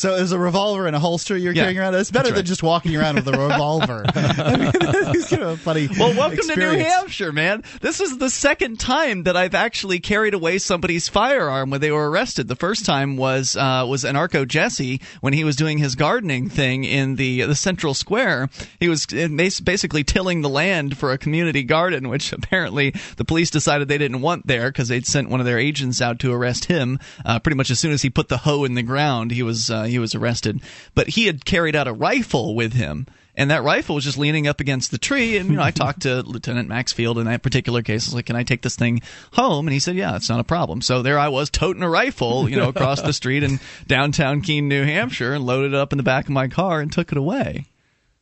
So 0.00 0.16
it 0.16 0.22
was 0.22 0.32
a 0.32 0.38
revolver 0.38 0.86
and 0.86 0.96
a 0.96 0.98
holster 0.98 1.36
you're 1.36 1.52
Yeah, 1.52 1.64
carrying 1.64 1.78
around. 1.78 1.94
It's 1.94 2.10
better 2.10 2.28
that's 2.28 2.38
than 2.38 2.46
just 2.46 2.62
walking 2.62 2.96
around 2.96 3.16
with 3.16 3.28
a 3.28 3.32
revolver. 3.32 4.06
I 4.14 4.56
mean, 4.56 4.70
it's 4.74 5.28
kind 5.28 5.42
of 5.42 5.48
a 5.50 5.56
funny. 5.58 5.90
Well, 5.98 6.16
welcome 6.16 6.38
to 6.38 6.56
New. 6.56 6.70
Hampshire, 6.70 7.32
man. 7.32 7.62
This 7.82 8.00
is 8.00 8.16
the 8.16 8.30
second 8.30 8.80
time 8.80 9.24
that 9.24 9.36
I've 9.36 9.54
actually 9.54 10.00
carried 10.00 10.32
away 10.32 10.56
somebody's 10.56 11.10
firearm 11.10 11.68
when 11.68 11.82
they 11.82 11.90
were 11.90 12.10
arrested. 12.10 12.48
The 12.48 12.56
first 12.56 12.86
time 12.86 13.18
was 13.18 13.56
uh, 13.56 13.84
was 13.86 14.04
Anarcho 14.04 14.48
Jesse 14.48 15.02
when 15.20 15.34
he 15.34 15.44
was 15.44 15.54
doing 15.54 15.76
his 15.76 15.96
gardening 15.96 16.48
thing 16.48 16.84
in 16.84 17.16
the 17.16 17.42
the 17.42 17.54
central 17.54 17.92
square. 17.92 18.48
He 18.78 18.88
was 18.88 19.06
uh, 19.12 19.28
basically 19.28 20.02
tilling 20.02 20.40
the 20.40 20.48
land 20.48 20.96
for 20.96 21.12
a 21.12 21.18
community 21.18 21.62
garden, 21.62 22.08
which 22.08 22.32
apparently 22.40 22.94
the 23.18 23.26
police 23.26 23.50
decided 23.50 23.88
they 23.88 23.98
didn't 23.98 24.22
want 24.22 24.46
there 24.46 24.70
because 24.70 24.88
they'd 24.88 25.04
sent 25.06 25.28
one 25.28 25.40
of 25.40 25.46
their 25.46 25.58
agents 25.58 26.00
out 26.00 26.20
to 26.20 26.32
arrest 26.32 26.64
him. 26.64 26.98
Uh, 27.22 27.38
pretty 27.38 27.56
much 27.56 27.70
as 27.70 27.78
soon 27.78 27.92
as 27.92 28.00
he 28.00 28.08
put 28.08 28.30
the 28.30 28.38
hoe 28.38 28.64
in 28.64 28.72
the 28.72 28.82
ground, 28.82 29.30
he 29.30 29.42
was 29.42 29.70
uh, 29.70 29.88
he 29.90 29.98
was 29.98 30.14
arrested. 30.14 30.60
But 30.94 31.08
he 31.08 31.26
had 31.26 31.44
carried 31.44 31.76
out 31.76 31.88
a 31.88 31.92
rifle 31.92 32.54
with 32.54 32.72
him 32.72 33.06
and 33.40 33.50
that 33.50 33.62
rifle 33.62 33.94
was 33.94 34.04
just 34.04 34.18
leaning 34.18 34.46
up 34.46 34.60
against 34.60 34.90
the 34.90 34.98
tree. 34.98 35.38
And 35.38 35.50
you 35.50 35.56
know, 35.56 35.62
I 35.62 35.70
talked 35.70 36.02
to 36.02 36.22
Lieutenant 36.26 36.68
Maxfield 36.68 37.18
in 37.18 37.24
that 37.24 37.42
particular 37.42 37.80
case. 37.82 38.06
I 38.06 38.08
was 38.08 38.14
like, 38.14 38.26
"Can 38.26 38.36
I 38.36 38.42
take 38.42 38.60
this 38.60 38.76
thing 38.76 39.00
home?" 39.32 39.66
And 39.66 39.72
he 39.72 39.80
said, 39.80 39.96
"Yeah, 39.96 40.16
it's 40.16 40.28
not 40.28 40.40
a 40.40 40.44
problem." 40.44 40.82
So 40.82 41.00
there 41.00 41.18
I 41.18 41.28
was, 41.28 41.48
toting 41.48 41.82
a 41.82 41.88
rifle, 41.88 42.48
you 42.50 42.56
know, 42.56 42.68
across 42.68 43.00
the 43.00 43.12
street 43.14 43.42
in 43.42 43.60
downtown 43.86 44.42
Keene, 44.42 44.68
New 44.68 44.84
Hampshire, 44.84 45.32
and 45.32 45.46
loaded 45.46 45.72
it 45.72 45.78
up 45.78 45.92
in 45.92 45.96
the 45.96 46.02
back 46.02 46.24
of 46.26 46.32
my 46.32 46.48
car 46.48 46.80
and 46.80 46.92
took 46.92 47.12
it 47.12 47.18
away. 47.18 47.66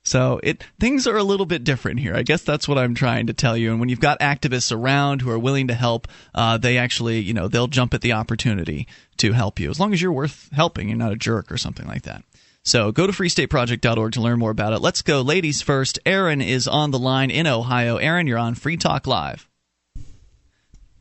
So 0.09 0.41
it 0.43 0.65
things 0.81 1.07
are 1.07 1.19
a 1.19 1.23
little 1.23 1.45
bit 1.45 1.65
different 1.65 2.01
here. 2.01 2.15
I 2.15 2.23
guess 2.23 2.43
that's 2.43 2.67
what 2.67 2.79
I'm 2.79 2.95
trying 2.95 3.27
to 3.27 3.35
tell 3.35 3.59
you. 3.59 3.73
And 3.73 3.79
when 3.79 3.91
you've 3.91 4.01
got 4.01 4.19
activists 4.21 4.75
around 4.75 5.21
who 5.21 5.31
are 5.31 5.39
willing 5.39 5.69
to 5.69 5.75
help, 5.75 6.09
uh, 6.35 6.57
they 6.57 6.79
actually, 6.79 7.19
you 7.19 7.35
know, 7.35 7.47
they'll 7.47 7.67
jump 7.67 7.93
at 7.93 8.01
the 8.01 8.15
opportunity 8.15 8.89
to 9.19 9.33
help 9.33 9.61
you 9.61 9.69
as 9.69 9.79
long 9.79 9.93
as 9.93 10.01
you're 10.01 10.11
worth 10.11 10.49
helping. 10.51 10.89
You're 10.89 10.97
not 10.97 11.13
a 11.13 11.17
jerk 11.17 11.53
or 11.53 11.59
something 11.59 11.87
like 11.87 12.05
that. 12.05 12.25
So 12.63 12.91
go 12.91 13.07
to 13.07 13.13
freestateproject.org 13.13 14.13
to 14.13 14.21
learn 14.23 14.39
more 14.39 14.51
about 14.51 14.73
it. 14.73 14.81
Let's 14.81 15.03
go, 15.03 15.21
ladies 15.21 15.61
first. 15.61 15.99
Aaron 16.07 16.41
is 16.41 16.67
on 16.67 16.91
the 16.91 16.99
line 16.99 17.31
in 17.31 17.47
Ohio. 17.47 17.99
Aaron, 17.99 18.27
you're 18.27 18.39
on 18.39 18.55
Free 18.55 18.79
Talk 18.79 19.07
Live. 19.07 19.47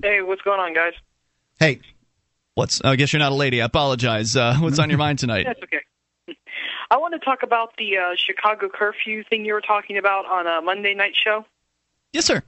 Hey, 0.04 0.22
what's 0.22 0.42
going 0.42 0.60
on, 0.60 0.74
guys? 0.74 0.94
Hey, 1.60 1.80
What's? 2.58 2.82
I 2.84 2.96
guess 2.96 3.14
you're 3.14 3.20
not 3.20 3.32
a 3.32 3.36
lady. 3.36 3.62
I 3.62 3.66
apologize. 3.66 4.36
Uh, 4.36 4.58
what's 4.58 4.80
on 4.80 4.90
your 4.90 4.98
mind 4.98 5.20
tonight? 5.20 5.44
That's 5.48 5.62
okay. 5.62 5.78
I 6.90 6.98
want 6.98 7.14
to 7.14 7.20
talk 7.20 7.44
about 7.44 7.76
the 7.78 7.98
uh, 7.98 8.16
Chicago 8.16 8.70
curfew 8.70 9.24
thing 9.24 9.46
you 9.46 9.54
were 9.54 9.62
talking 9.62 9.98
about 9.98 10.26
on 10.26 10.48
a 10.48 10.62
Monday 10.62 10.94
night 10.94 11.14
show. 11.16 11.46
Yes, 12.14 12.26
sir. 12.26 12.42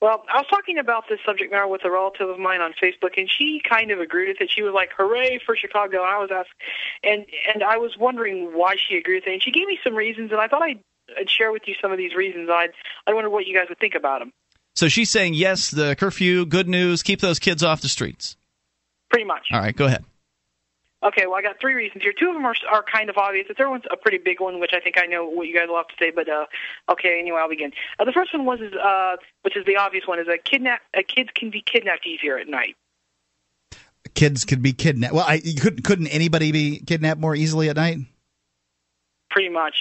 Well, 0.00 0.24
I 0.28 0.38
was 0.38 0.46
talking 0.50 0.78
about 0.78 1.04
this 1.08 1.20
subject 1.24 1.52
matter 1.52 1.68
with 1.68 1.84
a 1.84 1.90
relative 1.90 2.28
of 2.28 2.38
mine 2.38 2.60
on 2.60 2.72
Facebook, 2.72 3.16
and 3.16 3.30
she 3.30 3.62
kind 3.66 3.92
of 3.92 4.00
agreed 4.00 4.28
with 4.28 4.40
it. 4.40 4.50
She 4.50 4.62
was 4.62 4.74
like, 4.74 4.90
"Hooray 4.96 5.38
for 5.46 5.54
Chicago!" 5.56 5.98
And 5.98 6.06
I 6.06 6.18
was 6.18 6.30
asked, 6.32 6.50
and 7.04 7.24
and 7.54 7.62
I 7.62 7.76
was 7.76 7.96
wondering 7.96 8.50
why 8.52 8.74
she 8.76 8.96
agreed 8.96 9.18
with 9.18 9.28
it, 9.28 9.32
and 9.34 9.42
she 9.42 9.52
gave 9.52 9.68
me 9.68 9.78
some 9.84 9.94
reasons, 9.94 10.32
and 10.32 10.40
I 10.40 10.48
thought 10.48 10.62
I'd, 10.62 10.80
I'd 11.16 11.30
share 11.30 11.52
with 11.52 11.62
you 11.66 11.74
some 11.80 11.92
of 11.92 11.98
these 11.98 12.16
reasons. 12.16 12.50
I 12.50 12.70
I 13.06 13.14
wonder 13.14 13.30
what 13.30 13.46
you 13.46 13.56
guys 13.56 13.68
would 13.68 13.78
think 13.78 13.94
about 13.94 14.18
them. 14.18 14.32
So 14.74 14.88
she's 14.88 15.10
saying 15.10 15.34
yes, 15.34 15.70
the 15.70 15.94
curfew, 15.94 16.46
good 16.46 16.68
news, 16.68 17.04
keep 17.04 17.20
those 17.20 17.38
kids 17.38 17.62
off 17.62 17.80
the 17.80 17.88
streets. 17.88 18.36
Pretty 19.08 19.24
much. 19.24 19.48
All 19.52 19.60
right, 19.60 19.76
go 19.76 19.84
ahead. 19.84 20.04
Okay, 21.04 21.26
well, 21.26 21.34
I 21.34 21.42
got 21.42 21.58
three 21.60 21.74
reasons 21.74 22.02
here. 22.02 22.12
Two 22.16 22.28
of 22.28 22.34
them 22.34 22.44
are 22.44 22.54
are 22.70 22.84
kind 22.84 23.10
of 23.10 23.18
obvious. 23.18 23.48
The 23.48 23.54
third 23.54 23.70
one's 23.70 23.84
a 23.90 23.96
pretty 23.96 24.18
big 24.18 24.40
one, 24.40 24.60
which 24.60 24.70
I 24.72 24.78
think 24.80 24.98
I 24.98 25.06
know 25.06 25.26
what 25.26 25.48
you 25.48 25.54
guys 25.54 25.66
will 25.68 25.76
have 25.76 25.88
to 25.88 25.94
say. 25.98 26.10
But 26.14 26.28
uh, 26.28 26.46
okay, 26.90 27.18
anyway, 27.18 27.40
I'll 27.42 27.48
begin. 27.48 27.72
Uh, 27.98 28.04
the 28.04 28.12
first 28.12 28.32
one 28.32 28.44
was, 28.44 28.60
is, 28.60 28.72
uh, 28.74 29.16
which 29.42 29.56
is 29.56 29.66
the 29.66 29.76
obvious 29.76 30.06
one, 30.06 30.20
is 30.20 30.28
a 30.28 30.38
kidnap. 30.38 30.80
Uh, 30.96 31.02
kids 31.06 31.30
can 31.34 31.50
be 31.50 31.60
kidnapped 31.60 32.06
easier 32.06 32.38
at 32.38 32.46
night. 32.46 32.76
kids 34.14 34.44
could 34.44 34.62
be 34.62 34.72
kidnapped. 34.72 35.12
Well, 35.12 35.26
I 35.26 35.40
couldn't. 35.40 35.82
Couldn't 35.82 36.08
anybody 36.08 36.52
be 36.52 36.78
kidnapped 36.78 37.20
more 37.20 37.34
easily 37.34 37.68
at 37.68 37.76
night? 37.76 37.98
Pretty 39.30 39.48
much. 39.48 39.74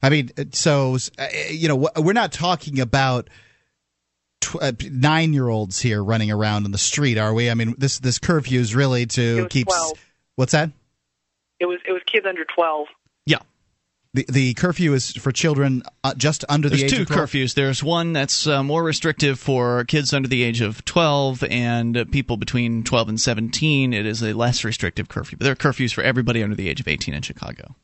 I 0.00 0.10
mean, 0.10 0.30
so 0.52 0.96
uh, 1.18 1.26
you 1.50 1.66
know, 1.66 1.88
we're 1.96 2.12
not 2.12 2.30
talking 2.30 2.78
about 2.78 3.28
uh, 4.60 4.70
nine-year-olds 4.88 5.80
here 5.80 6.04
running 6.04 6.30
around 6.30 6.66
in 6.66 6.70
the 6.70 6.78
street, 6.78 7.18
are 7.18 7.34
we? 7.34 7.50
I 7.50 7.54
mean, 7.54 7.74
this 7.78 7.98
this 7.98 8.20
curfew 8.20 8.60
is 8.60 8.76
really 8.76 9.06
to 9.06 9.48
keep. 9.48 9.66
12. 9.66 10.04
What's 10.38 10.52
that? 10.52 10.70
It 11.58 11.66
was 11.66 11.80
it 11.84 11.90
was 11.90 12.00
kids 12.06 12.24
under 12.24 12.44
twelve. 12.44 12.86
Yeah. 13.26 13.38
The, 14.14 14.24
the 14.28 14.54
curfew 14.54 14.94
is 14.94 15.10
for 15.10 15.32
children 15.32 15.82
uh, 16.04 16.14
just 16.14 16.44
under 16.48 16.68
There's 16.68 16.82
the 16.82 16.86
age 16.86 16.94
two 16.94 17.02
of 17.02 17.08
12? 17.08 17.20
curfews. 17.28 17.54
There's 17.54 17.82
one 17.82 18.12
that's 18.12 18.46
uh, 18.46 18.62
more 18.62 18.84
restrictive 18.84 19.40
for 19.40 19.84
kids 19.86 20.14
under 20.14 20.28
the 20.28 20.44
age 20.44 20.60
of 20.60 20.84
12 20.84 21.42
and 21.50 21.96
uh, 21.96 22.04
people 22.04 22.36
between 22.36 22.84
12 22.84 23.08
and 23.08 23.20
17. 23.20 23.92
It 23.92 24.06
is 24.06 24.22
a 24.22 24.32
less 24.32 24.62
restrictive 24.62 25.08
curfew. 25.08 25.38
But 25.38 25.44
there 25.44 25.52
are 25.52 25.56
curfews 25.56 25.92
for 25.92 26.02
everybody 26.02 26.40
under 26.44 26.54
the 26.54 26.68
age 26.68 26.78
of 26.78 26.86
18 26.86 27.14
in 27.14 27.22
Chicago. 27.22 27.74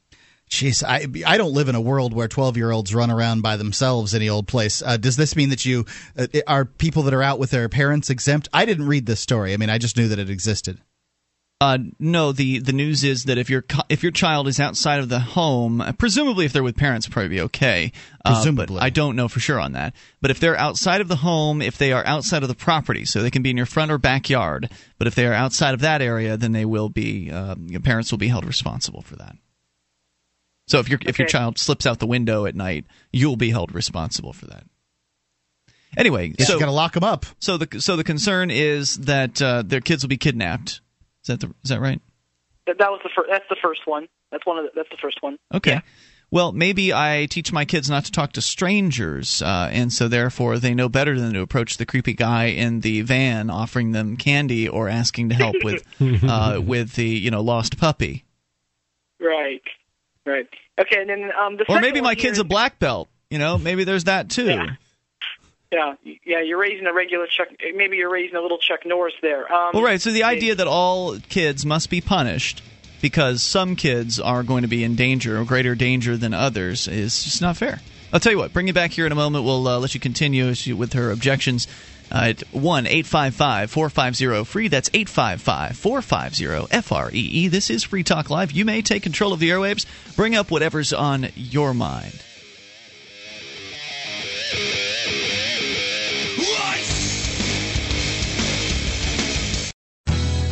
Jeez, 0.49 0.85
I 0.87 1.09
I 1.27 1.37
don't 1.37 1.55
live 1.55 1.69
in 1.69 1.75
a 1.75 1.81
world 1.81 2.15
where 2.15 2.29
twelve 2.29 2.57
year 2.57 2.71
olds 2.71 2.95
run 2.95 3.11
around 3.11 3.43
by 3.43 3.57
themselves 3.57 4.15
any 4.15 4.29
old 4.29 4.47
place. 4.47 4.81
Uh, 4.81 4.97
does 4.97 5.17
this 5.17 5.35
mean 5.35 5.49
that 5.49 5.65
you 5.65 5.87
uh, 6.17 6.29
are 6.47 6.65
people 6.65 7.03
that 7.03 7.15
are 7.15 7.23
out 7.23 7.41
with 7.41 7.51
their 7.51 7.69
parents 7.69 8.11
exempt? 8.11 8.49
I 8.53 8.65
didn't 8.65 8.87
read 8.87 9.07
this 9.07 9.19
story. 9.19 9.55
I 9.55 9.57
mean, 9.57 9.71
I 9.71 9.79
just 9.79 9.97
knew 9.97 10.07
that 10.07 10.21
it 10.21 10.31
existed. 10.31 10.79
Uh, 11.61 11.79
no, 11.99 12.33
the, 12.33 12.59
the 12.59 12.73
news 12.73 13.05
is 13.05 13.25
that 13.25 13.39
if 13.39 13.49
your 13.49 13.65
if 13.89 14.03
your 14.03 14.13
child 14.13 14.49
is 14.49 14.61
outside 14.61 14.99
of 15.01 15.09
the 15.09 15.21
home, 15.21 15.81
uh, 15.81 15.93
presumably 15.93 16.45
if 16.45 16.53
they're 16.53 16.65
with 16.65 16.77
parents, 16.77 17.09
probably 17.09 17.29
be 17.29 17.41
okay. 17.43 17.93
Uh, 18.25 18.35
Presumably. 18.35 18.81
I 18.81 18.91
don't 18.91 19.17
know 19.17 19.29
for 19.29 19.41
sure 19.41 19.61
on 19.61 19.73
that. 19.73 19.95
But 20.21 20.31
if 20.31 20.41
they're 20.41 20.59
outside 20.59 21.01
of 21.01 21.09
the 21.09 21.17
home, 21.17 21.63
if 21.63 21.79
they 21.79 21.93
are 21.93 22.05
outside 22.05 22.43
of 22.43 22.49
the 22.49 22.55
property, 22.55 23.05
so 23.05 23.23
they 23.23 23.31
can 23.31 23.43
be 23.43 23.51
in 23.51 23.57
your 23.57 23.67
front 23.67 23.91
or 23.93 23.99
backyard. 23.99 24.69
But 24.99 25.07
if 25.07 25.15
they 25.15 25.27
are 25.27 25.33
outside 25.33 25.75
of 25.75 25.81
that 25.81 26.03
area, 26.03 26.37
then 26.37 26.53
they 26.53 26.65
will 26.65 26.89
be 26.91 27.31
uh, 27.31 27.55
your 27.59 27.81
parents 27.81 28.11
will 28.11 28.19
be 28.19 28.29
held 28.29 28.45
responsible 28.45 29.01
for 29.03 29.17
that. 29.17 29.37
So 30.67 30.81
if 30.81 30.89
your 30.89 30.99
if 31.07 31.19
your 31.19 31.29
child 31.29 31.59
slips 31.59 31.87
out 31.87 31.99
the 31.99 32.07
window 32.07 32.47
at 32.47 32.55
night, 32.57 32.85
you'll 33.13 33.37
be 33.37 33.51
held 33.51 33.75
responsible 33.75 34.33
for 34.33 34.47
that. 34.47 34.65
Anyway, 35.97 36.35
Yes, 36.37 36.49
so 36.49 36.55
you 36.55 36.61
got 36.61 36.67
to 36.67 36.73
lock 36.73 36.93
them 36.95 37.05
up. 37.05 37.25
so 37.39 37.57
the 37.57 37.81
so 37.81 37.97
the 37.97 38.05
concern 38.05 38.51
is 38.51 38.97
that 38.97 39.41
uh, 39.41 39.63
their 39.65 39.81
kids 39.81 40.03
will 40.03 40.09
be 40.09 40.17
kidnapped. 40.17 40.81
Is 41.25 41.29
that 41.29 41.41
the, 41.41 41.55
is 41.63 41.71
that 41.71 41.81
right? 41.81 42.01
That, 42.67 42.79
that 42.79 42.91
was 42.91 43.01
the 43.03 43.11
first. 43.15 43.29
That's 43.31 43.45
the 43.49 43.57
first 43.63 43.81
one. 43.87 44.09
That's 44.31 44.45
one 44.47 44.59
of 44.59 44.65
the, 44.65 44.71
that's 44.75 44.89
the 44.91 44.97
first 45.01 45.19
one. 45.23 45.39
Okay. 45.53 45.81
Well, 46.31 46.53
maybe 46.53 46.93
I 46.93 47.27
teach 47.31 47.53
my 47.53 47.65
kids 47.65 47.89
not 47.89 48.07
to 48.07 48.11
talk 48.13 48.33
to 48.33 48.41
strangers, 48.43 49.41
uh, 49.41 49.69
and 49.71 49.93
so 49.93 50.09
therefore 50.09 50.59
they 50.59 50.75
know 50.75 50.89
better 50.89 51.19
than 51.21 51.33
to 51.35 51.41
approach 51.43 51.77
the 51.77 51.87
creepy 51.87 52.15
guy 52.15 52.47
in 52.47 52.81
the 52.81 53.03
van 53.03 53.51
offering 53.51 53.93
them 53.93 54.17
candy 54.17 54.69
or 54.69 54.89
asking 54.89 55.29
to 55.29 55.35
help 55.35 55.55
with 55.63 55.85
uh, 56.25 56.61
with 56.65 56.95
the 56.95 57.07
you 57.07 57.31
know 57.31 57.41
lost 57.43 57.79
puppy. 57.79 58.25
Right. 59.21 59.63
Right. 60.27 60.49
Okay, 60.79 61.01
and 61.03 61.09
then 61.11 61.31
um, 61.39 61.57
the 61.57 61.67
Or 61.69 61.81
maybe 61.81 62.01
my 62.01 62.15
kid's 62.15 62.39
here- 62.39 62.43
a 62.43 62.49
black 62.49 62.79
belt. 62.79 63.09
You 63.31 63.39
know, 63.39 63.59
maybe 63.59 63.85
there's 63.85 64.05
that 64.05 64.31
too. 64.31 64.47
Yeah. 64.47 64.67
Yeah, 65.75 65.95
yeah, 66.25 66.41
you're 66.41 66.59
raising 66.59 66.87
a 66.87 66.93
regular 66.93 67.27
Chuck. 67.27 67.49
Maybe 67.75 67.97
you're 67.97 68.11
raising 68.11 68.37
a 68.37 68.41
little 68.41 68.59
Chuck 68.59 68.87
Norris 68.87 69.15
there. 69.21 69.53
Um, 69.53 69.71
Well, 69.75 69.83
right. 69.83 70.01
So 70.01 70.13
the 70.13 70.23
idea 70.23 70.55
that 70.55 70.69
all 70.69 71.19
kids 71.29 71.67
must 71.67 71.91
be 71.91 72.01
punished 72.01 72.63
because 73.03 73.43
some 73.43 73.75
kids 73.75 74.21
are 74.21 74.45
going 74.45 74.63
to 74.63 74.69
be 74.69 74.85
in 74.85 74.95
danger 74.95 75.41
or 75.41 75.45
greater 75.45 75.75
danger 75.75 76.17
than 76.17 76.33
others 76.33 76.87
is 76.87 77.25
just 77.25 77.43
not 77.43 77.57
fair. 77.57 77.81
I'll 78.13 78.21
tell 78.21 78.31
you 78.31 78.39
what. 78.39 78.53
Bring 78.53 78.69
you 78.69 78.73
back 78.73 78.93
here 78.93 79.05
in 79.05 79.11
a 79.11 79.17
moment. 79.17 79.45
We'll 79.45 79.67
uh, 79.67 79.81
let 79.81 79.95
you 79.95 80.01
continue 80.01 80.55
with 80.77 80.93
her 80.93 81.11
objections. 81.11 81.67
Uh, 82.13 82.27
at 82.31 82.43
1 82.53 82.87
855 82.87 83.71
450 83.71 84.45
free. 84.45 84.69
That's 84.69 84.91
855 84.95 85.77
450 85.77 86.69
F 86.71 86.93
R 86.93 87.11
E 87.11 87.19
E. 87.19 87.49
This 87.49 87.71
is 87.71 87.83
Free 87.83 88.05
Talk 88.05 88.31
Live. 88.31 88.53
You 88.53 88.65
may 88.65 88.83
take 88.83 89.03
control 89.03 89.33
of 89.33 89.41
the 89.41 89.51
airwaves. 89.51 89.87
Bring 90.15 90.37
up 90.37 90.51
whatever's 90.51 90.93
on 90.93 91.31
your 91.35 91.75
mind. 91.75 92.23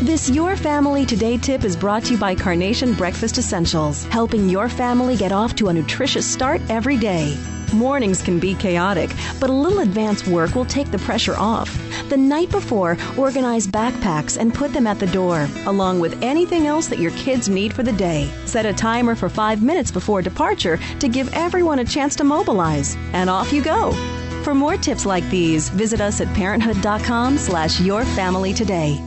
This 0.03 0.29
Your 0.29 0.57
Family 0.57 1.07
Today 1.07 1.39
tip 1.39 1.63
is 1.63 1.77
brought 1.77 2.07
to 2.07 2.15
you 2.15 2.19
by 2.19 2.35
Carnation 2.35 2.93
Breakfast 2.93 3.39
Essentials, 3.39 4.03
helping 4.07 4.49
your 4.49 4.69
family 4.69 5.17
get 5.17 5.31
off 5.31 5.55
to 5.55 5.69
a 5.69 5.73
nutritious 5.73 6.27
start 6.27 6.61
every 6.69 6.97
day. 6.97 7.39
Mornings 7.73 8.21
can 8.21 8.41
be 8.41 8.57
chaotic, 8.57 9.11
but 9.39 9.49
a 9.49 9.53
little 9.53 9.79
advance 9.79 10.27
work 10.27 10.57
will 10.57 10.65
take 10.65 10.91
the 10.91 10.99
pressure 10.99 11.37
off. 11.37 11.71
The 12.09 12.17
night 12.17 12.51
before, 12.51 12.99
organize 13.17 13.69
backpacks 13.69 14.37
and 14.37 14.53
put 14.53 14.73
them 14.73 14.89
at 14.89 14.99
the 14.99 15.07
door, 15.07 15.49
along 15.67 16.01
with 16.01 16.21
anything 16.21 16.67
else 16.67 16.89
that 16.89 16.99
your 16.99 17.13
kids 17.13 17.49
need 17.49 17.73
for 17.73 17.85
the 17.85 17.93
day. 17.93 18.29
Set 18.45 18.67
a 18.67 18.73
timer 18.73 19.15
for 19.15 19.29
five 19.29 19.63
minutes 19.63 19.93
before 19.93 20.21
departure 20.21 20.81
to 20.99 21.09
give 21.09 21.33
everyone 21.33 21.79
a 21.79 21.85
chance 21.85 22.17
to 22.17 22.25
mobilize. 22.25 22.97
And 23.13 23.31
off 23.31 23.53
you 23.53 23.63
go. 23.63 23.93
For 24.43 24.53
more 24.53 24.77
tips 24.77 25.07
like 25.07 25.31
these, 25.31 25.69
visit 25.69 26.01
us 26.01 26.21
at 26.21 26.35
parenthood.com 26.35 27.39
slash 27.39 27.81
your 27.81 28.05
family 28.05 28.53
today. 28.53 29.01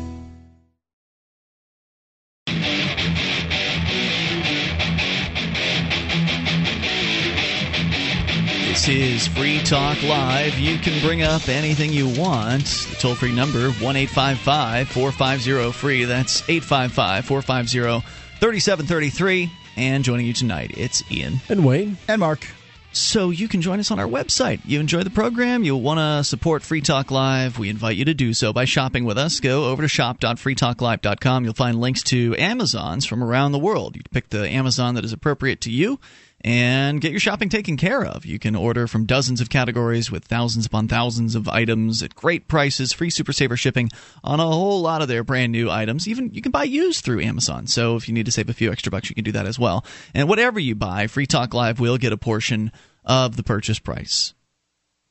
This 8.85 9.23
is 9.25 9.27
Free 9.29 9.63
Talk 9.63 10.03
Live. 10.03 10.59
You 10.59 10.77
can 10.77 11.01
bring 11.01 11.23
up 11.23 11.49
anything 11.49 11.91
you 11.91 12.07
want. 12.07 12.65
The 12.65 12.95
toll 12.99 13.15
free 13.15 13.33
number, 13.33 13.71
1 13.71 13.95
855 13.95 14.89
450 14.89 15.71
free. 15.71 16.05
That's 16.05 16.47
855 16.47 17.25
450 17.25 18.07
3733. 18.39 19.51
And 19.75 20.03
joining 20.03 20.27
you 20.27 20.33
tonight, 20.33 20.77
it's 20.77 21.01
Ian. 21.11 21.41
And 21.49 21.65
Wayne. 21.65 21.97
And 22.07 22.19
Mark. 22.19 22.45
So 22.91 23.31
you 23.31 23.47
can 23.47 23.63
join 23.63 23.79
us 23.79 23.89
on 23.89 23.99
our 23.99 24.05
website. 24.05 24.59
You 24.65 24.79
enjoy 24.79 25.01
the 25.01 25.09
program, 25.09 25.63
you 25.63 25.75
want 25.75 25.99
to 25.99 26.23
support 26.23 26.61
Free 26.61 26.81
Talk 26.81 27.09
Live, 27.09 27.57
we 27.57 27.69
invite 27.69 27.97
you 27.97 28.05
to 28.05 28.13
do 28.13 28.35
so 28.35 28.53
by 28.53 28.65
shopping 28.65 29.03
with 29.03 29.17
us. 29.17 29.39
Go 29.39 29.65
over 29.65 29.81
to 29.81 29.87
shop.freetalklive.com. 29.87 31.43
You'll 31.43 31.53
find 31.55 31.81
links 31.81 32.03
to 32.03 32.35
Amazons 32.37 33.07
from 33.07 33.23
around 33.23 33.51
the 33.51 33.57
world. 33.57 33.95
You 33.95 34.03
pick 34.11 34.29
the 34.29 34.47
Amazon 34.47 34.93
that 34.93 35.03
is 35.03 35.11
appropriate 35.11 35.61
to 35.61 35.71
you 35.71 35.99
and 36.45 37.01
get 37.01 37.09
your 37.09 37.19
shopping 37.19 37.49
taken 37.49 37.75
care 37.75 38.05
of. 38.05 38.23
You 38.23 38.37
can 38.37 38.55
order 38.55 38.85
from 38.85 39.07
dozens 39.07 39.41
of 39.41 39.49
categories 39.49 40.11
with 40.11 40.25
thousands 40.25 40.67
upon 40.67 40.87
thousands 40.87 41.33
of 41.33 41.49
items 41.49 42.03
at 42.03 42.13
great 42.13 42.47
prices, 42.47 42.93
free 42.93 43.09
Super 43.09 43.33
Saver 43.33 43.57
shipping 43.57 43.89
on 44.23 44.39
a 44.39 44.45
whole 44.45 44.79
lot 44.79 45.01
of 45.01 45.07
their 45.07 45.23
brand 45.23 45.51
new 45.51 45.71
items. 45.71 46.07
Even 46.07 46.31
you 46.35 46.43
can 46.43 46.51
buy 46.51 46.63
used 46.63 47.03
through 47.03 47.21
Amazon. 47.21 47.65
So 47.65 47.95
if 47.95 48.07
you 48.07 48.13
need 48.13 48.27
to 48.27 48.31
save 48.31 48.47
a 48.47 48.53
few 48.53 48.71
extra 48.71 48.91
bucks, 48.91 49.09
you 49.09 49.15
can 49.15 49.23
do 49.23 49.31
that 49.31 49.47
as 49.47 49.57
well. 49.57 49.83
And 50.13 50.29
whatever 50.29 50.59
you 50.59 50.75
buy, 50.75 51.07
Free 51.07 51.25
Talk 51.25 51.55
Live 51.55 51.79
will 51.79 51.97
get 51.97 52.13
a 52.13 52.17
portion 52.17 52.71
of 53.03 53.37
the 53.37 53.43
purchase 53.43 53.79
price. 53.79 54.35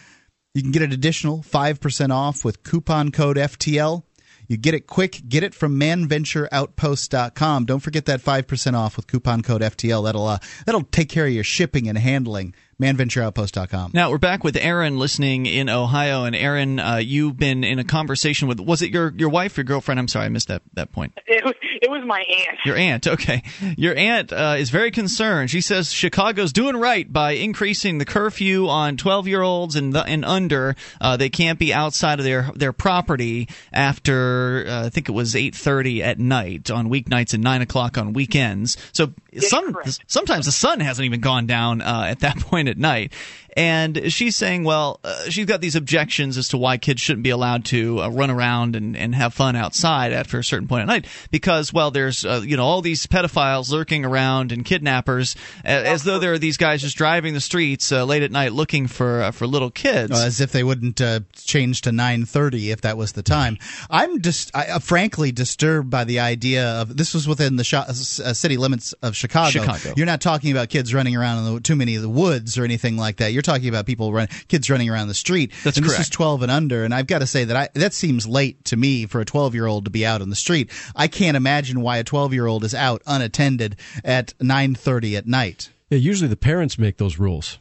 You 0.54 0.62
can 0.62 0.70
get 0.70 0.82
an 0.82 0.92
additional 0.92 1.38
5% 1.42 2.10
off 2.10 2.44
with 2.44 2.62
coupon 2.62 3.10
code 3.10 3.36
FTL. 3.36 4.02
You 4.48 4.56
get 4.56 4.74
it 4.74 4.86
quick. 4.86 5.22
Get 5.28 5.42
it 5.42 5.54
from 5.54 5.78
manventureoutpost.com. 5.78 7.64
Don't 7.64 7.80
forget 7.80 8.06
that 8.06 8.20
5% 8.20 8.74
off 8.74 8.96
with 8.96 9.06
coupon 9.06 9.42
code 9.42 9.62
FTL. 9.62 10.04
That'll 10.04 10.26
uh, 10.26 10.38
that'll 10.66 10.84
take 10.84 11.08
care 11.08 11.26
of 11.26 11.32
your 11.32 11.44
shipping 11.44 11.88
and 11.88 11.98
handling. 11.98 12.54
manventureoutpost.com. 12.80 13.92
Now 13.94 14.10
we're 14.10 14.18
back 14.18 14.44
with 14.44 14.56
Aaron 14.56 14.98
listening 14.98 15.46
in 15.46 15.68
Ohio, 15.68 16.24
and 16.24 16.34
Aaron, 16.34 16.78
uh, 16.80 16.96
you've 16.96 17.36
been 17.36 17.64
in 17.64 17.78
a 17.78 17.84
conversation 17.84 18.48
with 18.48 18.60
was 18.60 18.82
it 18.82 18.90
your 18.90 19.12
your 19.16 19.28
wife, 19.28 19.56
your 19.56 19.64
girlfriend? 19.64 19.98
I'm 20.00 20.08
sorry, 20.08 20.26
I 20.26 20.28
missed 20.28 20.48
that 20.48 20.62
that 20.74 20.92
point. 20.92 21.12
It 21.34 21.44
was, 21.44 21.54
it 21.82 21.90
was 21.90 22.04
my 22.06 22.20
aunt. 22.20 22.58
Your 22.64 22.76
aunt, 22.76 23.06
okay. 23.08 23.42
Your 23.76 23.96
aunt 23.96 24.32
uh, 24.32 24.54
is 24.56 24.70
very 24.70 24.92
concerned. 24.92 25.50
She 25.50 25.60
says 25.60 25.92
Chicago's 25.92 26.52
doing 26.52 26.76
right 26.76 27.12
by 27.12 27.32
increasing 27.32 27.98
the 27.98 28.04
curfew 28.04 28.68
on 28.68 28.96
12 28.96 29.26
year 29.26 29.42
olds 29.42 29.74
and 29.74 29.92
the, 29.92 30.04
and 30.04 30.24
under. 30.24 30.76
Uh, 31.00 31.16
they 31.16 31.28
can't 31.28 31.58
be 31.58 31.74
outside 31.74 32.20
of 32.20 32.24
their 32.24 32.50
their 32.54 32.72
property 32.72 33.48
after 33.72 34.64
uh, 34.68 34.86
I 34.86 34.88
think 34.90 35.08
it 35.08 35.12
was 35.12 35.34
8:30 35.34 36.02
at 36.02 36.18
night 36.18 36.70
on 36.70 36.88
weeknights 36.88 37.34
and 37.34 37.42
nine 37.42 37.62
o'clock 37.62 37.98
on 37.98 38.12
weekends. 38.12 38.76
So 38.92 39.12
some 39.38 39.74
sometimes 40.06 40.46
the 40.46 40.52
sun 40.52 40.80
hasn't 40.80 41.04
even 41.04 41.20
gone 41.20 41.46
down 41.46 41.80
uh, 41.82 42.06
at 42.08 42.20
that 42.20 42.36
point 42.40 42.63
at 42.68 42.78
night. 42.78 43.12
And 43.56 44.12
she's 44.12 44.36
saying, 44.36 44.64
well, 44.64 45.00
uh, 45.04 45.30
she's 45.30 45.46
got 45.46 45.60
these 45.60 45.76
objections 45.76 46.36
as 46.36 46.48
to 46.48 46.58
why 46.58 46.76
kids 46.76 47.00
shouldn't 47.00 47.22
be 47.22 47.30
allowed 47.30 47.64
to 47.66 48.02
uh, 48.02 48.08
run 48.08 48.30
around 48.30 48.76
and, 48.76 48.96
and 48.96 49.14
have 49.14 49.32
fun 49.34 49.56
outside 49.56 50.12
after 50.12 50.38
a 50.38 50.44
certain 50.44 50.68
point 50.68 50.82
at 50.82 50.86
night 50.86 51.06
because, 51.30 51.72
well, 51.72 51.90
there's 51.90 52.24
uh, 52.24 52.42
you 52.44 52.56
know 52.56 52.64
all 52.64 52.82
these 52.82 53.06
pedophiles 53.06 53.70
lurking 53.70 54.04
around 54.04 54.52
and 54.52 54.64
kidnappers, 54.64 55.36
as, 55.64 55.84
as 55.84 56.04
though 56.04 56.18
there 56.18 56.32
are 56.32 56.38
these 56.38 56.56
guys 56.56 56.82
just 56.82 56.96
driving 56.96 57.34
the 57.34 57.40
streets 57.40 57.92
uh, 57.92 58.04
late 58.04 58.22
at 58.22 58.32
night 58.32 58.52
looking 58.52 58.86
for 58.86 59.22
uh, 59.22 59.30
for 59.30 59.46
little 59.46 59.70
kids. 59.70 60.12
Uh, 60.12 60.24
as 60.26 60.40
if 60.40 60.52
they 60.52 60.64
wouldn't 60.64 61.00
uh, 61.00 61.20
change 61.34 61.82
to 61.82 61.90
9:30 61.90 62.72
if 62.72 62.80
that 62.82 62.96
was 62.96 63.12
the 63.12 63.22
time. 63.22 63.58
I'm 63.88 64.20
just 64.20 64.50
I, 64.54 64.66
uh, 64.66 64.78
frankly 64.78 65.32
disturbed 65.32 65.90
by 65.90 66.04
the 66.04 66.20
idea 66.20 66.66
of 66.80 66.96
this 66.96 67.14
was 67.14 67.28
within 67.28 67.56
the 67.56 67.64
sh- 67.64 67.74
uh, 67.74 67.92
city 67.92 68.56
limits 68.56 68.92
of 68.94 69.14
Chicago. 69.14 69.50
Chicago. 69.50 69.94
You're 69.96 70.06
not 70.06 70.20
talking 70.20 70.50
about 70.50 70.68
kids 70.68 70.92
running 70.92 71.16
around 71.16 71.46
in 71.46 71.54
the, 71.54 71.60
too 71.60 71.76
many 71.76 71.96
of 71.96 72.02
the 72.02 72.08
woods 72.08 72.58
or 72.58 72.64
anything 72.64 72.96
like 72.96 73.16
that. 73.18 73.32
You're 73.32 73.42
talking 73.44 73.68
about 73.68 73.86
people 73.86 74.12
run 74.12 74.28
kids 74.48 74.68
running 74.70 74.90
around 74.90 75.08
the 75.08 75.14
street. 75.14 75.52
That's 75.62 75.76
and 75.76 75.86
correct. 75.86 75.98
This 75.98 76.06
is 76.08 76.10
12 76.10 76.42
and 76.42 76.50
under, 76.50 76.84
and 76.84 76.94
I've 76.94 77.06
got 77.06 77.20
to 77.20 77.26
say 77.26 77.44
that 77.44 77.56
I, 77.56 77.68
that 77.74 77.92
seems 77.92 78.26
late 78.26 78.64
to 78.66 78.76
me 78.76 79.06
for 79.06 79.20
a 79.20 79.24
12 79.24 79.54
year 79.54 79.66
old 79.66 79.84
to 79.84 79.90
be 79.90 80.04
out 80.04 80.22
on 80.22 80.30
the 80.30 80.36
street. 80.36 80.70
I 80.96 81.08
can't 81.08 81.36
imagine 81.36 81.80
why 81.80 81.98
a 81.98 82.04
12 82.04 82.34
year 82.34 82.46
old 82.46 82.64
is 82.64 82.74
out 82.74 83.02
unattended 83.06 83.76
at 84.04 84.34
9:30 84.38 85.16
at 85.16 85.26
night. 85.26 85.70
Yeah, 85.90 85.98
usually 85.98 86.28
the 86.28 86.36
parents 86.36 86.78
make 86.78 86.96
those 86.96 87.18
rules. 87.18 87.58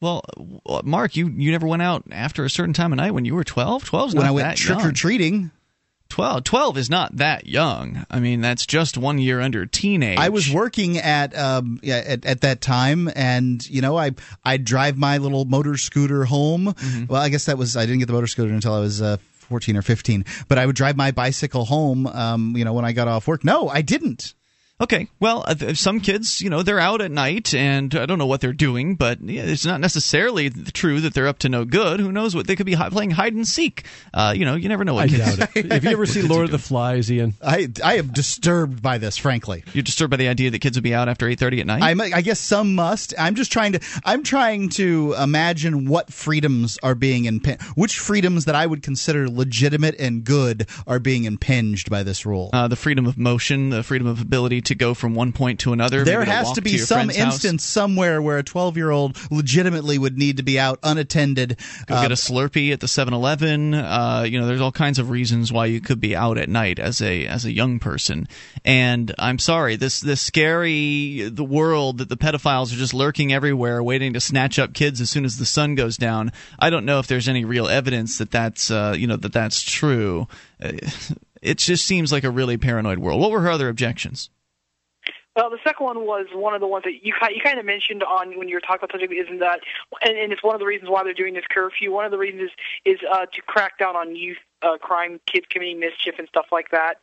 Well, 0.00 0.22
Mark, 0.84 1.16
you, 1.16 1.28
you 1.28 1.50
never 1.50 1.66
went 1.66 1.82
out 1.82 2.04
after 2.10 2.44
a 2.44 2.50
certain 2.50 2.74
time 2.74 2.92
of 2.92 2.98
night 2.98 3.12
when 3.12 3.24
you 3.24 3.34
were 3.34 3.44
12? 3.44 3.84
12 3.84 4.08
is 4.08 4.14
when 4.14 4.24
not 4.24 4.28
I 4.28 4.30
went 4.32 4.48
that 4.48 4.56
trick 4.56 4.78
young. 4.78 4.88
or 4.88 4.92
treating. 4.92 5.50
12, 6.08 6.44
12 6.44 6.78
is 6.78 6.90
not 6.90 7.16
that 7.16 7.46
young. 7.46 8.06
I 8.10 8.20
mean, 8.20 8.40
that's 8.40 8.64
just 8.64 8.96
one 8.96 9.18
year 9.18 9.40
under 9.40 9.66
teenage. 9.66 10.18
I 10.18 10.28
was 10.28 10.50
working 10.50 10.98
at 10.98 11.36
um 11.36 11.80
at, 11.84 12.24
at 12.24 12.40
that 12.42 12.60
time, 12.60 13.10
and 13.14 13.68
you 13.68 13.82
know 13.82 13.96
I 13.96 14.12
I 14.44 14.56
drive 14.56 14.96
my 14.96 15.18
little 15.18 15.44
motor 15.44 15.76
scooter 15.76 16.24
home. 16.24 16.66
Mm-hmm. 16.66 17.06
Well, 17.06 17.20
I 17.20 17.28
guess 17.28 17.46
that 17.46 17.58
was 17.58 17.76
I 17.76 17.86
didn't 17.86 18.00
get 18.00 18.06
the 18.06 18.14
motor 18.14 18.26
scooter 18.26 18.52
until 18.52 18.74
I 18.74 18.80
was. 18.80 19.02
Uh, 19.02 19.16
14 19.46 19.76
or 19.76 19.82
15 19.82 20.24
but 20.48 20.58
i 20.58 20.66
would 20.66 20.74
drive 20.74 20.96
my 20.96 21.12
bicycle 21.12 21.64
home 21.64 22.08
um, 22.08 22.56
you 22.56 22.64
know 22.64 22.72
when 22.72 22.84
i 22.84 22.90
got 22.90 23.06
off 23.06 23.28
work 23.28 23.44
no 23.44 23.68
i 23.68 23.80
didn't 23.80 24.34
Okay, 24.78 25.08
well, 25.20 25.42
uh, 25.46 25.72
some 25.72 26.00
kids, 26.00 26.42
you 26.42 26.50
know, 26.50 26.62
they're 26.62 26.78
out 26.78 27.00
at 27.00 27.10
night, 27.10 27.54
and 27.54 27.94
I 27.94 28.04
don't 28.04 28.18
know 28.18 28.26
what 28.26 28.42
they're 28.42 28.52
doing, 28.52 28.94
but 28.94 29.18
it's 29.22 29.64
not 29.64 29.80
necessarily 29.80 30.50
true 30.50 31.00
that 31.00 31.14
they're 31.14 31.28
up 31.28 31.38
to 31.40 31.48
no 31.48 31.64
good. 31.64 31.98
Who 31.98 32.12
knows 32.12 32.34
what 32.34 32.46
they 32.46 32.56
could 32.56 32.66
be 32.66 32.76
playing 32.76 33.12
hide 33.12 33.32
and 33.32 33.48
seek? 33.48 33.86
Uh, 34.12 34.34
you 34.36 34.44
know, 34.44 34.54
you 34.54 34.68
never 34.68 34.84
know 34.84 34.92
what 34.92 35.04
I 35.04 35.08
kids. 35.08 35.38
doubt 35.38 35.56
it. 35.56 35.72
Have 35.72 35.84
you 35.84 35.90
ever 35.92 36.04
seen 36.04 36.28
Lord 36.28 36.44
of 36.44 36.50
the 36.50 36.58
Flies, 36.58 37.10
Ian? 37.10 37.32
i 37.42 37.68
i 37.82 37.94
am 37.96 38.08
disturbed 38.08 38.82
by 38.82 38.98
this 38.98 39.16
frankly 39.16 39.64
You're 39.72 39.82
disturbed 39.82 40.10
by 40.10 40.18
the 40.18 40.28
idea 40.28 40.50
that 40.50 40.58
kids 40.58 40.76
would 40.76 40.84
be 40.84 40.94
out 40.94 41.08
after 41.08 41.26
eight 41.26 41.38
thirty 41.38 41.60
at 41.60 41.66
night. 41.66 41.82
I'm, 41.82 41.98
I 42.00 42.20
guess 42.20 42.38
some 42.38 42.74
must. 42.74 43.14
I'm 43.18 43.34
just 43.34 43.50
trying 43.50 43.72
to. 43.72 43.80
I'm 44.04 44.22
trying 44.22 44.68
to 44.70 45.14
imagine 45.18 45.88
what 45.88 46.12
freedoms 46.12 46.78
are 46.82 46.94
being 46.94 47.24
impinged. 47.24 47.62
Which 47.76 47.98
freedoms 47.98 48.44
that 48.44 48.54
I 48.54 48.66
would 48.66 48.82
consider 48.82 49.26
legitimate 49.26 49.98
and 49.98 50.22
good 50.22 50.68
are 50.86 50.98
being 50.98 51.24
impinged 51.24 51.88
by 51.88 52.02
this 52.02 52.26
rule. 52.26 52.50
uh, 52.52 52.68
the 52.68 52.76
freedom 52.76 53.06
of 53.06 53.16
motion, 53.16 53.70
the 53.70 53.82
freedom 53.82 54.06
of 54.06 54.20
ability 54.20 54.65
to 54.66 54.74
go 54.74 54.94
from 54.94 55.14
one 55.14 55.32
point 55.32 55.60
to 55.60 55.72
another. 55.72 56.04
there 56.04 56.24
has 56.24 56.52
to 56.52 56.62
be 56.62 56.72
your 56.72 56.86
some 56.86 56.96
friend's 57.08 57.16
house, 57.16 57.34
instance 57.34 57.64
somewhere 57.64 58.20
where 58.20 58.38
a 58.38 58.42
12 58.42 58.76
year 58.76 58.90
old 58.90 59.18
legitimately 59.30 59.98
would 59.98 60.18
need 60.18 60.36
to 60.36 60.42
be 60.42 60.58
out 60.58 60.78
unattended. 60.82 61.58
Go 61.86 61.94
uh, 61.96 62.02
get 62.02 62.12
a 62.12 62.14
Slurpee 62.14 62.72
at 62.72 62.80
the 62.80 62.86
7-Eleven. 62.86 63.74
Uh, 63.74 64.24
you 64.28 64.38
know, 64.40 64.46
there's 64.46 64.60
all 64.60 64.72
kinds 64.72 64.98
of 64.98 65.10
reasons 65.10 65.52
why 65.52 65.66
you 65.66 65.80
could 65.80 66.00
be 66.00 66.14
out 66.14 66.38
at 66.38 66.48
night 66.48 66.78
as 66.78 67.00
a 67.00 67.26
as 67.26 67.44
a 67.44 67.52
young 67.52 67.78
person. 67.78 68.28
And 68.64 69.14
I'm 69.18 69.38
sorry, 69.38 69.76
this 69.76 70.00
this 70.00 70.20
scary 70.20 71.28
the 71.28 71.44
world 71.44 71.98
that 71.98 72.08
the 72.08 72.16
pedophiles 72.16 72.72
are 72.72 72.76
just 72.76 72.94
lurking 72.94 73.32
everywhere, 73.32 73.82
waiting 73.82 74.12
to 74.14 74.20
snatch 74.20 74.58
up 74.58 74.74
kids 74.74 75.00
as 75.00 75.10
soon 75.10 75.24
as 75.24 75.36
the 75.38 75.46
sun 75.46 75.74
goes 75.74 75.96
down. 75.96 76.32
I 76.58 76.70
don't 76.70 76.84
know 76.84 76.98
if 76.98 77.06
there's 77.06 77.28
any 77.28 77.44
real 77.44 77.68
evidence 77.68 78.18
that 78.18 78.30
that's 78.30 78.70
uh, 78.70 78.94
you 78.96 79.06
know 79.06 79.16
that 79.16 79.32
that's 79.32 79.62
true. 79.62 80.28
Uh, 80.62 80.72
It 81.42 81.58
just 81.58 81.84
seems 81.84 82.10
like 82.10 82.24
a 82.24 82.30
really 82.30 82.56
paranoid 82.56 82.98
world. 82.98 83.20
What 83.20 83.30
were 83.30 83.40
her 83.42 83.50
other 83.50 83.68
objections? 83.68 84.30
Well, 85.36 85.50
the 85.50 85.58
second 85.62 85.84
one 85.84 86.06
was 86.06 86.26
one 86.32 86.54
of 86.54 86.62
the 86.62 86.66
ones 86.66 86.84
that 86.84 87.04
you 87.04 87.12
you 87.30 87.40
kind 87.44 87.58
of 87.58 87.66
mentioned 87.66 88.02
on 88.02 88.38
when 88.38 88.48
you 88.48 88.54
were 88.56 88.60
talking 88.60 88.78
about 88.82 88.92
subject, 88.92 89.12
isn't 89.12 89.40
that? 89.40 89.60
And, 90.00 90.16
and 90.16 90.32
it's 90.32 90.42
one 90.42 90.54
of 90.54 90.60
the 90.60 90.66
reasons 90.66 90.90
why 90.90 91.04
they're 91.04 91.12
doing 91.12 91.34
this 91.34 91.44
curfew. 91.50 91.92
One 91.92 92.06
of 92.06 92.10
the 92.10 92.16
reasons 92.18 92.50
is 92.84 92.96
is 92.96 93.00
uh, 93.12 93.26
to 93.26 93.42
crack 93.42 93.78
down 93.78 93.96
on 93.96 94.16
youth 94.16 94.38
uh, 94.62 94.78
crime, 94.78 95.20
kids 95.26 95.44
committing 95.50 95.78
mischief, 95.78 96.14
and 96.18 96.26
stuff 96.28 96.46
like 96.50 96.70
that. 96.70 97.00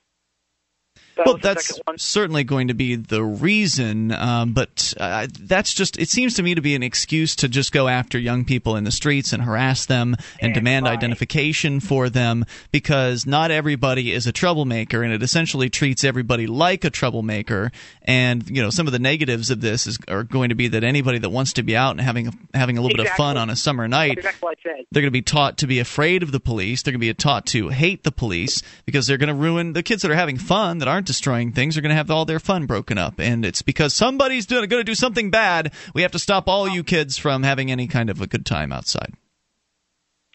That 1.16 1.26
well, 1.28 1.38
that's 1.38 1.80
certainly 1.98 2.44
going 2.44 2.70
to 2.70 2.74
be 2.74 2.96
the 2.96 3.24
reason, 3.24 4.12
um, 4.12 4.54
but 4.54 4.94
uh, 5.00 5.28
that's 5.42 5.74
just, 5.74 6.00
it 6.00 6.10
seems 6.10 6.34
to 6.36 6.44
me 6.44 6.56
to 6.56 6.62
be 6.62 6.74
an 6.74 6.82
excuse 6.82 7.36
to 7.38 7.48
just 7.48 7.72
go 7.72 7.88
after 7.88 8.18
young 8.18 8.46
people 8.46 8.76
in 8.76 8.84
the 8.84 8.92
streets 8.92 9.32
and 9.32 9.44
harass 9.44 9.86
them 9.86 10.16
and 10.42 10.54
demand 10.54 10.88
identification 10.88 11.80
for 11.80 12.10
them 12.10 12.46
because 12.72 13.26
not 13.28 13.52
everybody 13.52 14.12
is 14.12 14.26
a 14.26 14.32
troublemaker 14.32 15.04
and 15.04 15.14
it 15.14 15.22
essentially 15.22 15.70
treats 15.70 16.04
everybody 16.04 16.48
like 16.48 16.84
a 16.84 16.90
troublemaker. 16.90 17.72
And, 18.02 18.50
you 18.50 18.62
know, 18.62 18.70
some 18.72 18.88
of 18.88 18.94
the 18.94 19.00
negatives 19.00 19.52
of 19.52 19.62
this 19.62 19.86
is, 19.86 20.00
are 20.08 20.24
going 20.24 20.50
to 20.50 20.56
be 20.56 20.68
that 20.70 20.84
anybody 20.84 21.20
that 21.20 21.30
wants 21.30 21.54
to 21.54 21.64
be 21.64 21.76
out 21.76 21.92
and 21.92 22.02
having, 22.02 22.28
a- 22.28 22.58
having 22.58 22.78
a 22.78 22.82
little 22.82 22.98
bit 22.98 23.06
of 23.06 23.14
fun 23.14 23.38
on 23.38 23.50
a 23.50 23.56
summer 23.56 23.88
night, 23.88 24.18
exactly 24.18 24.40
what 24.48 24.58
I 24.58 24.70
said. 24.78 24.86
they're 24.92 25.02
going 25.02 25.12
to 25.12 25.12
be 25.12 25.22
taught 25.22 25.60
to 25.60 25.68
be 25.68 25.80
afraid 25.80 26.24
of 26.24 26.32
the 26.32 26.40
police. 26.40 26.82
They're 26.82 26.92
going 26.92 27.02
to 27.02 27.08
be 27.08 27.14
taught 27.14 27.46
to 27.48 27.70
hate 27.70 28.04
the 28.04 28.12
police 28.12 28.62
because 28.86 29.06
they're 29.08 29.18
going 29.18 29.28
to 29.28 29.34
ruin 29.36 29.74
the 29.74 29.84
kids 29.84 30.02
that 30.02 30.12
are 30.12 30.16
having 30.16 30.38
fun, 30.38 30.80
that 30.80 30.88
aren't 30.88 31.03
destroying 31.06 31.52
things, 31.52 31.78
are 31.78 31.82
going 31.82 31.90
to 31.90 31.96
have 31.96 32.10
all 32.12 32.26
their 32.26 32.40
fun 32.40 32.66
broken 32.66 32.98
up. 32.98 33.20
And 33.20 33.46
it's 33.46 33.62
because 33.62 33.94
somebody's 33.94 34.46
doing, 34.46 34.68
going 34.68 34.80
to 34.82 34.84
do 34.84 34.96
something 34.96 35.30
bad. 35.30 35.74
We 35.94 36.02
have 36.02 36.12
to 36.12 36.20
stop 36.20 36.48
all 36.48 36.68
you 36.68 36.84
kids 36.84 37.18
from 37.18 37.44
having 37.44 37.72
any 37.72 37.88
kind 37.88 38.10
of 38.10 38.22
a 38.22 38.28
good 38.28 38.46
time 38.46 38.72
outside. 38.72 39.14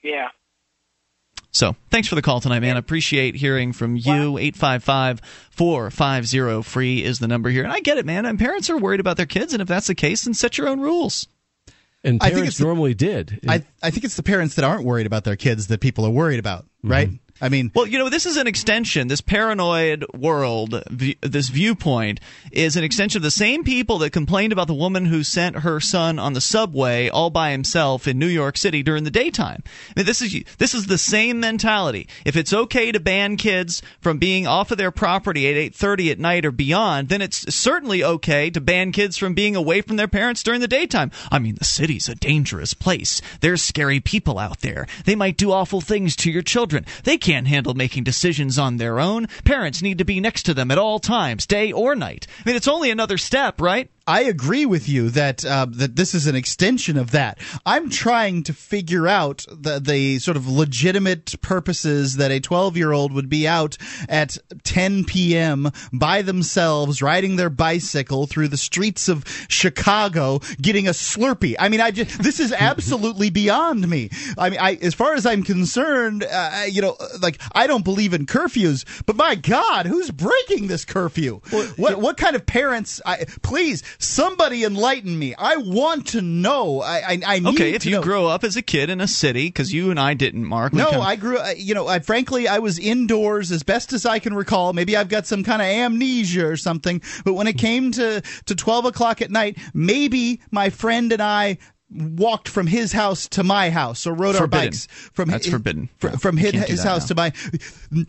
Yeah. 0.02 0.28
So 1.50 1.74
thanks 1.90 2.08
for 2.08 2.14
the 2.14 2.22
call 2.22 2.40
tonight, 2.40 2.60
man. 2.60 2.76
I 2.76 2.78
appreciate 2.78 3.34
hearing 3.34 3.72
from 3.72 3.96
you. 3.96 4.38
855 4.38 5.20
450 5.50 6.62
free 6.62 7.02
is 7.02 7.18
the 7.18 7.28
number 7.28 7.50
here. 7.50 7.64
And 7.64 7.72
I 7.72 7.80
get 7.80 7.98
it, 7.98 8.06
man. 8.06 8.26
And 8.26 8.38
parents 8.38 8.70
are 8.70 8.78
worried 8.78 9.00
about 9.00 9.16
their 9.16 9.26
kids. 9.26 9.52
And 9.52 9.62
if 9.62 9.68
that's 9.68 9.86
the 9.86 9.94
case, 9.94 10.24
then 10.24 10.34
set 10.34 10.58
your 10.58 10.68
own 10.68 10.80
rules. 10.80 11.26
And 12.04 12.22
I 12.22 12.26
think 12.26 12.34
parents 12.34 12.48
it's 12.50 12.58
the- 12.58 12.64
normally 12.64 12.94
did. 12.94 13.40
I, 13.48 13.64
I 13.82 13.90
think 13.90 14.04
it's 14.04 14.16
the 14.16 14.22
parents 14.22 14.54
that 14.54 14.64
aren't 14.64 14.84
worried 14.84 15.06
about 15.06 15.24
their 15.24 15.36
kids 15.36 15.66
that 15.68 15.80
people 15.80 16.06
are 16.06 16.10
worried 16.10 16.38
about, 16.38 16.64
mm-hmm. 16.64 16.90
right? 16.90 17.10
I 17.40 17.48
mean, 17.48 17.70
Well, 17.74 17.86
you 17.86 17.98
know, 17.98 18.08
this 18.08 18.26
is 18.26 18.36
an 18.36 18.46
extension. 18.46 19.08
This 19.08 19.20
paranoid 19.20 20.04
world, 20.14 20.82
this 20.90 21.48
viewpoint, 21.48 22.20
is 22.50 22.76
an 22.76 22.84
extension 22.84 23.18
of 23.18 23.22
the 23.22 23.30
same 23.30 23.64
people 23.64 23.98
that 23.98 24.10
complained 24.10 24.52
about 24.52 24.66
the 24.66 24.74
woman 24.74 25.06
who 25.06 25.22
sent 25.22 25.60
her 25.60 25.80
son 25.80 26.18
on 26.18 26.32
the 26.32 26.40
subway 26.40 27.08
all 27.08 27.30
by 27.30 27.52
himself 27.52 28.08
in 28.08 28.18
New 28.18 28.26
York 28.26 28.56
City 28.56 28.82
during 28.82 29.04
the 29.04 29.10
daytime. 29.10 29.62
I 29.64 29.92
mean, 29.96 30.06
this 30.06 30.22
is 30.22 30.44
this 30.58 30.74
is 30.74 30.86
the 30.86 30.98
same 30.98 31.40
mentality. 31.40 32.08
If 32.24 32.36
it's 32.36 32.52
okay 32.52 32.92
to 32.92 33.00
ban 33.00 33.36
kids 33.36 33.82
from 34.00 34.18
being 34.18 34.46
off 34.46 34.70
of 34.70 34.78
their 34.78 34.90
property 34.90 35.48
at 35.48 35.56
eight 35.56 35.74
thirty 35.74 36.10
at 36.10 36.18
night 36.18 36.44
or 36.44 36.50
beyond, 36.52 37.08
then 37.08 37.22
it's 37.22 37.54
certainly 37.54 38.02
okay 38.02 38.50
to 38.50 38.60
ban 38.60 38.92
kids 38.92 39.16
from 39.16 39.34
being 39.34 39.54
away 39.54 39.80
from 39.80 39.96
their 39.96 40.08
parents 40.08 40.42
during 40.42 40.60
the 40.60 40.68
daytime. 40.68 41.10
I 41.30 41.38
mean, 41.38 41.54
the 41.56 41.64
city's 41.64 42.08
a 42.08 42.14
dangerous 42.14 42.74
place. 42.74 43.20
There's 43.40 43.62
scary 43.62 44.00
people 44.00 44.38
out 44.38 44.60
there. 44.60 44.86
They 45.04 45.14
might 45.14 45.36
do 45.36 45.52
awful 45.52 45.80
things 45.80 46.16
to 46.16 46.30
your 46.30 46.42
children. 46.42 46.84
They 47.04 47.18
can't 47.28 47.46
handle 47.46 47.74
making 47.74 48.04
decisions 48.04 48.58
on 48.58 48.78
their 48.78 48.98
own. 48.98 49.26
Parents 49.44 49.82
need 49.82 49.98
to 49.98 50.04
be 50.06 50.18
next 50.18 50.44
to 50.44 50.54
them 50.54 50.70
at 50.70 50.78
all 50.78 50.98
times, 50.98 51.44
day 51.44 51.70
or 51.70 51.94
night. 51.94 52.26
I 52.38 52.48
mean, 52.48 52.56
it's 52.56 52.66
only 52.66 52.90
another 52.90 53.18
step, 53.18 53.60
right? 53.60 53.90
I 54.08 54.22
agree 54.22 54.64
with 54.64 54.88
you 54.88 55.10
that 55.10 55.44
uh, 55.44 55.66
that 55.68 55.94
this 55.94 56.14
is 56.14 56.26
an 56.26 56.34
extension 56.34 56.96
of 56.96 57.10
that. 57.10 57.38
I'm 57.66 57.90
trying 57.90 58.42
to 58.44 58.54
figure 58.54 59.06
out 59.06 59.44
the 59.50 59.78
the 59.80 60.18
sort 60.18 60.38
of 60.38 60.48
legitimate 60.48 61.38
purposes 61.42 62.16
that 62.16 62.30
a 62.30 62.40
12 62.40 62.78
year 62.78 62.92
old 62.92 63.12
would 63.12 63.28
be 63.28 63.46
out 63.46 63.76
at 64.08 64.38
10 64.64 65.04
p.m. 65.04 65.70
by 65.92 66.22
themselves 66.22 67.02
riding 67.02 67.36
their 67.36 67.50
bicycle 67.50 68.26
through 68.26 68.48
the 68.48 68.56
streets 68.56 69.10
of 69.10 69.26
Chicago 69.50 70.38
getting 70.58 70.88
a 70.88 70.92
Slurpee. 70.92 71.56
I 71.58 71.68
mean, 71.68 71.82
I 71.82 71.90
just 71.90 72.22
this 72.22 72.40
is 72.40 72.54
absolutely 72.58 73.28
beyond 73.28 73.86
me. 73.86 74.08
I 74.38 74.48
mean, 74.48 74.58
I 74.58 74.78
as 74.80 74.94
far 74.94 75.16
as 75.16 75.26
I'm 75.26 75.42
concerned, 75.42 76.24
uh, 76.24 76.62
you 76.66 76.80
know, 76.80 76.96
like 77.20 77.38
I 77.52 77.66
don't 77.66 77.84
believe 77.84 78.14
in 78.14 78.24
curfews, 78.24 78.86
but 79.04 79.16
my 79.16 79.34
God, 79.34 79.84
who's 79.84 80.10
breaking 80.10 80.68
this 80.68 80.86
curfew? 80.86 81.42
what 81.76 81.98
what 81.98 82.16
kind 82.16 82.34
of 82.34 82.46
parents? 82.46 83.02
I, 83.04 83.26
please, 83.42 83.82
somebody 83.98 84.64
enlighten 84.64 85.18
me. 85.18 85.34
I 85.36 85.56
want 85.56 86.06
to 86.08 86.22
know. 86.22 86.80
I 86.80 86.98
I, 86.98 87.20
I 87.26 87.38
need 87.40 87.48
Okay, 87.54 87.72
if 87.74 87.84
you 87.84 87.92
know. 87.92 88.02
grow 88.02 88.26
up 88.26 88.44
as 88.44 88.56
a 88.56 88.62
kid 88.62 88.90
in 88.90 89.00
a 89.00 89.08
city, 89.08 89.46
because 89.48 89.72
you 89.72 89.90
and 89.90 89.98
I 89.98 90.14
didn't, 90.14 90.44
Mark. 90.44 90.72
No, 90.72 90.86
come- 90.90 91.00
I 91.02 91.16
grew. 91.16 91.38
uh, 91.38 91.50
You 91.56 91.74
know, 91.74 91.86
I 91.88 91.98
frankly, 91.98 92.46
I 92.48 92.58
was 92.58 92.78
indoors 92.78 93.50
as 93.50 93.62
best 93.62 93.92
as 93.92 94.06
I 94.06 94.18
can 94.18 94.34
recall. 94.34 94.72
Maybe 94.72 94.96
I've 94.96 95.08
got 95.08 95.26
some 95.26 95.42
kind 95.44 95.60
of 95.60 95.68
amnesia 95.68 96.46
or 96.46 96.56
something. 96.56 97.02
But 97.24 97.34
when 97.34 97.46
it 97.46 97.58
came 97.58 97.92
to 97.92 98.22
to 98.46 98.54
twelve 98.54 98.84
o'clock 98.84 99.20
at 99.22 99.30
night, 99.30 99.58
maybe 99.74 100.40
my 100.50 100.70
friend 100.70 101.12
and 101.12 101.22
I 101.22 101.58
walked 101.90 102.48
from 102.48 102.66
his 102.66 102.92
house 102.92 103.26
to 103.28 103.42
my 103.42 103.70
house 103.70 104.06
or 104.06 104.12
rode 104.12 104.36
our 104.36 104.46
bikes 104.46 104.86
from 105.14 105.30
That's 105.30 105.46
hi- 105.46 105.52
forbidden. 105.52 105.88
fr- 105.98 106.08
Yeah, 106.08 106.16
from 106.16 106.36
his, 106.36 106.52
his 106.52 106.82
house 106.82 107.02
now. 107.04 107.06
to 107.06 107.14
my 107.14 107.32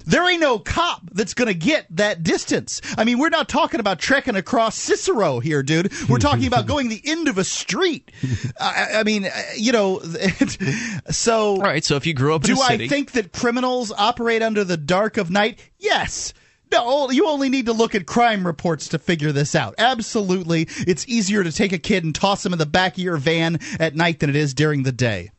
there 0.06 0.30
ain't 0.30 0.42
no 0.42 0.60
cop 0.60 1.02
that's 1.14 1.34
going 1.34 1.48
to 1.48 1.54
get 1.54 1.86
that 1.92 2.22
distance 2.22 2.82
i 2.98 3.06
mean 3.06 3.18
we're 3.20 3.30
not 3.30 3.48
talking 3.48 3.80
about 3.80 3.98
trekking 4.00 4.36
across 4.36 4.76
cicero 4.76 5.40
here 5.40 5.64
dude 5.64 5.94
we're 6.10 6.18
talking 6.18 6.46
about 6.46 6.66
going 6.68 6.90
the 6.90 7.02
end 7.06 7.30
of 7.30 7.38
a 7.38 7.44
street 7.46 8.12
i, 8.60 8.88
I 8.96 9.04
mean 9.04 9.26
uh, 9.26 9.30
you 9.56 9.72
know 9.72 10.00
so 11.10 11.56
All 11.56 11.62
right, 11.62 11.84
so 11.84 11.96
if 11.96 12.06
you 12.06 12.14
grew 12.14 12.36
up 12.36 12.44
in 12.48 12.56
do 12.56 12.62
I 12.62 12.78
think 12.88 13.12
that 13.14 13.32
criminals 13.32 13.92
operate 13.98 14.42
under 14.42 14.64
the 14.64 14.78
dark 14.78 15.18
of 15.18 15.32
night? 15.32 15.60
Yes. 15.78 16.34
No, 16.72 17.10
you 17.10 17.28
only 17.28 17.50
need 17.50 17.66
to 17.66 17.74
look 17.74 17.96
at 17.96 18.06
crime 18.06 18.46
reports 18.46 18.88
to 18.90 19.00
figure 19.00 19.32
this 19.32 19.56
out. 19.56 19.76
Absolutely. 19.78 20.68
It's 20.88 21.08
easier 21.08 21.44
to 21.44 21.52
take 21.52 21.74
a 21.74 21.80
kid 21.80 22.04
and 22.04 22.14
toss 22.14 22.46
him 22.46 22.54
in 22.54 22.60
the 22.60 22.66
back 22.66 22.94
of 22.94 23.00
your 23.04 23.18
van 23.18 23.60
at 23.80 23.96
night 23.96 24.20
than 24.20 24.30
it 24.30 24.36
is 24.36 24.54
during 24.54 24.84
the 24.84 24.92
day. 24.92 25.32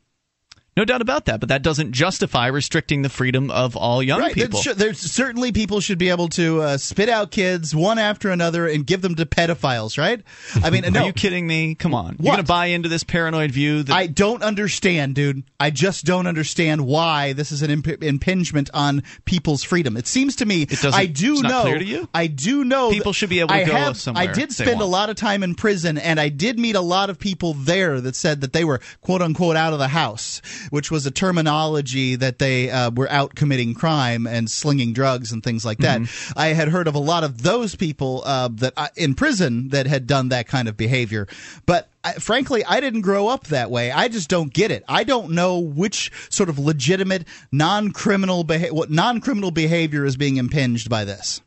No 0.77 0.85
doubt 0.85 1.03
about 1.03 1.25
that, 1.27 1.41
but 1.41 1.49
that 1.49 1.63
doesn't 1.63 1.93
justify 1.93 2.47
restricting 2.47 3.03
the 3.03 3.09
freedom 3.09 3.51
of 3.51 3.77
all 3.77 4.03
young 4.03 4.21
right. 4.21 4.35
people. 4.35 4.61
There's, 4.63 4.77
there's 4.77 4.99
certainly 4.99 5.53
people 5.53 5.81
should 5.81 5.99
be 5.99 6.09
able 6.11 6.29
to 6.31 6.63
uh, 6.63 6.77
spit 6.79 7.09
out 7.09 7.31
kids 7.31 7.75
one 7.75 7.99
after 7.99 8.31
another 8.31 8.67
and 8.67 8.87
give 8.87 9.03
them 9.03 9.17
to 9.17 9.27
pedophiles, 9.27 9.99
right? 9.99 10.23
I 10.63 10.71
mean, 10.71 10.85
Are 10.91 10.91
no. 10.91 11.07
you 11.07 11.13
kidding 11.13 11.47
me? 11.47 11.75
Come 11.75 11.95
on. 11.95 12.17
You're 12.21 12.33
going 12.33 12.37
to 12.39 12.43
buy 12.45 12.67
into 12.67 12.89
this 12.89 13.03
paranoid 13.05 13.51
view 13.51 13.83
that 13.83 13.95
I 13.95 14.07
don't 14.07 14.43
understand, 14.43 15.15
dude. 15.17 15.43
I 15.59 15.71
just 15.71 16.05
don't 16.05 16.27
understand 16.27 16.87
why 16.87 17.33
this 17.33 17.53
is 17.53 17.63
an 17.63 17.71
imp- 17.71 18.03
impingement 18.03 18.71
on 18.73 19.03
people's 19.25 19.63
freedom. 19.65 19.97
It 19.97 20.07
seems 20.07 20.37
to 20.37 20.47
me. 20.47 20.63
it 20.63 20.71
doesn't- 20.71 20.95
I 20.95 21.07
do 21.07 21.33
it's 21.33 21.43
not 21.43 21.49
know. 21.51 21.63
clear 21.63 21.79
to 21.79 21.85
you? 21.85 22.09
I 22.15 22.29
do 22.29 22.65
know. 22.65 22.91
People 22.91 23.13
should 23.13 23.29
be 23.31 23.41
able 23.41 23.49
to 23.49 23.55
I 23.55 23.65
go 23.65 23.73
have, 23.73 23.97
somewhere 23.97 24.29
I 24.29 24.33
did 24.33 24.53
spend 24.53 24.81
a 24.81 24.85
lot 24.87 25.11
of 25.11 25.17
time 25.17 25.43
in 25.43 25.55
prison, 25.55 25.99
and 25.99 26.21
I 26.21 26.29
did 26.29 26.59
meet 26.59 26.77
a 26.77 26.81
lot 26.81 27.11
of 27.11 27.19
people 27.19 27.55
there 27.55 28.01
that 28.01 28.15
said 28.15 28.41
that 28.43 28.53
they 28.53 28.65
were 28.65 28.81
quote 29.01 29.21
unquote 29.21 29.57
out 29.57 29.73
of 29.73 29.79
the 29.79 29.89
house, 29.89 30.41
which 30.69 30.91
was 30.91 31.07
a 31.07 31.11
terminology 31.11 32.17
that 32.17 32.39
they 32.39 32.71
uh, 32.71 32.91
were 32.91 33.11
out 33.11 33.35
committing 33.35 33.75
crime 33.75 34.27
and 34.27 34.51
slinging 34.51 34.93
drugs 34.93 35.33
and 35.33 35.43
things 35.43 35.65
like 35.65 35.79
that. 35.79 36.01
Mm-hmm. 36.01 36.39
I 36.39 36.49
had 36.49 36.69
heard 36.69 36.87
of 36.89 36.95
a 36.95 37.01
lot 37.01 37.25
of 37.25 37.43
those 37.43 37.75
people 37.75 38.23
uh, 38.25 38.49
that 38.55 38.75
I, 38.77 38.91
in 38.97 39.15
prison 39.15 39.71
that 39.71 39.87
had 39.87 40.07
done 40.07 40.29
that 40.29 40.47
kind 40.47 40.69
of 40.69 40.77
behavior, 40.77 41.27
but. 41.67 41.89
I, 42.03 42.15
frankly, 42.15 42.65
I 42.65 42.81
didn't 42.81 43.03
grow 43.03 43.29
up 43.29 43.49
that 43.49 43.71
way. 43.71 43.91
I 43.91 44.09
just 44.09 44.31
don't 44.31 44.51
get 44.51 44.71
it. 44.71 44.85
I 44.89 45.05
don't 45.05 45.33
know 45.33 45.59
which 45.59 46.11
sort 46.31 46.49
of 46.49 46.59
legitimate 46.59 47.27
non-criminal 47.53 48.43
beha- 48.45 48.73
what 48.73 48.91
non-criminal 48.91 49.51
behavior 49.51 50.07
is 50.07 50.17
being 50.17 50.39
impinged 50.39 50.89
by 50.89 51.05
this. 51.05 51.43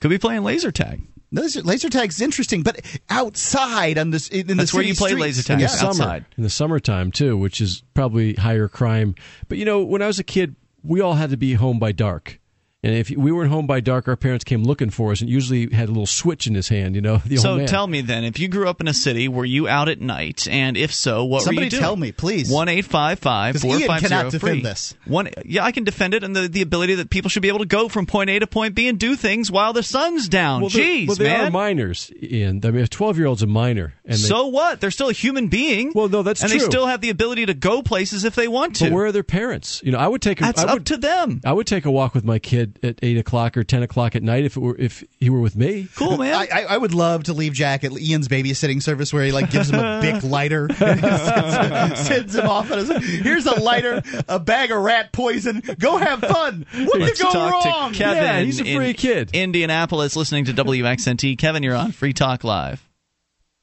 could 0.00 0.10
be 0.10 0.18
playing 0.18 0.42
laser 0.42 0.72
tag. 0.72 1.02
Laser, 1.32 1.62
laser 1.62 1.88
tag's 1.90 2.20
interesting, 2.20 2.62
but 2.62 2.80
outside 3.10 3.98
on 3.98 4.10
this 4.10 4.28
in 4.28 4.46
That's 4.56 4.70
the 4.70 4.76
where 4.76 4.84
you 4.86 4.94
play 4.94 5.08
streets. 5.10 5.22
laser 5.22 5.42
tag. 5.42 5.60
Yeah. 5.60 5.66
Outside. 5.66 5.94
summer 5.96 6.26
in 6.36 6.42
the 6.44 6.50
summertime 6.50 7.10
too, 7.10 7.36
which 7.36 7.60
is 7.60 7.82
probably 7.94 8.34
higher 8.34 8.68
crime. 8.68 9.14
But 9.48 9.58
you 9.58 9.64
know, 9.64 9.82
when 9.82 10.02
I 10.02 10.06
was 10.06 10.18
a 10.18 10.24
kid, 10.24 10.54
we 10.84 11.00
all 11.00 11.14
had 11.14 11.30
to 11.30 11.36
be 11.36 11.54
home 11.54 11.78
by 11.78 11.92
dark. 11.92 12.38
And 12.86 12.94
if 12.94 13.10
we 13.10 13.32
weren't 13.32 13.50
home 13.50 13.66
by 13.66 13.80
dark, 13.80 14.06
our 14.06 14.14
parents 14.14 14.44
came 14.44 14.62
looking 14.62 14.90
for 14.90 15.10
us 15.10 15.20
and 15.20 15.28
usually 15.28 15.68
had 15.74 15.88
a 15.88 15.90
little 15.90 16.06
switch 16.06 16.46
in 16.46 16.54
his 16.54 16.68
hand, 16.68 16.94
you 16.94 17.00
know. 17.00 17.16
The 17.26 17.38
So 17.38 17.50
old 17.50 17.58
man. 17.58 17.66
tell 17.66 17.86
me 17.88 18.00
then, 18.00 18.22
if 18.22 18.38
you 18.38 18.46
grew 18.46 18.68
up 18.68 18.80
in 18.80 18.86
a 18.86 18.94
city, 18.94 19.26
were 19.26 19.44
you 19.44 19.66
out 19.66 19.88
at 19.88 20.00
night? 20.00 20.46
And 20.46 20.76
if 20.76 20.94
so, 20.94 21.24
what 21.24 21.42
Somebody 21.42 21.56
were 21.56 21.64
you 21.64 21.70
doing? 21.70 21.82
tell 21.82 21.96
me, 21.96 22.12
please. 22.12 22.48
One 22.48 22.68
eight 22.68 22.84
five 22.84 23.18
five 23.18 23.54
'Cause 23.56 23.62
four 23.62 23.76
Ian 23.76 23.88
five 23.88 24.02
cannot 24.02 24.18
zero 24.20 24.30
defend 24.30 24.40
free. 24.40 24.62
this. 24.62 24.94
One, 25.04 25.28
yeah, 25.44 25.64
I 25.64 25.72
can 25.72 25.82
defend 25.82 26.14
it, 26.14 26.22
and 26.22 26.36
the, 26.36 26.46
the 26.46 26.62
ability 26.62 26.94
that 26.94 27.10
people 27.10 27.28
should 27.28 27.42
be 27.42 27.48
able 27.48 27.58
to 27.58 27.64
go 27.66 27.88
from 27.88 28.06
point 28.06 28.30
A 28.30 28.38
to 28.38 28.46
point 28.46 28.76
B 28.76 28.86
and 28.86 29.00
do 29.00 29.16
things 29.16 29.50
while 29.50 29.72
the 29.72 29.82
sun's 29.82 30.28
down. 30.28 30.60
well, 30.60 30.70
Jeez, 30.70 31.08
well, 31.08 31.16
they 31.16 31.24
man. 31.24 31.46
are 31.46 31.50
minors, 31.50 32.12
Ian. 32.22 32.60
I 32.64 32.70
mean, 32.70 32.84
a 32.84 32.88
twelve-year-old's 32.88 33.42
a 33.42 33.48
minor, 33.48 33.94
and 34.04 34.14
they, 34.14 34.16
so 34.18 34.46
what? 34.46 34.80
They're 34.80 34.92
still 34.92 35.08
a 35.08 35.12
human 35.12 35.48
being. 35.48 35.90
Well, 35.92 36.08
no, 36.08 36.22
that's 36.22 36.42
and 36.42 36.50
true. 36.52 36.60
And 36.60 36.66
they 36.68 36.70
still 36.70 36.86
have 36.86 37.00
the 37.00 37.10
ability 37.10 37.46
to 37.46 37.54
go 37.54 37.82
places 37.82 38.22
if 38.24 38.36
they 38.36 38.46
want 38.46 38.76
to. 38.76 38.84
But 38.84 38.92
where 38.92 39.06
are 39.06 39.12
their 39.12 39.24
parents? 39.24 39.82
You 39.84 39.90
know, 39.90 39.98
I 39.98 40.06
would 40.06 40.22
take. 40.22 40.40
A, 40.40 40.44
That's 40.44 40.62
I 40.62 40.68
up 40.68 40.74
would, 40.74 40.86
to 40.86 40.96
them. 40.98 41.40
I 41.44 41.52
would 41.52 41.66
take 41.66 41.84
a 41.84 41.90
walk 41.90 42.14
with 42.14 42.24
my 42.24 42.38
kid 42.38 42.75
at 42.84 42.98
eight 43.02 43.16
o'clock 43.18 43.56
or 43.56 43.64
ten 43.64 43.82
o'clock 43.82 44.14
at 44.16 44.22
night 44.22 44.44
if 44.44 44.56
it 44.56 44.60
were 44.60 44.76
if 44.76 45.04
he 45.18 45.30
were 45.30 45.40
with 45.40 45.56
me. 45.56 45.88
Cool, 45.96 46.16
man. 46.18 46.34
I, 46.34 46.48
I, 46.52 46.60
I 46.70 46.76
would 46.76 46.94
love 46.94 47.24
to 47.24 47.32
leave 47.32 47.52
Jack 47.52 47.84
at 47.84 47.92
Ian's 47.92 48.28
babysitting 48.28 48.82
service 48.82 49.12
where 49.12 49.24
he 49.24 49.32
like 49.32 49.50
gives 49.50 49.70
him 49.70 49.78
a 49.78 50.00
big 50.02 50.22
lighter 50.24 50.66
and 50.66 51.00
sends, 51.00 52.00
sends 52.08 52.34
him 52.36 52.46
off. 52.46 52.70
And 52.70 52.86
says, 52.86 53.04
Here's 53.04 53.46
a 53.46 53.60
lighter, 53.60 54.02
a 54.28 54.38
bag 54.38 54.70
of 54.70 54.82
rat 54.82 55.12
poison. 55.12 55.62
Go 55.78 55.96
have 55.98 56.20
fun. 56.20 56.66
What 56.72 56.92
could 56.92 57.00
Let's 57.00 57.22
go 57.22 57.30
talk 57.32 57.52
wrong? 57.64 57.92
to 57.92 57.98
Kevin. 57.98 58.22
Yeah, 58.22 58.40
he's 58.40 58.60
a 58.60 58.64
free 58.64 58.90
in 58.90 58.94
kid. 58.94 59.30
Indianapolis, 59.32 60.16
listening 60.16 60.44
to 60.46 60.52
WXNT. 60.52 61.38
Kevin, 61.38 61.62
you're 61.62 61.74
on 61.76 61.92
Free 61.92 62.12
Talk 62.12 62.44
Live. 62.44 62.82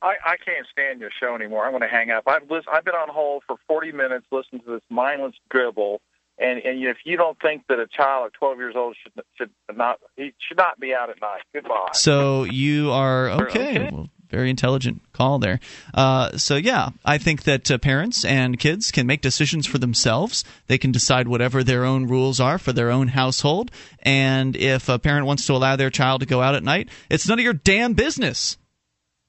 I, 0.01 0.15
I 0.25 0.35
can't 0.43 0.67
stand 0.69 0.99
your 0.99 1.11
show 1.17 1.33
anymore. 1.33 1.63
I'm 1.65 1.71
going 1.71 1.81
to 1.81 1.87
hang 1.87 2.11
up. 2.11 2.23
I've 2.27 2.49
lis- 2.51 2.65
I've 2.71 2.83
been 2.83 2.93
on 2.93 3.07
hold 3.09 3.43
for 3.47 3.55
40 3.67 3.93
minutes 3.93 4.25
listening 4.33 4.61
to 4.63 4.71
this 4.71 4.81
mindless 4.89 5.33
dribble, 5.49 6.01
and 6.37 6.59
and 6.59 6.83
if 6.83 6.97
you 7.05 7.17
don't 7.17 7.39
think 7.41 7.63
that 7.69 7.79
a 7.79 7.87
child 7.87 8.27
of 8.27 8.33
12 8.33 8.57
years 8.57 8.73
old 8.75 8.95
should 9.01 9.23
should 9.37 9.49
not 9.75 9.99
he 10.15 10.33
should 10.47 10.57
not 10.57 10.79
be 10.79 10.93
out 10.93 11.09
at 11.09 11.21
night. 11.21 11.41
Goodbye. 11.53 11.89
So 11.93 12.43
you 12.43 12.91
are 12.91 13.29
okay. 13.29 13.77
Okay. 13.79 13.89
Well, 13.91 14.09
very 14.29 14.49
intelligent 14.49 14.99
call 15.13 15.37
there. 15.37 15.59
Uh, 15.93 16.35
so 16.37 16.55
yeah, 16.55 16.89
I 17.05 17.19
think 17.19 17.43
that 17.43 17.69
uh, 17.69 17.77
parents 17.77 18.25
and 18.25 18.57
kids 18.57 18.89
can 18.89 19.05
make 19.05 19.21
decisions 19.21 19.67
for 19.67 19.77
themselves. 19.77 20.43
They 20.65 20.79
can 20.79 20.91
decide 20.91 21.27
whatever 21.27 21.63
their 21.63 21.85
own 21.85 22.07
rules 22.07 22.39
are 22.39 22.57
for 22.57 22.73
their 22.73 22.89
own 22.89 23.09
household. 23.09 23.69
And 24.01 24.55
if 24.55 24.89
a 24.89 24.97
parent 24.97 25.27
wants 25.27 25.45
to 25.45 25.53
allow 25.53 25.75
their 25.75 25.91
child 25.91 26.21
to 26.21 26.25
go 26.25 26.41
out 26.41 26.55
at 26.55 26.63
night, 26.63 26.89
it's 27.11 27.27
none 27.27 27.37
of 27.37 27.43
your 27.45 27.53
damn 27.53 27.93
business. 27.93 28.57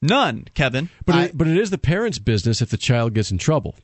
None, 0.01 0.45
Kevin. 0.55 0.89
But 1.05 1.15
I- 1.15 1.23
it, 1.25 1.37
but 1.37 1.47
it 1.47 1.57
is 1.57 1.69
the 1.69 1.77
parent's 1.77 2.17
business 2.17 2.61
if 2.61 2.69
the 2.71 2.77
child 2.77 3.13
gets 3.13 3.29
in 3.29 3.37
trouble, 3.37 3.75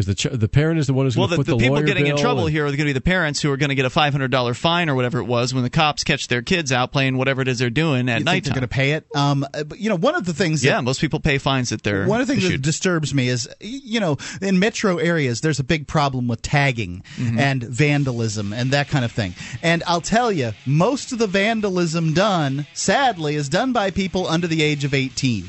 because 0.00 0.06
the 0.06 0.14
ch- 0.30 0.32
the 0.38 0.48
parent 0.48 0.78
is 0.78 0.86
the 0.86 0.94
one 0.94 1.06
who's 1.06 1.16
Well, 1.16 1.28
going 1.28 1.38
to 1.38 1.44
the, 1.44 1.52
put 1.52 1.58
the 1.58 1.64
the, 1.64 1.70
people 1.70 1.82
getting 1.86 2.06
in 2.06 2.16
trouble 2.16 2.44
and- 2.46 2.52
here 2.52 2.64
are 2.64 2.68
going 2.68 2.78
to 2.78 2.84
be 2.84 2.92
the 2.92 3.00
parents 3.00 3.40
who 3.42 3.50
are 3.52 3.56
going 3.56 3.68
to 3.68 3.74
get 3.74 3.84
a 3.84 3.90
five 3.90 4.12
hundred 4.12 4.30
dollar 4.30 4.54
fine 4.54 4.88
or 4.88 4.94
whatever 4.94 5.18
it 5.18 5.24
was 5.24 5.52
when 5.52 5.62
the 5.62 5.70
cops 5.70 6.04
catch 6.04 6.28
their 6.28 6.42
kids 6.42 6.72
out 6.72 6.92
playing 6.92 7.16
whatever 7.16 7.42
it 7.42 7.48
is 7.48 7.58
they're 7.58 7.70
doing 7.70 8.08
at 8.08 8.22
night. 8.22 8.44
they're 8.44 8.54
going 8.54 8.62
to 8.62 8.68
pay 8.68 8.92
it? 8.92 9.04
Um, 9.14 9.44
uh, 9.54 9.64
but 9.64 9.78
you 9.78 9.88
know, 9.88 9.96
one 9.96 10.14
of 10.14 10.24
the 10.24 10.32
things. 10.34 10.64
Yeah, 10.64 10.80
most 10.80 11.00
people 11.00 11.20
pay 11.20 11.38
fines 11.38 11.68
that 11.70 11.82
they're 11.82 12.06
One 12.06 12.20
of 12.20 12.26
the 12.26 12.34
things 12.34 12.48
that 12.48 12.62
disturbs 12.62 13.12
me 13.14 13.28
is, 13.28 13.48
you 13.60 14.00
know, 14.00 14.16
in 14.40 14.58
metro 14.58 14.96
areas, 14.98 15.40
there's 15.42 15.58
a 15.60 15.64
big 15.64 15.86
problem 15.86 16.28
with 16.28 16.42
tagging 16.42 17.02
Mm-hmm. 17.16 17.38
and 17.38 17.62
vandalism 17.62 18.52
and 18.52 18.70
that 18.70 18.88
kind 18.88 19.04
of 19.04 19.12
thing. 19.12 19.34
And 19.62 19.82
I'll 19.86 20.00
tell 20.00 20.30
you, 20.32 20.52
most 20.66 21.12
of 21.12 21.18
the 21.18 21.26
vandalism 21.26 22.14
done, 22.14 22.66
sadly, 22.72 23.34
is 23.34 23.48
done 23.48 23.72
by 23.72 23.90
people 23.90 24.26
under 24.26 24.46
the 24.46 24.62
age 24.62 24.84
of 24.84 24.94
18. 24.94 25.44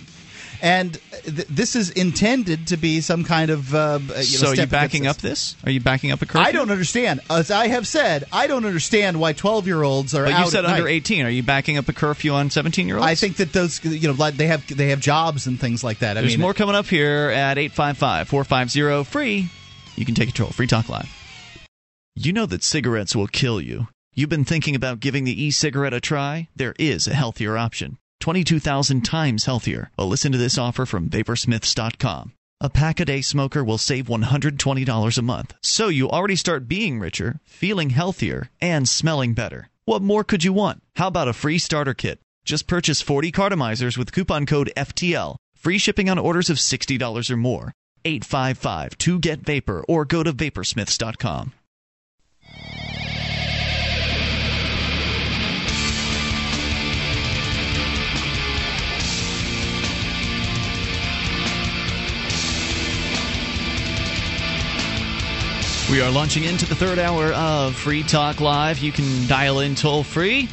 And 0.62 0.94
th- 1.24 1.48
this 1.48 1.76
is 1.76 1.90
intended 1.90 2.68
to 2.68 2.78
be 2.78 3.02
some 3.02 3.24
kind 3.24 3.50
of. 3.50 3.74
Uh, 3.74 4.00
you 4.02 4.08
know, 4.16 4.22
so 4.22 4.48
are 4.48 4.50
you 4.52 4.56
step 4.56 4.70
backing 4.70 5.02
against 5.02 5.20
up 5.20 5.22
this? 5.22 5.56
Are 5.64 5.72
you 5.72 5.82
backing 5.82 6.12
up 6.12 6.22
a 6.22 6.28
curfew? 6.28 6.42
I 6.48 6.52
don't 6.52 6.70
understand. 6.70 7.22
As 7.30 7.50
I 7.50 7.68
have 7.68 7.88
said, 7.88 8.26
I 8.32 8.46
don't 8.46 8.66
understand 8.66 9.20
why 9.20 9.34
12 9.34 9.66
year 9.66 9.82
olds 9.82 10.14
are 10.14 10.26
But 10.26 10.34
out 10.34 10.46
you 10.46 10.52
said 10.52 10.66
at 10.66 10.72
under 10.72 10.84
night. 10.84 10.92
18. 10.92 11.26
Are 11.26 11.30
you 11.30 11.42
backing 11.42 11.78
up 11.78 11.90
a 11.90 11.94
curfew 11.94 12.34
on 12.34 12.52
17 12.52 12.88
year 12.88 12.98
olds? 12.98 13.08
I 13.08 13.16
think 13.16 13.38
that 13.38 13.54
those, 13.54 13.84
you 13.84 14.08
know, 14.08 14.14
like 14.14 14.36
they 14.36 14.48
have 14.48 14.68
they 14.68 14.90
have 14.90 15.00
jobs 15.00 15.48
and 15.48 15.60
things 15.60 15.84
like 15.84 16.00
that. 16.00 16.16
I 16.18 16.22
There's 16.22 16.34
mean, 16.34 16.42
more 16.42 16.54
coming 16.54 16.76
up 16.76 16.86
here 16.86 17.32
at 17.34 17.58
855 17.58 18.28
450 18.28 19.04
free. 19.10 19.50
You 19.96 20.06
can 20.06 20.16
take 20.16 20.28
control. 20.30 20.52
Free 20.52 20.68
Talk 20.68 20.90
Live. 20.90 21.10
You 22.16 22.34
know 22.34 22.46
that 22.46 22.64
cigarettes 22.64 23.16
will 23.16 23.28
kill 23.28 23.60
you. 23.62 23.88
You've 24.14 24.30
been 24.30 24.46
thinking 24.46 24.76
about 24.76 25.00
giving 25.00 25.24
the 25.24 25.44
e 25.44 25.52
cigarette 25.52 25.94
a 25.94 26.02
try? 26.02 26.50
There 26.56 26.76
is 26.78 27.08
a 27.08 27.14
healthier 27.14 27.58
option. 27.58 27.98
22,000 28.22 29.02
times 29.02 29.46
healthier. 29.46 29.92
Listen 29.98 30.32
to 30.32 30.38
this 30.38 30.58
offer 30.58 30.86
from 30.86 31.10
Vaporsmiths.com. 31.10 32.32
A 32.62 32.70
pack 32.70 33.00
a 33.00 33.06
day 33.06 33.22
smoker 33.22 33.64
will 33.64 33.80
save 33.80 34.06
$120 34.06 35.18
a 35.18 35.22
month. 35.22 35.54
So 35.62 35.88
you 35.88 36.10
already 36.10 36.36
start 36.36 36.68
being 36.68 37.00
richer, 37.00 37.40
feeling 37.44 37.90
healthier, 37.90 38.50
and 38.62 38.88
smelling 38.88 39.34
better. 39.34 39.70
What 39.86 40.04
more 40.04 40.24
could 40.24 40.44
you 40.44 40.54
want? 40.54 40.84
How 40.96 41.08
about 41.08 41.28
a 41.28 41.34
free 41.34 41.58
starter 41.58 41.96
kit? 41.96 42.20
Just 42.46 42.68
purchase 42.68 43.02
40 43.02 43.32
cartomizers 43.32 43.98
with 43.98 44.12
coupon 44.12 44.46
code 44.46 44.72
FTL. 44.78 45.38
Free 45.56 45.80
shipping 45.80 46.10
on 46.10 46.20
orders 46.20 46.50
of 46.50 46.58
$60 46.58 47.32
or 47.32 47.38
more. 47.38 47.74
855 48.06 48.98
2 48.98 49.20
get 49.20 49.40
vapor 49.42 49.84
or 49.88 50.06
go 50.06 50.24
to 50.24 50.34
vaporsmiths.com. 50.34 51.54
We 65.92 66.00
are 66.02 66.10
launching 66.10 66.46
into 66.46 66.66
the 66.66 66.74
third 66.74 67.00
hour 67.00 67.34
of 67.34 67.76
Free 67.76 68.02
Talk 68.02 68.40
Live. 68.40 68.80
You 68.80 68.94
can 68.94 69.28
dial 69.28 69.60
in 69.60 69.76
toll 69.76 70.04
free, 70.04 70.48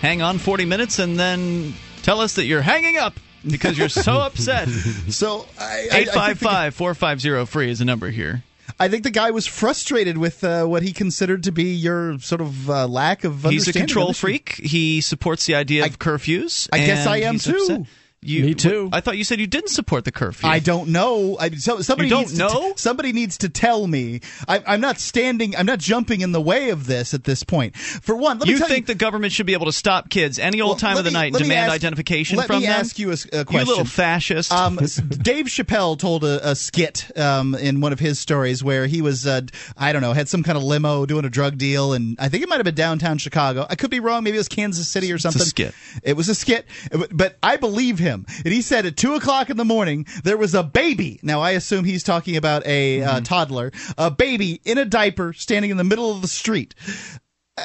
hang 0.00 0.22
on 0.22 0.38
40 0.38 0.64
minutes, 0.64 0.98
and 0.98 1.18
then 1.20 1.74
tell 2.02 2.22
us 2.22 2.36
that 2.36 2.46
you're 2.46 2.62
hanging 2.62 2.96
up 2.96 3.20
because 3.46 3.76
you're 3.76 3.90
so 3.90 4.12
upset. 4.20 4.68
so 4.70 5.46
I, 5.58 5.64
I, 5.64 5.66
I 5.66 5.74
think 5.74 5.90
the- 5.90 6.10
855 6.12 6.74
450 6.74 7.44
free 7.52 7.70
is 7.70 7.80
the 7.80 7.84
number 7.84 8.08
here. 8.08 8.42
I 8.78 8.88
think 8.88 9.02
the 9.02 9.10
guy 9.10 9.32
was 9.32 9.46
frustrated 9.46 10.16
with 10.16 10.42
uh, 10.42 10.64
what 10.64 10.82
he 10.82 10.92
considered 10.94 11.42
to 11.42 11.52
be 11.52 11.74
your 11.74 12.18
sort 12.20 12.40
of 12.40 12.70
uh, 12.70 12.86
lack 12.86 13.24
of. 13.24 13.44
Understanding. 13.44 13.52
He's 13.58 13.68
a 13.68 13.72
control 13.74 14.14
freak. 14.14 14.54
He 14.54 15.02
supports 15.02 15.44
the 15.44 15.56
idea 15.56 15.84
of 15.84 15.98
curfews. 15.98 16.70
I 16.72 16.78
guess 16.78 17.06
I 17.06 17.18
am 17.18 17.38
too. 17.38 17.56
upset. 17.56 17.80
You, 18.22 18.44
Me 18.44 18.54
too. 18.54 18.90
I 18.92 19.00
thought 19.00 19.16
you 19.16 19.24
said 19.24 19.40
you 19.40 19.46
didn't 19.46 19.70
support 19.70 20.04
the 20.04 20.12
curfew. 20.12 20.46
I 20.46 20.58
don't 20.58 20.88
know. 20.90 21.38
I, 21.40 21.48
so, 21.52 21.80
somebody 21.80 22.08
You 22.08 22.14
don't 22.16 22.20
needs 22.24 22.32
to 22.32 22.38
know? 22.38 22.48
t- 22.50 22.72
somebody 22.76 23.14
needs 23.14 23.38
to 23.38 23.48
tell 23.48 23.86
me. 23.86 24.20
I, 24.46 24.62
I'm 24.66 24.82
not 24.82 24.98
standing. 24.98 25.56
I'm 25.56 25.64
not 25.64 25.78
jumping 25.78 26.20
in 26.20 26.32
the 26.32 26.40
way 26.40 26.68
of 26.68 26.84
this 26.86 27.14
at 27.14 27.24
this 27.24 27.42
point. 27.44 27.78
For 27.78 28.14
one, 28.14 28.38
let 28.38 28.46
me 28.46 28.52
you 28.52 28.58
think 28.58 28.84
the 28.84 28.94
government 28.94 29.32
should 29.32 29.46
be 29.46 29.54
able 29.54 29.64
to 29.66 29.72
stop 29.72 30.10
kids 30.10 30.38
any 30.38 30.60
old 30.60 30.72
Well, 30.72 30.76
time 30.80 30.98
of 30.98 31.04
the 31.04 31.10
me- 31.10 31.14
night 31.14 31.24
and 31.28 31.32
let 31.36 31.42
me 31.44 31.48
demand 31.48 31.68
ask- 31.68 31.74
identification 31.76 32.36
let 32.36 32.46
from 32.48 32.56
me 32.60 32.66
them? 32.66 32.78
ask 32.78 32.98
you 32.98 33.10
a, 33.10 33.14
a 33.32 33.38
You 33.38 33.44
question. 33.46 33.68
little 33.68 33.84
fascist. 33.86 34.52
Um, 34.52 34.76
Dave 34.76 35.46
Chappelle 35.46 35.98
told 35.98 36.22
a, 36.22 36.50
a 36.50 36.54
skit 36.54 37.10
um, 37.18 37.54
in 37.54 37.80
one 37.80 37.94
of 37.94 38.00
his 38.00 38.18
stories 38.18 38.62
where 38.62 38.86
he 38.86 39.00
was, 39.00 39.26
uh, 39.26 39.40
I 39.78 39.94
don't 39.94 40.02
know, 40.02 40.12
had 40.12 40.28
some 40.28 40.42
kind 40.42 40.58
of 40.58 40.62
limo 40.64 41.06
doing 41.06 41.24
a 41.24 41.30
drug 41.30 41.56
deal, 41.56 41.94
and 41.94 42.18
I 42.20 42.28
think 42.28 42.42
it 42.42 42.50
might 42.50 42.56
have 42.56 42.66
been 42.66 42.74
downtown 42.74 43.16
Chicago. 43.16 43.64
I 43.70 43.76
could 43.76 43.90
be 43.90 44.00
wrong. 44.00 44.24
Maybe 44.24 44.36
it 44.36 44.40
was 44.40 44.48
Kansas 44.48 44.86
City 44.88 45.10
or 45.10 45.16
something. 45.16 45.40
skit. 45.40 45.74
It 46.02 46.18
was 46.18 46.28
a 46.28 46.34
skit, 46.34 46.66
but 47.10 47.38
I 47.42 47.56
believe 47.56 47.98
him. 47.98 48.09
And 48.12 48.52
he 48.52 48.62
said 48.62 48.86
at 48.86 48.96
two 48.96 49.14
o'clock 49.14 49.50
in 49.50 49.56
the 49.56 49.64
morning 49.64 50.06
there 50.24 50.36
was 50.36 50.54
a 50.54 50.62
baby. 50.62 51.20
Now 51.22 51.40
I 51.40 51.52
assume 51.52 51.84
he's 51.84 52.02
talking 52.04 52.36
about 52.36 52.66
a 52.66 52.90
Mm-hmm. 53.00 53.08
uh, 53.08 53.20
toddler, 53.20 53.72
a 53.96 54.10
baby 54.10 54.60
in 54.64 54.78
a 54.78 54.84
diaper 54.84 55.32
standing 55.32 55.70
in 55.70 55.76
the 55.76 55.84
middle 55.84 56.10
of 56.10 56.22
the 56.22 56.28
street. 56.28 56.74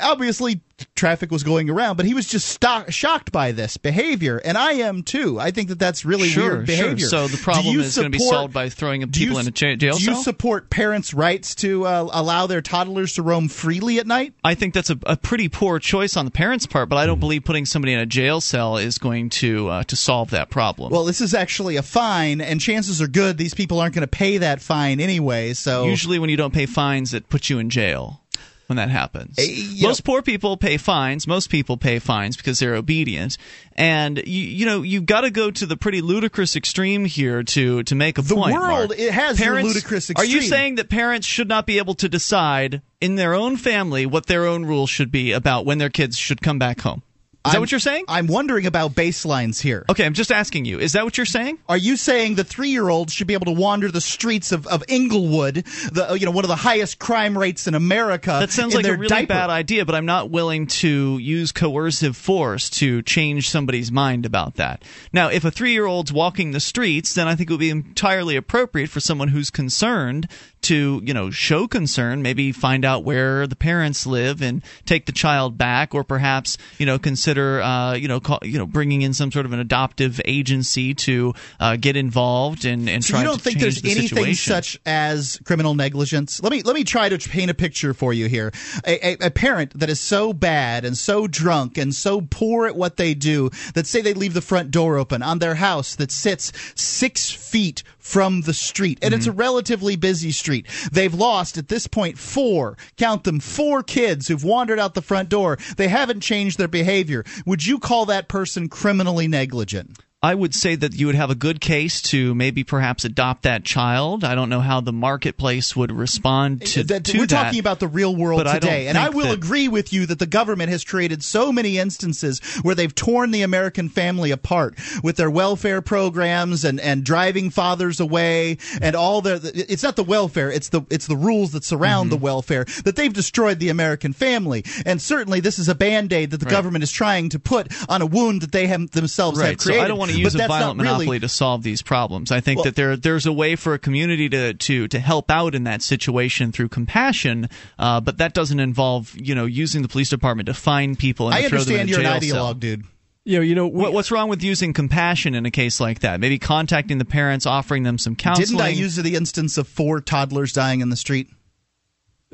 Obviously, 0.03 0.61
traffic 0.95 1.31
was 1.31 1.43
going 1.43 1.69
around, 1.69 1.95
but 1.95 2.05
he 2.05 2.13
was 2.13 2.27
just 2.27 2.47
sto- 2.49 2.85
shocked 2.89 3.31
by 3.31 3.51
this 3.53 3.77
behavior, 3.77 4.37
and 4.43 4.57
I 4.57 4.73
am 4.73 5.03
too. 5.03 5.39
I 5.39 5.51
think 5.51 5.69
that 5.69 5.79
that's 5.79 6.03
really 6.05 6.27
Sure, 6.27 6.43
weird 6.57 6.67
sure. 6.67 6.77
behavior. 6.77 7.07
So 7.07 7.27
the 7.27 7.37
problem 7.37 7.79
is 7.79 7.95
gonna 7.95 8.09
be 8.09 8.17
support- 8.19 8.33
solved 8.35 8.53
by 8.53 8.69
throwing 8.69 9.01
do 9.07 9.19
you 9.21 9.27
people 9.27 9.39
in 9.39 9.47
a 9.47 9.51
jail 9.51 9.75
Do 9.97 10.03
you 10.03 10.15
support 10.21 10.69
parents' 10.69 11.13
rights 11.13 11.55
to 11.55 11.85
uh, 11.85 12.09
allow 12.11 12.47
their 12.47 12.61
toddlers 12.61 13.13
to 13.13 13.21
roam 13.21 13.47
freely 13.47 13.99
at 13.99 14.07
night? 14.07 14.33
I 14.43 14.53
think 14.55 14.73
that's 14.73 14.89
a, 14.89 14.97
a 15.05 15.15
pretty 15.15 15.47
poor 15.47 15.79
choice 15.79 16.17
on 16.17 16.25
the 16.25 16.31
parents' 16.31 16.65
part, 16.65 16.89
but 16.89 16.97
I 16.97 17.05
don't 17.05 17.19
believe 17.19 17.43
putting 17.45 17.65
somebody 17.65 17.93
in 17.93 17.99
a 17.99 18.05
jail 18.05 18.41
cell 18.41 18.77
is 18.77 18.97
going 18.97 19.29
to 19.31 19.69
uh, 19.69 19.83
to 19.85 19.95
solve 19.95 20.31
that 20.31 20.49
problem. 20.49 20.91
Well, 20.91 21.05
this 21.05 21.21
is 21.21 21.33
actually 21.33 21.77
a 21.77 21.83
fine, 21.83 22.41
and 22.41 22.59
chances 22.59 23.01
are 23.01 23.07
good 23.07 23.37
these 23.37 23.53
people 23.53 23.79
aren't 23.79 23.95
going 23.95 24.01
to 24.01 24.07
pay 24.07 24.39
that 24.39 24.61
fine 24.61 24.99
anyway. 24.99 25.53
So 25.53 25.85
Usually, 25.85 26.19
when 26.19 26.29
you 26.29 26.37
don't 26.37 26.53
pay 26.53 26.65
fines, 26.65 27.13
it 27.13 27.29
puts 27.29 27.49
you 27.49 27.59
in 27.59 27.69
jail. 27.69 28.21
When 28.67 28.77
that 28.77 28.89
happens, 28.89 29.37
you 29.37 29.87
most 29.87 30.03
poor 30.03 30.23
people 30.23 30.57
pay 30.57 30.77
fines. 30.77 31.27
Most 31.27 31.51
people 31.51 31.77
pay 31.77 31.99
fines 31.99 32.35
because 32.35 32.57
they're 32.57 32.75
obedient, 32.75 33.37
and 33.73 34.17
you 34.25 34.43
you 34.43 34.65
know 34.65 34.81
you've 34.81 35.05
got 35.05 35.21
to 35.21 35.29
go 35.29 35.51
to 35.51 35.65
the 35.67 35.77
pretty 35.77 36.01
ludicrous 36.01 36.55
extreme 36.55 37.05
here 37.05 37.43
to 37.43 37.83
to 37.83 37.95
make 37.95 38.17
a 38.17 38.23
The 38.23 38.33
point. 38.33 38.55
The 38.55 38.59
world, 38.59 38.89
Mark. 38.89 38.99
it 38.99 39.11
has 39.11 39.39
your 39.39 39.49
parents, 39.49 39.67
ludicrous 39.67 40.11
Are 40.15 40.25
you 40.25 40.41
saying 40.41 40.75
that 40.75 40.89
parents 40.89 41.27
should 41.27 41.47
not 41.47 41.67
be 41.67 41.77
able 41.77 41.93
to 41.95 42.09
decide 42.09 42.81
in 42.99 43.15
their 43.15 43.35
own 43.35 43.55
family 43.55 44.05
what 44.05 44.25
their 44.25 44.47
own 44.47 44.65
rules 44.65 44.89
should 44.89 45.11
be 45.11 45.31
about 45.31 45.65
when 45.65 45.77
their 45.77 45.89
kids 45.91 46.17
should 46.17 46.41
come 46.41 46.57
back 46.57 46.81
home? 46.81 47.03
Is 47.45 47.51
that 47.51 47.57
I'm- 47.57 47.61
what 47.61 47.71
you're 47.71 47.79
saying? 47.79 48.05
I'm 48.07 48.27
wondering 48.27 48.65
about 48.65 48.95
baselines 48.95 49.61
here. 49.61 49.85
Okay, 49.89 50.05
I'm 50.05 50.13
just 50.13 50.31
asking 50.31 50.65
you. 50.65 50.79
Is 50.79 50.93
that 50.93 51.03
what 51.05 51.17
you're 51.17 51.25
saying? 51.25 51.59
Are 51.69 51.77
you 51.77 51.95
saying 51.95 52.35
the 52.35 52.43
three-year-olds 52.43 53.13
should 53.13 53.27
be 53.27 53.33
able 53.35 53.45
to 53.45 53.51
wander 53.51 53.91
the 53.91 54.01
streets 54.01 54.51
of, 54.51 54.65
of 54.67 54.83
Inglewood, 54.87 55.63
the 55.91 56.11
uh, 56.11 56.13
you 56.15 56.25
know 56.25 56.31
one 56.31 56.43
of 56.43 56.49
the 56.49 56.55
highest 56.55 56.97
crime 56.99 57.37
rates 57.37 57.67
in 57.67 57.75
America? 57.75 58.37
That 58.39 58.51
sounds 58.51 58.73
like 58.73 58.85
a 58.85 58.95
really 58.95 59.07
diaper? 59.07 59.27
bad 59.27 59.49
idea, 59.49 59.85
but 59.85 59.95
I'm 59.95 60.05
not 60.05 60.29
willing 60.31 60.67
to 60.67 61.17
use 61.19 61.51
coercive 61.51 62.17
force 62.17 62.69
to 62.71 63.01
change 63.03 63.49
somebody's 63.49 63.91
mind 63.91 64.25
about 64.25 64.55
that. 64.55 64.83
Now, 65.13 65.29
if 65.29 65.45
a 65.45 65.51
three 65.51 65.71
year 65.71 65.85
old's 65.85 66.11
walking 66.11 66.51
the 66.51 66.59
streets, 66.59 67.13
then 67.13 67.27
I 67.27 67.35
think 67.35 67.49
it 67.49 67.53
would 67.53 67.59
be 67.59 67.69
entirely 67.69 68.35
appropriate 68.35 68.89
for 68.89 68.99
someone 68.99 69.27
who's 69.27 69.49
concerned 69.49 70.27
to, 70.65 71.01
you 71.03 71.13
know, 71.13 71.31
show 71.31 71.67
concern, 71.67 72.21
maybe 72.21 72.51
find 72.51 72.85
out 72.85 73.03
where 73.03 73.47
the 73.47 73.55
parents 73.55 74.05
live 74.05 74.41
and 74.41 74.63
take 74.85 75.05
the 75.05 75.11
child 75.11 75.57
back, 75.57 75.95
or 75.95 76.03
perhaps, 76.03 76.57
you 76.77 76.85
know, 76.85 76.99
consider, 76.99 77.61
uh, 77.61 77.93
you 77.93 78.07
know, 78.07 78.19
call, 78.19 78.39
you 78.43 78.57
know, 78.57 78.65
bringing 78.65 79.01
in 79.01 79.13
some 79.13 79.31
sort 79.31 79.45
of 79.45 79.53
an 79.53 79.59
adoptive 79.59 80.19
agency 80.25 80.93
to 80.93 81.33
uh, 81.59 81.75
get 81.75 81.95
involved 81.95 82.65
and, 82.65 82.89
and 82.89 83.03
So 83.03 83.11
try 83.11 83.19
you 83.21 83.25
don't 83.25 83.37
to 83.37 83.43
think 83.43 83.59
there's 83.59 83.81
the 83.81 83.91
anything 83.91 84.09
situation. 84.09 84.53
such 84.53 84.79
as 84.85 85.39
criminal 85.45 85.75
negligence? 85.75 86.41
Let 86.41 86.51
me 86.51 86.61
let 86.63 86.75
me 86.75 86.83
try 86.83 87.09
to 87.09 87.17
paint 87.29 87.49
a 87.51 87.53
picture 87.53 87.93
for 87.93 88.13
you 88.13 88.27
here. 88.27 88.51
A, 88.85 89.13
a, 89.23 89.27
a 89.27 89.31
parent 89.31 89.77
that 89.79 89.89
is 89.89 89.99
so 89.99 90.33
bad 90.33 90.85
and 90.85 90.97
so 90.97 91.27
drunk 91.27 91.77
and 91.77 91.93
so 91.93 92.21
poor 92.21 92.67
at 92.67 92.75
what 92.75 92.97
they 92.97 93.13
do 93.13 93.49
that 93.73 93.87
say 93.87 94.01
they 94.01 94.13
leave 94.13 94.33
the 94.33 94.41
front 94.41 94.71
door 94.71 94.97
open 94.97 95.21
on 95.21 95.39
their 95.39 95.55
house 95.55 95.95
that 95.95 96.11
sits 96.11 96.51
six 96.75 97.29
feet 97.31 97.83
from 98.05 98.41
the 98.41 98.53
street 98.53 98.99
and 99.01 99.15
it's 99.15 99.25
a 99.25 99.31
mm-hmm. 99.31 99.39
relatively 99.39 99.95
busy 99.95 100.31
street. 100.31 100.67
They've 100.91 101.13
lost 101.13 101.57
at 101.57 101.69
this 101.69 101.87
point 101.87 102.19
four, 102.19 102.77
count 102.97 103.23
them, 103.23 103.39
four 103.39 103.81
kids 103.81 104.27
who've 104.27 104.43
wandered 104.43 104.77
out 104.77 104.93
the 104.93 105.01
front 105.01 105.27
door. 105.27 105.57
They 105.77 105.87
haven't 105.87 106.19
changed 106.19 106.59
their 106.59 106.67
behavior. 106.67 107.23
Would 107.47 107.65
you 107.65 107.79
call 107.79 108.05
that 108.05 108.27
person 108.27 108.69
criminally 108.69 109.27
negligent? 109.27 109.97
I 110.25 110.33
would 110.33 110.55
say 110.55 110.75
that 110.75 110.95
you 110.95 111.05
would 111.05 111.15
have 111.15 111.29
a 111.29 111.35
good 111.35 111.61
case 111.61 112.01
to 112.03 112.33
maybe 112.33 112.63
perhaps 112.63 113.05
adopt 113.05 113.43
that 113.43 113.63
child. 113.63 114.23
I 114.23 114.33
don't 114.33 114.49
know 114.49 114.59
how 114.59 114.81
the 114.81 114.91
marketplace 114.91 115.75
would 115.75 115.91
respond 115.91 116.65
to, 116.67 116.83
That- 116.83 117.03
to 117.05 117.17
we're 117.19 117.27
that. 117.27 117.43
talking 117.43 117.59
about 117.59 117.79
the 117.79 117.87
real 117.87 118.15
world 118.15 118.39
but 118.39 118.47
I 118.47 118.53
today, 118.59 118.87
and 118.87 118.97
I 118.97 119.09
will 119.09 119.25
that- 119.27 119.33
agree 119.35 119.67
with 119.67 119.93
you 119.93 120.07
that 120.07 120.17
the 120.17 120.25
government 120.25 120.69
has 120.71 120.83
created 120.83 121.23
so 121.23 121.51
many 121.51 121.77
instances 121.77 122.39
where 122.63 122.73
they've 122.73 122.93
torn 122.95 123.29
the 123.31 123.43
American 123.43 123.87
family 123.87 124.31
apart 124.31 124.75
with 125.03 125.15
their 125.17 125.29
welfare 125.29 125.81
programs 125.81 126.65
and, 126.65 126.79
and 126.79 127.03
driving 127.03 127.51
fathers 127.51 127.99
away 127.99 128.57
and 128.81 128.95
all 128.95 129.21
their. 129.21 129.39
It's 129.43 129.83
not 129.83 129.95
the 129.95 130.03
welfare; 130.03 130.49
it's 130.51 130.69
the 130.69 130.81
it's 130.89 131.05
the 131.07 131.15
rules 131.17 131.51
that 131.51 131.63
surround 131.63 131.85
Mm-hmm. 132.09 132.09
the 132.09 132.17
welfare 132.17 132.65
that 132.83 132.95
they've 132.95 133.13
destroyed 133.13 133.59
the 133.59 133.69
American 133.69 134.11
family. 134.11 134.65
And 134.85 135.01
certainly, 135.01 135.39
this 135.39 135.59
is 135.59 135.69
a 135.69 135.75
band 135.75 136.11
aid 136.11 136.31
that 136.31 136.39
the 136.39 136.45
Right. 136.45 136.51
government 136.51 136.83
is 136.83 136.91
trying 136.91 137.29
to 137.29 137.39
put 137.39 137.67
on 137.87 138.01
a 138.01 138.05
wound 138.05 138.41
that 138.41 138.51
they 138.51 138.67
have 138.67 138.89
themselves 138.91 139.37
have 139.39 139.47
Right, 139.47 139.61
so 139.61 139.67
created. 139.69 139.85
I 139.85 139.87
don't 139.87 139.97
want 139.99 140.11
to 140.11 140.14
use 140.19 140.35
a 140.35 140.37
that's 140.39 140.49
not 140.49 140.59
violent 140.59 140.81
really- 140.81 140.93
monopoly 140.93 141.19
to 141.19 141.29
solve 141.29 141.63
these 141.63 141.81
problems. 141.81 142.31
I 142.31 142.39
think 142.39 142.57
Well- 142.57 142.63
that 142.65 142.75
there 142.75 142.95
there's 142.97 143.25
a 143.25 143.33
way 143.33 143.55
for 143.55 143.73
a 143.73 143.79
community 143.79 144.29
to 144.29 144.53
to 144.53 144.87
to 144.87 144.99
help 144.99 145.29
out 145.31 145.55
in 145.55 145.63
that 145.65 145.81
situation 145.81 146.51
through 146.51 146.69
compassion, 146.69 147.49
uh, 147.79 147.99
but 148.01 148.17
that 148.17 148.33
doesn't 148.33 148.59
involve 148.59 149.13
you 149.19 149.35
know 149.35 149.45
using 149.45 149.81
the 149.81 149.87
police 149.87 150.09
department 150.09 150.47
to 150.47 150.53
find 150.53 150.97
people 150.97 151.27
and 151.27 151.35
I 151.35 151.41
to 151.43 151.49
throw 151.49 151.59
them 151.63 151.73
in 151.75 151.79
understand 151.81 151.89
a 151.89 151.91
you're 152.03 152.13
an 152.13 152.21
jail 152.21 152.29
cell. 152.35 152.53
ideologue, 152.55 152.59
dude. 152.59 152.83
You 153.27 153.37
know, 153.37 153.41
you 153.41 153.55
know, 153.55 153.65
What, 153.65 153.91
what's 153.91 154.11
wrong 154.11 154.29
with 154.29 154.43
using 154.43 154.71
compassion 154.71 155.33
in 155.33 155.47
a 155.47 155.51
case 155.51 155.79
like 155.79 156.01
that? 156.01 156.19
Maybe 156.19 156.37
contacting 156.37 156.99
the 156.99 157.05
parents, 157.05 157.47
offering 157.47 157.81
them 157.81 157.97
some 157.97 158.15
counseling. 158.15 158.49
Didn't 158.49 158.61
I 158.61 158.69
use 158.69 158.97
the 158.97 159.15
instance 159.15 159.57
of 159.57 159.67
four 159.67 159.99
toddlers 159.99 160.53
dying 160.53 160.81
in 160.81 160.89
the 160.89 160.95
street? 160.95 161.29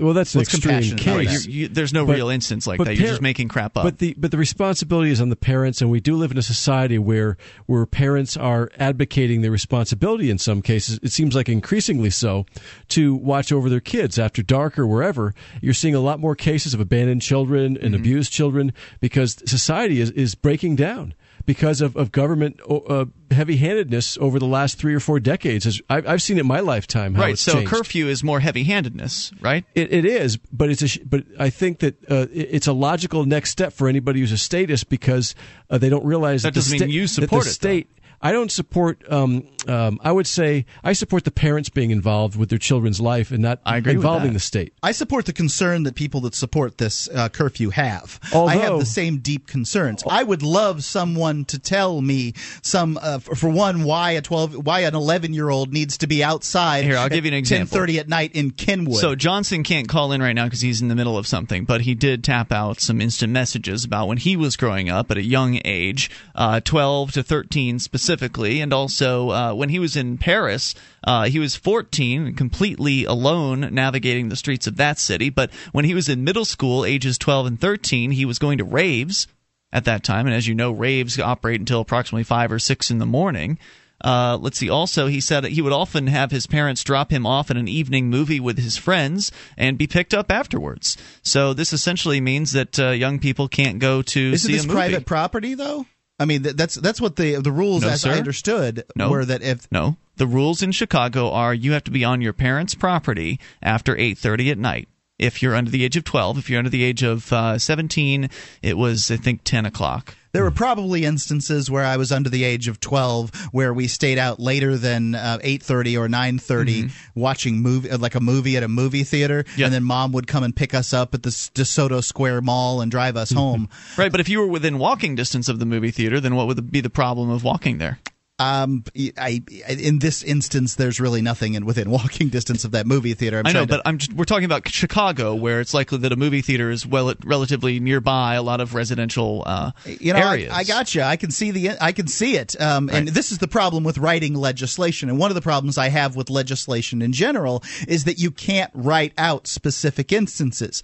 Well, 0.01 0.13
that's 0.13 0.33
an 0.35 0.39
What's 0.39 0.53
extreme 0.53 0.97
case. 0.97 1.45
You- 1.45 1.67
there's 1.67 1.93
no 1.93 2.05
But- 2.05 2.15
real 2.15 2.29
instance 2.29 2.67
like 2.67 2.83
that. 2.83 2.97
You're 2.97 3.07
just 3.09 3.21
making 3.21 3.47
crap 3.47 3.77
up. 3.77 3.83
But 3.83 3.99
the 3.99 4.15
but 4.17 4.31
the 4.31 4.37
responsibility 4.37 5.11
is 5.11 5.21
on 5.21 5.29
the 5.29 5.35
parents, 5.35 5.81
and 5.81 5.89
we 5.91 5.99
do 5.99 6.15
live 6.15 6.31
in 6.31 6.37
a 6.37 6.41
society 6.41 6.97
where 6.97 7.37
where 7.67 7.85
parents 7.85 8.35
are 8.35 8.69
advocating 8.77 9.41
their 9.41 9.51
responsibility 9.51 10.29
in 10.29 10.37
some 10.37 10.61
cases. 10.61 10.99
It 11.03 11.11
seems 11.11 11.35
like 11.35 11.47
increasingly 11.47 12.09
so 12.09 12.45
to 12.89 13.15
watch 13.15 13.51
over 13.51 13.69
their 13.69 13.79
kids 13.79 14.17
after 14.19 14.41
dark 14.43 14.77
or 14.79 14.87
wherever. 14.87 15.33
You're 15.61 15.73
seeing 15.73 15.95
a 15.95 15.99
lot 15.99 16.19
more 16.19 16.35
cases 16.35 16.73
of 16.73 16.79
abandoned 16.79 17.21
children 17.21 17.77
and 17.77 17.93
Mm-hmm. 17.93 17.95
abused 17.95 18.31
children 18.31 18.73
because 18.99 19.37
society 19.45 20.01
is 20.01 20.11
is 20.11 20.35
breaking 20.35 20.75
down. 20.77 21.13
Because 21.45 21.81
of, 21.81 21.95
of 21.95 22.11
government 22.11 22.59
uh, 22.69 23.05
heavy 23.31 23.57
handedness 23.57 24.18
over 24.19 24.39
the 24.39 24.45
last 24.45 24.77
three 24.77 24.93
or 24.93 24.99
four 24.99 25.19
decades, 25.19 25.65
As 25.65 25.81
I've, 25.89 26.07
I've 26.07 26.22
seen 26.22 26.38
it 26.38 26.41
in 26.41 26.47
my 26.47 26.59
lifetime. 26.59 27.15
How 27.15 27.22
right. 27.22 27.38
So 27.38 27.53
changed. 27.53 27.69
curfew 27.69 28.07
is 28.07 28.23
more 28.23 28.39
heavy-handedness, 28.39 29.34
right? 29.41 29.65
It, 29.76 29.91
it 29.91 30.05
is, 30.05 30.38
but 30.38 30.69
it's 30.69 30.97
a, 30.97 30.99
but 31.05 31.23
I 31.39 31.49
think 31.49 31.80
that 31.80 31.95
uh, 32.09 32.27
it's 32.31 32.68
a 32.68 32.73
logical 32.73 33.26
next 33.26 33.49
step 33.49 33.73
for 33.73 33.88
anybody 33.88 34.19
who's 34.19 34.31
a 34.31 34.38
statist 34.38 34.89
because 34.89 35.35
uh, 35.69 35.77
they 35.77 35.89
don't 35.89 36.05
realize 36.05 36.43
That 36.43 36.53
that, 36.53 36.59
doesn't 36.59 36.77
the 36.77 36.85
mean 36.85 36.93
you 36.93 37.07
support 37.07 37.43
the 37.43 37.49
it, 37.49 37.53
state. 37.53 37.89
I 38.22 38.31
don't 38.31 38.52
support. 38.52 39.03
Um, 39.11 39.48
um, 39.68 39.99
I 40.03 40.11
would 40.11 40.27
say 40.27 40.65
I 40.84 40.93
support 40.93 41.23
the 41.23 41.31
parents 41.31 41.69
being 41.69 41.91
involved 41.91 42.35
with 42.35 42.49
their 42.49 42.60
children's 42.60 42.99
life 42.99 43.31
and 43.31 43.41
not 43.41 43.60
I 43.65 43.77
agree 43.77 43.93
involving 43.93 44.34
the 44.34 44.39
state. 44.39 44.73
I 44.84 44.91
support 44.91 45.26
the 45.26 45.34
concern 45.34 45.84
that 45.84 45.95
people 45.95 46.22
that 46.22 46.35
support 46.35 46.77
this 46.77 47.10
uh, 47.10 47.30
curfew 47.30 47.69
have. 47.72 48.19
I 48.34 48.56
have 48.57 48.80
the 48.80 48.85
same 48.85 49.19
deep 49.19 49.48
concerns. 49.48 50.03
I 50.07 50.23
would 50.23 50.43
love 50.43 50.84
someone 50.84 51.45
to 51.45 51.60
tell 51.60 52.02
me 52.02 52.34
some, 52.61 52.98
uh, 53.02 53.19
for, 53.19 53.35
for 53.35 53.49
one, 53.49 53.84
why 53.84 54.11
a 54.11 54.22
twelve, 54.22 54.53
why 54.65 54.81
an 54.81 54.95
eleven 54.95 55.34
year 55.34 55.49
old 55.49 55.73
needs 55.73 55.98
to 55.99 56.07
be 56.07 56.23
outside. 56.23 56.84
Here, 56.84 56.98
I'll 56.98 57.06
at 57.06 57.11
give 57.11 57.26
you 57.26 57.31
an 57.31 57.38
example. 57.38 57.68
Ten 57.68 57.80
thirty 57.80 57.99
at 57.99 58.07
night 58.07 58.35
in 58.35 58.52
Kenwood. 58.52 58.99
So 58.99 59.15
Johnson 59.15 59.64
can't 59.64 59.88
call 59.88 60.11
in 60.11 60.22
right 60.22 60.34
now 60.34 60.45
because 60.45 60.61
he's 60.61 60.81
in 60.81 60.88
the 60.88 60.95
middle 60.95 61.18
of 61.18 61.27
something, 61.27 61.65
but 61.65 61.81
he 61.81 61.95
did 61.95 62.23
tap 62.23 62.52
out 62.52 62.80
some 62.80 63.02
instant 63.02 63.34
messages 63.34 63.84
about 63.85 64.07
when 64.07 64.18
he 64.18 64.35
was 64.35 64.57
growing 64.57 64.89
up 64.89 65.11
at 65.11 65.18
a 65.18 65.23
young 65.23 65.60
age, 65.65 66.10
uh, 66.35 66.60
12 66.60 67.14
to 67.14 67.23
13 67.23 67.80
specifically, 67.80 68.10
and 68.17 68.73
also 68.73 69.29
uh, 69.29 69.53
when 69.53 69.69
he 69.69 69.79
was 69.79 69.95
in 69.95 70.17
Paris. 70.17 70.75
Uh, 71.03 71.25
he 71.25 71.39
was 71.39 71.55
14, 71.55 72.35
completely 72.35 73.05
alone 73.05 73.73
navigating 73.73 74.29
the 74.29 74.35
streets 74.35 74.67
of 74.67 74.77
that 74.77 74.99
city. 74.99 75.29
But 75.29 75.51
when 75.71 75.85
he 75.85 75.93
was 75.93 76.09
in 76.09 76.23
middle 76.23 76.45
school, 76.45 76.85
ages 76.85 77.17
12 77.17 77.45
and 77.45 77.61
13, 77.61 78.11
he 78.11 78.25
was 78.25 78.39
going 78.39 78.57
to 78.59 78.63
raves 78.63 79.27
at 79.73 79.85
that 79.85 80.03
time. 80.03 80.27
And 80.27 80.35
as 80.35 80.47
you 80.47 80.55
know, 80.55 80.71
raves 80.71 81.19
operate 81.19 81.59
until 81.59 81.81
approximately 81.81 82.23
5 82.23 82.51
or 82.51 82.59
6 82.59 82.91
in 82.91 82.97
the 82.99 83.05
morning. 83.05 83.57
Uh, 84.03 84.38
let's 84.41 84.57
see. 84.57 84.69
Also, 84.69 85.07
he 85.07 85.21
said 85.21 85.45
he 85.45 85.61
would 85.61 85.73
often 85.73 86.07
have 86.07 86.31
his 86.31 86.47
parents 86.47 86.83
drop 86.83 87.11
him 87.11 87.25
off 87.25 87.51
in 87.51 87.57
an 87.57 87.67
evening 87.67 88.09
movie 88.09 88.39
with 88.39 88.57
his 88.57 88.77
friends 88.77 89.31
and 89.57 89.77
be 89.77 89.88
picked 89.88 90.13
up 90.13 90.31
afterwards. 90.31 90.97
So 91.23 91.53
this 91.53 91.71
essentially 91.71 92.19
means 92.19 92.53
that 92.53 92.79
uh, 92.79 92.89
young 92.89 93.19
people 93.19 93.47
can't 93.47 93.79
go 93.79 94.01
to 94.01 94.19
Isn't 94.19 94.47
see 94.47 94.57
this 94.57 94.65
private 94.65 95.05
property 95.05 95.53
though? 95.53 95.85
I 96.22 96.26
mean, 96.26 96.43
that's 96.43 96.76
that's 96.76 97.02
what 97.02 97.15
the 97.15 97.35
the 97.41 97.52
rules, 97.52 97.81
No, 97.81 97.89
as 97.89 98.02
sir. 98.02 98.11
I 98.11 98.18
understood, 98.18 98.84
No. 98.95 99.10
were 99.10 99.26
that 99.26 99.41
if 99.41 99.68
No, 99.72 99.98
the 100.18 100.27
rules 100.27 100.61
in 100.61 100.72
Chicago 100.72 101.31
are 101.31 101.53
you 101.53 101.72
have 101.72 101.84
to 101.85 101.91
be 101.91 102.03
on 102.06 102.22
your 102.22 102.34
parents' 102.34 102.76
property 102.76 103.39
after 103.61 103.95
8:30 103.95 104.52
at 104.52 104.57
night. 104.60 104.88
If 105.18 105.41
you're 105.41 105.56
under 105.56 105.69
the 105.72 105.84
age 105.84 105.98
of 105.98 106.03
12, 106.03 106.38
if 106.38 106.49
you're 106.49 106.57
under 106.60 106.69
the 106.69 106.84
age 106.84 107.03
of 107.03 107.31
uh, 107.34 107.57
17, 107.60 108.30
it 108.61 108.77
was 108.77 109.10
I 109.11 109.18
think 109.18 109.41
10 109.43 109.65
o'clock. 109.65 110.15
There 110.33 110.43
were 110.43 110.51
probably 110.51 111.03
instances 111.05 111.69
where 111.69 111.83
I 111.83 111.97
was 111.97 112.11
under 112.11 112.29
the 112.29 112.43
age 112.43 112.67
of 112.67 112.79
12 112.79 113.49
where 113.51 113.73
we 113.73 113.87
stayed 113.87 114.17
out 114.17 114.39
later 114.39 114.77
than 114.77 115.15
uh, 115.15 115.39
8:30 115.43 115.97
or 115.99 116.07
9:30 116.07 116.91
watching 117.15 117.61
movie 117.61 117.89
uh, 117.89 117.97
like 117.97 118.15
a 118.15 118.19
movie 118.19 118.55
at 118.57 118.63
a 118.63 118.67
movie 118.67 119.03
theater 119.03 119.43
and 119.65 119.73
then 119.73 119.83
mom 119.83 120.11
would 120.13 120.27
come 120.27 120.43
and 120.43 120.55
pick 120.55 120.73
us 120.73 120.93
up 120.93 121.13
at 121.13 121.23
the 121.23 121.29
DeSoto 121.29 122.03
Square 122.03 122.41
Mall 122.41 122.81
and 122.81 122.89
drive 122.91 123.17
us 123.17 123.31
home. 123.31 123.69
Right, 123.97 124.11
but 124.11 124.19
if 124.21 124.29
you 124.29 124.39
were 124.39 124.47
within 124.47 124.77
walking 124.79 125.15
distance 125.15 125.49
of 125.49 125.59
the 125.59 125.65
movie 125.65 125.91
theater, 125.91 126.19
then 126.19 126.35
what 126.35 126.47
would 126.47 126.71
be 126.71 126.81
the 126.81 126.89
problem 126.89 127.29
of 127.29 127.43
walking 127.43 127.77
there? 127.77 127.99
Um, 128.41 128.84
I, 128.95 129.43
I 129.47 129.72
in 129.73 129.99
this 129.99 130.23
instance, 130.23 130.76
there's 130.76 130.99
really 130.99 131.22
nothing 131.22 131.53
in 131.53 131.65
within 131.65 131.89
walking 131.99 132.30
distance 132.30 132.63
of 132.63 132.72
that 132.72 132.88
movie 132.88 133.13
theater. 133.13 133.39
I'm 133.39 133.47
I 133.47 133.51
know, 133.51 133.61
to- 133.61 133.68
but 133.68 133.81
I'm 133.85 133.97
just, 133.99 134.13
we're 134.13 134.26
talking 134.26 134.45
about 134.45 134.68
Chicago, 134.68 135.35
where 135.35 135.61
it's 135.61 135.73
likely 135.73 135.99
that 135.99 136.11
a 136.11 136.15
movie 136.15 136.41
theater 136.41 136.72
is 136.72 136.85
well 136.85 137.13
relatively 137.23 137.80
nearby 137.80 138.35
a 138.35 138.41
lot 138.41 138.59
of 138.61 138.73
residential 138.73 139.43
uh, 139.45 139.72
you 139.85 140.13
know, 140.13 140.19
areas. 140.19 140.51
I, 140.51 140.59
I 140.59 140.63
got 140.63 140.95
you. 140.95 141.01
I 141.03 141.15
can 141.18 141.31
see 141.31 141.51
the, 141.51 141.72
I 141.80 141.91
can 141.91 142.07
see 142.07 142.35
it. 142.38 142.59
Um, 142.59 142.89
And 142.89 143.07
this 143.09 143.31
is 143.31 143.38
the 143.38 143.47
problem 143.47 143.84
with 143.84 143.97
writing 143.97 144.34
legislation. 144.34 145.09
And 145.09 145.19
one 145.19 145.30
of 145.31 145.35
the 145.35 145.41
problems 145.41 145.77
I 145.77 145.89
have 145.89 146.15
with 146.15 146.30
legislation 146.30 147.01
in 147.01 147.13
general 147.13 147.63
is 147.88 148.05
that 148.05 148.19
you 148.19 148.31
can't 148.31 148.72
write 148.73 149.13
out 149.18 149.47
specific 149.47 150.11
instances. 150.11 150.81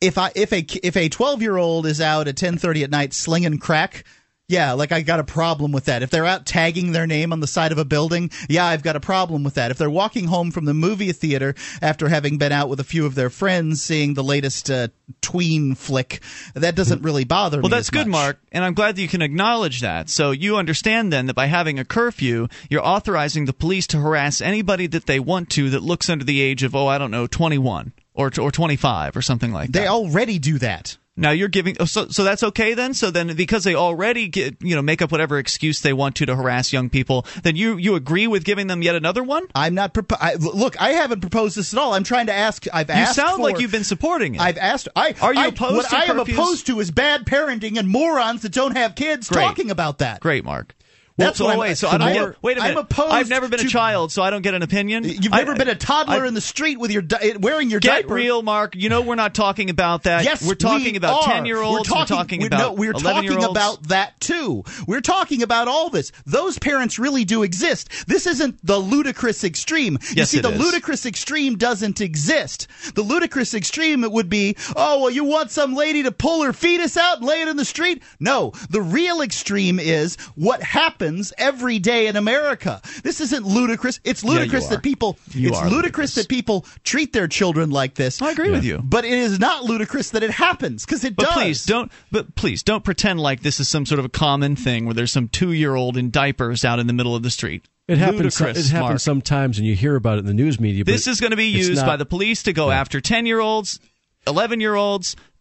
If 0.00 0.18
I, 0.18 0.32
if 0.34 0.52
a, 0.52 0.64
if 0.82 0.96
a 0.96 1.08
twelve 1.08 1.42
year 1.42 1.56
old 1.56 1.86
is 1.86 2.00
out 2.00 2.28
at 2.28 2.36
ten 2.36 2.58
thirty 2.58 2.84
at 2.84 2.90
night 2.90 3.12
slinging 3.12 3.58
crack. 3.58 4.04
Yeah, 4.52 4.72
like 4.72 4.92
I 4.92 5.00
got 5.00 5.18
a 5.18 5.24
problem 5.24 5.72
with 5.72 5.86
that. 5.86 6.02
If 6.02 6.10
they're 6.10 6.26
out 6.26 6.44
tagging 6.44 6.92
their 6.92 7.06
name 7.06 7.32
on 7.32 7.40
the 7.40 7.46
side 7.46 7.72
of 7.72 7.78
a 7.78 7.86
building, 7.86 8.30
yeah, 8.50 8.66
I've 8.66 8.82
got 8.82 8.96
a 8.96 9.00
problem 9.00 9.44
with 9.44 9.54
that. 9.54 9.70
If 9.70 9.78
they're 9.78 9.88
walking 9.88 10.26
home 10.26 10.50
from 10.50 10.66
the 10.66 10.74
movie 10.74 11.10
theater 11.12 11.54
after 11.80 12.06
having 12.06 12.36
been 12.36 12.52
out 12.52 12.68
with 12.68 12.78
a 12.78 12.84
few 12.84 13.06
of 13.06 13.14
their 13.14 13.30
friends 13.30 13.82
seeing 13.82 14.12
the 14.12 14.22
latest 14.22 14.70
uh, 14.70 14.88
tween 15.22 15.74
flick, 15.74 16.20
that 16.52 16.74
doesn't 16.74 17.00
really 17.00 17.24
bother 17.24 17.56
me. 17.56 17.62
Well, 17.62 17.70
that's 17.70 17.88
good. 17.88 18.06
Mark, 18.06 18.40
and 18.52 18.62
I'm 18.62 18.74
glad 18.74 18.96
that 18.96 19.00
you 19.00 19.08
can 19.08 19.22
acknowledge 19.22 19.80
that. 19.80 20.10
So 20.10 20.32
you 20.32 20.58
understand 20.58 21.10
then 21.10 21.28
that 21.28 21.34
by 21.34 21.46
having 21.46 21.78
a 21.78 21.84
curfew, 21.86 22.48
you're 22.68 22.86
authorizing 22.86 23.46
the 23.46 23.54
police 23.54 23.86
to 23.86 24.00
harass 24.00 24.42
anybody 24.42 24.86
that 24.88 25.06
they 25.06 25.18
want 25.18 25.48
to 25.52 25.70
that 25.70 25.82
looks 25.82 26.10
under 26.10 26.26
the 26.26 26.42
age 26.42 26.62
of, 26.62 26.76
oh, 26.76 26.88
I 26.88 26.98
don't 26.98 27.10
know, 27.10 27.26
21 27.26 27.94
or 28.12 28.30
or 28.38 28.50
25 28.50 29.16
or 29.16 29.22
something 29.22 29.50
like 29.50 29.72
that. 29.72 29.80
They 29.80 29.86
already 29.86 30.38
do 30.38 30.58
that. 30.58 30.98
Now 31.14 31.30
you're 31.30 31.48
giving 31.48 31.76
oh, 31.78 31.84
so 31.84 32.08
so 32.08 32.24
that's 32.24 32.42
okay 32.42 32.72
then. 32.72 32.94
So 32.94 33.10
then 33.10 33.36
because 33.36 33.64
they 33.64 33.74
already 33.74 34.28
get 34.28 34.56
you 34.62 34.74
know 34.74 34.80
make 34.80 35.02
up 35.02 35.12
whatever 35.12 35.38
excuse 35.38 35.80
they 35.80 35.92
want 35.92 36.16
to 36.16 36.26
to 36.26 36.34
harass 36.34 36.72
young 36.72 36.88
people, 36.88 37.26
then 37.42 37.54
you 37.54 37.76
you 37.76 37.96
agree 37.96 38.26
with 38.26 38.44
giving 38.44 38.66
them 38.66 38.80
yet 38.80 38.94
another 38.94 39.22
one? 39.22 39.44
I'm 39.54 39.74
not. 39.74 39.92
Propo- 39.92 40.16
I, 40.18 40.34
look, 40.36 40.80
I 40.80 40.92
haven't 40.92 41.20
proposed 41.20 41.56
this 41.58 41.74
at 41.74 41.78
all. 41.78 41.92
I'm 41.92 42.02
trying 42.04 42.26
to 42.26 42.32
ask. 42.32 42.64
I've 42.72 42.88
You 42.88 42.94
asked. 42.94 43.16
sound 43.16 43.36
for- 43.36 43.42
like 43.42 43.58
you've 43.60 43.70
been 43.72 43.84
supporting 43.84 44.36
it. 44.36 44.40
I've 44.40 44.56
asked. 44.56 44.88
I 44.96 45.14
Are 45.20 45.34
you 45.34 45.40
I- 45.40 45.46
opposed 45.48 45.76
What 45.76 45.92
I 45.92 46.04
am 46.04 46.16
curfews? 46.16 46.32
opposed 46.32 46.66
to 46.68 46.80
is 46.80 46.90
bad 46.90 47.26
parenting 47.26 47.78
and 47.78 47.88
morons 47.88 48.40
that 48.42 48.52
don't 48.52 48.74
have 48.76 48.94
kids 48.94 49.28
Great. 49.28 49.42
talking 49.42 49.70
about 49.70 49.98
that. 49.98 50.20
Great, 50.20 50.44
Mark. 50.44 50.74
That's 51.18 51.38
so 51.38 51.44
what 51.44 51.58
I'm- 51.58 51.74
so 51.74 51.88
I 51.88 51.98
don't 51.98 52.08
I'm- 52.08 52.14
get, 52.30 52.36
wait 52.42 52.56
a 52.58 52.60
minute. 52.62 52.72
I'm 52.72 52.78
opposed 52.78 53.12
I've 53.12 53.28
never 53.28 53.46
been 53.48 53.60
a 53.60 53.68
child, 53.68 54.12
so 54.12 54.22
I 54.22 54.30
don't 54.30 54.40
get 54.42 54.54
an 54.54 54.62
opinion. 54.62 55.04
You've 55.04 55.32
I- 55.32 55.38
never 55.38 55.54
been 55.54 55.68
a 55.68 55.74
toddler 55.74 56.24
I- 56.24 56.28
in 56.28 56.34
the 56.34 56.40
street 56.40 56.78
with 56.80 56.90
your 56.90 57.02
di- 57.02 57.18
eh, 57.20 57.34
wearing 57.38 57.68
your 57.70 57.80
Get 57.80 58.02
diaper. 58.02 58.14
real, 58.14 58.42
Mark. 58.42 58.74
You 58.76 58.88
know 58.88 59.02
we're 59.02 59.14
not 59.14 59.34
talking 59.34 59.68
about 59.68 60.04
that. 60.04 60.24
Yes, 60.24 60.42
we're 60.46 60.54
talking 60.54 60.92
we 60.92 60.96
about 60.96 61.24
ten 61.24 61.44
year 61.44 61.60
olds. 61.60 61.88
We're 61.90 62.04
talking, 62.06 62.44
about 62.46 62.58
no, 62.58 62.72
we're 62.72 62.92
talking 62.94 63.44
about 63.44 63.88
that 63.88 64.18
too. 64.20 64.64
We're 64.86 65.02
talking 65.02 65.42
about 65.42 65.68
all 65.68 65.90
this. 65.90 66.12
Those 66.24 66.58
parents 66.58 66.98
really 66.98 67.24
do 67.24 67.42
exist. 67.42 67.90
This 68.06 68.26
isn't 68.26 68.64
the 68.64 68.78
ludicrous 68.78 69.44
extreme. 69.44 69.98
You 70.08 70.14
Yes, 70.16 70.30
see, 70.30 70.40
the 70.40 70.50
is. 70.52 70.58
ludicrous 70.60 71.04
extreme 71.04 71.56
doesn't 71.56 72.00
exist. 72.00 72.68
The 72.94 73.02
ludicrous 73.02 73.52
extreme 73.52 74.02
it 74.02 74.12
would 74.12 74.30
be, 74.30 74.56
oh 74.76 75.00
well, 75.02 75.10
you 75.10 75.24
want 75.24 75.50
some 75.50 75.74
lady 75.74 76.04
to 76.04 76.10
pull 76.12 76.42
her 76.42 76.52
fetus 76.54 76.96
out 76.96 77.18
and 77.18 77.26
lay 77.26 77.42
it 77.42 77.48
in 77.48 77.56
the 77.58 77.64
street? 77.66 78.02
No, 78.18 78.52
the 78.70 78.80
real 78.80 79.20
extreme 79.20 79.78
is 79.78 80.16
what 80.36 80.62
happens 80.62 81.01
every 81.38 81.78
day 81.78 82.06
in 82.06 82.16
America. 82.16 82.80
This 83.02 83.20
isn't 83.20 83.44
ludicrous. 83.46 84.00
It's 84.04 84.22
ludicrous 84.24 84.66
are. 84.66 84.70
that 84.76 84.82
people. 84.82 85.18
You 85.32 85.48
it's 85.48 85.58
are 85.58 85.64
ludicrous, 85.64 85.72
ludicrous. 85.74 86.14
that 86.14 86.28
people 86.28 86.64
treat 86.84 87.12
their 87.12 87.28
children 87.28 87.70
like 87.70 87.94
this. 87.94 88.22
I 88.22 88.30
agree 88.30 88.50
with 88.50 88.64
you. 88.64 88.78
But 88.82 89.04
it 89.04 89.12
is 89.12 89.38
not 89.38 89.64
ludicrous 89.64 90.10
that 90.10 90.22
it 90.22 90.30
happens 90.30 90.84
because 90.84 91.04
it 91.04 91.16
But 91.16 91.24
does. 91.24 91.32
please 91.34 91.64
don't. 91.64 91.90
But 92.10 92.34
please 92.34 92.62
don't 92.62 92.84
pretend 92.84 93.20
like 93.20 93.42
this 93.42 93.60
is 93.60 93.68
some 93.68 93.84
sort 93.86 93.98
of 93.98 94.04
a 94.04 94.08
common 94.08 94.56
thing 94.56 94.84
where 94.84 94.94
there's 94.94 95.12
some 95.12 95.28
two-year-old 95.28 95.96
in 95.96 96.10
diapers 96.10 96.64
out 96.64 96.78
in 96.78 96.86
the 96.86 96.92
middle 96.92 97.14
of 97.16 97.22
the 97.22 97.30
street. 97.30 97.64
It 97.88 97.98
happens. 97.98 98.40
It 98.40 98.46
happens 98.46 98.72
Mark. 98.72 99.00
sometimes, 99.00 99.58
and 99.58 99.66
you 99.66 99.74
hear 99.74 99.96
about 99.96 100.16
it 100.16 100.20
in 100.20 100.26
the 100.26 100.34
news 100.34 100.60
media. 100.60 100.84
But 100.84 100.92
This 100.92 101.06
is 101.08 101.20
going 101.20 101.32
to 101.32 101.36
be 101.36 101.46
used 101.46 101.74
not- 101.76 101.86
by 101.86 101.96
the 101.96 102.06
police 102.06 102.44
to 102.44 102.52
go 102.52 102.70
after 102.70 103.00
10 103.00 103.26
year 103.26 103.40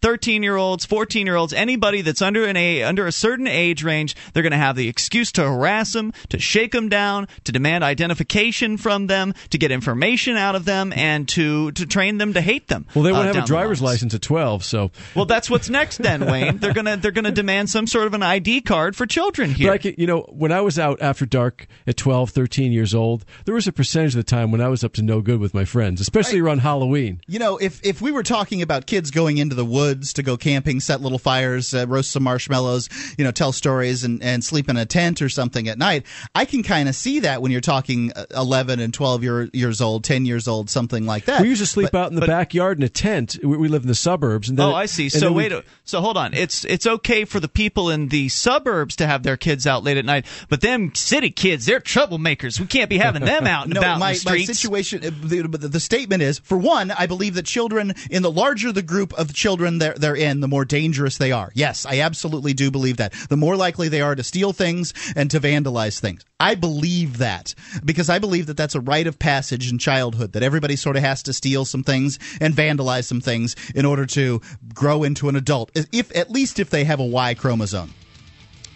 olds, 0.04 0.28
11 0.28 0.44
year 0.44 0.56
olds, 0.56 0.86
13 0.86 0.86
year 0.86 0.86
olds, 0.86 0.86
14 0.86 1.26
year 1.26 1.36
olds, 1.36 1.54
anybody 1.54 2.02
that's 2.02 2.22
under 2.22 2.46
an 2.46 2.58
a, 2.58 2.84
under 2.84 3.08
a 3.08 3.12
certain 3.12 3.48
age 3.48 3.84
range. 3.84 4.16
They're 4.34 4.44
going 4.44 4.52
to 4.52 4.58
have 4.58 4.76
the 4.76 4.88
excuse 4.88 5.32
to 5.34 5.44
harass 5.44 5.94
them, 5.94 6.14
to 6.30 6.40
shake 6.40 6.72
them 6.72 6.90
down, 6.90 7.28
to 7.44 7.52
demand 7.52 7.84
identification 7.84 8.78
from 8.78 9.08
them, 9.08 9.34
to 9.50 9.58
get 9.58 9.72
information 9.72 10.38
out 10.38 10.56
of 10.56 10.66
them, 10.66 10.94
and 10.96 11.28
to 11.30 11.72
to 11.74 11.86
train 11.86 12.18
them 12.18 12.34
to 12.34 12.42
hate 12.42 12.68
them. 12.68 12.86
Well, 12.96 13.04
they 13.04 13.12
uh, 13.12 13.14
won't 13.14 13.36
have 13.36 13.44
a 13.44 13.48
driver's 13.48 13.82
license 13.82 14.14
at 14.14 14.22
twelve, 14.22 14.64
so. 14.64 14.92
Well, 15.16 15.26
that's 15.26 15.50
what's 15.50 15.70
next 15.70 15.98
then, 15.98 16.26
Wayne. 16.26 16.58
They're 16.58 16.74
gonna 16.74 16.98
they're 16.98 17.12
gonna 17.12 17.32
demand 17.32 17.70
some 17.70 17.88
sort 17.88 18.08
of 18.08 18.14
an 18.14 18.24
ID 18.24 18.62
card 18.62 18.96
for 18.96 19.06
children 19.06 19.52
here. 19.52 19.70
But 19.70 19.74
I 19.74 19.78
can, 19.78 19.96
you 19.98 20.08
know, 20.08 20.22
when 20.30 20.52
I 20.52 20.62
was 20.62 20.78
out 20.80 21.02
after 21.02 21.26
dark 21.26 21.68
at 21.88 21.98
12, 21.98 22.32
13 22.32 22.72
years 22.72 22.94
old, 22.94 23.26
there 23.46 23.56
was 23.56 23.68
a 23.68 23.72
percentage 23.72 24.16
of 24.16 24.20
the 24.20 24.24
time 24.24 24.52
when 24.52 24.62
I 24.62 24.68
was 24.68 24.84
up 24.84 24.94
to 24.94 25.02
no 25.02 25.22
good 25.22 25.40
with 25.40 25.54
my 25.54 25.66
friends, 25.66 26.02
especially 26.02 26.40
around 26.40 26.60
Halloween. 26.60 27.22
You 27.28 27.40
know, 27.40 27.58
if 27.58 27.84
if 27.86 28.02
we 28.02 28.12
were 28.12 28.24
talking 28.24 28.62
about 28.62 28.86
kids 28.86 29.12
going 29.12 29.38
into 29.38 29.56
the 29.56 29.66
woods 29.66 29.91
to 29.96 30.24
go 30.24 30.38
camping, 30.38 30.80
set 30.80 31.02
little 31.02 31.20
fires, 31.20 31.74
uh, 31.74 31.86
roast 31.88 32.12
some 32.12 32.24
marshmallows, 32.24 32.90
you 33.18 33.24
know, 33.24 33.32
tell 33.32 33.52
stories 33.52 34.04
and, 34.04 34.22
and 34.24 34.44
sleep 34.44 34.70
in 34.70 34.78
a 34.78 34.86
tent 34.86 35.22
or 35.22 35.30
something 35.30 35.68
at 35.68 35.78
night, 35.78 36.06
I 36.36 36.46
can 36.46 36.64
kind 36.64 36.90
of 36.90 36.96
see 36.96 37.20
that 37.20 37.42
when 37.42 37.52
you're 37.52 37.62
talking 37.62 38.12
uh, 38.16 38.26
11 38.36 38.80
and 38.80 38.94
12 38.94 39.24
year, 39.24 39.50
years 39.54 39.82
old, 39.82 40.04
10 40.04 40.26
years 40.26 40.48
old, 40.48 40.70
something 40.70 41.06
like 41.06 41.26
that. 41.26 41.42
We 41.42 41.50
used 41.50 41.62
to 41.62 41.68
sleep 41.68 41.94
out 41.96 42.12
in 42.12 42.20
the 42.20 42.26
backyard 42.28 42.78
in 42.78 42.84
a 42.84 42.90
tent. 42.90 43.38
We, 43.44 43.58
we 43.58 43.68
live 43.68 43.84
in 43.84 43.88
the 43.88 43.96
suburbs. 43.96 44.50
And 44.50 44.58
then 44.58 44.68
oh, 44.68 44.74
I 44.74 44.86
see. 44.86 45.06
and 45.06 45.12
So 45.12 45.20
then 45.20 45.34
we- 45.34 45.50
wait. 45.50 45.64
So 45.84 46.00
hold 46.00 46.16
on. 46.18 46.34
It's 46.34 46.64
it's 46.66 46.88
okay 46.88 47.26
for 47.26 47.40
the 47.40 47.50
people 47.50 47.90
in 47.90 48.08
the 48.08 48.30
suburbs 48.30 48.96
to 48.98 49.08
have 49.08 49.24
their 49.24 49.36
kids 49.38 49.68
out 49.68 49.84
late 49.84 49.98
at 49.98 50.06
night, 50.06 50.26
but 50.48 50.62
them 50.62 50.94
city 50.96 51.30
kids, 51.32 51.66
they're 51.66 51.82
troublemakers. 51.82 52.60
We 52.60 52.66
can't 52.68 52.90
be 52.90 52.98
having 52.98 53.26
them 53.26 53.46
out 53.46 53.66
and 53.66 53.74
no, 53.74 53.82
about 53.82 54.00
my, 54.00 54.12
in 54.12 54.18
the 54.24 54.30
my 54.30 54.38
situation. 54.44 55.04
uh, 55.04 55.12
The, 55.22 55.42
the, 55.48 55.68
the 55.68 55.80
statement 55.80 56.22
is: 56.22 56.40
for 56.40 56.58
one, 56.58 56.92
I 56.92 57.08
believe 57.08 57.34
that 57.36 57.46
children, 57.46 57.94
in 58.10 58.22
the 58.24 58.32
larger 58.32 58.72
the 58.72 58.82
group 58.82 59.14
of 59.14 59.34
children 59.34 59.80
they're, 59.82 59.94
they're 59.96 60.16
in, 60.16 60.40
the 60.40 60.48
more 60.48 60.66
dangerous 60.66 61.18
they 61.18 61.32
are. 61.32 61.52
Yes, 61.54 61.86
I 61.86 62.00
absolutely 62.02 62.54
do 62.54 62.72
believe 62.72 62.98
that. 62.98 63.14
The 63.30 63.38
more 63.38 63.56
likely 63.56 63.90
they 63.90 64.02
are 64.02 64.16
to 64.16 64.24
steal 64.24 64.54
things 64.54 64.94
and 65.16 65.30
to 65.32 65.40
vandalize 65.40 66.00
things. 66.00 66.24
I 66.40 66.56
believe 66.56 67.18
that 67.18 67.54
because 67.84 68.10
I 68.10 68.20
believe 68.20 68.48
that 68.48 68.58
that's 68.58 68.76
a 68.76 68.80
rite 68.80 69.08
of 69.08 69.20
passage 69.20 69.72
in 69.72 69.78
childhood. 69.78 70.34
That 70.34 70.44
everybody 70.44 70.76
sort 70.76 70.96
of 70.96 71.04
has 71.04 71.24
to 71.24 71.34
steal 71.34 71.66
some 71.66 71.84
things 71.84 72.20
and 72.40 72.54
vandalize 72.54 73.06
some 73.06 73.22
things 73.22 73.56
in 73.76 73.86
order 73.86 74.06
to 74.08 74.42
grow 74.74 75.04
into 75.04 75.30
an 75.30 75.36
adult. 75.36 75.72
If 75.92 76.16
at 76.16 76.32
least 76.32 76.60
if 76.60 76.70
they 76.70 76.84
have 76.84 77.00
a 77.00 77.06
Y 77.06 77.34
chromosome. 77.34 77.94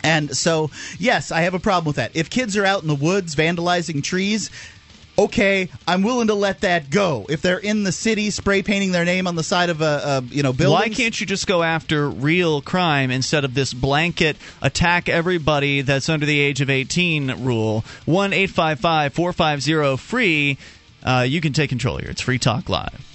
And 0.04 0.38
so, 0.38 0.70
yes, 1.00 1.32
I 1.32 1.42
have 1.42 1.56
a 1.56 1.60
problem 1.60 1.88
with 1.88 1.96
that. 1.96 2.16
If 2.16 2.30
kids 2.30 2.56
are 2.56 2.66
out 2.66 2.84
in 2.84 2.88
the 2.88 2.94
woods 2.94 3.36
vandalizing 3.36 4.04
trees, 4.04 4.52
okay, 5.18 5.70
I'm 5.88 6.04
willing 6.04 6.28
to 6.28 6.34
let 6.34 6.62
that 6.62 6.90
go. 6.90 7.26
If 7.30 7.42
they're 7.42 7.60
in 7.60 7.84
the 7.84 7.92
city 7.92 8.30
spray 8.30 8.62
painting 8.62 8.92
their 8.92 9.06
name 9.06 9.28
on 9.28 9.36
the 9.36 9.44
side 9.44 9.70
of 9.70 9.82
a, 9.82 9.86
a 9.86 10.24
you 10.24 10.44
know 10.44 10.54
building, 10.54 10.74
Why 10.74 10.90
can't 10.90 11.20
you 11.20 11.26
just 11.26 11.48
go 11.48 11.64
after 11.64 12.10
real 12.10 12.62
crime 12.62 13.12
instead 13.12 13.46
of 13.46 13.54
this 13.54 13.74
blanket 13.74 14.38
attack 14.62 15.10
everybody 15.10 15.82
that's 15.82 16.10
under 16.10 16.26
the 16.26 16.40
age 16.40 16.62
of 16.62 16.70
18 16.70 17.44
rule? 17.44 17.84
1 18.06 18.34
855 18.34 19.14
450 19.14 19.98
free. 19.98 20.58
Uh, 21.04 21.26
you 21.28 21.40
can 21.40 21.54
take 21.54 21.70
control 21.70 21.98
here. 21.98 22.10
It's 22.10 22.22
Free 22.22 22.40
Talk 22.40 22.68
Live. 22.68 23.15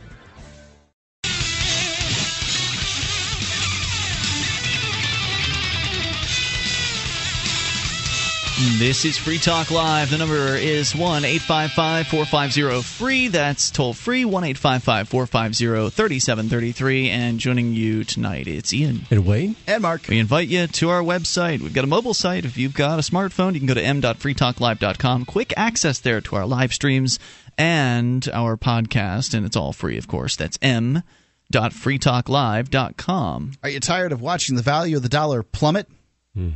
This 8.61 9.05
is 9.05 9.17
Free 9.17 9.39
Talk 9.39 9.71
Live. 9.71 10.11
The 10.11 10.19
number 10.19 10.55
is 10.55 10.95
1 10.95 11.25
855 11.25 12.05
450 12.05 12.83
free. 12.83 13.27
That's 13.27 13.71
toll 13.71 13.95
free 13.95 14.23
1 14.23 14.43
855 14.43 15.09
450 15.09 15.89
3733. 15.89 17.09
And 17.09 17.39
joining 17.39 17.73
you 17.73 18.03
tonight, 18.03 18.47
it's 18.47 18.71
Ian. 18.71 19.07
And 19.09 19.25
Wayne. 19.25 19.55
And 19.65 19.81
Mark. 19.81 20.07
We 20.07 20.19
invite 20.19 20.47
you 20.47 20.67
to 20.67 20.89
our 20.89 21.01
website. 21.01 21.61
We've 21.61 21.73
got 21.73 21.85
a 21.85 21.87
mobile 21.87 22.13
site. 22.13 22.45
If 22.45 22.55
you've 22.55 22.75
got 22.75 22.99
a 22.99 23.01
smartphone, 23.01 23.53
you 23.53 23.59
can 23.61 23.67
go 23.67 23.73
to 23.73 23.81
m.freetalklive.com. 23.81 25.25
Quick 25.25 25.55
access 25.57 25.97
there 25.97 26.21
to 26.21 26.35
our 26.35 26.45
live 26.45 26.71
streams 26.71 27.17
and 27.57 28.29
our 28.31 28.57
podcast. 28.57 29.33
And 29.33 29.43
it's 29.43 29.55
all 29.55 29.73
free, 29.73 29.97
of 29.97 30.07
course. 30.07 30.35
That's 30.35 30.59
m.freetalklive.com. 30.61 33.51
Are 33.63 33.69
you 33.69 33.79
tired 33.79 34.11
of 34.11 34.21
watching 34.21 34.55
the 34.55 34.61
value 34.61 34.97
of 34.97 35.03
the 35.03 35.09
dollar 35.09 35.41
plummet? 35.41 35.87
Hmm. 36.35 36.49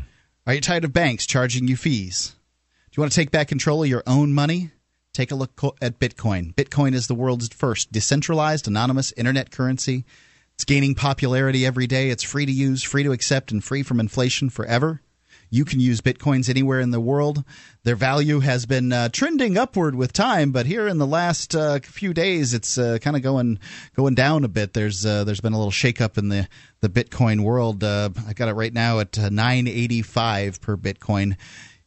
Are 0.48 0.54
you 0.54 0.62
tired 0.62 0.86
of 0.86 0.94
banks 0.94 1.26
charging 1.26 1.68
you 1.68 1.76
fees? 1.76 2.36
Do 2.92 2.98
you 2.98 3.02
want 3.02 3.12
to 3.12 3.16
take 3.16 3.32
back 3.32 3.48
control 3.48 3.82
of 3.82 3.90
your 3.90 4.04
own 4.06 4.32
money? 4.32 4.70
Take 5.12 5.32
a 5.32 5.36
look 5.36 5.56
co- 5.56 5.74
at 5.82 6.00
Bitcoin. 6.00 6.54
Bitcoin 6.54 6.94
is 6.94 7.08
the 7.08 7.16
world's 7.16 7.48
first 7.48 7.92
decentralized, 7.92 8.68
anonymous 8.68 9.12
internet 9.14 9.50
currency. 9.50 10.06
It's 10.54 10.64
gaining 10.64 10.94
popularity 10.94 11.66
every 11.66 11.88
day. 11.88 12.12
It's 12.12 12.22
free 12.22 12.46
to 12.46 12.52
use, 12.52 12.84
free 12.84 13.02
to 13.02 13.12
accept, 13.12 13.52
and 13.52 13.64
free 13.64 13.82
from 13.82 14.00
inflation 14.00 14.52
forever. 14.52 15.02
You 15.56 15.64
can 15.64 15.80
use 15.80 16.02
bitcoins 16.02 16.50
anywhere 16.50 16.82
in 16.82 16.92
the 16.92 17.00
world. 17.00 17.46
Their 17.84 17.96
value 17.96 18.42
has 18.42 18.66
been 18.66 18.92
uh, 18.92 19.08
trending 19.08 19.58
upward 19.58 19.96
with 19.96 20.12
time, 20.12 20.52
but 20.52 20.66
here 20.66 20.86
in 20.86 20.98
the 20.98 21.08
last 21.08 21.56
uh, 21.56 21.80
few 21.80 22.14
days, 22.14 22.54
it's 22.54 22.78
uh, 22.78 22.98
kind 23.02 23.16
of 23.16 23.22
going 23.22 23.60
going 23.96 24.16
down 24.16 24.44
a 24.44 24.50
bit. 24.50 24.74
There's 24.74 25.06
uh, 25.06 25.24
there's 25.24 25.40
been 25.40 25.54
a 25.54 25.58
little 25.58 25.72
shakeup 25.72 26.18
in 26.18 26.28
the 26.28 26.50
the 26.82 26.90
Bitcoin 26.90 27.40
world. 27.40 27.86
Uh, 27.86 28.10
I 28.28 28.34
got 28.34 28.50
it 28.50 28.54
right 28.54 28.74
now 28.74 29.00
at 29.00 29.18
uh, 29.18 29.30
985 29.30 30.60
per 30.60 30.76
Bitcoin. 30.76 31.38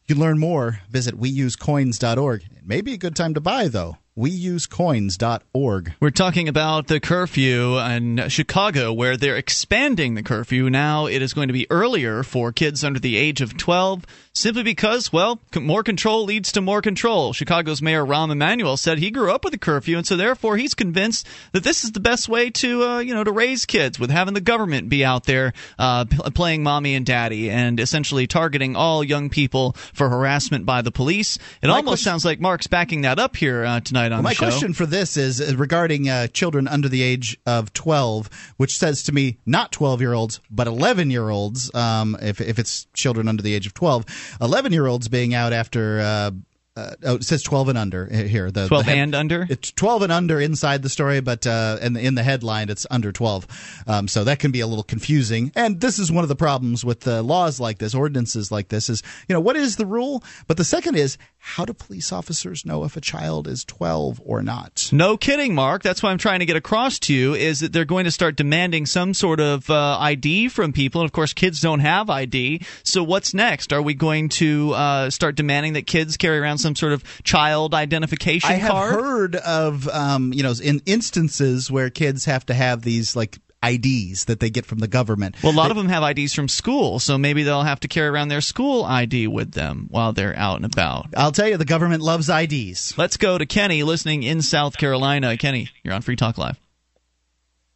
You 0.07 0.15
can 0.15 0.19
learn 0.19 0.39
more. 0.39 0.79
Visit 0.89 1.19
weusecoins.org. 1.19 2.41
It 2.41 2.65
may 2.65 2.81
be 2.81 2.93
a 2.93 2.97
good 2.97 3.15
time 3.15 3.35
to 3.35 3.39
buy 3.39 3.67
though. 3.67 3.97
weusecoins.org. 4.19 5.93
We're 5.99 6.09
talking 6.09 6.47
about 6.47 6.87
the 6.87 6.99
curfew 6.99 7.77
in 7.79 8.27
Chicago, 8.29 8.91
where 8.91 9.15
they're 9.17 9.37
expanding 9.37 10.15
the 10.15 10.23
curfew. 10.23 10.69
Now 10.69 11.05
it 11.05 11.21
is 11.21 11.33
going 11.33 11.47
to 11.47 11.53
be 11.53 11.65
earlier 11.71 12.23
for 12.23 12.51
kids 12.51 12.83
under 12.83 12.99
the 12.99 13.15
age 13.17 13.41
of 13.41 13.57
12, 13.57 14.05
simply 14.33 14.63
because, 14.63 15.13
well, 15.13 15.39
more 15.55 15.83
control 15.83 16.25
leads 16.25 16.51
to 16.53 16.61
more 16.61 16.81
control. 16.81 17.33
Chicago's 17.33 17.81
Mayor 17.81 18.05
Rahm 18.05 18.31
Emanuel 18.31 18.77
said 18.77 18.99
he 18.99 19.11
grew 19.11 19.31
up 19.31 19.43
with 19.45 19.53
a 19.53 19.57
curfew, 19.57 19.97
and 19.97 20.05
so 20.05 20.15
therefore 20.17 20.57
he's 20.57 20.73
convinced 20.73 21.25
that 21.53 21.63
this 21.63 21.83
is 21.83 21.91
the 21.93 21.99
best 21.99 22.27
way 22.29 22.49
to, 22.49 22.83
uh, 22.83 22.99
you 22.99 23.13
know, 23.13 23.23
to 23.23 23.31
raise 23.31 23.65
kids 23.65 23.99
with 23.99 24.09
having 24.09 24.33
the 24.33 24.41
government 24.41 24.89
be 24.89 25.05
out 25.05 25.25
there 25.25 25.53
uh, 25.77 26.05
playing 26.33 26.63
mommy 26.63 26.95
and 26.95 27.05
daddy 27.05 27.49
and 27.49 27.79
essentially 27.79 28.27
targeting 28.27 28.75
all 28.75 29.03
young 29.03 29.29
people 29.29 29.73
for 29.93 30.09
harassment 30.09 30.65
by 30.65 30.81
the 30.81 30.91
police. 30.91 31.37
It 31.61 31.67
My 31.67 31.75
almost 31.75 31.85
question- 31.85 32.09
sounds 32.09 32.25
like 32.25 32.39
Mark's 32.39 32.67
backing 32.67 33.01
that 33.01 33.19
up 33.19 33.35
here 33.35 33.63
uh, 33.63 33.79
tonight 33.79 34.08
on 34.11 34.17
Well, 34.17 34.23
my 34.23 34.33
question 34.33 34.73
for 34.73 34.85
this 34.85 35.17
is 35.17 35.41
uh, 35.41 35.55
regarding 35.57 36.09
uh, 36.09 36.27
children 36.27 36.67
under 36.67 36.89
the 36.89 37.01
age 37.01 37.37
of 37.45 37.73
12, 37.73 38.29
which 38.57 38.77
says 38.77 39.03
to 39.03 39.11
me 39.11 39.37
not 39.45 39.71
12 39.71 40.01
year 40.01 40.13
olds, 40.13 40.39
but 40.49 40.67
11 40.67 41.09
year 41.11 41.29
olds, 41.29 41.73
um, 41.73 42.17
if, 42.21 42.41
if 42.41 42.59
it's 42.59 42.87
children 42.93 43.27
under 43.27 43.43
the 43.43 43.53
age 43.53 43.67
of 43.67 43.73
12. 43.73 44.05
11 44.41 44.73
year 44.73 44.87
olds 44.87 45.07
being 45.07 45.33
out 45.33 45.53
after. 45.53 45.99
Uh, 45.99 46.31
uh, 46.79 46.95
oh, 47.03 47.15
it 47.15 47.23
says 47.23 47.43
12 47.43 47.69
and 47.69 47.77
under 47.77 48.07
uh, 48.11 48.15
here. 48.15 48.51
The, 48.51 48.67
12 48.67 48.85
the 48.85 48.91
head- 48.91 48.99
and 48.99 49.15
under? 49.15 49.45
It's 49.49 49.71
12 49.71 50.03
and 50.03 50.11
under 50.11 50.39
inside 50.39 50.81
the 50.81 50.89
story, 50.89 51.19
but 51.19 51.45
uh, 51.45 51.77
in, 51.81 51.93
the, 51.93 51.99
in 51.99 52.15
the 52.15 52.23
headline, 52.23 52.69
it's 52.69 52.85
under 52.89 53.11
12. 53.11 53.83
Um, 53.87 54.07
so 54.07 54.23
that 54.23 54.39
can 54.39 54.51
be 54.51 54.61
a 54.61 54.67
little 54.67 54.83
confusing. 54.83 55.51
And 55.55 55.81
this 55.81 55.99
is 55.99 56.11
one 56.11 56.23
of 56.23 56.29
the 56.29 56.35
problems 56.35 56.85
with 56.85 57.07
uh, 57.07 57.21
laws 57.21 57.59
like 57.59 57.79
this, 57.79 57.93
ordinances 57.93 58.51
like 58.51 58.69
this, 58.69 58.89
is, 58.89 59.03
you 59.27 59.33
know, 59.33 59.41
what 59.41 59.57
is 59.57 59.75
the 59.75 59.85
rule? 59.85 60.23
But 60.47 60.57
the 60.57 60.63
second 60.63 60.95
is, 60.95 61.17
how 61.41 61.63
do 61.65 61.73
police 61.73 62.11
officers 62.11 62.65
know 62.65 62.83
if 62.83 62.97
a 62.97 63.01
child 63.01 63.47
is 63.47 63.63
12 63.63 64.21
or 64.23 64.43
not? 64.43 64.89
No 64.91 65.17
kidding, 65.17 65.55
Mark. 65.55 65.81
That's 65.81 66.03
what 66.03 66.09
I'm 66.09 66.17
trying 66.17 66.39
to 66.39 66.45
get 66.45 66.57
across 66.57 66.99
to 66.99 67.13
you 67.13 67.33
is 67.33 67.61
that 67.61 67.71
they're 67.71 67.85
going 67.85 68.05
to 68.05 68.11
start 68.11 68.35
demanding 68.35 68.85
some 68.85 69.13
sort 69.13 69.39
of 69.39 69.69
uh, 69.69 69.97
ID 69.99 70.49
from 70.49 70.73
people. 70.73 71.01
And 71.01 71.07
of 71.07 71.13
course, 71.13 71.33
kids 71.33 71.61
don't 71.61 71.79
have 71.79 72.09
ID. 72.09 72.65
So 72.83 73.03
what's 73.03 73.33
next? 73.33 73.71
Are 73.71 73.81
we 73.81 73.93
going 73.93 74.29
to 74.29 74.73
uh, 74.73 75.09
start 75.09 75.35
demanding 75.35 75.73
that 75.73 75.87
kids 75.87 76.17
carry 76.17 76.37
around 76.37 76.57
some 76.57 76.75
sort 76.75 76.91
of 76.91 77.03
child 77.23 77.73
identification 77.73 78.59
card? 78.59 78.61
I 78.61 78.75
have 78.75 78.89
heard 78.91 79.35
of, 79.37 79.87
um, 79.87 80.33
you 80.33 80.43
know, 80.43 80.53
in 80.61 80.81
instances 80.85 81.71
where 81.71 81.89
kids 81.89 82.25
have 82.25 82.45
to 82.47 82.53
have 82.53 82.81
these 82.81 83.15
like 83.15 83.39
IDs 83.63 84.25
that 84.25 84.39
they 84.39 84.49
get 84.49 84.65
from 84.65 84.79
the 84.79 84.87
government. 84.87 85.35
well, 85.43 85.53
a 85.53 85.55
lot 85.55 85.71
of 85.71 85.77
them 85.77 85.89
have 85.89 86.03
IDs 86.03 86.33
from 86.33 86.47
school, 86.47 86.99
so 86.99 87.17
maybe 87.17 87.43
they'll 87.43 87.63
have 87.63 87.81
to 87.81 87.87
carry 87.87 88.07
around 88.07 88.29
their 88.29 88.41
school 88.41 88.83
ID 88.83 89.27
with 89.27 89.51
them 89.51 89.87
while 89.89 90.13
they're 90.13 90.35
out 90.35 90.57
and 90.57 90.65
about. 90.65 91.07
I'll 91.15 91.31
tell 91.31 91.47
you, 91.47 91.57
the 91.57 91.65
government 91.65 92.01
loves 92.01 92.29
IDs. 92.29 92.97
Let's 92.97 93.17
go 93.17 93.37
to 93.37 93.45
Kenny, 93.45 93.83
listening 93.83 94.23
in 94.23 94.41
South 94.41 94.77
Carolina. 94.77 95.35
Kenny, 95.37 95.69
you're 95.83 95.93
on 95.93 96.01
Free 96.01 96.15
Talk 96.15 96.37
Live. 96.37 96.57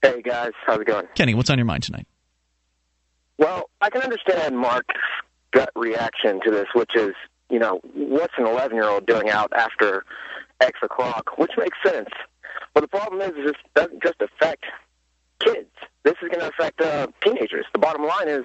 Hey 0.02 0.22
guys, 0.22 0.52
how's 0.66 0.80
it 0.80 0.88
going? 0.88 1.08
Kenny, 1.16 1.34
what's 1.34 1.50
on 1.50 1.58
your 1.58 1.66
mind 1.66 1.84
tonight? 1.84 2.08
Well, 3.38 3.70
I 3.82 3.90
can 3.90 4.02
understand 4.02 4.58
Mark's 4.58 4.96
gut 5.52 5.70
reaction 5.76 6.40
to 6.44 6.52
this, 6.52 6.68
which 6.74 6.96
is, 6.96 7.14
you 7.50 7.60
know, 7.60 7.80
what's 7.94 8.34
an 8.38 8.46
11 8.46 8.76
year 8.76 8.88
old 8.88 9.06
doing 9.06 9.30
out 9.30 9.52
after 9.54 10.06
X 10.62 10.80
o'clock, 10.82 11.38
which 11.38 11.52
makes 11.58 11.78
sense. 11.86 12.10
But 12.74 12.82
the 12.82 12.88
problem 12.88 13.22
is, 13.22 13.30
is 13.38 13.52
this 13.52 13.56
doesn't 13.76 14.02
just 14.04 14.22
affect 14.22 14.64
kids. 15.40 15.70
This 16.04 16.16
is 16.22 16.30
going 16.30 16.42
to 16.42 16.50
affect 16.50 16.82
uh, 16.82 17.08
teenagers. 17.24 17.66
The 17.74 17.80
bottom 17.80 18.06
line 18.06 18.28
is, 18.28 18.44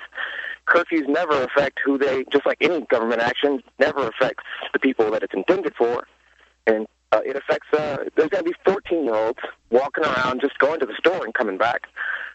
curfews 0.68 1.08
never 1.08 1.42
affect 1.42 1.80
who 1.84 1.98
they, 1.98 2.24
just 2.30 2.46
like 2.46 2.58
any 2.60 2.82
government 2.82 3.20
action, 3.20 3.62
never 3.78 4.06
affects 4.06 4.44
the 4.72 4.78
people 4.78 5.10
that 5.10 5.22
it's 5.22 5.34
intended 5.34 5.74
for. 5.76 6.06
And 6.66 6.86
uh, 7.12 7.20
it 7.24 7.36
affects, 7.36 7.68
uh, 7.72 8.04
there's 8.16 8.28
going 8.28 8.44
to 8.44 8.50
be 8.50 8.56
14 8.64 9.04
year 9.04 9.14
olds 9.14 9.38
walking 9.70 10.04
around 10.04 10.40
just 10.40 10.58
going 10.58 10.78
to 10.80 10.86
the 10.86 10.94
store 10.98 11.24
and 11.24 11.34
coming 11.34 11.58
back 11.58 11.86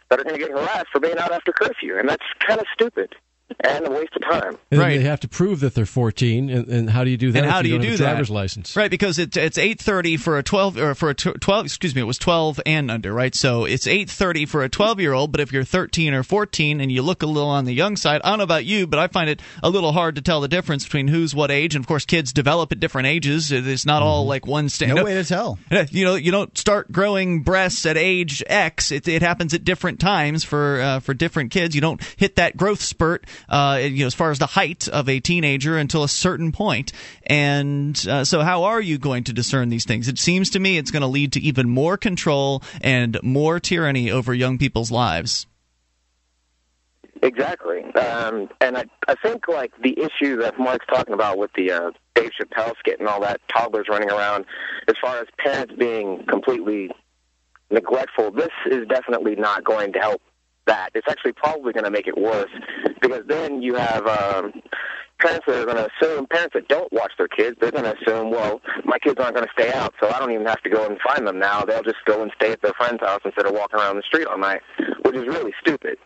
that 0.10 0.20
are 0.20 0.24
going 0.24 0.36
to 0.36 0.42
get 0.42 0.52
harassed 0.52 0.88
for 0.92 1.00
being 1.00 1.18
out 1.18 1.32
after 1.32 1.52
curfew. 1.52 1.98
And 1.98 2.10
that's 2.10 2.26
kind 2.40 2.60
of 2.60 2.66
stupid 2.74 3.16
and 3.60 3.86
a 3.86 3.92
waste 3.92 4.16
of 4.16 4.22
time. 4.24 4.58
And 4.72 4.80
then 4.82 4.90
they 4.90 5.00
have 5.02 5.20
to 5.22 5.28
prove 5.28 5.60
that 5.62 5.76
they're 5.76 5.86
14, 5.86 6.50
and, 6.50 6.68
and 6.68 6.90
how 6.90 7.04
do 7.04 7.10
you 7.10 7.18
do 7.18 7.32
that? 7.32 7.44
and 7.44 7.52
how 7.52 7.60
if 7.60 7.64
do 7.64 7.70
you 7.70 7.76
don't 7.76 7.82
do 7.82 7.88
have 7.92 8.00
a 8.00 8.04
that? 8.04 8.10
driver's 8.12 8.30
license? 8.30 8.76
Right, 8.76 8.90
because 8.90 9.20
it's 9.20 9.38
it's 9.38 9.58
eight 9.58 9.80
thirty 9.80 10.18
for 10.18 10.38
a 10.38 10.44
twelve 10.44 10.78
or 10.78 10.96
for 10.96 11.10
a 11.10 11.14
twelve. 11.14 11.66
Excuse 11.66 11.94
me, 11.96 12.02
it 12.02 12.06
was 12.06 12.18
twelve 12.18 12.60
and 12.66 12.90
under, 12.90 13.14
right? 13.14 13.34
So 13.36 13.66
it's 13.66 13.86
eight 13.88 14.10
thirty 14.10 14.46
for 14.46 14.64
a 14.64 14.70
twelve 14.70 15.00
year 15.00 15.14
old. 15.14 15.32
But 15.32 15.42
if 15.42 15.52
you're 15.52 15.64
thirteen 15.64 16.14
or 16.14 16.24
fourteen 16.24 16.82
and 16.82 16.92
you 16.92 17.02
look 17.02 17.22
a 17.22 17.26
little 17.26 17.50
on 17.50 17.66
the 17.66 17.74
young 17.74 17.96
side, 17.96 18.22
I 18.24 18.30
don't 18.30 18.40
know 18.40 18.44
about 18.44 18.66
you, 18.66 18.88
but 18.88 19.00
I 19.00 19.08
find 19.08 19.30
it 19.30 19.42
a 19.62 19.70
little 19.70 19.92
hard 19.92 20.16
to 20.16 20.22
tell 20.22 20.42
the 20.42 20.48
difference 20.48 20.84
between 20.86 21.08
who's 21.08 21.36
what 21.36 21.52
age. 21.52 21.76
And 21.76 21.84
of 21.84 21.88
course, 21.88 22.06
kids 22.06 22.34
develop 22.34 22.72
at 22.72 22.80
different 22.80 23.08
ages. 23.08 23.52
It's 23.52 23.86
not 23.86 24.02
all 24.02 24.26
like 24.26 24.48
one 24.48 24.70
stand. 24.70 24.96
No 24.96 25.04
way 25.04 25.14
to 25.16 25.24
tell. 25.24 25.60
You 25.94 26.06
know, 26.06 26.16
you 26.16 26.32
don't 26.32 26.58
start 26.58 26.92
growing 26.92 27.42
breasts 27.44 27.86
at 27.86 27.98
age 27.98 28.42
X. 28.48 28.92
It, 28.92 29.08
it 29.08 29.22
happens 29.22 29.54
at 29.54 29.64
different 29.64 30.00
times 30.00 30.44
for 30.44 30.82
uh, 30.82 31.00
for 31.02 31.14
different 31.14 31.52
kids. 31.52 31.76
You 31.76 31.82
don't 31.82 32.02
hit 32.18 32.38
that 32.38 32.58
growth 32.58 32.82
spurt, 32.82 33.26
uh, 33.50 33.80
you 33.82 34.02
know, 34.02 34.08
as 34.08 34.14
far 34.14 34.32
as 34.32 34.40
the 34.40 34.48
height 34.48 34.88
of 34.88 35.10
a 35.10 35.20
teenager 35.20 35.78
until 35.78 36.04
a 36.04 36.10
certain 36.10 36.52
point. 36.52 36.92
And 37.26 37.96
uh, 38.08 38.26
so, 38.26 38.42
how 38.42 38.64
are 38.66 38.82
you 38.82 38.98
going 38.98 39.26
to 39.26 39.34
discern 39.34 39.70
these 39.70 39.86
things? 39.86 40.08
It 40.08 40.20
seems 40.20 40.52
to 40.52 40.60
me 40.60 40.78
it's 40.78 40.92
going 40.92 41.02
to 41.02 41.08
lead 41.08 41.34
to 41.34 41.40
even 41.42 41.70
more 41.70 41.98
control 41.98 42.64
and 42.82 43.20
more 43.24 43.60
tyranny 43.60 44.12
over 44.12 44.34
young 44.34 44.58
people's 44.58 44.92
lives. 44.92 45.48
Exactly. 47.24 47.84
Um, 47.96 48.50
and 48.60 48.78
I, 48.78 48.84
I 49.08 49.16
think 49.16 49.48
like 49.48 49.72
the 49.82 49.98
issue 49.98 50.36
that 50.42 50.60
Mark's 50.60 50.86
talking 50.88 51.14
about 51.14 51.38
with 51.38 51.52
the 51.56 51.72
uh, 51.72 51.92
Dave 52.16 52.32
Chappelle 52.40 52.74
skit 52.80 53.00
and 53.00 53.08
all 53.08 53.22
that, 53.22 53.40
toddlers 53.48 53.88
running 53.90 54.12
around, 54.12 54.46
as 54.90 54.96
far 55.02 55.20
as 55.20 55.28
parents 55.38 55.74
being 55.78 56.26
completely 56.28 56.92
neglectful, 57.72 58.32
this 58.32 58.50
is 58.70 58.86
definitely 58.90 59.38
not 59.38 59.64
going 59.64 59.94
to 59.94 60.00
help 60.00 60.22
that. 60.68 60.90
It's 60.94 61.08
actually 61.10 61.34
probably 61.34 61.74
going 61.74 61.86
to 61.86 61.92
make 61.92 62.08
it 62.08 62.18
worse 62.18 62.50
because 63.02 63.24
then 63.28 63.62
you 63.62 63.76
have 63.76 64.06
um, 64.08 64.54
parents 65.20 65.46
that 65.48 65.62
are 65.62 65.66
going 65.66 65.78
to 65.78 65.90
assume, 65.98 66.26
parents 66.28 66.54
that 66.54 66.68
don't 66.68 66.92
watch 66.92 67.12
their 67.18 67.28
kids, 67.28 67.58
they're 67.60 67.72
going 67.72 67.84
to 67.84 67.96
assume, 68.02 68.32
well, 68.32 68.62
my 68.84 69.00
kids 69.00 69.20
aren't 69.20 69.36
going 69.36 69.48
to 69.48 69.54
stay 69.54 69.72
out, 69.72 69.94
so 70.02 70.10
I 70.10 70.20
don't 70.20 70.32
even 70.32 70.46
have 70.46 70.62
to 70.64 70.70
go 70.70 70.86
and 70.86 71.00
find 71.00 71.28
them 71.28 71.40
now. 71.40 71.64
They'll 71.64 71.84
just 71.84 72.04
go 72.06 72.22
and 72.22 72.32
stay 72.36 72.52
at 72.52 72.62
their 72.62 72.74
friend's 72.74 73.02
house 73.02 73.22
instead 73.24 73.46
of 73.46 73.54
walking 73.54 73.80
around 73.80 73.98
the 73.98 74.04
street 74.04 74.28
all 74.28 74.38
night, 74.38 74.62
which 75.04 75.16
is 75.16 75.26
really 75.28 75.54
stupid. 75.62 75.98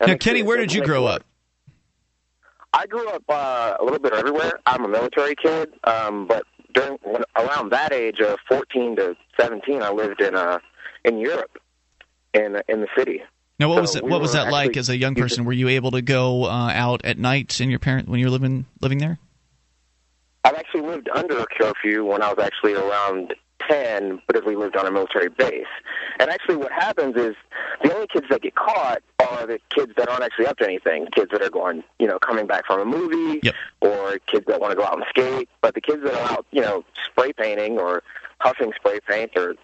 Now, 0.00 0.16
Kenny, 0.16 0.42
where 0.42 0.58
did 0.58 0.72
you 0.72 0.84
grow 0.84 1.06
up? 1.06 1.24
I 2.74 2.86
grew 2.86 3.08
up 3.10 3.22
uh, 3.28 3.76
a 3.78 3.84
little 3.84 3.98
bit 3.98 4.14
everywhere. 4.14 4.58
I'm 4.64 4.84
a 4.84 4.88
military 4.88 5.34
kid, 5.34 5.74
um, 5.84 6.26
but 6.26 6.46
during 6.72 6.98
when, 7.02 7.22
around 7.36 7.70
that 7.72 7.92
age 7.92 8.20
of 8.20 8.38
14 8.48 8.96
to 8.96 9.16
17, 9.38 9.82
I 9.82 9.90
lived 9.90 10.22
in 10.22 10.34
uh, 10.34 10.58
in 11.04 11.18
Europe, 11.18 11.58
in 12.32 12.62
in 12.68 12.80
the 12.80 12.88
city. 12.96 13.22
Now, 13.62 13.68
what 13.68 13.76
So 13.76 13.80
was 13.82 13.96
it, 13.96 14.02
we 14.02 14.10
what 14.10 14.20
was 14.20 14.32
that 14.32 14.50
like 14.50 14.76
as 14.76 14.88
a 14.88 14.96
young 14.96 15.14
person? 15.14 15.44
Were 15.44 15.52
you 15.52 15.68
able 15.68 15.92
to 15.92 16.02
go 16.02 16.46
uh, 16.46 16.72
out 16.74 17.04
at 17.04 17.16
night 17.16 17.60
in 17.60 17.70
your 17.70 17.78
parent 17.78 18.08
when 18.08 18.18
you 18.18 18.26
were 18.26 18.32
living 18.32 18.66
living 18.80 18.98
there? 18.98 19.20
I've 20.42 20.56
actually 20.56 20.80
lived 20.80 21.08
under 21.14 21.38
a 21.38 21.46
curfew 21.46 22.04
when 22.04 22.22
I 22.22 22.32
was 22.32 22.44
actually 22.44 22.74
around 22.74 23.34
10 23.68 24.20
because 24.26 24.42
we 24.44 24.56
lived 24.56 24.76
on 24.76 24.86
a 24.86 24.90
military 24.90 25.28
base. 25.28 25.64
And 26.18 26.28
actually 26.28 26.56
what 26.56 26.72
happens 26.72 27.14
is 27.16 27.36
the 27.84 27.94
only 27.94 28.08
kids 28.08 28.26
that 28.30 28.42
get 28.42 28.56
caught 28.56 29.00
are 29.20 29.32
are 29.42 29.46
the 29.46 29.58
kids 29.70 29.92
that 29.96 30.08
aren't 30.08 30.22
actually 30.22 30.46
up 30.46 30.58
to 30.58 30.64
anything. 30.64 31.06
Kids 31.14 31.30
that 31.32 31.42
are 31.42 31.50
going, 31.50 31.82
you 31.98 32.06
know, 32.06 32.18
coming 32.18 32.46
back 32.46 32.66
from 32.66 32.80
a 32.80 32.84
movie, 32.84 33.40
or 33.80 34.18
kids 34.26 34.44
that 34.46 34.60
want 34.60 34.72
to 34.72 34.76
go 34.76 34.84
out 34.84 34.94
and 34.94 35.04
skate. 35.08 35.48
But 35.60 35.74
the 35.74 35.80
kids 35.80 36.02
that 36.04 36.14
are 36.14 36.32
out, 36.32 36.46
you 36.50 36.60
know, 36.60 36.84
spray 37.06 37.32
painting 37.32 37.78
or 37.78 38.02
huffing 38.40 38.72
spray 38.76 39.00
paint 39.08 39.30
or 39.36 39.54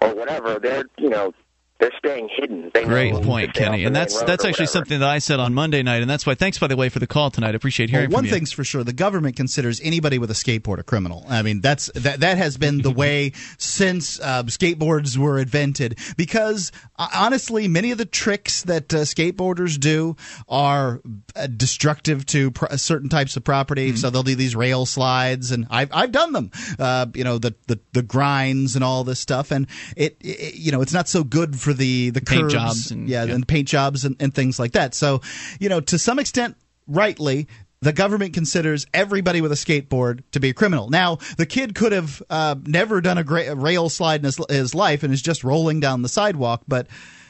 or 0.00 0.14
whatever, 0.14 0.58
they're 0.58 0.84
you 0.98 1.08
know 1.08 1.32
they're 1.78 1.92
staying 1.98 2.30
hidden. 2.34 2.70
They 2.72 2.84
Great 2.84 3.12
point, 3.22 3.52
to 3.52 3.58
stay 3.58 3.66
off 3.66 3.70
Kenny. 3.72 3.84
And 3.84 3.94
that's 3.94 4.22
that's 4.22 4.44
actually 4.44 4.66
something 4.66 5.00
that 5.00 5.08
I 5.08 5.18
said 5.18 5.40
on 5.40 5.52
Monday 5.52 5.82
night, 5.82 6.00
and 6.00 6.10
that's 6.10 6.24
why. 6.24 6.34
Thanks, 6.34 6.58
by 6.58 6.68
the 6.68 6.76
way, 6.76 6.88
for 6.88 7.00
the 7.00 7.06
call 7.06 7.30
tonight. 7.30 7.50
I 7.50 7.56
appreciate 7.56 7.90
hearing 7.90 8.08
Well, 8.08 8.16
one 8.16 8.24
from 8.24 8.26
you. 8.28 8.32
thing's 8.32 8.52
for 8.52 8.64
sure: 8.64 8.82
the 8.82 8.94
government 8.94 9.36
considers 9.36 9.80
anybody 9.82 10.18
with 10.18 10.30
a 10.30 10.34
skateboard 10.34 10.78
a 10.78 10.82
criminal. 10.82 11.24
I 11.28 11.42
mean, 11.42 11.60
that's 11.60 11.90
that 11.94 12.20
that 12.20 12.38
has 12.38 12.56
been 12.56 12.78
the 12.80 12.90
way 12.90 13.32
since 13.58 14.18
uh, 14.20 14.44
skateboards 14.44 15.18
were 15.18 15.38
invented. 15.38 15.98
Because 16.16 16.72
uh, 16.98 17.08
honestly, 17.14 17.68
many 17.68 17.90
of 17.90 17.98
the 17.98 18.06
tricks 18.06 18.62
that 18.62 18.94
uh, 18.94 18.98
skateboarders 18.98 19.78
do 19.78 20.16
are 20.48 21.02
uh, 21.34 21.46
destructive 21.46 22.24
to 22.26 22.52
pr- 22.52 22.76
certain 22.76 23.10
types 23.10 23.36
of 23.36 23.44
property. 23.44 23.88
Mm-hmm. 23.88 23.96
So 23.96 24.10
they'll 24.10 24.22
do 24.22 24.34
these 24.34 24.56
rail 24.56 24.86
slides, 24.86 25.50
and 25.50 25.66
I've 25.68 25.92
I've 25.92 26.12
done 26.12 26.32
them. 26.32 26.50
Uh, 26.78 27.06
you 27.14 27.24
know, 27.24 27.36
the, 27.36 27.54
the 27.66 27.78
the 27.92 28.02
grinds 28.02 28.76
and 28.76 28.84
all 28.84 29.04
this 29.04 29.20
stuff, 29.20 29.50
and 29.50 29.66
it, 29.94 30.16
it 30.20 30.54
you 30.54 30.72
know 30.72 30.80
it's 30.80 30.94
not 30.94 31.06
so 31.08 31.22
good 31.22 31.58
for 31.60 31.65
the 31.72 32.10
the 32.10 32.20
Paint 32.20 32.42
curves. 32.42 32.54
jobs 32.54 32.90
and- 32.90 33.08
yeah, 33.08 33.24
yeah. 33.24 33.34
and 33.34 33.46
paint 33.46 33.68
jobs 33.68 34.04
and, 34.04 34.16
and 34.20 34.34
things 34.34 34.58
like 34.58 34.72
that. 34.72 34.94
So, 34.94 35.20
you 35.60 35.68
know, 35.68 35.80
to 35.80 35.98
some 35.98 36.18
extent, 36.18 36.56
rightly, 36.86 37.48
the 37.82 37.92
government 37.92 38.32
considers 38.34 38.86
everybody 38.94 39.40
with 39.40 39.52
a 39.52 39.56
skateboard 39.56 40.22
to 40.32 40.40
be 40.40 40.48
a 40.48 40.54
criminal. 40.54 40.88
Now, 40.88 41.18
the 41.36 41.46
kid 41.46 41.74
could 41.74 41.92
have 41.92 42.22
uh, 42.30 42.54
never 42.64 43.00
done 43.00 43.18
a, 43.18 43.24
gra- 43.24 43.52
a 43.52 43.54
rail 43.54 43.88
slide 43.88 44.20
in 44.20 44.24
his, 44.24 44.40
his 44.48 44.74
life 44.74 45.02
and 45.02 45.12
is 45.12 45.22
just 45.22 45.44
rolling 45.44 45.80
down 45.80 46.02
the 46.02 46.08
sidewalk, 46.08 46.62
but. 46.66 46.86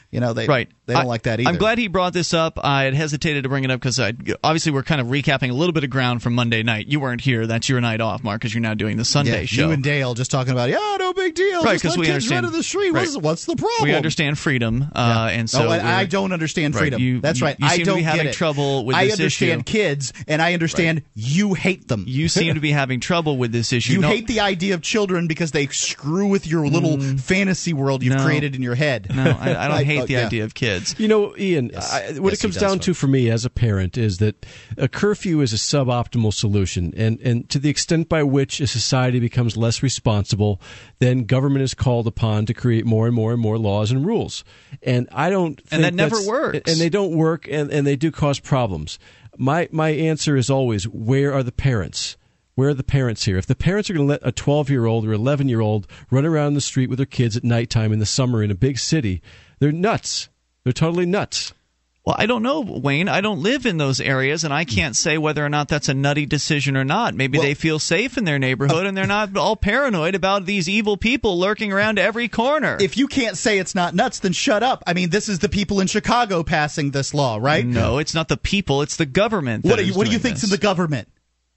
You 0.09 0.21
know 0.21 0.31
they 0.31 0.47
Right. 0.47 0.69
They 0.87 0.93
don't 0.93 1.03
I- 1.03 1.05
like 1.05 1.23
that 1.23 1.39
either. 1.39 1.49
I'm 1.49 1.57
glad 1.57 1.77
he 1.77 1.87
brought 1.87 2.13
this 2.13 2.33
up. 2.33 2.57
I 2.63 2.83
had 2.83 2.93
hesitated 2.95 3.43
to 3.43 3.49
bring 3.49 3.63
it 3.63 3.71
up 3.71 3.79
because 3.79 3.99
obviously 4.43 4.71
we're 4.71 4.83
kind 4.83 4.99
of 4.99 5.07
recapping 5.07 5.49
a 5.49 5.53
little 5.53 5.73
bit 5.73 5.83
of 5.83 5.89
ground 5.89 6.23
from 6.23 6.33
Monday 6.33 6.63
night. 6.63 6.87
You 6.87 6.99
weren't 6.99 7.21
here. 7.21 7.45
That's 7.45 7.69
your 7.69 7.79
night 7.81 8.01
off, 8.01 8.23
Mark, 8.23 8.41
because 8.41 8.53
you're 8.53 8.61
now 8.61 8.73
doing 8.73 8.97
the 8.97 9.05
Sunday 9.05 9.41
yeah, 9.41 9.45
show. 9.45 9.65
You 9.67 9.71
and 9.73 9.83
Dale 9.83 10.13
just 10.15 10.31
talking 10.31 10.51
about 10.53 10.69
yeah, 10.69 10.97
no 10.99 11.13
big 11.13 11.35
deal. 11.35 11.63
Right, 11.63 11.73
Just 11.73 11.83
'cause 11.83 11.97
let 11.97 11.99
we 11.99 12.07
understand- 12.09 12.45
to 12.45 12.51
the 12.51 12.63
street. 12.63 12.91
right. 12.91 13.01
What's, 13.07 13.17
what's 13.17 13.45
the 13.45 13.55
problem? 13.55 13.83
we 13.83 13.93
understand 13.93 14.39
freedom, 14.39 14.87
uh, 14.95 15.29
and 15.31 15.49
so 15.49 15.65
oh, 15.65 15.69
we're- 15.69 15.81
I 15.81 16.05
don't 16.05 16.31
understand 16.31 16.73
Right, 16.75 16.81
freedom. 16.81 17.01
you- 17.01 17.19
That's 17.21 17.41
right. 17.41 17.55
you 17.59 17.65
I 17.67 17.75
seem 17.77 17.85
don't 17.85 17.97
be 17.97 18.03
having 18.03 18.31
trouble 18.31 18.85
with 18.85 18.95
I 18.95 19.09
understand 19.09 19.61
issue. 19.67 19.77
kids, 19.77 20.13
and 20.27 20.41
I 20.41 20.53
understand 20.53 21.03
you 21.15 21.53
hate 21.53 21.87
them. 21.87 22.05
You 22.07 22.27
seem 22.29 22.55
to 22.55 22.59
be 22.61 22.71
having 22.71 22.99
trouble 22.99 23.37
with 23.37 23.51
this 23.51 23.73
issue. 23.73 23.93
You 23.93 23.99
No- 24.01 24.07
hate 24.09 24.27
the 24.27 24.39
idea 24.39 24.73
of 24.73 24.81
children 24.81 25.27
because 25.27 25.51
they 25.51 25.67
screw 25.67 26.27
with 26.27 26.47
your 26.47 26.67
little 26.67 26.97
fantasy 27.17 27.73
world 27.73 28.03
you've 28.03 28.15
No. 28.17 28.23
created 28.23 28.55
in 28.55 28.61
your 28.61 28.75
head. 28.75 29.11
No, 29.13 29.23
I, 29.39 29.65
I 29.65 29.67
don't 29.67 29.85
hate 29.85 30.01
oh, 30.01 30.05
the 30.05 30.17
idea 30.17 30.43
of 30.43 30.53
kids. 30.53 30.76
You 30.97 31.07
know, 31.07 31.35
Ian, 31.37 31.71
I, 31.75 32.13
what 32.19 32.31
Yes, 32.31 32.39
it 32.39 32.41
comes 32.41 32.53
does, 32.55 32.61
down 32.61 32.79
to 32.79 32.93
for 32.93 33.07
me 33.07 33.29
as 33.29 33.45
a 33.45 33.49
parent 33.49 33.97
is 33.97 34.17
that 34.17 34.45
a 34.77 34.87
curfew 34.87 35.41
is 35.41 35.53
a 35.53 35.57
suboptimal 35.57 36.33
solution, 36.33 36.93
and 36.97 37.19
and 37.21 37.49
to 37.49 37.59
the 37.59 37.69
extent 37.69 38.09
by 38.09 38.23
which 38.23 38.59
a 38.59 38.67
society 38.67 39.19
becomes 39.19 39.57
less 39.57 39.81
responsible, 39.83 40.61
then 40.99 41.23
government 41.25 41.63
is 41.63 41.73
called 41.73 42.07
upon 42.07 42.45
to 42.45 42.53
create 42.53 42.85
more 42.85 43.05
and 43.07 43.15
more 43.15 43.31
and 43.33 43.41
more 43.41 43.57
laws 43.57 43.91
and 43.91 44.05
rules. 44.05 44.43
And 44.83 45.07
I 45.11 45.29
don't, 45.29 45.61
And 45.71 45.83
that 45.83 45.93
never 45.93 46.21
works. 46.25 46.71
and 46.71 46.79
they 46.79 46.89
don't 46.89 47.11
work, 47.15 47.47
and 47.49 47.71
and 47.71 47.85
they 47.85 47.95
do 47.95 48.11
cause 48.11 48.39
problems. 48.39 48.99
My 49.37 49.67
my 49.71 49.89
answer 49.89 50.35
is 50.35 50.49
always, 50.49 50.87
where 50.87 51.33
are 51.33 51.43
the 51.43 51.51
parents? 51.51 52.17
Where 52.55 52.69
are 52.69 52.73
the 52.73 52.83
parents 52.83 53.25
here? 53.25 53.37
If 53.37 53.45
the 53.45 53.53
parents 53.55 53.87
are 53.87 53.93
going 53.93 54.07
to 54.07 54.11
let 54.11 54.21
a 54.27 54.31
12 54.31 54.71
year 54.71 54.85
old 54.87 55.05
or 55.05 55.13
11 55.13 55.47
year 55.47 55.61
old 55.61 55.85
run 56.09 56.25
around 56.25 56.55
the 56.55 56.61
street 56.61 56.89
with 56.89 56.97
their 56.97 57.05
kids 57.05 57.37
at 57.37 57.43
nighttime 57.43 57.93
in 57.93 57.99
the 57.99 58.05
summer 58.07 58.41
in 58.41 58.49
a 58.49 58.55
big 58.55 58.79
city, 58.79 59.21
they're 59.59 59.71
nuts. 59.71 60.29
They're 60.67 60.73
totally 60.73 61.05
nuts. 61.05 61.53
Well, 62.05 62.17
I 62.19 62.25
don't 62.25 62.43
know, 62.43 62.59
Wayne. 62.59 63.07
I 63.07 63.21
don't 63.21 63.41
live 63.41 63.65
in 63.65 63.77
those 63.77 64.01
areas, 64.01 64.43
and 64.43 64.53
I 64.53 64.65
can't 64.65 64.97
say 64.97 65.17
whether 65.17 65.45
or 65.45 65.47
not 65.47 65.69
that's 65.69 65.87
a 65.87 65.93
nutty 65.93 66.25
decision 66.25 66.75
or 66.75 66.83
not. 66.83 67.15
Maybe 67.15 67.37
they 67.37 67.53
feel 67.53 67.79
safe 67.79 68.17
in 68.17 68.25
their 68.25 68.37
neighborhood, 68.37 68.85
and 68.85 68.97
they're 68.97 69.07
not 69.07 69.37
all 69.37 69.55
paranoid 69.55 70.13
about 70.13 70.45
these 70.45 70.67
evil 70.67 70.97
people 70.97 71.39
lurking 71.39 71.71
around 71.71 71.99
every 71.99 72.27
corner. 72.27 72.77
If 72.81 72.97
you 72.97 73.07
can't 73.07 73.37
say 73.37 73.59
it's 73.59 73.75
not 73.75 73.95
nuts, 73.95 74.19
then 74.19 74.33
shut 74.33 74.61
up. 74.61 74.83
I 74.85 74.93
mean, 74.93 75.09
this 75.09 75.29
is 75.29 75.39
the 75.39 75.47
people 75.47 75.79
in 75.79 75.87
Chicago 75.87 76.43
passing 76.43 76.91
this 76.91 77.13
law, 77.13 77.37
right? 77.39 77.65
no, 77.65 77.97
it's 77.97 78.13
not 78.13 78.27
the 78.27 78.35
people; 78.35 78.81
it's 78.81 78.97
the 78.97 79.05
government. 79.05 79.63
What 79.63 79.77
do 79.77 79.85
you 79.85 79.93
What 79.93 80.05
do 80.05 80.11
you 80.11 80.19
think's 80.19 80.41
this. 80.41 80.49
in 80.49 80.53
the 80.53 80.61
government? 80.61 81.07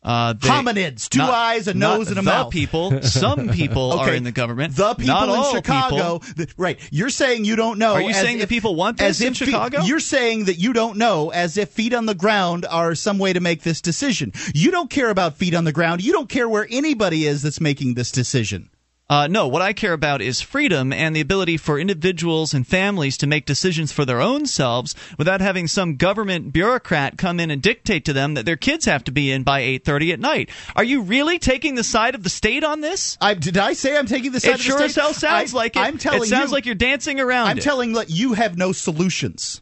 Uh, 0.03 0.33
they- 0.33 0.49
Hominids, 0.49 1.11
two 1.11 1.19
not- 1.19 1.31
eyes, 1.35 1.69
a 1.69 1.75
nose, 1.75 2.09
and 2.09 2.17
a 2.19 2.23
the 2.23 2.23
mouth. 2.23 2.51
people. 2.51 3.03
Some 3.03 3.49
people 3.51 3.93
are 3.99 4.07
Okay, 4.07 4.17
in 4.17 4.25
the 4.25 4.33
government. 4.33 4.75
The 4.75 4.95
people 4.95 5.15
not 5.15 5.29
in 5.51 5.57
Chicago, 5.57 6.19
people. 6.21 6.35
th- 6.37 6.55
right? 6.57 6.79
You're 6.91 7.11
saying 7.11 7.45
you 7.45 7.55
don't 7.55 7.79
know. 7.79 7.93
Are 7.95 8.01
you 8.01 8.09
as 8.11 8.17
saying 8.17 8.39
the 8.39 8.45
if- 8.45 8.49
people 8.49 8.75
want 8.77 8.99
as 9.03 9.19
this 9.19 9.27
in 9.27 9.33
if 9.33 9.39
fe- 9.39 9.45
Chicago? 9.47 9.83
you're 9.83 10.01
saying 10.01 10.47
that 10.47 10.55
you 10.59 10.73
don't 10.73 10.97
know, 10.97 11.29
as 11.31 11.59
if 11.59 11.69
feet 11.69 11.93
on 11.93 12.07
the 12.07 12.15
ground 12.15 12.65
are 12.71 12.95
some 12.95 13.19
way 13.19 13.35
to 13.35 13.41
make 13.41 13.63
this 13.63 13.83
decision. 13.83 14.33
You 14.55 14.71
don't 14.71 14.89
care 14.89 15.11
about 15.11 15.37
feet 15.37 15.55
on 15.55 15.65
the 15.65 15.73
ground. 15.73 16.03
You 16.03 16.13
don't 16.13 16.31
care 16.31 16.49
where 16.49 16.67
anybody 16.71 17.27
is 17.27 17.43
that's 17.43 17.61
making 17.61 17.93
this 17.95 18.11
decision. 18.11 18.71
Uh, 19.11 19.27
no, 19.27 19.49
what 19.49 19.61
I 19.61 19.73
care 19.73 19.93
about 19.93 20.23
is 20.23 20.41
freedom 20.41 20.93
and 20.93 21.17
the 21.17 21.21
ability 21.21 21.57
for 21.57 21.81
individuals 21.81 22.55
and 22.55 22.65
families 22.65 23.17
to 23.19 23.27
make 23.27 23.45
decisions 23.45 23.91
for 23.91 24.05
their 24.05 24.21
own 24.21 24.47
selves 24.47 24.95
without 25.19 25.41
having 25.41 25.67
some 25.67 25.97
government 25.97 26.53
bureaucrat 26.53 27.19
come 27.19 27.41
in 27.41 27.51
and 27.51 27.61
dictate 27.61 28.05
to 28.05 28.13
them 28.13 28.35
that 28.35 28.47
their 28.47 28.57
kids 28.57 28.85
have 28.85 29.03
to 29.03 29.11
be 29.11 29.33
in 29.33 29.43
by 29.43 29.63
8:30 29.63 30.13
at 30.13 30.21
night. 30.21 30.49
Are 30.77 30.85
you 30.85 31.03
really 31.03 31.41
taking 31.41 31.75
the 31.75 31.83
side 31.83 32.15
of 32.15 32.23
the 32.23 32.31
state 32.31 32.63
on 32.63 32.83
this? 32.83 33.19
I, 33.21 33.35
did 33.35 33.57
I 33.59 33.73
say 33.73 33.99
I'm 33.99 34.07
taking 34.07 34.31
the 34.31 34.39
side 34.39 34.51
it 34.51 34.55
of 34.55 34.59
the 34.59 34.63
sure 34.65 34.79
state? 34.79 34.85
as 34.91 34.95
hell 34.95 35.13
sounds 35.13 35.55
I- 35.55 35.57
like 35.57 35.75
it. 35.75 35.81
I'm 35.81 35.99
telling 35.99 36.23
it 36.23 36.27
sounds 36.29 36.51
you- 36.51 36.55
like 36.55 36.67
you're 36.67 36.77
dancing 36.77 37.19
around 37.19 37.49
I'm 37.49 37.59
it. 37.59 37.63
telling 37.63 37.95
that 37.95 38.11
you 38.11 38.35
have 38.35 38.57
no 38.57 38.71
solutions. 38.71 39.61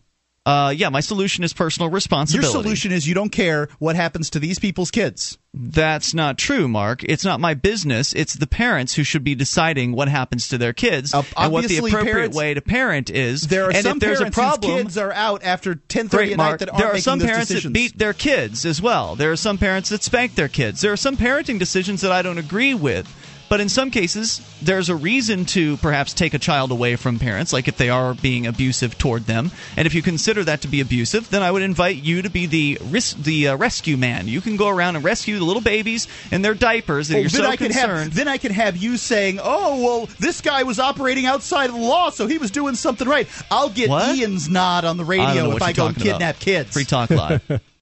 Uh, 0.48 0.70
yeah, 0.70 0.88
my 0.88 1.00
solution 1.00 1.44
is 1.44 1.52
personal 1.52 1.90
responsibility. 1.90 2.46
Your 2.46 2.62
solution 2.62 2.90
is 2.90 3.06
you 3.06 3.14
don't 3.14 3.28
care 3.28 3.68
what 3.78 3.96
happens 3.96 4.30
to 4.30 4.38
these 4.38 4.58
people's 4.58 4.90
kids. 4.90 5.36
That's 5.52 6.14
not 6.14 6.38
true, 6.38 6.68
Mark. 6.68 7.04
It's 7.04 7.22
not 7.22 7.38
my 7.38 7.52
business. 7.52 8.14
It's 8.14 8.32
the 8.32 8.46
parents 8.46 8.94
who 8.94 9.04
should 9.04 9.24
be 9.24 9.34
deciding 9.34 9.92
what 9.92 10.08
happens 10.08 10.48
to 10.48 10.56
their 10.56 10.72
kids 10.72 11.12
and 11.12 11.52
what 11.52 11.68
the 11.68 11.76
appropriate 11.76 12.04
parents- 12.04 12.36
way 12.36 12.54
to 12.54 12.62
parent 12.62 13.10
is. 13.10 13.42
There 13.42 13.66
are 13.66 13.72
and 13.72 13.82
some 13.82 13.96
if 13.98 14.00
there's 14.00 14.18
parents 14.20 14.38
a 14.38 14.40
problem, 14.40 14.72
whose 14.72 14.82
kids 14.84 14.98
are 14.98 15.12
out 15.12 15.42
after 15.44 15.74
10:30 15.74 16.08
Great, 16.08 16.32
at 16.32 16.38
night 16.38 16.58
that 16.60 16.70
aren't 16.70 16.78
there 16.78 16.94
are 16.94 17.00
some 17.00 17.20
parents 17.20 17.48
decisions. 17.48 17.64
that 17.64 17.72
beat 17.74 17.98
their 17.98 18.14
kids 18.14 18.64
as 18.64 18.80
well. 18.80 19.16
There 19.16 19.30
are 19.30 19.36
some 19.36 19.58
parents 19.58 19.90
that 19.90 20.02
spank 20.02 20.34
their 20.34 20.48
kids. 20.48 20.80
There 20.80 20.92
are 20.92 20.96
some 20.96 21.18
parenting 21.18 21.58
decisions 21.58 22.00
that 22.00 22.12
I 22.12 22.22
don't 22.22 22.38
agree 22.38 22.72
with. 22.72 23.06
But 23.48 23.60
in 23.60 23.68
some 23.70 23.90
cases, 23.90 24.42
there's 24.60 24.90
a 24.90 24.94
reason 24.96 25.46
to 25.46 25.78
perhaps 25.78 26.12
take 26.12 26.34
a 26.34 26.38
child 26.38 26.70
away 26.70 26.96
from 26.96 27.18
parents, 27.18 27.50
like 27.52 27.66
if 27.66 27.78
they 27.78 27.88
are 27.88 28.12
being 28.12 28.46
abusive 28.46 28.98
toward 28.98 29.24
them. 29.24 29.50
And 29.76 29.86
if 29.86 29.94
you 29.94 30.02
consider 30.02 30.44
that 30.44 30.60
to 30.62 30.68
be 30.68 30.80
abusive, 30.82 31.30
then 31.30 31.42
I 31.42 31.50
would 31.50 31.62
invite 31.62 31.96
you 31.96 32.20
to 32.22 32.28
be 32.28 32.44
the 32.46 32.78
ris- 32.90 33.14
the 33.14 33.48
uh, 33.48 33.56
rescue 33.56 33.96
man. 33.96 34.28
You 34.28 34.42
can 34.42 34.56
go 34.58 34.68
around 34.68 34.96
and 34.96 35.04
rescue 35.04 35.38
the 35.38 35.44
little 35.46 35.62
babies 35.62 36.08
in 36.30 36.42
their 36.42 36.52
diapers 36.54 37.08
that 37.08 37.16
Oh, 37.16 37.20
you're 37.20 37.30
then 37.30 37.40
so 37.42 37.48
I 37.48 37.56
can 37.56 37.68
concerned. 37.68 37.98
have 38.04 38.14
then 38.14 38.28
I 38.28 38.36
can 38.36 38.52
have 38.52 38.76
you 38.76 38.96
saying, 38.98 39.40
"Oh, 39.42 39.82
well, 39.82 40.06
this 40.18 40.40
guy 40.42 40.64
was 40.64 40.78
operating 40.78 41.24
outside 41.24 41.70
of 41.70 41.74
the 41.76 41.80
law, 41.80 42.10
so 42.10 42.26
he 42.26 42.36
was 42.38 42.50
doing 42.50 42.74
something 42.74 43.08
right." 43.08 43.26
I'll 43.50 43.70
get 43.70 43.88
What? 43.88 44.14
Ian's 44.14 44.48
nod 44.50 44.84
on 44.84 44.98
the 44.98 45.04
I 45.04 45.06
radio 45.06 45.48
what 45.48 45.56
if 45.56 45.62
I 45.62 45.72
go 45.72 45.86
and 45.86 45.96
talking 45.96 46.10
about. 46.10 46.18
kidnap 46.18 46.38
kids. 46.38 46.70
Free 46.72 46.84
Talk 46.84 47.08
Live. 47.10 47.62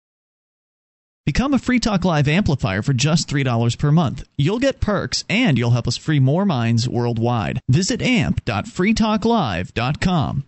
Become 1.27 1.53
a 1.55 1.59
Free 1.59 1.81
Talk 1.81 2.05
Live 2.05 2.29
amplifier 2.29 2.83
for 2.83 2.93
just 2.93 3.29
$3 3.29 3.79
per 3.81 3.91
month. 3.91 4.23
You'll 4.37 4.61
get 4.61 4.81
perks 4.81 5.25
and 5.29 5.59
you'll 5.59 5.73
help 5.73 5.89
us 5.89 5.97
free 5.97 6.21
more 6.21 6.45
minds 6.45 6.89
worldwide. 6.89 7.59
Visit 7.69 8.01
amp.freetalklive.com. 8.01 10.45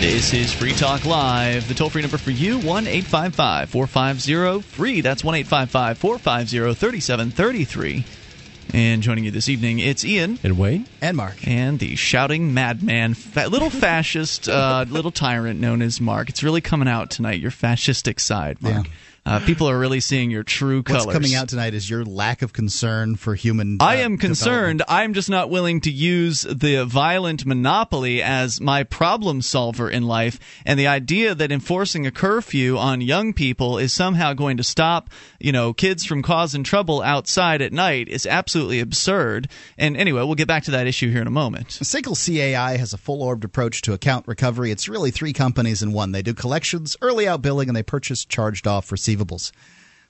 This 0.00 0.34
is 0.34 0.52
Free 0.52 0.72
Talk 0.72 1.04
Live. 1.04 1.68
The 1.68 1.74
toll 1.74 1.90
free 1.90 2.02
number 2.02 2.18
for 2.18 2.32
you, 2.32 2.58
1 2.58 2.88
855 2.88 3.70
450 3.70 4.62
free. 4.62 5.02
That's 5.02 5.22
1 5.22 5.36
855 5.36 5.98
450 5.98 6.74
3733. 6.74 8.17
And 8.74 9.02
joining 9.02 9.24
you 9.24 9.30
this 9.30 9.48
evening, 9.48 9.78
it's 9.78 10.04
Ian. 10.04 10.38
And 10.42 10.58
Wayne. 10.58 10.86
And 11.00 11.16
Mark. 11.16 11.46
And 11.46 11.78
the 11.78 11.96
shouting 11.96 12.52
madman, 12.52 13.14
fa- 13.14 13.48
little 13.48 13.70
fascist, 13.70 14.48
uh, 14.48 14.84
little 14.88 15.10
tyrant 15.10 15.58
known 15.58 15.80
as 15.80 16.00
Mark. 16.00 16.28
It's 16.28 16.42
really 16.42 16.60
coming 16.60 16.86
out 16.88 17.10
tonight, 17.10 17.40
your 17.40 17.50
fascistic 17.50 18.20
side, 18.20 18.60
Mark. 18.62 18.86
Uh, 19.28 19.40
people 19.40 19.68
are 19.68 19.78
really 19.78 20.00
seeing 20.00 20.30
your 20.30 20.42
true 20.42 20.82
colors. 20.82 21.04
What's 21.04 21.14
coming 21.14 21.34
out 21.34 21.50
tonight 21.50 21.74
is 21.74 21.90
your 21.90 22.02
lack 22.02 22.40
of 22.40 22.54
concern 22.54 23.14
for 23.16 23.34
human. 23.34 23.76
I 23.78 24.00
uh, 24.00 24.06
am 24.06 24.16
concerned. 24.16 24.82
I'm 24.88 25.12
just 25.12 25.28
not 25.28 25.50
willing 25.50 25.82
to 25.82 25.90
use 25.90 26.42
the 26.42 26.86
violent 26.86 27.44
monopoly 27.44 28.22
as 28.22 28.58
my 28.58 28.84
problem 28.84 29.42
solver 29.42 29.90
in 29.90 30.04
life. 30.04 30.40
And 30.64 30.80
the 30.80 30.86
idea 30.86 31.34
that 31.34 31.52
enforcing 31.52 32.06
a 32.06 32.10
curfew 32.10 32.78
on 32.78 33.02
young 33.02 33.34
people 33.34 33.76
is 33.76 33.92
somehow 33.92 34.32
going 34.32 34.56
to 34.56 34.64
stop, 34.64 35.10
you 35.38 35.52
know, 35.52 35.74
kids 35.74 36.06
from 36.06 36.22
causing 36.22 36.64
trouble 36.64 37.02
outside 37.02 37.60
at 37.60 37.70
night 37.70 38.08
is 38.08 38.24
absolutely 38.24 38.80
absurd. 38.80 39.50
And 39.76 39.94
anyway, 39.94 40.22
we'll 40.22 40.36
get 40.36 40.48
back 40.48 40.64
to 40.64 40.70
that 40.70 40.86
issue 40.86 41.10
here 41.10 41.20
in 41.20 41.26
a 41.26 41.30
moment. 41.30 41.72
Sickle 41.72 42.14
CAI 42.14 42.78
has 42.78 42.94
a 42.94 42.98
full 42.98 43.22
orbed 43.22 43.44
approach 43.44 43.82
to 43.82 43.92
account 43.92 44.26
recovery. 44.26 44.70
It's 44.70 44.88
really 44.88 45.10
three 45.10 45.34
companies 45.34 45.82
in 45.82 45.92
one. 45.92 46.12
They 46.12 46.22
do 46.22 46.32
collections, 46.32 46.96
early 47.02 47.28
out 47.28 47.42
billing, 47.42 47.68
and 47.68 47.76
they 47.76 47.82
purchase 47.82 48.24
charged 48.24 48.66
off 48.66 48.90
receivables. 49.18 49.52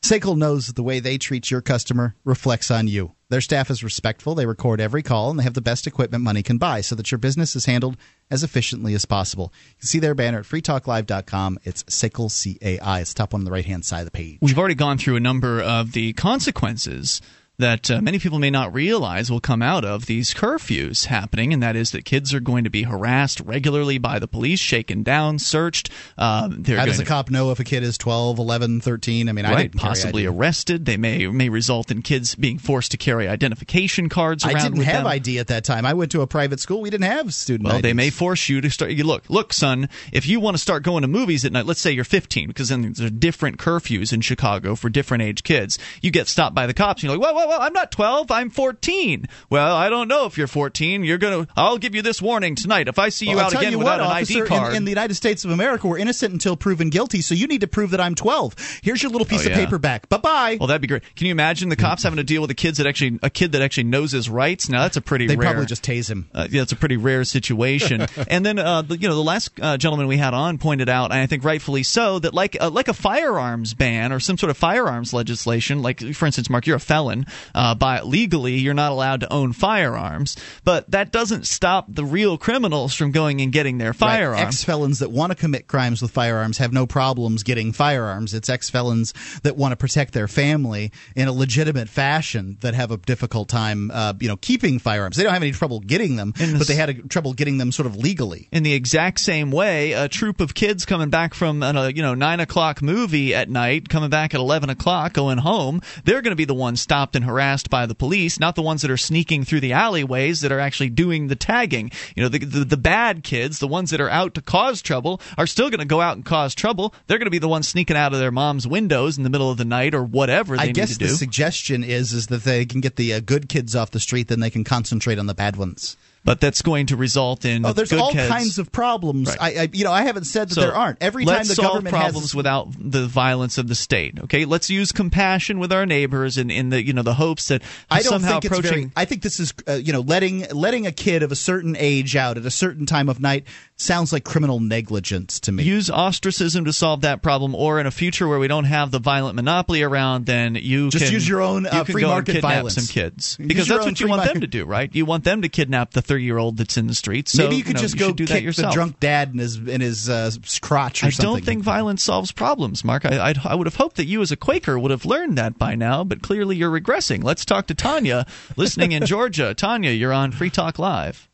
Sickle 0.01 0.37
knows 0.37 0.69
that 0.69 0.77
the 0.77 0.83
way 0.83 1.01
they 1.01 1.19
treat 1.19 1.51
your 1.51 1.61
customer 1.61 2.15
reflects 2.25 2.71
on 2.71 2.87
you. 2.87 3.13
Their 3.31 3.41
staff 3.41 3.69
is 3.69 3.83
respectful, 3.83 4.35
they 4.35 4.47
record 4.47 4.81
every 4.81 5.03
call, 5.03 5.29
and 5.29 5.39
they 5.39 5.43
have 5.43 5.55
the 5.55 5.61
best 5.61 5.87
equipment 5.87 6.23
money 6.23 6.43
can 6.43 6.57
buy 6.57 6.83
so 6.83 6.95
that 6.95 7.11
your 7.11 7.19
business 7.19 7.57
is 7.57 7.67
handled 7.67 7.97
as 8.31 8.45
efficiently 8.45 8.95
as 8.95 9.05
possible. 9.05 9.53
You 9.71 9.75
can 9.81 9.87
see 9.89 9.99
their 9.99 10.15
banner 10.15 10.39
at 10.39 10.45
freetalklive.com. 10.45 11.59
It's 11.65 11.83
SACL 11.85 12.31
C-A-I. 12.31 13.01
It's 13.01 13.13
top 13.13 13.33
one 13.33 13.41
on 13.41 13.45
the 13.45 13.51
right-hand 13.51 13.85
side 13.85 14.01
of 14.01 14.05
the 14.07 14.13
page. 14.13 14.39
We've 14.41 14.59
already 14.59 14.77
gone 14.77 14.99
through 14.99 15.17
a 15.17 15.21
number 15.21 15.61
of 15.61 15.93
the 15.93 16.13
consequences 16.13 17.21
that 17.59 17.91
uh, 17.91 18.01
many 18.01 18.19
people 18.19 18.39
may 18.39 18.51
not 18.51 18.73
realize 18.73 19.31
will 19.31 19.41
come 19.41 19.63
out 19.63 19.85
of 19.85 20.07
these 20.07 20.33
curfews 20.33 21.07
happening, 21.07 21.53
and 21.53 21.63
that 21.63 21.75
is 21.75 21.91
that 21.91 22.05
kids 22.05 22.33
are 22.33 22.41
going 22.41 22.65
to 22.65 22.71
be 22.71 22.85
harassed 22.85 23.41
regularly 23.41 23.99
by 23.99 24.19
the 24.19 24.29
police, 24.29 24.61
shaken 24.61 25.03
down, 25.03 25.39
searched. 25.39 25.91
Uh, 26.17 26.49
How 26.67 26.85
does 26.85 27.01
a 27.01 27.05
cop 27.05 27.31
know 27.31 27.51
if 27.51 27.59
a 27.59 27.65
kid 27.65 27.83
is 27.83 27.99
12, 27.99 28.39
11, 28.39 28.81
13? 28.81 29.29
I 29.29 29.33
mean, 29.33 29.45
I 29.45 29.53
right, 29.53 29.73
carry 29.73 29.81
possibly 29.89 30.23
ID. 30.23 30.29
arrested. 30.29 30.85
They 30.85 30.97
may 30.97 31.27
may 31.27 31.49
result 31.49 31.91
in 31.91 32.03
kids 32.03 32.35
being 32.37 32.59
forced 32.59 32.93
to 32.93 32.97
carry 32.97 33.27
identification 33.27 34.09
cards 34.09 34.45
around. 34.45 34.57
I 34.57 34.63
didn't 34.63 34.83
have 34.83 35.05
them. 35.05 35.07
ID 35.09 35.39
at 35.41 35.49
that 35.49 35.65
time. 35.65 35.85
I 35.85 35.95
went 35.95 36.13
to 36.13 36.21
a 36.21 36.27
private 36.29 36.61
school. 36.61 36.81
We 36.81 36.91
didn't 36.91 37.11
have 37.11 37.35
student 37.35 37.69
Well, 37.69 37.81
they 37.81 37.93
may 37.93 38.11
force 38.11 38.49
you 38.49 38.61
to 38.61 38.71
start. 38.71 38.93
You 38.93 39.05
look, 39.05 39.29
look, 39.29 39.53
son. 39.53 39.89
If 40.13 40.29
you 40.29 40.39
want 40.39 40.57
to 40.57 40.61
start 40.61 40.85
going 40.85 41.03
to 41.03 41.09
movies 41.09 41.45
at 41.45 41.53
night, 41.53 41.67
let's 41.67 41.81
say 41.81 41.91
you're 41.91 42.05
15, 42.05 42.47
because 42.49 42.69
then 42.69 42.93
there's 42.93 43.11
different 43.11 43.59
curfews 43.59 44.13
in 44.13 44.21
Chicago 44.21 44.77
for 44.77 44.89
different 44.89 45.23
age 45.25 45.43
kids. 45.43 45.79
You 46.01 46.11
get 46.13 46.29
stopped 46.29 46.55
by 46.55 46.67
the 46.69 46.75
cops, 46.75 47.03
and 47.03 47.09
you're 47.09 47.19
like, 47.19 47.23
"Well, 47.23 47.35
well, 47.35 47.48
well, 47.49 47.61
I'm 47.61 47.73
not 47.73 47.91
12. 47.91 48.31
I'm 48.31 48.51
14." 48.51 49.27
Well, 49.51 49.75
I 49.75 49.89
don't 49.89 50.09
know 50.09 50.27
if 50.27 50.37
you're 50.39 50.47
14. 50.47 51.05
You're 51.05 51.19
gonna. 51.19 51.47
I'll 51.57 51.79
give 51.79 51.95
you 51.95 52.03
this 52.03 52.21
warning 52.23 52.55
tonight. 52.55 52.89
If 52.89 52.99
I 52.99 53.09
see 53.09 53.29
you 53.29 53.37
Well, 53.37 53.47
out 53.47 53.55
again 53.55 53.73
you 53.73 53.79
without 53.79 54.01
what, 54.01 54.11
an 54.11 54.17
officer, 54.23 54.43
ID 54.45 54.49
card, 54.49 54.71
In, 54.73 54.77
in 54.79 54.85
the 54.85 54.91
United 54.91 55.15
States 55.15 55.45
of 55.45 55.51
America, 55.51 55.87
we're 55.87 55.99
innocent 55.99 56.33
until 56.33 56.57
proven 56.57 56.91
guilty. 56.91 57.21
So 57.21 57.35
you 57.35 57.47
need 57.47 57.61
to 57.63 57.67
prove 57.67 57.91
that 57.91 58.01
I'm 58.01 58.15
12. 58.15 58.81
Here's 58.83 59.03
your 59.03 59.11
little 59.11 59.27
piece 59.27 59.43
Oh, 59.47 59.51
of 59.51 59.57
yeah. 59.57 59.65
paper 59.65 59.79
back. 59.79 60.09
Bye 60.09 60.17
bye. 60.19 60.57
well, 60.61 60.67
that'd 60.67 60.81
be 60.83 60.89
great. 60.89 61.03
Can 61.17 61.27
you 61.27 61.33
imagine 61.33 61.69
the 61.69 61.77
cops 61.77 62.03
having 62.03 62.19
to 62.19 62.25
deal 62.25 62.41
with 62.43 62.51
a 62.51 62.55
kids 62.55 62.79
that 62.79 62.87
actually 62.87 63.19
a 63.23 63.31
kid 63.31 63.53
that 63.53 63.63
actually 63.63 63.85
knows 63.85 64.13
his 64.13 64.29
rights? 64.29 64.69
Now 64.69 64.83
that's 64.83 64.97
a 64.97 65.01
pretty 65.01 65.27
They 65.27 65.37
rare. 65.37 65.51
probably 65.51 65.67
just 65.67 65.83
tase 65.85 66.11
him. 66.11 66.29
Uh, 66.35 66.47
yeah, 66.51 66.63
it's 66.63 66.73
a 66.73 66.77
pretty 66.77 66.97
rare 66.97 67.25
situation. 67.25 68.07
and 68.29 68.45
then, 68.45 68.59
uh, 68.59 68.83
the, 68.83 68.99
you 68.99 69.09
know, 69.09 69.15
the 69.15 69.23
last 69.23 69.51
uh, 69.61 69.77
gentleman 69.77 70.07
we 70.07 70.17
had 70.17 70.35
on 70.35 70.59
pointed 70.59 70.89
out, 70.89 71.11
and 71.13 71.21
I 71.21 71.27
think 71.27 71.45
rightfully 71.45 71.83
so, 71.83 72.19
that 72.19 72.35
like 72.35 72.57
uh, 72.61 72.71
like 72.71 72.89
a 72.89 72.95
firearms 72.95 73.75
ban 73.75 74.13
or 74.13 74.21
some 74.21 74.37
sort 74.39 74.51
of 74.51 74.57
firearms 74.57 75.13
legislation, 75.13 75.83
like 75.83 76.01
for 76.15 76.27
instance, 76.27 76.51
Mark, 76.51 76.67
you're 76.67 76.77
a 76.77 76.81
felon. 76.81 77.27
Uh, 77.55 77.75
by 77.75 78.01
legally, 78.03 78.57
you're 78.57 78.75
not 78.75 78.93
allowed 78.93 79.21
to 79.21 79.33
own 79.33 79.53
firearms, 79.53 80.37
but 80.65 80.91
that 80.91 81.13
doesn't 81.13 81.47
stop 81.47 81.87
the 81.89 82.05
real 82.05 82.39
criminals 82.39 82.95
from 82.95 83.13
going 83.13 83.41
and 83.41 83.53
getting 83.53 83.79
their 83.79 83.93
firearms. 83.93 84.41
Right. 84.41 84.47
Ex 84.47 84.65
felons 84.65 84.99
that 85.01 85.11
want 85.11 85.31
to 85.33 85.37
commit 85.37 85.67
crimes 85.67 86.03
with 86.03 86.11
firearms 86.11 86.59
have 86.59 86.73
no 86.73 86.87
problems 86.87 87.43
getting 87.43 87.73
firearms. 87.73 88.35
It's 88.35 88.49
ex 88.49 88.71
felons 88.71 89.13
that 89.43 89.57
want 89.57 89.73
to 89.73 89.77
protect 89.77 90.13
their 90.13 90.29
family 90.29 90.93
in 91.15 91.29
a 91.29 91.33
legitimate 91.33 91.89
fashion 91.89 92.59
that 92.61 92.75
have 92.75 92.91
a 92.91 92.97
difficult 92.97 93.49
time, 93.49 93.91
uh, 93.93 94.15
you 94.21 94.29
know, 94.29 94.37
keeping 94.37 94.79
firearms. 94.79 95.17
They 95.17 95.23
don't 95.23 95.33
have 95.33 95.43
any 95.43 95.53
trouble 95.53 95.81
getting 95.81 96.17
them, 96.17 96.33
but 96.59 96.67
they 96.67 96.75
had 96.75 96.91
a, 96.91 96.95
trouble 96.95 97.33
getting 97.33 97.59
them 97.59 97.73
sort 97.73 97.87
of 97.87 97.97
legally. 97.97 98.49
in 98.53 98.63
the 98.63 98.73
exact 98.75 99.21
same 99.21 99.51
way, 99.51 99.93
a 99.93 100.09
troop 100.09 100.41
of 100.41 100.55
kids 100.55 100.85
coming 100.85 101.11
back 101.11 101.35
from 101.35 101.63
a 101.63 101.91
you 101.91 102.03
know 102.03 102.15
nine 102.15 102.41
o'clock 102.41 102.83
movie 102.83 103.35
at 103.35 103.49
night, 103.49 103.89
coming 103.89 104.11
back 104.11 104.35
at 104.35 104.41
eleven 104.41 104.71
o'clock, 104.71 105.13
going 105.13 105.39
home, 105.39 105.81
they're 106.05 106.23
going 106.23 106.33
to 106.33 106.37
be 106.37 106.45
the 106.45 106.55
ones 106.55 106.81
stopped 106.81 107.17
and 107.17 107.25
harassed 107.29 107.71
by 107.71 107.87
the 107.87 107.95
police, 107.95 108.41
not 108.41 108.57
the 108.57 108.63
ones 108.63 108.83
that 108.83 108.91
are 108.91 108.97
sneaking 108.97 109.45
through 109.45 109.61
the 109.61 109.73
alleyways 109.73 110.41
that 110.41 110.51
are 110.51 110.59
actually 110.59 110.89
doing 110.91 111.29
the 111.29 111.37
tagging. 111.37 111.91
You 112.17 112.23
know, 112.25 112.29
the 112.29 112.39
the, 112.39 112.65
the 112.65 112.77
bad 112.77 113.23
kids, 113.23 113.59
the 113.59 113.69
ones 113.69 113.91
that 113.91 114.01
are 114.01 114.11
out 114.11 114.35
to 114.35 114.43
cause 114.43 114.83
trouble, 114.83 115.21
are 115.37 115.47
still 115.47 115.71
going 115.71 115.81
to 115.81 115.87
go 115.87 116.01
out 116.01 116.17
and 116.17 116.25
cause 116.25 116.55
trouble. 116.55 116.95
They're 117.07 117.19
going 117.19 117.27
to 117.27 117.31
be 117.31 117.39
the 117.39 117.49
ones 117.49 117.69
sneaking 117.69 117.97
out 117.97 118.13
of 118.13 118.19
their 118.19 118.33
mom's 118.33 118.67
windows 118.67 119.17
in 119.17 119.25
the 119.25 119.31
middle 119.31 119.51
of 119.51 119.59
the 119.59 119.65
night 119.65 119.95
or 119.95 120.03
whatever 120.03 120.57
they 120.57 120.63
I 120.63 120.67
need 120.67 120.75
guess 120.75 120.95
to 120.95 120.99
the 120.99 121.07
do. 121.07 121.15
suggestion 121.15 121.85
is 121.85 122.13
is 122.13 122.27
that 122.29 122.45
they 122.45 122.65
can 122.67 122.81
get 122.81 122.97
the 122.97 123.15
uh, 123.15 123.21
good 123.21 123.49
kids 123.49 123.77
off 123.77 123.91
the 123.91 124.01
street, 124.01 124.29
then 124.29 124.41
they 124.41 124.51
can 124.51 124.65
concentrate 124.65 125.19
on 125.19 125.27
the 125.27 125.35
bad 125.35 125.57
ones. 125.57 125.97
But 126.29 126.43
that's 126.43 126.61
going 126.61 126.85
to 126.85 126.97
result 126.97 127.47
in 127.47 127.65
Oh, 127.65 127.73
there's 127.73 127.91
all 127.91 128.13
kinds 128.13 128.59
of 128.59 128.71
problems. 128.71 129.29
Right. 129.29 129.57
I, 129.57 129.63
I, 129.63 129.69
you 129.73 129.85
know, 129.85 129.93
I 129.93 130.03
haven't 130.03 130.25
said 130.25 130.51
that 130.51 130.55
So 130.57 130.61
there 130.61 130.75
aren't. 130.75 130.99
Every 131.03 131.25
time 131.25 131.37
let's 131.37 131.49
the 131.49 131.55
solve 131.55 131.69
government 131.69 131.95
problems 131.95 132.27
has 132.27 132.35
without 132.35 132.69
the 132.79 133.07
violence 133.07 133.57
of 133.57 133.67
the 133.67 133.75
state. 133.75 134.21
Okay, 134.25 134.45
let's 134.45 134.69
use 134.69 134.93
compassion 134.93 135.59
with 135.59 135.73
our 135.73 135.87
neighbors 135.87 136.37
in, 136.37 136.51
in 136.51 136.69
the 136.69 136.85
you 136.85 136.93
know 136.93 137.01
the 137.01 137.15
hopes 137.15 137.49
that 137.49 137.63
I 137.91 138.03
don't 138.03 138.11
somehow 138.11 138.41
think 138.41 138.45
it's 138.45 138.59
approaching. 138.59 138.89
very. 138.89 138.93
I 138.95 139.07
think 139.07 139.23
this 139.23 139.41
is 139.41 139.55
uh, 139.67 139.73
you 139.73 139.95
know 139.95 140.01
letting 140.01 140.47
letting 140.51 140.87
a 140.87 140.93
kid 140.93 141.23
of 141.23 141.33
a 141.33 141.37
certain 141.37 141.75
age 141.79 142.15
out 142.15 142.37
at 142.37 142.45
a 142.45 142.51
certain 142.51 142.85
time 142.85 143.09
of 143.09 143.21
night 143.21 143.47
sounds 143.77 144.13
like 144.13 144.25
criminal 144.25 144.61
negligence 144.61 145.41
to 145.41 145.53
me. 145.53 145.63
Use 145.63 145.89
ostracism 145.89 146.67
to 146.67 146.73
solve 146.73 147.03
that 147.03 147.23
problem, 147.23 147.55
or 147.55 147.81
in 147.81 147.87
a 147.87 147.91
future 147.91 148.29
where 148.29 148.39
we 148.39 148.49
don't 148.49 148.65
have 148.65 148.91
the 148.91 148.99
violent 148.99 149.37
monopoly 149.37 149.83
around, 149.83 150.27
then 150.27 150.57
you 150.57 150.91
Just 150.91 151.07
can 151.07 151.15
use 151.15 151.27
your 151.27 151.41
own, 151.41 151.63
you 151.63 151.71
uh, 151.71 151.85
can 151.85 151.93
free 151.93 152.03
go 152.03 152.09
and 152.09 152.17
market 152.17 152.33
kidnap 152.33 152.53
violence. 152.53 152.75
some 152.75 152.87
kids 152.87 153.37
because 153.37 153.69
that's 153.69 153.87
what 153.87 153.99
you 153.99 154.09
want 154.09 154.25
them 154.25 154.43
to 154.43 154.47
do, 154.47 154.65
right? 154.65 154.95
You 154.95 155.07
want 155.07 155.25
them 155.25 155.43
to 155.43 155.49
kidnap 155.49 155.93
the 155.93 156.03
thirty-year-old 156.19 156.57
that's 156.57 156.77
in 156.77 156.87
the 156.89 156.95
streets. 156.95 157.33
So 157.33 157.45
Maybe 157.45 157.57
you 157.57 157.65
could 157.65 157.77
know, 157.77 157.81
just 157.83 157.95
you 157.95 158.01
go 158.01 158.07
should 158.09 158.17
do 158.17 158.27
that 158.27 158.33
kick 158.35 158.41
the 158.43 158.45
yourself. 158.47 158.75
drunk 158.75 158.99
dad 159.01 159.33
in 159.33 159.39
his 159.39 159.57
in 159.57 159.81
his 159.81 160.09
uh, 160.09 160.31
crotch 160.61 161.03
or 161.03 161.07
I 161.07 161.11
something. 161.11 161.35
don't 161.35 161.45
think 161.45 161.63
violence 161.63 162.03
solves 162.03 162.33
problems, 162.33 162.85
Mark. 162.85 163.05
I, 163.05 163.19
I'd, 163.31 163.39
I 163.47 163.55
would 163.55 163.67
have 163.67 163.77
hoped 163.77 163.97
that 163.97 164.07
you, 164.07 164.21
as 164.23 164.33
a 164.33 164.37
Quaker, 164.37 164.79
would 164.79 164.91
have 164.91 165.05
learned 165.05 165.39
that 165.39 165.59
by 165.59 165.75
now, 165.75 166.03
but 166.05 166.23
clearly 166.23 166.57
you're 166.57 166.71
regressing. 166.71 167.23
Let's 167.23 167.45
talk 167.45 167.67
to 167.69 167.75
Tanya, 167.75 168.27
listening 168.57 168.93
in 168.93 169.05
Georgia. 169.07 169.55
Tanya, 169.55 169.91
you're 169.91 170.13
on 170.13 170.33
Free 170.33 170.51
Talk 170.51 170.79
Live. 170.79 171.29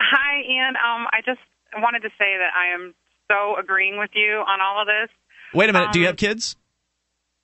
Hi, 0.00 0.40
Ian. 0.48 0.74
Um, 0.76 1.06
I 1.12 1.20
just 1.26 1.40
wanted 1.76 2.00
to 2.00 2.08
say 2.10 2.36
that 2.38 2.50
I 2.56 2.74
am 2.74 2.94
so 3.28 3.56
agreeing 3.60 3.98
with 3.98 4.10
you 4.14 4.42
on 4.46 4.60
all 4.60 4.80
of 4.80 4.86
this. 4.86 5.10
Wait 5.52 5.68
a 5.68 5.72
minute. 5.72 5.92
do 5.92 5.98
you 5.98 6.06
Um, 6.06 6.10
have 6.10 6.16
kids? 6.16 6.56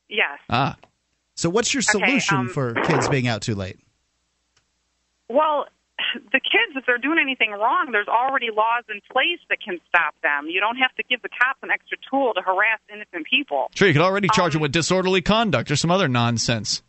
Yes. 0.09 0.39
Ah. 0.49 0.77
So 1.35 1.51
what's 1.51 1.75
your 1.75 1.81
Okay, 1.83 2.07
solution 2.07 2.37
um, 2.37 2.49
for 2.49 2.75
kids 2.75 3.09
being 3.09 3.27
out 3.27 3.43
too 3.43 3.55
late? 3.57 3.79
Well, 5.29 5.67
the 6.33 6.41
kids, 6.41 6.75
if 6.77 6.85
they're 6.87 6.99
doing 6.99 7.19
anything 7.21 7.53
wrong, 7.53 7.89
there's 7.93 8.09
already 8.09 8.49
laws 8.51 8.85
in 8.89 9.01
place 9.11 9.41
that 9.49 9.59
can 9.63 9.79
stop 9.89 10.15
them. 10.23 10.49
You 10.49 10.61
don't 10.61 10.77
have 10.77 10.95
to 10.97 11.03
give 11.03 11.23
the 11.23 11.29
cops 11.29 11.61
an 11.63 11.71
extra 11.71 11.99
tool 12.11 12.35
to 12.35 12.41
harass 12.43 12.81
innocent 12.93 13.27
people. 13.29 13.71
Sure, 13.75 13.89
you 13.89 13.95
could 13.95 14.03
already 14.03 14.29
Um, 14.29 14.35
charge 14.35 14.53
them 14.53 14.63
with 14.63 14.73
disorderly 14.73 15.23
conduct 15.23 15.71
or 15.71 15.77
some 15.77 15.91
other 15.91 16.09
nonsense. 16.09 16.83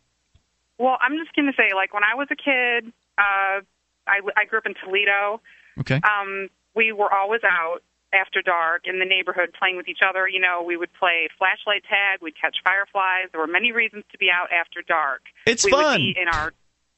Well, 0.78 0.98
I'm 1.00 1.16
just 1.16 1.34
going 1.34 1.46
to 1.46 1.56
say, 1.56 1.72
like, 1.74 1.94
when 1.94 2.04
I 2.04 2.14
was 2.14 2.28
a 2.30 2.36
kid, 2.36 2.92
uh, 3.16 3.62
I, 4.06 4.20
I 4.36 4.44
grew 4.44 4.58
up 4.58 4.66
in 4.66 4.74
Toledo. 4.84 5.40
Okay. 5.80 6.00
Um, 6.02 6.48
we 6.74 6.92
were 6.92 7.12
always 7.12 7.40
out 7.44 7.82
after 8.12 8.42
dark 8.42 8.82
in 8.84 8.98
the 8.98 9.04
neighborhood 9.04 9.50
playing 9.58 9.76
with 9.76 9.88
each 9.88 10.00
other. 10.06 10.28
You 10.28 10.40
know, 10.40 10.62
we 10.62 10.76
would 10.76 10.92
play 10.94 11.28
flashlight 11.38 11.84
tag, 11.84 12.20
we'd 12.22 12.38
catch 12.40 12.56
fireflies. 12.64 13.28
There 13.32 13.40
were 13.40 13.46
many 13.46 13.72
reasons 13.72 14.04
to 14.12 14.18
be 14.18 14.28
out 14.32 14.48
after 14.52 14.82
dark. 14.82 15.22
It's 15.46 15.64
we 15.64 15.70
fun. 15.70 16.00
In 16.00 16.28
our 16.28 16.52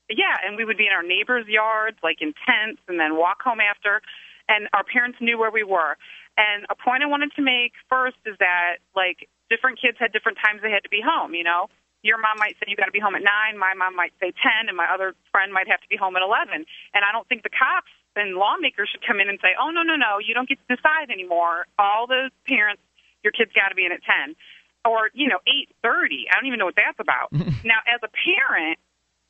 yeah, 0.09 0.37
and 0.45 0.57
we 0.57 0.65
would 0.65 0.77
be 0.77 0.87
in 0.87 0.93
our 0.93 1.03
neighbors' 1.03 1.47
yards, 1.47 1.99
like 2.03 2.21
in 2.21 2.33
tents, 2.47 2.81
and 2.89 2.99
then 2.99 3.17
walk 3.17 3.43
home 3.43 3.61
after. 3.61 4.01
And 4.49 4.69
our 4.73 4.85
parents 4.85 5.19
knew 5.21 5.39
where 5.39 5.51
we 5.51 5.63
were. 5.63 5.97
And 6.39 6.65
a 6.71 6.75
point 6.75 7.03
I 7.03 7.07
wanted 7.07 7.33
to 7.37 7.43
make 7.43 7.73
first 7.91 8.17
is 8.25 8.37
that 8.39 8.81
like 8.97 9.29
different 9.51 9.81
kids 9.81 9.99
had 10.01 10.13
different 10.13 10.39
times 10.41 10.63
they 10.63 10.71
had 10.71 10.85
to 10.85 10.89
be 10.89 11.03
home. 11.05 11.35
You 11.35 11.45
know, 11.45 11.69
your 12.03 12.17
mom 12.17 12.39
might 12.39 12.55
say 12.57 12.71
you 12.71 12.77
got 12.77 12.87
to 12.87 12.95
be 12.95 13.03
home 13.03 13.15
at 13.19 13.27
nine. 13.27 13.59
My 13.59 13.75
mom 13.75 13.97
might 13.97 14.15
say 14.21 14.33
ten, 14.33 14.69
and 14.69 14.77
my 14.77 14.87
other 14.89 15.13
friend 15.33 15.53
might 15.53 15.69
have 15.69 15.81
to 15.83 15.89
be 15.91 15.97
home 15.97 16.17
at 16.17 16.23
eleven. 16.23 16.65
And 16.95 17.03
I 17.05 17.13
don't 17.13 17.29
think 17.29 17.43
the 17.43 17.53
cops 17.53 17.93
and 18.17 18.35
lawmakers 18.35 18.89
should 18.91 19.05
come 19.05 19.21
in 19.21 19.29
and 19.29 19.39
say, 19.43 19.53
"Oh 19.61 19.71
no, 19.71 19.83
no, 19.83 19.97
no, 19.97 20.19
you 20.23 20.33
don't 20.33 20.49
get 20.49 20.59
to 20.63 20.77
decide 20.77 21.11
anymore." 21.11 21.67
All 21.79 22.07
the 22.07 22.31
parents, 22.47 22.83
your 23.23 23.33
kids 23.33 23.53
got 23.53 23.69
to 23.69 23.77
be 23.77 23.85
in 23.85 23.93
at 23.93 24.01
ten, 24.07 24.39
or 24.87 25.11
you 25.13 25.29
know, 25.29 25.43
eight 25.45 25.75
thirty. 25.83 26.31
I 26.31 26.39
don't 26.39 26.47
even 26.47 26.63
know 26.63 26.71
what 26.71 26.79
that's 26.79 27.03
about. 27.03 27.29
now, 27.67 27.83
as 27.85 28.01
a 28.01 28.11
parent, 28.15 28.79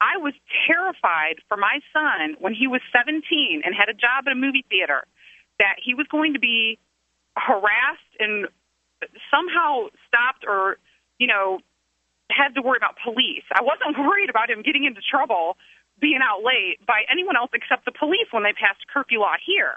I 0.00 0.16
was 0.18 0.34
terrified 0.66 1.42
for 1.48 1.56
my 1.56 1.80
son 1.92 2.36
when 2.38 2.54
he 2.54 2.66
was 2.66 2.80
17 2.92 3.62
and 3.64 3.74
had 3.74 3.88
a 3.88 3.94
job 3.94 4.26
at 4.26 4.32
a 4.32 4.36
movie 4.38 4.64
theater 4.68 5.04
that 5.58 5.76
he 5.82 5.94
was 5.94 6.06
going 6.06 6.34
to 6.34 6.38
be 6.38 6.78
harassed 7.36 8.12
and 8.18 8.46
somehow 9.30 9.88
stopped 10.06 10.44
or, 10.46 10.78
you 11.18 11.26
know, 11.26 11.58
had 12.30 12.54
to 12.54 12.62
worry 12.62 12.76
about 12.76 12.96
police. 13.02 13.42
I 13.52 13.62
wasn't 13.62 13.98
worried 14.06 14.30
about 14.30 14.50
him 14.50 14.62
getting 14.62 14.84
into 14.84 15.00
trouble 15.00 15.56
being 16.00 16.20
out 16.22 16.44
late 16.44 16.78
by 16.86 17.02
anyone 17.10 17.36
else 17.36 17.50
except 17.54 17.84
the 17.84 17.92
police 17.92 18.28
when 18.30 18.44
they 18.44 18.52
passed 18.52 18.86
curfew 18.92 19.18
law 19.20 19.34
here. 19.44 19.74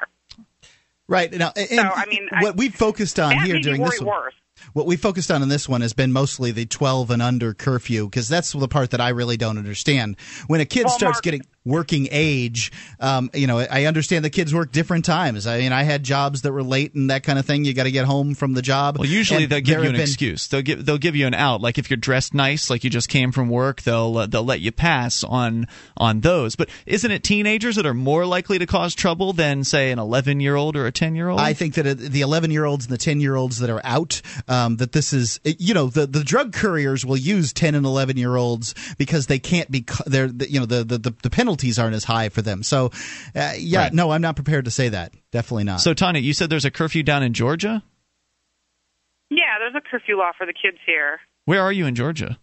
Right 1.07 1.31
now, 1.33 1.51
and 1.55 1.67
So, 1.67 1.81
I 1.81 2.05
mean, 2.05 2.29
I- 2.31 2.43
what 2.43 2.55
we've 2.55 2.73
focused 2.73 3.19
on 3.19 3.31
here 3.39 3.59
during 3.59 3.81
this 3.83 3.99
one, 3.99 4.07
worse. 4.07 4.33
What 4.73 4.85
we 4.85 4.95
focused 4.97 5.31
on 5.31 5.41
in 5.43 5.49
this 5.49 5.67
one 5.67 5.81
has 5.81 5.93
been 5.93 6.11
mostly 6.11 6.51
the 6.51 6.65
12 6.65 7.11
and 7.11 7.21
under 7.21 7.53
curfew 7.53 8.05
because 8.05 8.27
that's 8.27 8.51
the 8.51 8.67
part 8.67 8.91
that 8.91 9.01
I 9.01 9.09
really 9.09 9.37
don't 9.37 9.57
understand. 9.57 10.17
When 10.47 10.61
a 10.61 10.65
kid 10.65 10.85
Well, 10.85 10.93
starts 10.97 11.15
Mark- 11.17 11.23
getting 11.23 11.41
working 11.63 12.07
age, 12.11 12.71
um, 12.99 13.29
you 13.33 13.45
know, 13.47 13.59
I 13.59 13.85
understand 13.85 14.25
the 14.25 14.29
kids 14.29 14.53
work 14.53 14.71
different 14.71 15.05
times. 15.05 15.45
I 15.45 15.59
mean, 15.59 15.71
I 15.71 15.83
had 15.83 16.03
jobs 16.03 16.41
that 16.41 16.51
were 16.51 16.63
late 16.63 16.95
and 16.95 17.09
that 17.11 17.23
kind 17.23 17.37
of 17.37 17.45
thing. 17.45 17.65
You 17.65 17.73
got 17.73 17.83
to 17.83 17.91
get 17.91 18.05
home 18.05 18.33
from 18.33 18.53
the 18.53 18.61
job. 18.61 18.97
Well, 18.97 19.07
usually 19.07 19.43
And 19.43 19.51
they'll 19.51 19.61
give 19.61 19.79
you 19.83 19.89
an 19.89 19.91
been- 19.93 20.01
excuse. 20.01 20.47
They'll 20.47 20.61
give 20.63 20.85
they'll 20.85 20.97
give 20.97 21.15
you 21.15 21.27
an 21.27 21.33
out. 21.33 21.61
Like 21.61 21.77
if 21.77 21.89
you're 21.89 21.97
dressed 21.97 22.33
nice, 22.33 22.69
like 22.69 22.83
you 22.83 22.89
just 22.89 23.09
came 23.09 23.31
from 23.31 23.49
work, 23.49 23.81
they'll 23.83 24.17
uh, 24.17 24.25
they'll 24.25 24.43
let 24.43 24.59
you 24.61 24.71
pass 24.71 25.23
on 25.23 25.67
on 25.97 26.21
those. 26.21 26.55
But 26.55 26.69
isn't 26.85 27.11
it 27.11 27.23
teenagers 27.23 27.75
that 27.75 27.85
are 27.85 27.93
more 27.93 28.25
likely 28.25 28.57
to 28.59 28.65
cause 28.65 28.95
trouble 28.95 29.33
than 29.33 29.63
say 29.63 29.91
an 29.91 29.99
11 29.99 30.39
year 30.39 30.55
old 30.55 30.75
or 30.75 30.87
a 30.87 30.91
10 30.91 31.15
year 31.15 31.29
old? 31.29 31.39
I 31.39 31.53
think 31.53 31.75
that 31.75 31.85
uh, 31.85 31.93
the 31.95 32.21
11 32.21 32.49
year 32.51 32.65
olds 32.65 32.85
and 32.85 32.93
the 32.93 32.97
10 32.97 33.19
year 33.19 33.35
olds 33.35 33.59
that 33.59 33.69
are 33.69 33.81
out 33.83 34.21
um, 34.47 34.77
that 34.77 34.91
this 34.93 35.13
is 35.13 35.39
you 35.43 35.73
know 35.73 35.87
the 35.87 36.07
the 36.07 36.23
drug 36.23 36.53
couriers 36.53 37.05
will 37.05 37.17
use 37.17 37.53
10 37.53 37.75
and 37.75 37.85
11 37.85 38.17
year 38.17 38.35
olds 38.35 38.73
because 38.97 39.27
they 39.27 39.39
can't 39.39 39.69
be 39.69 39.85
they're 40.07 40.27
you 40.27 40.59
know 40.59 40.65
the, 40.65 40.83
the 40.83 40.97
the 40.97 41.29
penalties 41.51 41.77
aren't 41.79 41.95
as 41.95 42.03
high 42.05 42.29
for 42.29 42.41
them. 42.41 42.63
So 42.63 42.91
uh, 43.35 43.53
yeah, 43.57 43.79
Right. 43.83 43.93
no, 43.93 44.11
I'm 44.11 44.21
not 44.21 44.35
prepared 44.35 44.65
to 44.65 44.71
say 44.71 44.89
that. 44.89 45.13
Definitely 45.31 45.65
not. 45.65 45.81
So, 45.81 45.93
Tanya, 45.93 46.21
you 46.21 46.33
said 46.33 46.49
there's 46.49 46.65
a 46.65 46.71
curfew 46.71 47.03
down 47.03 47.23
in 47.23 47.33
Georgia. 47.33 47.83
Yeah, 49.29 49.59
there's 49.59 49.75
a 49.75 49.81
curfew 49.81 50.17
law 50.17 50.31
for 50.37 50.45
the 50.45 50.53
kids 50.53 50.77
here, 50.85 51.19
Where 51.45 51.61
are 51.61 51.71
you 51.71 51.85
in 51.85 51.95
Georgia? 51.95 52.37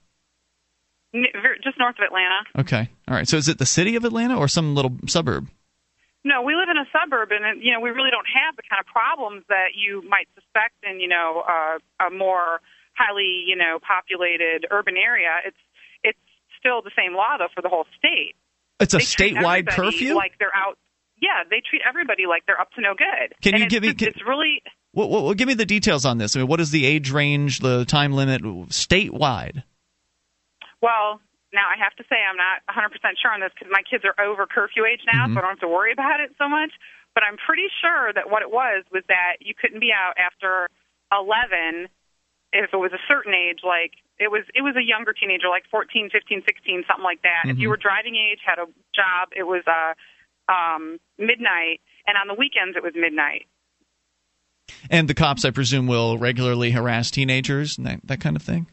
N- 1.15 1.25
just 1.65 1.79
north 1.79 1.97
of 1.99 2.05
Atlanta. 2.05 2.41
Okay. 2.59 2.89
All 3.09 3.15
right. 3.15 3.27
So, 3.29 3.37
is 3.39 3.49
it 3.49 3.59
the 3.59 3.67
city 3.67 3.97
of 3.97 4.05
Atlanta 4.05 4.37
or 4.37 4.47
some 4.49 4.75
little 4.75 4.97
suburb? 5.07 5.49
No, 6.25 6.43
we 6.43 6.55
live 6.55 6.69
in 6.69 6.77
a 6.77 6.85
suburb, 6.93 7.31
and 7.33 7.63
you 7.63 7.73
know 7.73 7.81
we 7.81 7.91
really 7.91 8.11
don't 8.11 8.27
have 8.29 8.57
the 8.57 8.63
kind 8.69 8.81
of 8.81 8.87
problems 8.87 9.45
that 9.49 9.73
you 9.75 10.03
might 10.09 10.29
suspect 10.35 10.75
in 10.83 11.01
you 11.01 11.09
know 11.09 11.43
uh, 11.49 11.79
a 12.07 12.11
more 12.11 12.61
highly 12.95 13.45
you 13.47 13.57
know 13.57 13.79
populated 13.81 14.67
urban 14.71 14.97
area. 14.99 15.37
It's 15.47 15.57
it's 16.03 16.19
still 16.59 16.83
the 16.83 16.91
same 16.97 17.15
law 17.15 17.39
though 17.39 17.49
for 17.55 17.63
the 17.63 17.69
whole 17.71 17.87
state. 17.97 18.35
It's 18.81 18.95
a 18.95 18.99
statewide 18.99 19.69
curfew? 19.69 20.15
Like 20.15 20.33
they're 20.39 20.55
out. 20.55 20.79
Yeah, 21.21 21.43
they 21.49 21.61
treat 21.69 21.83
everybody 21.89 22.27
like 22.27 22.45
they're 22.47 22.61
up 22.61 22.71
to 22.73 22.81
no 22.81 22.95
good. 22.95 23.35
Can 23.43 23.55
And 23.55 23.65
you 23.65 23.69
give 23.69 23.83
me- 23.83 23.95
can- 23.95 24.09
It's 24.09 24.25
really 24.27 24.63
Well, 24.95 25.09
well, 25.11 25.35
give 25.35 25.49
me 25.49 25.55
the 25.55 25.67
details 25.67 26.05
on 26.05 26.19
this. 26.19 26.35
I 26.37 26.41
mean, 26.41 26.49
what 26.49 26.61
is 26.61 26.71
the 26.71 26.87
age 26.87 27.11
range, 27.11 27.59
the 27.59 27.85
time 27.85 28.13
limit, 28.13 28.43
statewide? 28.43 29.63
Well, 30.81 31.21
now 31.53 31.67
I 31.69 31.77
have 31.83 31.95
to 31.97 32.05
say 32.09 32.17
I'm 32.23 32.37
not 32.37 32.63
100% 32.69 33.19
sure 33.21 33.33
on 33.33 33.41
this 33.41 33.51
because 33.55 33.69
my 33.71 33.83
kids 33.89 34.05
are 34.05 34.15
over 34.25 34.47
curfew 34.47 34.85
age 34.87 35.01
now, 35.13 35.27
Mhm. 35.27 35.35
so 35.35 35.39
I 35.39 35.41
don't 35.43 35.51
have 35.51 35.61
to 35.61 35.69
worry 35.69 35.93
about 35.93 36.21
it 36.21 36.33
so 36.39 36.49
much. 36.49 36.71
But 37.15 37.25
I'm 37.25 37.37
pretty 37.37 37.69
sure 37.81 38.13
that 38.13 38.31
what 38.31 38.43
it 38.43 38.51
was 38.51 38.85
was 38.93 39.03
that 39.09 39.39
you 39.41 39.55
couldn't 39.55 39.81
be 39.81 39.93
out 39.93 40.15
after 40.19 40.69
11 41.11 41.89
if 42.53 42.73
it 42.73 42.77
was 42.77 42.93
a 42.93 43.01
certain 43.09 43.35
age, 43.35 43.61
like 43.65 43.93
it 44.19 44.31
was 44.31 44.45
it 44.55 44.63
was 44.63 44.75
a 44.77 44.83
younger 44.83 45.13
teenager, 45.13 45.49
like 45.49 45.65
14, 45.71 46.11
15, 46.11 46.43
16, 46.45 46.85
something 46.87 47.05
like 47.05 47.23
that. 47.23 47.51
If 47.51 47.59
you 47.59 47.69
Mhm. 47.69 47.71
were 47.71 47.77
driving 47.77 48.17
age, 48.17 48.41
had 48.45 48.59
a 48.59 48.67
job, 48.95 49.31
it 49.37 49.45
was 49.45 49.63
uh, 49.67 49.95
um, 50.53 50.99
midnight, 51.19 51.81
and 52.07 52.17
on 52.17 52.27
the 52.27 52.35
weekends 52.35 52.77
it 52.77 52.83
was 52.83 52.95
midnight. 52.95 53.47
And 54.91 55.09
the 55.09 55.15
cops, 55.15 55.45
I 55.45 55.51
presume, 55.51 55.87
will 55.87 56.19
regularly 56.19 56.71
harass 56.73 57.11
teenagers 57.11 57.79
and 57.79 57.87
that, 57.87 58.01
that 58.05 58.21
kind 58.21 58.37
of 58.37 58.43
thing? 58.43 58.67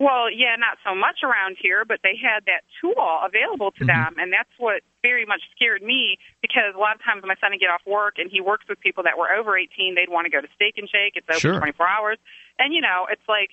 Well, 0.00 0.28
yeah, 0.28 0.56
not 0.58 0.76
so 0.82 0.92
much 0.94 1.22
around 1.22 1.56
here, 1.60 1.84
but 1.86 2.00
they 2.02 2.18
had 2.18 2.44
that 2.46 2.66
tool 2.80 2.98
available 3.24 3.70
to 3.78 3.84
them, 3.86 4.16
and 4.18 4.32
that's 4.32 4.50
what 4.58 4.82
very 5.02 5.24
much 5.24 5.40
scared 5.54 5.82
me 5.82 6.18
because 6.42 6.74
a 6.74 6.78
lot 6.78 6.96
of 6.96 7.02
times 7.04 7.22
my 7.24 7.36
son 7.40 7.52
would 7.52 7.60
get 7.60 7.70
off 7.70 7.80
work 7.86 8.18
and 8.18 8.28
he 8.30 8.40
works 8.40 8.66
with 8.68 8.80
people 8.80 9.04
that 9.04 9.16
were 9.16 9.30
over 9.32 9.56
18, 9.56 9.94
they'd 9.94 10.10
want 10.10 10.26
to 10.26 10.30
go 10.34 10.40
to 10.40 10.48
Steak 10.56 10.74
and 10.78 10.90
Shake. 10.90 11.14
It's 11.14 11.28
open 11.30 11.40
Sure. 11.40 11.58
24 11.58 11.86
hours, 11.88 12.18
and 12.58 12.74
you 12.74 12.80
know, 12.80 13.06
it's 13.08 13.24
like 13.28 13.50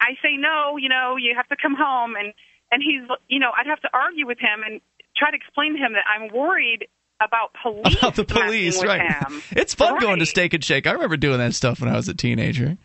I 0.00 0.10
say 0.22 0.36
no, 0.38 0.76
you 0.76 0.88
know, 0.88 1.16
you 1.16 1.34
have 1.36 1.48
to 1.48 1.56
come 1.60 1.74
home, 1.78 2.14
and 2.16 2.32
and 2.70 2.82
he's, 2.82 3.02
you 3.28 3.38
know, 3.38 3.50
I'd 3.56 3.66
have 3.66 3.80
to 3.82 3.88
argue 3.94 4.26
with 4.26 4.38
him 4.38 4.62
and 4.66 4.80
try 5.16 5.30
to 5.30 5.36
explain 5.36 5.72
to 5.74 5.78
him 5.78 5.92
that 5.94 6.04
I'm 6.08 6.32
worried 6.34 6.88
about 7.20 7.54
police. 7.62 7.96
About 7.96 8.14
the 8.16 8.24
police, 8.24 8.82
right? 8.84 9.00
Him. 9.00 9.40
It's 9.52 9.74
fun 9.74 9.98
going 9.98 10.16
to 10.18 10.22
Right. 10.22 10.28
Steak 10.28 10.52
and 10.54 10.62
Shake. 10.64 10.86
I 10.86 10.92
remember 10.92 11.16
doing 11.16 11.38
that 11.38 11.54
stuff 11.54 11.80
when 11.80 11.88
I 11.88 11.96
was 11.96 12.08
a 12.08 12.14
teenager. 12.14 12.76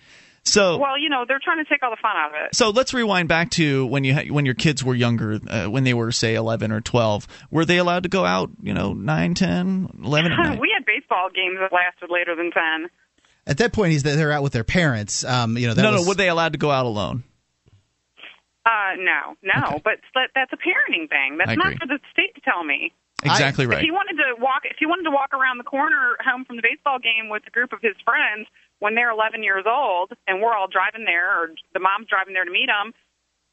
So, 0.43 0.77
Well, 0.77 0.97
you 0.97 1.09
know, 1.09 1.25
they're 1.27 1.41
trying 1.43 1.63
to 1.63 1.69
take 1.69 1.83
all 1.83 1.91
the 1.91 1.97
fun 2.01 2.13
out 2.15 2.29
of 2.29 2.35
it. 2.45 2.55
so 2.55 2.69
let's 2.69 2.93
rewind 2.95 3.27
back 3.27 3.51
to 3.51 3.85
when 3.87 4.03
you 4.03 4.13
ha- 4.15 4.25
when 4.29 4.45
your 4.45 4.55
kids 4.55 4.83
were 4.83 4.95
younger, 4.95 5.39
uh, 5.47 5.65
when 5.67 5.83
they 5.83 5.93
were 5.93 6.11
say 6.11 6.33
11 6.35 6.71
or 6.71 6.79
12. 6.81 7.27
Were 7.51 7.65
they 7.65 7.77
allowed 7.77 8.03
to 8.03 8.09
go 8.09 8.25
out, 8.25 8.49
you 8.63 8.73
know, 8.73 8.93
9, 8.93 9.33
10, 9.35 9.89
11 10.03 10.31
at 10.31 10.37
night? 10.49 10.59
we 10.59 10.71
had 10.75 10.85
baseball 10.85 11.29
games 11.35 11.57
that 11.59 11.71
lasted 11.73 12.09
later 12.09 12.35
than 12.35 12.51
10. 12.51 12.89
At 13.47 13.57
that 13.57 13.73
point, 13.73 13.91
he's 13.91 14.03
they're 14.03 14.31
out 14.31 14.43
with 14.43 14.53
their 14.53 14.63
parents. 14.63 15.23
Um, 15.23 15.57
you 15.57 15.67
know, 15.67 15.73
that 15.73 15.81
no, 15.81 15.91
was, 15.93 16.03
no, 16.03 16.07
were 16.07 16.15
they 16.15 16.29
allowed 16.29 16.53
to 16.53 16.59
go 16.59 16.69
out 16.71 16.85
alone? 16.85 17.23
Uh, 18.63 18.93
no, 18.97 19.35
no, 19.41 19.81
but 19.83 19.97
that, 20.13 20.29
that's 20.35 20.53
a 20.53 20.57
parenting 20.57 21.09
thing. 21.09 21.37
That's 21.37 21.49
I 21.49 21.55
not 21.55 21.73
agree. 21.73 21.77
for 21.81 21.87
the 21.87 21.99
state 22.11 22.35
to 22.35 22.41
tell 22.41 22.63
me. 22.63 22.93
Exactly 23.23 23.65
If 23.65 23.71
right. 23.71 23.83
he 23.83 23.91
wanted 23.91 24.17
to 24.17 24.41
walk, 24.41 24.65
if 24.65 24.77
he 24.79 24.85
wanted 24.85 25.03
to 25.03 25.11
walk 25.11 25.33
around 25.33 25.57
the 25.57 25.63
corner 25.63 26.17
home 26.23 26.45
from 26.45 26.57
the 26.57 26.65
baseball 26.65 26.97
game 26.97 27.29
with 27.29 27.43
a 27.45 27.51
group 27.51 27.73
of 27.73 27.81
his 27.81 27.93
friends 28.03 28.47
when 28.79 28.95
they're 28.95 29.11
11 29.11 29.43
years 29.43 29.65
old, 29.69 30.13
and 30.27 30.41
we're 30.41 30.53
all 30.53 30.67
driving 30.67 31.05
there, 31.05 31.29
or 31.29 31.53
the 31.73 31.79
mom's 31.79 32.07
driving 32.09 32.33
there 32.33 32.45
to 32.45 32.51
meet 32.51 32.69
him, 32.69 32.93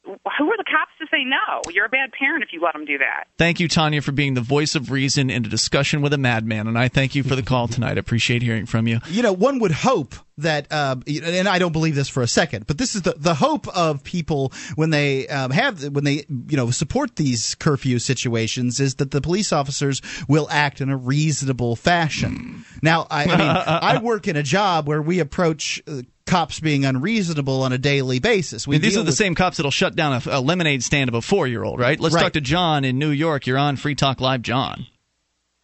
who 0.03 0.51
are 0.51 0.57
the 0.57 0.63
cops 0.63 0.91
to 0.99 1.07
say 1.11 1.23
no? 1.23 1.61
You're 1.71 1.85
a 1.85 1.89
bad 1.89 2.11
parent 2.11 2.43
if 2.43 2.53
you 2.53 2.61
let 2.61 2.73
them 2.73 2.85
do 2.85 2.97
that. 2.99 3.25
Thank 3.37 3.59
you, 3.59 3.67
Tanya, 3.67 4.01
for 4.01 4.11
being 4.11 4.33
the 4.33 4.41
voice 4.41 4.75
of 4.75 4.91
reason 4.91 5.29
in 5.29 5.45
a 5.45 5.49
discussion 5.49 6.01
with 6.01 6.13
a 6.13 6.17
madman. 6.17 6.67
And 6.67 6.77
I 6.77 6.87
thank 6.87 7.15
you 7.15 7.23
for 7.23 7.35
the 7.35 7.43
call 7.43 7.67
tonight. 7.67 7.97
I 7.97 7.99
appreciate 7.99 8.41
hearing 8.41 8.65
from 8.65 8.87
you. 8.87 8.99
you 9.09 9.21
know, 9.21 9.33
one 9.33 9.59
would 9.59 9.71
hope 9.71 10.15
that, 10.37 10.67
uh, 10.71 10.95
and 11.05 11.47
I 11.47 11.59
don't 11.59 11.73
believe 11.73 11.95
this 11.95 12.09
for 12.09 12.23
a 12.23 12.27
second, 12.27 12.65
but 12.65 12.77
this 12.77 12.95
is 12.95 13.01
the, 13.01 13.13
the 13.17 13.33
hope 13.33 13.67
of 13.67 14.03
people 14.03 14.53
when 14.75 14.89
they 14.89 15.27
um, 15.27 15.51
have 15.51 15.83
when 15.93 16.05
they 16.05 16.25
you 16.47 16.57
know 16.57 16.71
support 16.71 17.17
these 17.17 17.55
curfew 17.55 17.99
situations 17.99 18.79
is 18.79 18.95
that 18.95 19.11
the 19.11 19.21
police 19.21 19.51
officers 19.51 20.01
will 20.27 20.47
act 20.49 20.81
in 20.81 20.89
a 20.89 20.97
reasonable 20.97 21.75
fashion. 21.75 22.65
Now, 22.81 23.05
I, 23.09 23.23
I 23.23 23.25
mean, 23.25 23.39
I 23.39 24.01
work 24.01 24.27
in 24.27 24.35
a 24.35 24.43
job 24.43 24.87
where 24.87 25.01
we 25.01 25.19
approach. 25.19 25.81
Uh, 26.29 26.31
Cops 26.31 26.59
being 26.59 26.85
unreasonable 26.85 27.63
on 27.63 27.73
a 27.73 27.77
daily 27.77 28.19
basis. 28.19 28.67
We 28.67 28.75
I 28.75 28.77
mean, 28.77 28.81
these 28.83 28.95
are 28.97 29.01
the 29.01 29.07
with- 29.07 29.15
same 29.15 29.35
cops 29.35 29.57
that'll 29.57 29.71
shut 29.71 29.95
down 29.95 30.13
a, 30.25 30.37
a 30.37 30.41
lemonade 30.41 30.83
stand 30.83 31.09
of 31.09 31.15
a 31.15 31.21
four 31.21 31.47
year 31.47 31.63
old, 31.63 31.79
right? 31.79 31.99
Let's 31.99 32.15
Right. 32.15 32.21
talk 32.23 32.33
to 32.33 32.41
John 32.41 32.85
in 32.85 32.99
New 32.99 33.09
York. 33.09 33.47
You're 33.47 33.57
on 33.57 33.75
Free 33.75 33.95
Talk 33.95 34.21
Live, 34.21 34.41
John. 34.41 34.85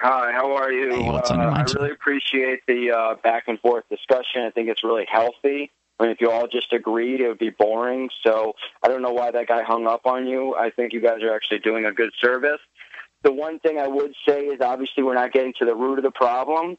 Hi, 0.02 0.32
how 0.34 0.56
are 0.56 0.72
you? 0.72 0.90
Hey, 0.96 1.10
what's 1.10 1.32
on 1.32 1.40
your 1.40 1.50
Uh, 1.52 1.58
I 1.60 1.64
really 1.80 1.92
appreciate 1.92 2.60
the 2.68 2.92
uh, 2.92 3.16
back 3.24 3.46
and 3.48 3.60
forth 3.62 3.86
discussion. 3.90 4.42
I 4.44 4.50
think 4.50 4.68
it's 4.70 4.84
really 4.84 5.06
healthy. 5.10 5.72
I 6.00 6.04
mean, 6.04 6.12
if 6.12 6.20
you 6.20 6.30
all 6.30 6.48
just 6.48 6.74
agreed, 6.74 7.22
it 7.22 7.28
would 7.30 7.40
be 7.40 7.52
boring. 7.52 8.10
So 8.26 8.54
I 8.84 8.90
don't 8.90 9.02
know 9.02 9.14
why 9.14 9.32
that 9.32 9.48
guy 9.48 9.64
hung 9.64 9.88
up 9.88 10.06
on 10.06 10.28
you. 10.28 10.54
I 10.56 10.70
think 10.70 10.92
you 10.92 11.00
guys 11.00 11.24
are 11.24 11.34
actually 11.34 11.60
doing 11.60 11.86
a 11.86 11.94
good 11.94 12.12
service. 12.20 12.60
The 13.24 13.32
one 13.32 13.60
thing 13.60 13.80
I 13.80 13.88
would 13.88 14.14
say 14.28 14.42
is 14.48 14.60
obviously 14.62 15.04
we're 15.04 15.14
not 15.16 15.32
getting 15.32 15.54
to 15.60 15.66
the 15.66 15.74
root 15.74 15.98
of 15.98 16.04
the 16.04 16.12
problem. 16.12 16.78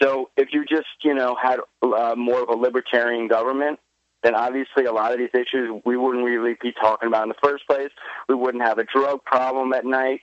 So 0.00 0.30
if 0.36 0.48
you 0.52 0.64
just, 0.64 0.86
you 1.02 1.14
know, 1.14 1.36
had 1.40 1.60
uh, 1.82 2.14
more 2.16 2.42
of 2.42 2.48
a 2.48 2.56
libertarian 2.56 3.28
government, 3.28 3.78
then 4.22 4.34
obviously 4.34 4.84
a 4.84 4.92
lot 4.92 5.12
of 5.12 5.18
these 5.18 5.34
issues 5.34 5.82
we 5.84 5.96
wouldn't 5.96 6.24
really 6.24 6.54
be 6.60 6.72
talking 6.72 7.08
about 7.08 7.24
in 7.24 7.28
the 7.28 7.34
first 7.42 7.66
place. 7.66 7.90
We 8.28 8.34
wouldn't 8.34 8.62
have 8.62 8.78
a 8.78 8.84
drug 8.84 9.24
problem 9.24 9.72
at 9.72 9.84
night. 9.84 10.20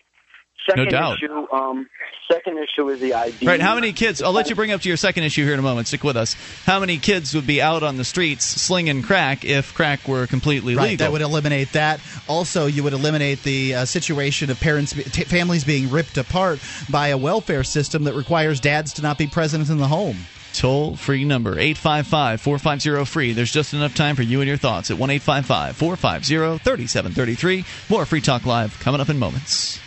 Second 0.68 0.90
doubt. 0.90 1.18
issue, 1.18 1.52
um, 1.52 1.88
second 2.32 2.58
issue 2.60 2.90
is 2.90 3.00
the 3.00 3.14
ID. 3.14 3.46
Right, 3.48 3.60
how 3.62 3.76
many 3.76 3.92
kids? 3.94 4.22
I'll 4.22 4.32
let 4.34 4.50
you 4.50 4.56
bring 4.56 4.72
up 4.72 4.82
to 4.82 4.88
your 4.88 4.98
second 4.98 5.24
issue 5.24 5.44
here 5.44 5.54
in 5.54 5.60
a 5.60 5.64
moment. 5.64 5.88
Stick 5.88 6.04
with 6.04 6.16
us. 6.18 6.36
How 6.66 6.80
many 6.80 6.98
kids 6.98 7.34
would 7.34 7.48
be 7.48 7.62
out 7.62 7.82
on 7.82 7.98
the 7.98 8.04
streets 8.04 8.46
slinging 8.46 9.02
crack 9.02 9.44
if 9.46 9.74
crack 9.74 10.08
were 10.08 10.28
completely 10.28 10.76
Right, 10.76 10.92
legal? 10.92 11.06
that 11.06 11.12
would 11.12 11.22
eliminate 11.22 11.72
that. 11.74 12.00
Also, 12.28 12.66
you 12.68 12.84
would 12.84 12.94
eliminate 12.94 13.42
the 13.44 13.74
uh, 13.76 13.86
situation 13.86 14.52
of 14.52 14.60
parents, 14.60 14.94
t- 14.94 15.24
families 15.24 15.64
being 15.64 15.90
ripped 15.90 16.18
apart 16.18 16.60
by 16.90 17.08
a 17.08 17.18
welfare 17.18 17.64
system 17.64 18.04
that 18.04 18.14
requires 18.14 18.60
dads 18.60 18.94
to 18.94 19.02
not 19.02 19.18
be 19.18 19.28
present 19.28 19.70
in 19.70 19.78
the 19.78 19.88
home. 19.88 20.18
Toll 20.54 20.96
free 20.96 21.26
number 21.26 21.52
855 21.60 22.42
450 22.42 23.06
free. 23.06 23.34
There's 23.34 23.52
just 23.52 23.74
enough 23.74 23.94
time 23.96 24.16
for 24.16 24.24
you 24.24 24.42
and 24.42 24.48
your 24.48 24.58
thoughts 24.58 24.90
at 24.92 24.98
1 24.98 25.10
855 25.10 25.78
450 25.78 26.58
3733. 26.64 27.66
More 27.90 28.06
Free 28.06 28.20
Talk 28.22 28.46
Live 28.46 28.80
coming 28.80 29.00
up 29.00 29.10
in 29.10 29.18
moments. 29.20 29.80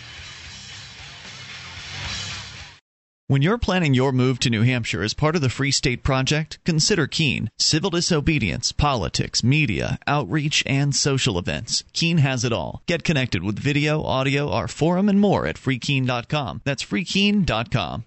When 3.32 3.40
you're 3.40 3.56
planning 3.56 3.94
your 3.94 4.12
move 4.12 4.40
to 4.40 4.50
New 4.50 4.60
Hampshire 4.60 5.02
as 5.02 5.14
part 5.14 5.36
of 5.36 5.40
the 5.40 5.48
Free 5.48 5.70
State 5.70 6.02
Project, 6.02 6.58
consider 6.66 7.06
Keene. 7.06 7.48
Civil 7.58 7.88
disobedience, 7.88 8.72
politics, 8.72 9.42
media, 9.42 9.98
outreach, 10.06 10.62
and 10.66 10.94
social 10.94 11.38
events. 11.38 11.82
Keene 11.94 12.18
has 12.18 12.44
it 12.44 12.52
all. 12.52 12.82
Get 12.84 13.04
connected 13.04 13.42
with 13.42 13.58
video, 13.58 14.02
audio, 14.02 14.50
our 14.50 14.68
forum, 14.68 15.08
and 15.08 15.18
more 15.18 15.46
at 15.46 15.56
freekeene.com. 15.56 16.60
That's 16.66 16.84
freekeene.com. 16.84 18.04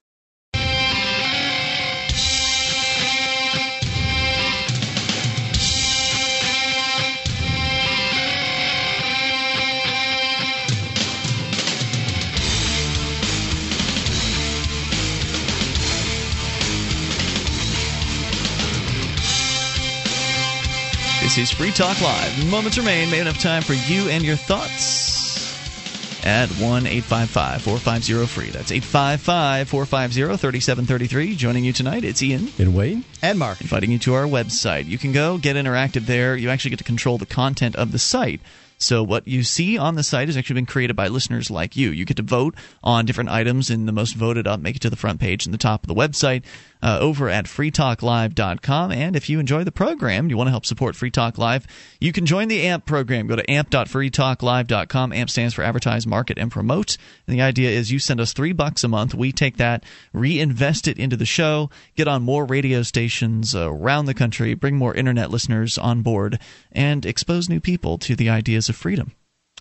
This 21.26 21.40
is 21.40 21.50
Free 21.50 21.72
Talk 21.72 22.00
Live. 22.02 22.52
Moments 22.52 22.78
remain. 22.78 23.10
Made 23.10 23.22
enough 23.22 23.40
time 23.40 23.64
for 23.64 23.74
you 23.74 24.10
and 24.10 24.24
your 24.24 24.36
thoughts 24.36 26.24
at 26.24 26.50
1 26.50 26.86
855 26.86 27.64
450 27.64 28.26
free. 28.28 28.52
That's 28.52 28.72
855 28.72 29.68
450 29.68 30.38
3733. 30.38 31.36
Joining 31.36 31.66
you 31.66 31.74
tonight, 31.74 32.04
it's 32.04 32.22
Ian. 32.22 32.52
And 32.60 32.76
Wayne? 32.76 33.04
And 33.24 33.40
Mark. 33.40 33.60
Inviting 33.60 33.90
you 33.90 33.98
to 34.00 34.14
our 34.14 34.26
website. 34.26 34.86
You 34.86 35.00
can 35.00 35.14
go 35.14 35.40
get 35.40 35.56
interactive 35.56 36.06
there. 36.06 36.38
You 36.38 36.52
actually 36.52 36.70
get 36.70 36.78
to 36.78 36.86
control 36.86 37.18
the 37.18 37.26
content 37.26 37.76
of 37.76 37.92
the 37.92 37.98
site. 37.98 38.40
So 38.78 39.04
what 39.04 39.28
you 39.28 39.44
see 39.44 39.78
on 39.78 39.96
the 39.96 40.04
site 40.04 40.28
has 40.28 40.38
actually 40.38 40.56
been 40.56 40.66
created 40.66 40.96
by 40.96 41.08
listeners 41.08 41.50
like 41.50 41.76
you. 41.76 41.90
You 41.90 42.06
get 42.06 42.18
to 42.18 42.24
vote 42.24 42.56
on 42.84 43.06
different 43.06 43.30
items, 43.30 43.70
and 43.70 43.88
the 43.88 43.94
most 43.94 44.16
voted 44.16 44.48
up 44.48 44.60
make 44.60 44.76
it 44.76 44.82
to 44.84 44.90
the 44.90 44.96
front 44.96 45.20
page 45.20 45.46
and 45.46 45.54
the 45.54 45.58
top 45.58 45.84
of 45.84 45.88
the 45.88 45.96
website. 45.96 46.44
Uh, 46.86 47.00
over 47.00 47.28
at 47.28 47.46
freetalklive.com. 47.46 48.92
And 48.92 49.16
if 49.16 49.28
you 49.28 49.40
enjoy 49.40 49.64
the 49.64 49.72
program, 49.72 50.30
you 50.30 50.38
want 50.38 50.48
to 50.48 50.52
help 50.52 50.68
support 50.68 50.96
Free 50.96 51.10
Talk 51.10 51.40
Live, 51.40 51.66
you 52.00 52.12
can 52.12 52.28
join 52.28 52.48
the 52.48 52.62
AMP 52.62 52.86
program. 52.86 53.26
Go 53.26 53.36
to 53.36 53.52
amp.freetalklive.com. 53.52 55.12
AMP 55.12 55.30
stands 55.32 55.56
for 55.56 55.64
Advertise, 55.64 56.06
Market, 56.06 56.38
and 56.38 56.52
Promote. 56.52 56.98
And 57.26 57.36
the 57.36 57.42
idea 57.42 57.72
is 57.72 57.92
you 57.92 57.98
send 57.98 58.22
us 58.22 58.34
three 58.34 58.54
bucks 58.54 58.84
a 58.84 58.88
month. 58.88 59.16
We 59.16 59.32
take 59.32 59.58
that, 59.58 59.84
reinvest 60.14 60.88
it 60.88 61.00
into 61.00 61.18
the 61.18 61.26
show, 61.26 61.72
get 61.96 62.08
on 62.08 62.22
more 62.22 62.46
radio 62.46 62.84
stations 62.84 63.56
around 63.56 64.06
the 64.06 64.14
country, 64.14 64.54
bring 64.54 64.76
more 64.76 64.94
internet 64.94 65.32
listeners 65.32 65.80
on 65.80 66.04
board, 66.04 66.40
and 66.72 67.04
expose 67.04 67.50
new 67.50 67.60
people 67.60 67.98
to 67.98 68.16
the 68.16 68.30
ideas 68.30 68.70
of 68.70 68.76
freedom. 68.76 69.14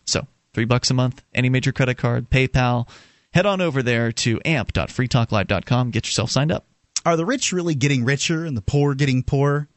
So, 0.05 0.26
three 0.52 0.66
bucks 0.66 0.90
a 0.90 0.94
month, 0.94 1.22
any 1.32 1.48
major 1.48 1.72
credit 1.72 1.96
card, 1.96 2.28
PayPal. 2.28 2.86
Head 3.32 3.46
on 3.46 3.62
over 3.62 3.82
there 3.82 4.12
to 4.12 4.42
amp.freetalklive.com. 4.44 5.90
Get 5.90 6.06
yourself 6.06 6.30
signed 6.30 6.52
up. 6.52 6.66
Are 7.05 7.16
the 7.16 7.26
rich 7.26 7.52
really 7.52 7.74
getting 7.74 8.05
richer 8.05 8.44
and 8.44 8.56
the 8.56 8.62
poor 8.62 8.94
getting 8.94 9.22
poorer? 9.22 9.68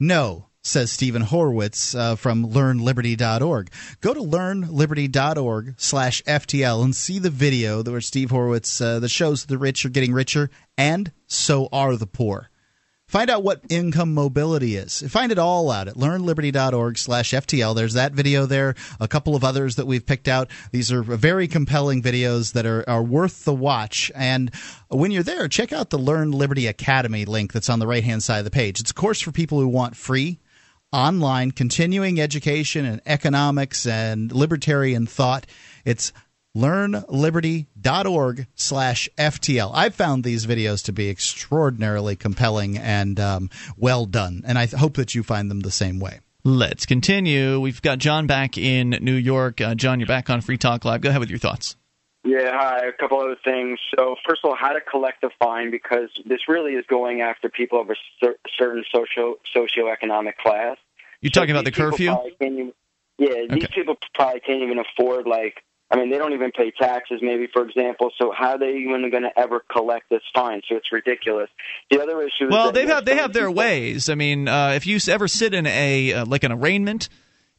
No, 0.00 0.48
says 0.62 0.90
Stephen 0.90 1.22
Horwitz 1.22 1.96
uh, 1.96 2.16
from 2.16 2.46
LearnLiberty.org. 2.46 3.70
Go 4.00 4.14
to 4.14 4.20
LearnLiberty.org 4.20 5.74
slash 5.76 6.22
FTL 6.24 6.82
and 6.82 6.96
see 6.96 7.20
the 7.20 7.30
video 7.30 7.82
where 7.82 8.00
Steve 8.00 8.30
Horwitz 8.30 8.84
uh, 8.84 8.98
that 8.98 9.08
shows 9.08 9.44
the 9.44 9.58
rich 9.58 9.84
are 9.84 9.90
getting 9.90 10.12
richer 10.12 10.50
and 10.76 11.12
so 11.26 11.68
are 11.72 11.96
the 11.96 12.06
poor. 12.06 12.50
Find 13.12 13.28
out 13.28 13.42
what 13.42 13.60
income 13.68 14.14
mobility 14.14 14.74
is. 14.74 15.02
Find 15.06 15.30
it 15.30 15.38
all 15.38 15.70
out 15.70 15.86
at 15.86 15.96
learnliberty.org 15.96 16.96
slash 16.96 17.32
FTL. 17.32 17.76
There's 17.76 17.92
that 17.92 18.12
video 18.12 18.46
there, 18.46 18.74
a 18.98 19.06
couple 19.06 19.36
of 19.36 19.44
others 19.44 19.76
that 19.76 19.86
we've 19.86 20.06
picked 20.06 20.28
out. 20.28 20.48
These 20.70 20.90
are 20.90 21.02
very 21.02 21.46
compelling 21.46 22.00
videos 22.00 22.54
that 22.54 22.64
are, 22.64 22.88
are 22.88 23.02
worth 23.02 23.44
the 23.44 23.52
watch. 23.52 24.10
And 24.14 24.50
when 24.88 25.10
you're 25.10 25.22
there, 25.22 25.46
check 25.46 25.74
out 25.74 25.90
the 25.90 25.98
Learn 25.98 26.30
Liberty 26.30 26.66
Academy 26.66 27.26
link 27.26 27.52
that's 27.52 27.68
on 27.68 27.80
the 27.80 27.86
right 27.86 28.02
hand 28.02 28.22
side 28.22 28.38
of 28.38 28.44
the 28.46 28.50
page. 28.50 28.80
It's 28.80 28.92
a 28.92 28.94
course 28.94 29.20
for 29.20 29.30
people 29.30 29.60
who 29.60 29.68
want 29.68 29.94
free 29.94 30.38
online 30.90 31.50
continuing 31.50 32.18
education 32.18 32.86
in 32.86 33.02
economics 33.04 33.84
and 33.86 34.32
libertarian 34.32 35.06
thought. 35.06 35.44
It's 35.84 36.14
learnliberty.org 36.56 38.46
slash 38.54 39.08
FTL. 39.18 39.70
I've 39.74 39.94
found 39.94 40.24
these 40.24 40.46
videos 40.46 40.84
to 40.84 40.92
be 40.92 41.08
extraordinarily 41.08 42.16
compelling 42.16 42.78
and 42.78 43.18
um, 43.18 43.50
well 43.76 44.06
done, 44.06 44.42
and 44.46 44.58
I 44.58 44.66
th- 44.66 44.80
hope 44.80 44.94
that 44.94 45.14
you 45.14 45.22
find 45.22 45.50
them 45.50 45.60
the 45.60 45.70
same 45.70 45.98
way. 45.98 46.20
Let's 46.44 46.86
continue. 46.86 47.60
We've 47.60 47.80
got 47.80 47.98
John 47.98 48.26
back 48.26 48.58
in 48.58 48.90
New 48.90 49.14
York. 49.14 49.60
Uh, 49.60 49.74
John, 49.74 50.00
you're 50.00 50.08
back 50.08 50.28
on 50.28 50.40
Free 50.40 50.58
Talk 50.58 50.84
Live. 50.84 51.00
Go 51.00 51.08
ahead 51.08 51.20
with 51.20 51.30
your 51.30 51.38
thoughts. 51.38 51.76
Yeah, 52.24 52.50
hi. 52.52 52.86
A 52.86 52.92
couple 52.92 53.20
other 53.20 53.36
things. 53.44 53.78
So, 53.96 54.16
first 54.26 54.42
of 54.44 54.50
all, 54.50 54.56
how 54.56 54.72
to 54.72 54.80
collect 54.80 55.24
a 55.24 55.30
fine 55.40 55.70
because 55.70 56.08
this 56.24 56.40
really 56.48 56.72
is 56.72 56.84
going 56.88 57.20
after 57.20 57.48
people 57.48 57.80
of 57.80 57.90
a 57.90 57.94
cer- 58.20 58.36
certain 58.58 58.84
social 58.94 59.36
socioeconomic 59.54 60.36
class. 60.36 60.76
You're 61.20 61.30
talking 61.30 61.52
about 61.52 61.64
the 61.64 61.72
curfew? 61.72 62.14
Even, 62.40 62.72
yeah, 63.18 63.28
okay. 63.28 63.54
these 63.54 63.68
people 63.68 63.96
probably 64.14 64.40
can't 64.40 64.62
even 64.62 64.78
afford 64.78 65.26
like 65.26 65.62
I 65.92 65.96
mean, 65.96 66.10
they 66.10 66.16
don't 66.16 66.32
even 66.32 66.52
pay 66.52 66.70
taxes, 66.70 67.20
maybe, 67.20 67.48
for 67.52 67.68
example. 67.68 68.10
So 68.18 68.32
how 68.36 68.52
are 68.52 68.58
they 68.58 68.78
even 68.78 69.10
going 69.10 69.24
to 69.24 69.38
ever 69.38 69.62
collect 69.70 70.08
this 70.08 70.22
fine? 70.34 70.62
So 70.66 70.76
it's 70.76 70.90
ridiculous. 70.90 71.50
The 71.90 72.00
other 72.00 72.22
issue. 72.22 72.46
Is 72.46 72.50
Well, 72.50 72.72
they 72.72 72.86
have 72.86 73.04
they 73.04 73.16
have 73.16 73.34
their 73.34 73.50
ways. 73.50 74.08
I 74.08 74.14
mean, 74.14 74.48
uh, 74.48 74.70
if 74.70 74.86
you 74.86 74.98
ever 75.08 75.28
sit 75.28 75.52
in 75.52 75.66
a 75.66 76.14
uh, 76.14 76.24
like 76.24 76.44
an 76.44 76.52
arraignment 76.52 77.10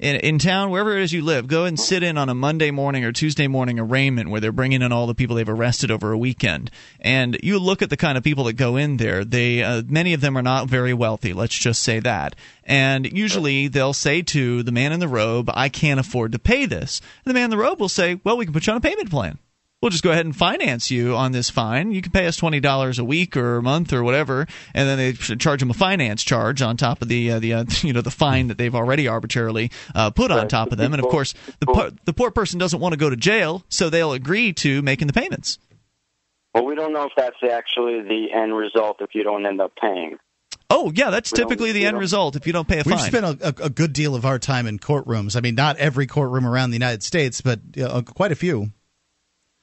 in, 0.04 0.18
in 0.18 0.38
town, 0.38 0.70
wherever 0.70 0.98
it 0.98 1.02
is 1.02 1.14
you 1.14 1.22
live, 1.22 1.48
go 1.48 1.64
and 1.64 1.80
sit 1.80 2.04
in 2.04 2.18
on 2.18 2.28
a 2.28 2.36
Monday 2.36 2.72
morning 2.72 3.06
or 3.06 3.14
Tuesday 3.14 3.48
morning 3.48 3.80
arraignment 3.80 4.30
where 4.30 4.42
they're 4.42 4.52
bringing 4.52 4.82
in 4.82 4.92
all 4.92 5.08
the 5.08 5.16
people 5.16 5.38
they've 5.38 5.48
arrested 5.48 5.92
over 5.92 6.12
a 6.12 6.18
weekend. 6.18 6.70
And 7.00 7.40
you 7.42 7.58
look 7.58 7.82
at 7.82 7.90
the 7.90 7.96
kind 7.96 8.18
of 8.18 8.24
people 8.24 8.44
that 8.44 8.54
go 8.54 8.76
in 8.76 8.98
there. 8.98 9.24
They 9.24 9.64
uh, 9.64 9.82
many 9.88 10.14
of 10.14 10.20
them 10.20 10.38
are 10.38 10.42
not 10.42 10.68
very 10.68 10.94
wealthy. 10.94 11.32
Let's 11.32 11.58
just 11.58 11.82
say 11.82 12.02
that. 12.02 12.36
And 12.66 13.18
usually 13.18 13.70
they'll 13.70 13.94
say 13.94 14.22
to 14.24 14.62
the 14.62 14.74
man 14.74 14.92
in 14.92 15.00
the 15.00 15.08
robe, 15.08 15.50
"I 15.54 15.70
can't 15.70 16.02
afford 16.02 16.34
to 16.34 16.40
pay 16.40 16.66
this." 16.66 17.00
And 17.24 17.30
the 17.30 17.34
man 17.34 17.46
in 17.46 17.50
the 17.50 17.58
robe 17.58 17.80
will 17.80 17.88
say, 17.88 18.20
"Well, 18.26 18.36
we 18.36 18.44
can 18.44 18.54
put 18.54 18.68
you 18.68 18.72
on 18.74 18.78
a 18.78 18.82
payment 18.82 19.10
plan." 19.10 19.40
We'll 19.84 19.90
just 19.90 20.04
go 20.04 20.12
ahead 20.12 20.26
and 20.26 20.36
finance 20.36 20.90
you 20.90 21.16
on 21.16 21.34
this 21.34 21.50
fine. 21.50 21.92
You 21.92 22.02
can 22.02 22.12
pay 22.12 22.26
us 22.26 22.38
twenty 22.38 22.60
dollars 22.60 22.98
a 22.98 23.04
week 23.04 23.36
or 23.36 23.58
a 23.58 23.62
month 23.62 23.92
or 23.92 24.04
whatever, 24.04 24.48
and 24.74 24.88
then 24.88 24.98
they 24.98 25.14
charge 25.14 25.60
them 25.60 25.70
a 25.70 25.74
finance 25.74 26.24
charge 26.24 26.62
on 26.62 26.78
top 26.78 27.02
of 27.02 27.10
the 27.10 27.32
uh, 27.32 27.40
the 27.40 27.54
uh, 27.54 27.66
you 27.82 27.94
know 27.94 28.02
the 28.02 28.10
fine 28.10 28.48
that 28.48 28.58
they've 28.58 28.74
already 28.74 29.08
arbitrarily 29.08 29.72
uh, 29.94 30.10
put 30.10 30.32
on 30.32 30.48
top 30.48 30.72
of 30.72 30.78
them. 30.78 30.94
And 30.94 31.04
of 31.04 31.10
course, 31.10 31.34
the 31.60 31.68
poor, 31.68 31.92
the 32.06 32.14
poor 32.14 32.32
person 32.32 32.58
doesn't 32.58 32.80
want 32.80 32.94
to 32.94 32.98
go 32.98 33.10
to 33.10 33.18
jail, 33.18 33.64
so 33.70 33.90
they'll 33.90 34.14
agree 34.14 34.54
to 34.54 34.82
making 34.82 35.08
the 35.08 35.14
payments. 35.14 35.60
Well, 36.56 36.66
we 36.66 36.76
don't 36.76 36.94
know 36.94 37.04
if 37.04 37.14
that's 37.18 37.44
actually 37.44 38.02
the 38.04 38.28
end 38.34 38.56
result 38.56 39.02
if 39.02 39.14
you 39.14 39.24
don't 39.24 39.46
end 39.46 39.60
up 39.60 39.74
paying. 39.76 40.18
Oh 40.70 40.92
yeah, 40.96 41.10
that's 41.10 41.32
typically 41.32 41.72
the 41.72 41.86
end 41.86 41.98
result 42.00 42.36
if 42.36 42.48
you 42.48 42.54
don't 42.54 42.68
pay 42.68 42.80
a 42.80 42.84
We've 42.86 42.96
fine. 42.96 43.12
We've 43.12 43.22
spent 43.40 43.42
a, 43.42 43.66
a, 43.66 43.70
good 43.70 43.92
deal 43.92 44.16
of 44.16 44.26
our 44.26 44.40
time 44.40 44.66
in 44.66 44.80
courtrooms. 44.80 45.36
I 45.36 45.42
mean, 45.42 45.56
not 45.56 45.78
every 45.78 46.08
courtroom 46.08 46.48
around 46.48 46.72
the 46.72 46.76
United 46.76 47.04
States, 47.04 47.42
but 47.42 47.60
uh, 47.80 48.02
quite 48.02 48.32
a 48.32 48.36
few. 48.36 48.72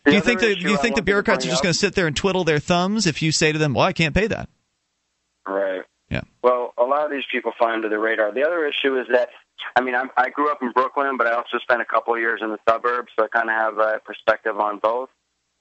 Do 0.04 0.12
you 0.12 0.20
think 0.20 0.40
that 0.40 0.58
do 0.58 0.70
you 0.70 0.76
think 0.78 0.96
the 0.96 1.02
bureaucrats 1.02 1.44
are 1.44 1.48
just 1.48 1.62
going 1.62 1.72
to 1.72 1.78
sit 1.78 1.94
there 1.94 2.06
and 2.06 2.16
twiddle 2.16 2.44
their 2.44 2.58
thumbs 2.58 3.06
if 3.06 3.20
you 3.22 3.32
say 3.32 3.52
to 3.52 3.58
them, 3.58 3.74
"Well, 3.74 3.84
I 3.84 3.92
can't 3.92 4.14
pay 4.14 4.26
that"? 4.28 4.48
Right. 5.46 5.82
Yeah. 6.10 6.22
Well, 6.42 6.72
a 6.78 6.84
lot 6.84 7.04
of 7.04 7.10
these 7.10 7.24
people 7.30 7.52
fly 7.56 7.72
under 7.72 7.88
the 7.88 7.98
radar. 7.98 8.32
The 8.32 8.44
other 8.44 8.66
issue 8.66 8.98
is 8.98 9.06
that, 9.12 9.28
I 9.76 9.80
mean, 9.80 9.94
I'm, 9.94 10.10
I 10.16 10.30
grew 10.30 10.50
up 10.50 10.62
in 10.62 10.72
Brooklyn, 10.72 11.16
but 11.16 11.26
I 11.26 11.32
also 11.32 11.58
spent 11.58 11.80
a 11.80 11.84
couple 11.84 12.14
of 12.14 12.20
years 12.20 12.40
in 12.42 12.50
the 12.50 12.58
suburbs, 12.68 13.12
so 13.16 13.24
I 13.24 13.28
kind 13.28 13.48
of 13.48 13.54
have 13.54 13.78
a 13.78 14.00
perspective 14.04 14.58
on 14.58 14.78
both. 14.78 15.08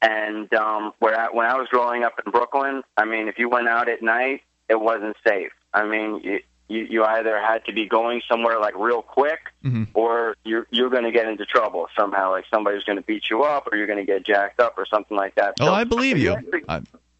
And 0.01 0.51
um, 0.53 0.93
where 0.99 1.19
I, 1.19 1.27
when 1.31 1.45
I 1.45 1.55
was 1.55 1.67
growing 1.69 2.03
up 2.03 2.13
in 2.25 2.31
Brooklyn, 2.31 2.83
I 2.97 3.05
mean, 3.05 3.27
if 3.27 3.37
you 3.37 3.49
went 3.49 3.67
out 3.67 3.89
at 3.89 4.01
night, 4.01 4.41
it 4.69 4.79
wasn't 4.79 5.15
safe. 5.27 5.51
I 5.73 5.85
mean, 5.85 6.21
you, 6.23 6.39
you, 6.69 6.87
you 6.89 7.03
either 7.03 7.39
had 7.41 7.65
to 7.65 7.73
be 7.73 7.87
going 7.87 8.21
somewhere 8.29 8.59
like 8.59 8.77
real 8.77 9.01
quick, 9.01 9.39
mm-hmm. 9.63 9.85
or 9.93 10.35
you're 10.45 10.67
you're 10.69 10.89
going 10.89 11.03
to 11.03 11.11
get 11.11 11.27
into 11.27 11.45
trouble 11.45 11.87
somehow. 11.97 12.31
Like 12.31 12.45
somebody's 12.53 12.83
going 12.83 12.97
to 12.97 13.03
beat 13.03 13.29
you 13.29 13.43
up, 13.43 13.67
or 13.71 13.75
you're 13.75 13.87
going 13.87 13.99
to 13.99 14.05
get 14.05 14.25
jacked 14.25 14.59
up, 14.59 14.77
or 14.77 14.85
something 14.85 15.17
like 15.17 15.35
that. 15.35 15.55
Oh, 15.59 15.65
so 15.65 15.73
I 15.73 15.83
believe 15.83 16.17
you. 16.17 16.33
actually, 16.33 16.63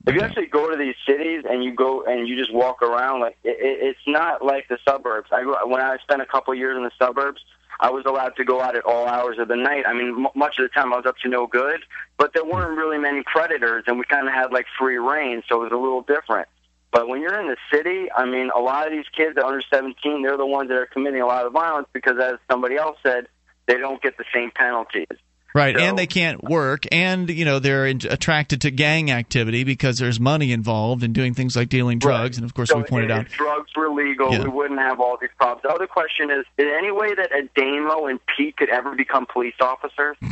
if 0.07 0.15
you 0.15 0.21
actually 0.21 0.45
go 0.45 0.69
to 0.69 0.77
these 0.77 0.95
cities 1.05 1.43
and 1.49 1.63
you 1.63 1.73
go 1.73 2.03
and 2.03 2.27
you 2.27 2.37
just 2.37 2.53
walk 2.53 2.81
around, 2.81 3.21
like 3.21 3.37
it, 3.43 3.57
it, 3.59 3.87
it's 3.87 3.99
not 4.07 4.45
like 4.45 4.67
the 4.69 4.77
suburbs. 4.87 5.29
I 5.31 5.43
when 5.65 5.81
I 5.81 5.97
spent 5.97 6.21
a 6.21 6.27
couple 6.27 6.53
of 6.53 6.59
years 6.59 6.77
in 6.77 6.83
the 6.83 6.91
suburbs. 6.97 7.41
I 7.81 7.89
was 7.91 8.03
allowed 8.05 8.35
to 8.35 8.43
go 8.43 8.59
out 8.59 8.75
at 8.75 8.83
all 8.83 9.07
hours 9.07 9.39
of 9.39 9.47
the 9.47 9.55
night. 9.55 9.85
I 9.87 9.93
mean, 9.93 10.09
m- 10.09 10.27
much 10.35 10.59
of 10.59 10.63
the 10.63 10.67
time 10.67 10.91
I 10.91 10.97
was 10.97 11.05
up 11.05 11.15
to 11.19 11.29
no 11.29 11.47
good, 11.47 11.79
but 12.17 12.33
there 12.33 12.43
weren't 12.43 12.77
really 12.77 12.97
many 12.97 13.23
predators, 13.23 13.85
and 13.87 13.97
we 13.97 14.03
kind 14.03 14.27
of 14.27 14.33
had 14.33 14.51
like 14.51 14.65
free 14.77 14.97
reign, 14.97 15.43
so 15.47 15.61
it 15.61 15.63
was 15.63 15.71
a 15.71 15.77
little 15.77 16.01
different. 16.01 16.49
But 16.91 17.07
when 17.07 17.21
you're 17.21 17.39
in 17.39 17.47
the 17.47 17.57
city, 17.71 18.11
I 18.11 18.25
mean, 18.25 18.49
a 18.55 18.59
lot 18.59 18.87
of 18.87 18.91
these 18.91 19.05
kids 19.15 19.37
are 19.37 19.43
under 19.43 19.61
17, 19.61 20.23
they're 20.23 20.37
the 20.37 20.45
ones 20.45 20.69
that 20.69 20.77
are 20.77 20.87
committing 20.87 21.21
a 21.21 21.27
lot 21.27 21.45
of 21.45 21.53
violence 21.53 21.87
because, 21.93 22.17
as 22.19 22.35
somebody 22.49 22.77
else 22.77 22.97
said, 23.03 23.27
they 23.67 23.77
don't 23.77 24.01
get 24.01 24.17
the 24.17 24.25
same 24.33 24.51
penalties. 24.51 25.07
Right, 25.53 25.75
So- 25.75 25.81
and 25.83 25.97
they 25.97 26.05
can't 26.07 26.43
work, 26.43 26.85
and 26.91 27.29
you 27.29 27.43
know 27.45 27.57
they're 27.59 27.87
in- 27.87 28.01
attracted 28.09 28.61
to 28.61 28.71
gang 28.71 29.09
activity 29.11 29.63
because 29.63 29.97
there's 29.97 30.19
money 30.19 30.51
involved 30.51 31.03
in 31.03 31.11
doing 31.11 31.33
things 31.33 31.55
like 31.55 31.69
dealing 31.69 31.97
drugs, 31.99 32.37
and 32.37 32.45
of 32.45 32.53
course 32.53 32.69
so 32.69 32.77
we 32.77 32.83
pointed 32.83 33.09
if 33.11 33.17
out. 33.17 33.29
drugs 33.29 33.71
were 33.75 33.89
legal, 33.89 34.31
Yeah. 34.31 34.43
we 34.43 34.49
wouldn't 34.49 34.79
have 34.79 34.99
all 34.99 35.17
these 35.19 35.29
problems. 35.37 35.63
The 35.63 35.69
other 35.69 35.87
question 35.87 36.29
is: 36.29 36.45
Is 36.57 36.67
any 36.77 36.91
way 36.91 37.13
that 37.15 37.31
a 37.31 37.49
Ademo 37.59 38.09
and 38.09 38.19
Pete 38.37 38.57
could 38.57 38.69
ever 38.69 38.95
become 38.95 39.25
police 39.25 39.55
officers? 39.59 40.17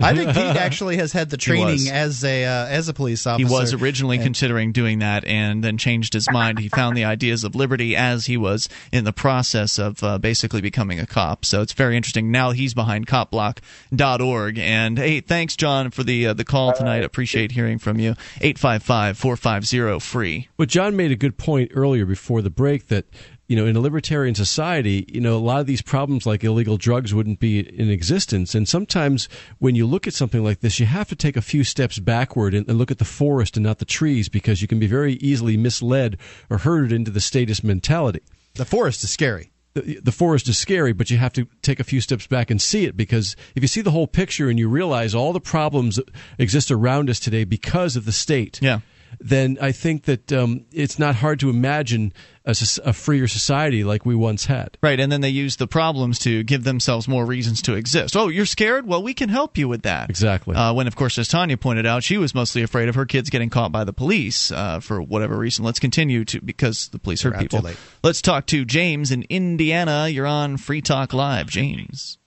I 0.00 0.14
think 0.14 0.28
Pete 0.32 0.56
actually 0.56 0.96
has 0.96 1.12
had 1.12 1.30
the 1.30 1.36
training 1.36 1.88
as 1.90 2.22
a 2.24 2.44
uh, 2.44 2.66
as 2.66 2.88
a 2.88 2.94
police 2.94 3.26
officer. 3.26 3.46
He 3.46 3.52
was 3.52 3.74
originally 3.74 4.16
And- 4.16 4.24
considering 4.24 4.72
doing 4.72 5.00
that 5.00 5.24
and 5.24 5.62
then 5.62 5.76
changed 5.76 6.12
his 6.14 6.30
mind. 6.30 6.58
He 6.60 6.68
found 6.68 6.96
the 6.96 7.04
ideas 7.04 7.42
of 7.44 7.54
liberty 7.56 7.96
as 7.96 8.26
he 8.26 8.36
was 8.36 8.68
in 8.92 9.04
the 9.04 9.12
process 9.12 9.78
of 9.78 10.02
uh, 10.04 10.18
basically 10.18 10.60
becoming 10.60 11.00
a 11.00 11.06
cop. 11.06 11.44
So 11.44 11.62
it's 11.62 11.72
very 11.72 11.96
interesting. 11.96 12.30
Now 12.30 12.52
he's 12.52 12.74
behind 12.74 13.06
copblock.org. 13.08 14.51
And 14.58 14.98
hey, 14.98 15.20
thanks, 15.20 15.56
John, 15.56 15.90
for 15.90 16.02
the 16.02 16.28
uh, 16.28 16.34
the 16.34 16.44
call 16.44 16.72
tonight. 16.72 17.04
Appreciate 17.04 17.52
hearing 17.52 17.78
from 17.78 17.98
you. 17.98 18.10
855 18.40 19.18
450 19.18 20.00
free. 20.00 20.48
But 20.56 20.68
John 20.68 20.96
made 20.96 21.10
a 21.10 21.16
good 21.16 21.38
point 21.38 21.72
earlier 21.74 22.06
before 22.06 22.42
the 22.42 22.50
break 22.50 22.88
that 22.88 23.06
you 23.46 23.56
know 23.56 23.66
in 23.66 23.76
a 23.76 23.80
libertarian 23.80 24.34
society, 24.34 25.04
you 25.08 25.20
know 25.20 25.36
a 25.36 25.38
lot 25.38 25.60
of 25.60 25.66
these 25.66 25.82
problems 25.82 26.26
like 26.26 26.42
illegal 26.42 26.76
drugs 26.76 27.14
wouldn't 27.14 27.40
be 27.40 27.60
in 27.60 27.90
existence. 27.90 28.54
And 28.54 28.68
sometimes 28.68 29.28
when 29.58 29.74
you 29.74 29.86
look 29.86 30.06
at 30.06 30.14
something 30.14 30.42
like 30.42 30.60
this, 30.60 30.80
you 30.80 30.86
have 30.86 31.08
to 31.08 31.16
take 31.16 31.36
a 31.36 31.42
few 31.42 31.64
steps 31.64 31.98
backward 31.98 32.54
and, 32.54 32.68
and 32.68 32.78
look 32.78 32.90
at 32.90 32.98
the 32.98 33.04
forest 33.04 33.56
and 33.56 33.64
not 33.64 33.78
the 33.78 33.84
trees 33.84 34.28
because 34.28 34.62
you 34.62 34.68
can 34.68 34.78
be 34.78 34.86
very 34.86 35.14
easily 35.14 35.56
misled 35.56 36.18
or 36.50 36.58
herded 36.58 36.92
into 36.92 37.10
the 37.10 37.20
status 37.20 37.62
mentality. 37.62 38.22
The 38.54 38.64
forest 38.64 39.04
is 39.04 39.10
scary. 39.10 39.51
The, 39.74 40.00
the 40.02 40.12
forest 40.12 40.48
is 40.48 40.58
scary, 40.58 40.92
but 40.92 41.10
you 41.10 41.16
have 41.16 41.32
to 41.32 41.46
take 41.62 41.80
a 41.80 41.84
few 41.84 42.00
steps 42.00 42.26
back 42.26 42.50
and 42.50 42.60
see 42.60 42.84
it 42.84 42.96
because 42.96 43.36
if 43.54 43.62
you 43.62 43.68
see 43.68 43.80
the 43.80 43.90
whole 43.90 44.06
picture 44.06 44.50
and 44.50 44.58
you 44.58 44.68
realize 44.68 45.14
all 45.14 45.32
the 45.32 45.40
problems 45.40 45.96
that 45.96 46.10
exist 46.38 46.70
around 46.70 47.08
us 47.08 47.18
today 47.18 47.44
because 47.44 47.96
of 47.96 48.04
the 48.04 48.12
state, 48.12 48.58
Yeah. 48.60 48.80
Then 49.24 49.56
I 49.60 49.72
think 49.72 50.04
that 50.04 50.32
um, 50.32 50.64
it's 50.72 50.98
not 50.98 51.14
hard 51.14 51.40
to 51.40 51.50
imagine 51.50 52.12
a, 52.44 52.56
a 52.84 52.92
freer 52.92 53.28
society 53.28 53.84
like 53.84 54.04
we 54.04 54.14
once 54.14 54.46
had. 54.46 54.76
Right, 54.82 54.98
and 54.98 55.12
then 55.12 55.20
they 55.20 55.28
use 55.28 55.56
the 55.56 55.66
problems 55.66 56.18
to 56.20 56.42
give 56.42 56.64
themselves 56.64 57.06
more 57.06 57.24
reasons 57.24 57.62
to 57.62 57.74
exist. 57.74 58.16
Oh, 58.16 58.28
you're 58.28 58.46
scared? 58.46 58.86
Well, 58.86 59.02
we 59.02 59.14
can 59.14 59.28
help 59.28 59.56
you 59.56 59.68
with 59.68 59.82
that. 59.82 60.10
Exactly. 60.10 60.56
Uh, 60.56 60.72
when, 60.72 60.86
of 60.86 60.96
course, 60.96 61.18
as 61.18 61.28
Tanya 61.28 61.56
pointed 61.56 61.86
out, 61.86 62.02
she 62.02 62.18
was 62.18 62.34
mostly 62.34 62.62
afraid 62.62 62.88
of 62.88 62.94
her 62.96 63.06
kids 63.06 63.30
getting 63.30 63.48
caught 63.50 63.70
by 63.70 63.84
the 63.84 63.92
police 63.92 64.50
uh, 64.50 64.80
for 64.80 65.00
whatever 65.00 65.36
reason. 65.36 65.64
Let's 65.64 65.78
continue 65.78 66.24
to 66.26 66.40
because 66.40 66.88
the 66.88 66.98
police 66.98 67.22
hurt 67.22 67.30
They're 67.30 67.38
out 67.38 67.42
people. 67.42 67.60
late. 67.60 67.76
Let's 68.02 68.22
talk 68.22 68.46
to 68.46 68.64
James 68.64 69.12
in 69.12 69.22
Indiana. 69.28 70.08
You're 70.08 70.26
on 70.26 70.56
Free 70.56 70.80
Talk 70.82 71.12
Live, 71.12 71.46
James. 71.48 72.18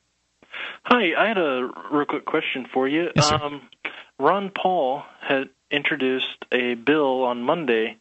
Hi, 0.85 1.11
I 1.17 1.27
had 1.27 1.37
a 1.37 1.67
real 1.91 2.05
quick 2.05 2.25
question 2.25 2.67
for 2.73 2.87
you. 2.87 3.07
Yes, 3.15 3.27
sir. 3.27 3.35
um, 3.35 3.61
Ron 4.19 4.51
Paul 4.55 5.03
had 5.19 5.49
introduced 5.71 6.45
a 6.51 6.75
bill 6.75 7.23
on 7.23 7.41
Monday 7.41 7.97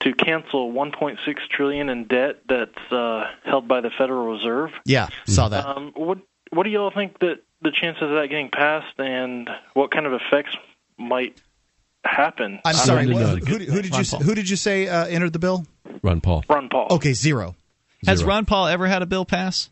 to 0.00 0.12
cancel 0.12 0.72
1.6 0.72 1.16
trillion 1.50 1.88
in 1.88 2.04
debt 2.06 2.42
that's 2.48 2.92
uh, 2.92 3.24
held 3.44 3.66
by 3.68 3.80
the 3.80 3.90
Federal 3.96 4.32
Reserve. 4.32 4.70
Yeah, 4.84 5.08
saw 5.26 5.48
that. 5.48 5.66
Um, 5.66 5.92
what 5.94 6.18
What 6.50 6.64
do 6.64 6.70
y'all 6.70 6.90
think 6.90 7.18
that 7.20 7.42
the 7.62 7.70
chances 7.70 8.02
of 8.02 8.10
that 8.10 8.28
getting 8.28 8.50
passed, 8.50 8.98
and 8.98 9.48
what 9.72 9.90
kind 9.90 10.06
of 10.06 10.12
effects 10.12 10.54
might 10.98 11.40
happen? 12.04 12.60
I'm 12.64 12.74
sorry. 12.74 13.06
no, 13.06 13.36
who, 13.36 13.56
who 13.56 13.82
did 13.82 13.96
you 13.96 14.04
say, 14.04 14.18
who 14.18 14.34
did 14.34 14.48
you 14.48 14.56
say 14.56 14.88
uh, 14.88 15.06
entered 15.06 15.32
the 15.32 15.38
bill? 15.38 15.66
Ron 16.02 16.20
Paul. 16.20 16.44
Ron 16.48 16.68
Paul. 16.68 16.88
Okay, 16.90 17.12
zero. 17.14 17.56
Has 18.06 18.22
Ron 18.22 18.44
Paul 18.44 18.66
ever 18.66 18.86
had 18.86 19.00
a 19.00 19.06
bill 19.06 19.24
pass? 19.24 19.70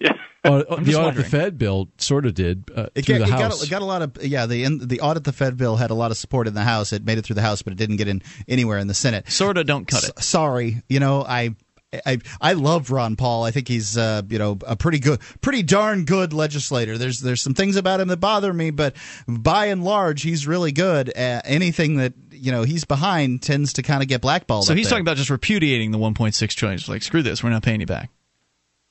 Yeah. 0.00 0.12
Uh, 0.44 0.58
the 0.58 0.94
audit 0.94 0.94
wondering. 0.94 1.16
the 1.16 1.24
Fed 1.24 1.58
bill 1.58 1.88
sort 1.98 2.24
of 2.24 2.32
did 2.32 2.70
uh, 2.74 2.86
It 2.94 3.04
through 3.04 3.18
got, 3.18 3.26
the 3.26 3.34
it, 3.34 3.38
got, 3.38 3.50
House. 3.50 3.62
it 3.64 3.70
got 3.70 3.82
a 3.82 3.84
lot 3.84 4.02
of 4.02 4.24
yeah. 4.24 4.46
The 4.46 4.62
in, 4.62 4.78
the 4.78 5.00
audit 5.00 5.24
the 5.24 5.32
Fed 5.32 5.56
bill 5.56 5.74
had 5.76 5.90
a 5.90 5.94
lot 5.94 6.12
of 6.12 6.16
support 6.16 6.46
in 6.46 6.54
the 6.54 6.62
House. 6.62 6.92
It 6.92 7.04
made 7.04 7.18
it 7.18 7.22
through 7.26 7.34
the 7.34 7.42
House, 7.42 7.60
but 7.60 7.72
it 7.72 7.76
didn't 7.76 7.96
get 7.96 8.06
in 8.06 8.22
anywhere 8.46 8.78
in 8.78 8.86
the 8.86 8.94
Senate. 8.94 9.28
Sorta 9.30 9.64
don't 9.64 9.86
cut 9.88 10.04
it. 10.04 10.18
Sorry, 10.22 10.82
you 10.88 11.00
know 11.00 11.24
I. 11.24 11.56
I 12.04 12.18
I 12.38 12.52
love 12.52 12.90
Ron 12.90 13.16
Paul. 13.16 13.44
I 13.44 13.50
think 13.50 13.66
he's 13.66 13.96
uh, 13.96 14.20
you 14.28 14.38
know 14.38 14.58
a 14.66 14.76
pretty 14.76 14.98
good, 14.98 15.20
pretty 15.40 15.62
darn 15.62 16.04
good 16.04 16.34
legislator. 16.34 16.98
There's 16.98 17.18
there's 17.20 17.42
some 17.42 17.54
things 17.54 17.76
about 17.76 17.98
him 17.98 18.08
that 18.08 18.18
bother 18.18 18.52
me, 18.52 18.70
but 18.70 18.94
by 19.26 19.66
and 19.66 19.82
large, 19.82 20.20
he's 20.20 20.46
really 20.46 20.70
good. 20.70 21.08
At 21.08 21.44
anything 21.46 21.96
that 21.96 22.12
you 22.30 22.52
know 22.52 22.62
he's 22.62 22.84
behind 22.84 23.40
tends 23.40 23.72
to 23.72 23.82
kind 23.82 24.02
of 24.02 24.08
get 24.08 24.20
blackballed. 24.20 24.66
So 24.66 24.74
he's 24.74 24.84
there. 24.84 24.90
talking 24.90 25.00
about 25.02 25.16
just 25.16 25.30
repudiating 25.30 25.90
the 25.90 25.98
1.6 25.98 26.54
trillion. 26.54 26.78
It's 26.78 26.88
like 26.90 27.02
screw 27.02 27.22
this, 27.22 27.42
we're 27.42 27.48
not 27.50 27.62
paying 27.62 27.80
you 27.80 27.86
back. 27.86 28.10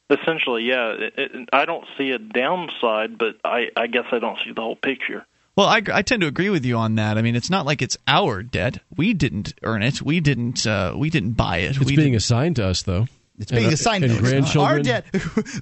Essentially, 0.09 0.63
yeah. 0.63 0.93
It, 0.93 1.13
it, 1.17 1.49
I 1.51 1.65
don't 1.65 1.85
see 1.97 2.11
a 2.11 2.19
downside, 2.19 3.17
but 3.17 3.35
I, 3.43 3.67
I 3.75 3.87
guess 3.87 4.05
I 4.11 4.19
don't 4.19 4.37
see 4.43 4.51
the 4.53 4.61
whole 4.61 4.75
picture. 4.77 5.25
Well, 5.55 5.67
I, 5.67 5.81
I 5.91 6.01
tend 6.03 6.21
to 6.21 6.27
agree 6.27 6.49
with 6.49 6.65
you 6.65 6.77
on 6.77 6.95
that. 6.95 7.17
I 7.17 7.21
mean, 7.23 7.35
it's 7.35 7.49
not 7.49 7.65
like 7.65 7.81
it's 7.81 7.97
our 8.07 8.43
debt. 8.43 8.79
We 8.95 9.13
didn't 9.13 9.55
earn 9.63 9.81
it. 9.81 10.01
We 10.01 10.19
didn't. 10.19 10.65
Uh, 10.67 10.93
we 10.95 11.09
didn't 11.09 11.31
buy 11.31 11.57
it. 11.57 11.71
it's 11.71 11.79
we 11.79 11.85
being 11.87 11.97
didn't- 11.99 12.15
assigned 12.15 12.55
to 12.57 12.65
us, 12.67 12.83
though. 12.83 13.07
It's 13.39 13.51
being 13.51 13.65
And- 13.65 13.73
assigned 13.73 14.03
and 14.03 14.13
to 14.13 14.19
us. 14.23 14.29
grandchildren. 14.29 14.65
Our 14.77 14.79
debt. 14.81 15.05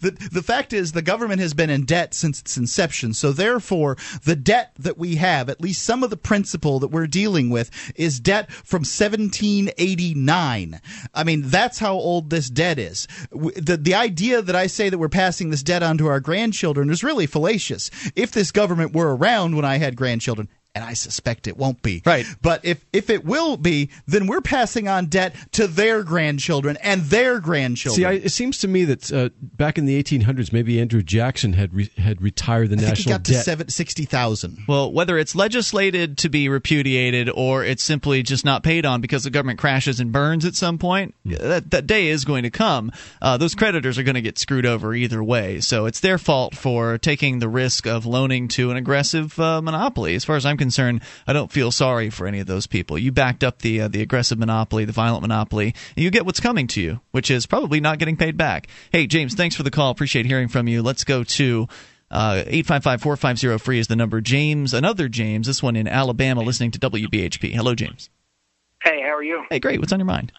The, 0.01 0.11
the 0.31 0.43
fact 0.43 0.71
is, 0.73 0.91
the 0.93 1.01
government 1.01 1.41
has 1.41 1.53
been 1.53 1.69
in 1.69 1.83
debt 1.85 2.13
since 2.13 2.39
its 2.39 2.57
inception. 2.57 3.13
So 3.13 3.31
therefore, 3.31 3.97
the 4.23 4.35
debt 4.35 4.71
that 4.79 4.97
we 4.97 5.15
have, 5.15 5.49
at 5.49 5.59
least 5.61 5.83
some 5.83 6.03
of 6.03 6.09
the 6.09 6.17
principal 6.17 6.79
that 6.79 6.87
we're 6.89 7.07
dealing 7.07 7.49
with, 7.49 7.71
is 7.95 8.19
debt 8.19 8.51
from 8.51 8.83
1789. 8.83 10.79
I 11.13 11.23
mean, 11.23 11.41
that's 11.43 11.79
how 11.79 11.93
old 11.95 12.29
this 12.29 12.49
debt 12.49 12.79
is. 12.79 13.07
The 13.31 13.77
the 13.77 13.95
idea 13.95 14.41
that 14.41 14.55
I 14.55 14.67
say 14.67 14.89
that 14.89 14.97
we're 14.97 15.09
passing 15.09 15.49
this 15.49 15.63
debt 15.63 15.83
on 15.83 15.97
to 15.97 16.07
our 16.07 16.19
grandchildren 16.19 16.89
is 16.89 17.03
really 17.03 17.25
fallacious. 17.27 17.89
If 18.15 18.31
this 18.31 18.51
government 18.51 18.93
were 18.93 19.15
around 19.15 19.55
when 19.55 19.65
I 19.65 19.77
had 19.77 19.95
grandchildren. 19.95 20.47
And 20.75 20.83
I 20.83 20.93
suspect 20.93 21.47
it 21.47 21.55
won't 21.55 21.81
be. 21.81 22.03
Right. 22.05 22.25
But 22.41 22.65
if, 22.65 22.85
if 22.91 23.09
it 23.09 23.23
will 23.23 23.55
be, 23.55 23.89
then 24.07 24.27
we're 24.27 24.41
passing 24.41 24.89
on 24.89 25.05
debt 25.05 25.33
to 25.53 25.67
their 25.67 26.03
grandchildren 26.03 26.77
and 26.83 27.03
their 27.03 27.39
grandchildren. 27.39 27.95
See, 27.97 28.05
I, 28.05 28.11
it 28.25 28.31
seems 28.31 28.59
to 28.59 28.67
me 28.67 28.83
that 28.83 29.11
uh, 29.13 29.29
back 29.41 29.77
in 29.77 29.85
the 29.85 30.03
1800s, 30.03 30.51
maybe 30.51 30.81
Andrew 30.81 31.01
Jackson 31.01 31.53
had 31.53 31.73
re- 31.73 31.89
had 31.97 32.21
retired 32.21 32.71
the 32.71 32.75
I 32.75 32.79
think 32.79 32.87
it 32.87 32.89
national 32.91 33.15
got 33.15 33.25
to 33.25 33.31
debt. 33.31 33.45
seven, 33.45 33.69
60,000. 33.69 34.57
Well, 34.67 34.91
whether 34.91 35.17
it's 35.17 35.33
legislated 35.33 36.17
to 36.19 36.29
be 36.29 36.49
repudiated 36.49 37.29
or 37.29 37.63
it's 37.63 37.83
simply 37.83 38.21
just 38.21 38.43
not 38.43 38.61
paid 38.61 38.85
on 38.85 38.99
because 38.99 39.23
the 39.23 39.29
government 39.29 39.59
crashes 39.59 40.01
and 40.01 40.11
burns 40.11 40.43
at 40.43 40.55
some 40.55 40.77
point, 40.77 41.15
that, 41.23 41.71
that 41.71 41.87
day 41.87 42.07
is 42.07 42.25
going 42.25 42.43
to 42.43 42.49
come. 42.51 42.91
Uh, 43.21 43.37
those 43.37 43.55
creditors 43.55 43.97
are 43.97 44.03
going 44.03 44.15
to 44.15 44.21
get 44.21 44.37
screwed 44.37 44.65
over 44.65 44.93
either 44.93 45.23
way. 45.23 45.61
So 45.61 45.85
it's 45.85 46.01
their 46.01 46.17
fault 46.17 46.53
for 46.53 46.97
taking 46.97 47.39
the 47.39 47.47
risk 47.47 47.87
of 47.87 48.05
loaning 48.05 48.49
to 48.49 48.71
an 48.71 48.77
aggressive 48.77 49.39
uh, 49.39 49.61
monopoly. 49.61 50.15
As 50.15 50.25
far 50.25 50.35
as 50.35 50.45
I'm 50.45 50.57
concerned, 50.57 50.64
I 51.27 51.33
don't 51.33 51.51
feel 51.51 51.71
sorry 51.71 52.09
for 52.09 52.27
any 52.27 52.39
of 52.39 52.47
those 52.47 52.67
people. 52.67 52.97
You 52.97 53.11
backed 53.11 53.43
up 53.43 53.59
the 53.59 53.81
uh, 53.81 53.87
the 53.87 54.01
aggressive 54.01 54.39
monopoly, 54.39 54.85
the 54.85 54.91
violent 54.91 55.21
monopoly, 55.21 55.73
and 55.95 56.03
you 56.03 56.11
get 56.11 56.25
what's 56.25 56.39
coming 56.39 56.67
to 56.67 56.81
you, 56.81 56.99
which 57.11 57.31
is 57.31 57.45
probably 57.45 57.79
not 57.79 57.99
getting 57.99 58.17
paid 58.17 58.37
back. 58.37 58.67
Hey, 58.91 59.07
James, 59.07 59.35
thanks 59.35 59.55
for 59.55 59.63
the 59.63 59.71
call. 59.71 59.91
Appreciate 59.91 60.25
hearing 60.25 60.47
from 60.47 60.67
you. 60.67 60.81
Let's 60.81 61.03
go 61.03 61.23
to 61.23 61.67
uh, 62.11 62.43
855 62.45 63.61
free 63.61 63.79
is 63.79 63.87
the 63.87 63.95
number. 63.95 64.21
James, 64.21 64.73
another 64.73 65.07
James, 65.09 65.47
this 65.47 65.63
one 65.63 65.75
in 65.75 65.87
Alabama, 65.87 66.41
listening 66.41 66.71
to 66.71 66.79
WBHP. 66.79 67.53
Hello, 67.53 67.75
James. 67.75 68.09
Hey, 68.83 69.01
how 69.01 69.15
are 69.15 69.23
you? 69.23 69.43
Hey, 69.49 69.59
great. 69.59 69.79
What's 69.79 69.91
on 69.91 69.99
your 69.99 70.05
mind? 70.05 70.31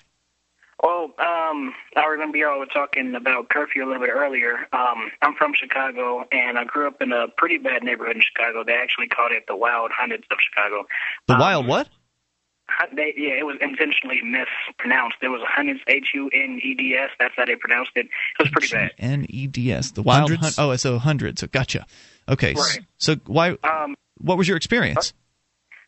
Well, 0.83 1.05
um, 1.19 1.75
I 1.97 2.05
remember 2.11 2.37
y'all 2.37 2.59
were 2.59 2.67
talking 2.67 3.15
about 3.15 3.49
curfew 3.49 3.85
a 3.85 3.87
little 3.87 4.03
bit 4.03 4.11
earlier. 4.13 4.67
Um, 4.73 5.11
I'm 5.23 5.35
from 5.35 5.53
Chicago, 5.55 6.27
and 6.31 6.59
I 6.59 6.65
grew 6.65 6.87
up 6.87 7.01
in 7.01 7.13
a 7.13 7.29
pretty 7.37 7.57
bad 7.57 7.83
neighborhood 7.83 8.17
in 8.17 8.23
Chicago. 8.23 8.63
They 8.63 8.75
actually 8.75 9.09
called 9.09 9.33
it 9.33 9.45
the 9.49 9.57
Wild 9.57 9.91
Hundreds 9.97 10.25
of 10.31 10.37
Chicago. 10.39 10.87
The 11.29 11.35
Um, 11.35 11.41
wild 11.41 11.67
what? 11.67 11.89
Hun- 12.69 12.95
They, 12.95 13.15
yeah, 13.17 13.35
it 13.39 13.47
was 13.47 13.57
intentionally 13.61 14.21
mispronounced. 14.23 15.17
There 15.23 15.31
was 15.31 15.41
a 15.41 15.47
hundreds, 15.47 15.81
H 15.87 16.09
U 16.15 16.29
N 16.35 16.61
E 16.63 16.75
D 16.75 16.95
S. 16.95 17.11
That's 17.19 17.35
how 17.37 17.47
they 17.47 17.55
pronounced 17.57 17.93
it. 17.95 18.07
It 18.07 18.11
was 18.43 18.51
pretty 18.51 18.69
bad. 18.75 18.91
N 18.99 19.25
E 19.31 19.47
D 19.47 19.73
S. 19.73 19.93
The 19.93 20.03
wild. 20.03 20.29
Hundreds? 20.31 20.57
Hun- 20.57 20.71
oh, 20.73 20.77
so 20.77 20.99
hundreds. 20.99 21.41
So 21.41 21.47
gotcha. 21.47 21.87
Okay. 22.29 22.51
s- 22.53 22.57
Right. 22.77 22.87
So 22.99 23.15
why? 23.27 23.57
Um, 23.65 23.95
What 24.19 24.37
was 24.37 24.47
your 24.49 24.57
experience? 24.57 25.15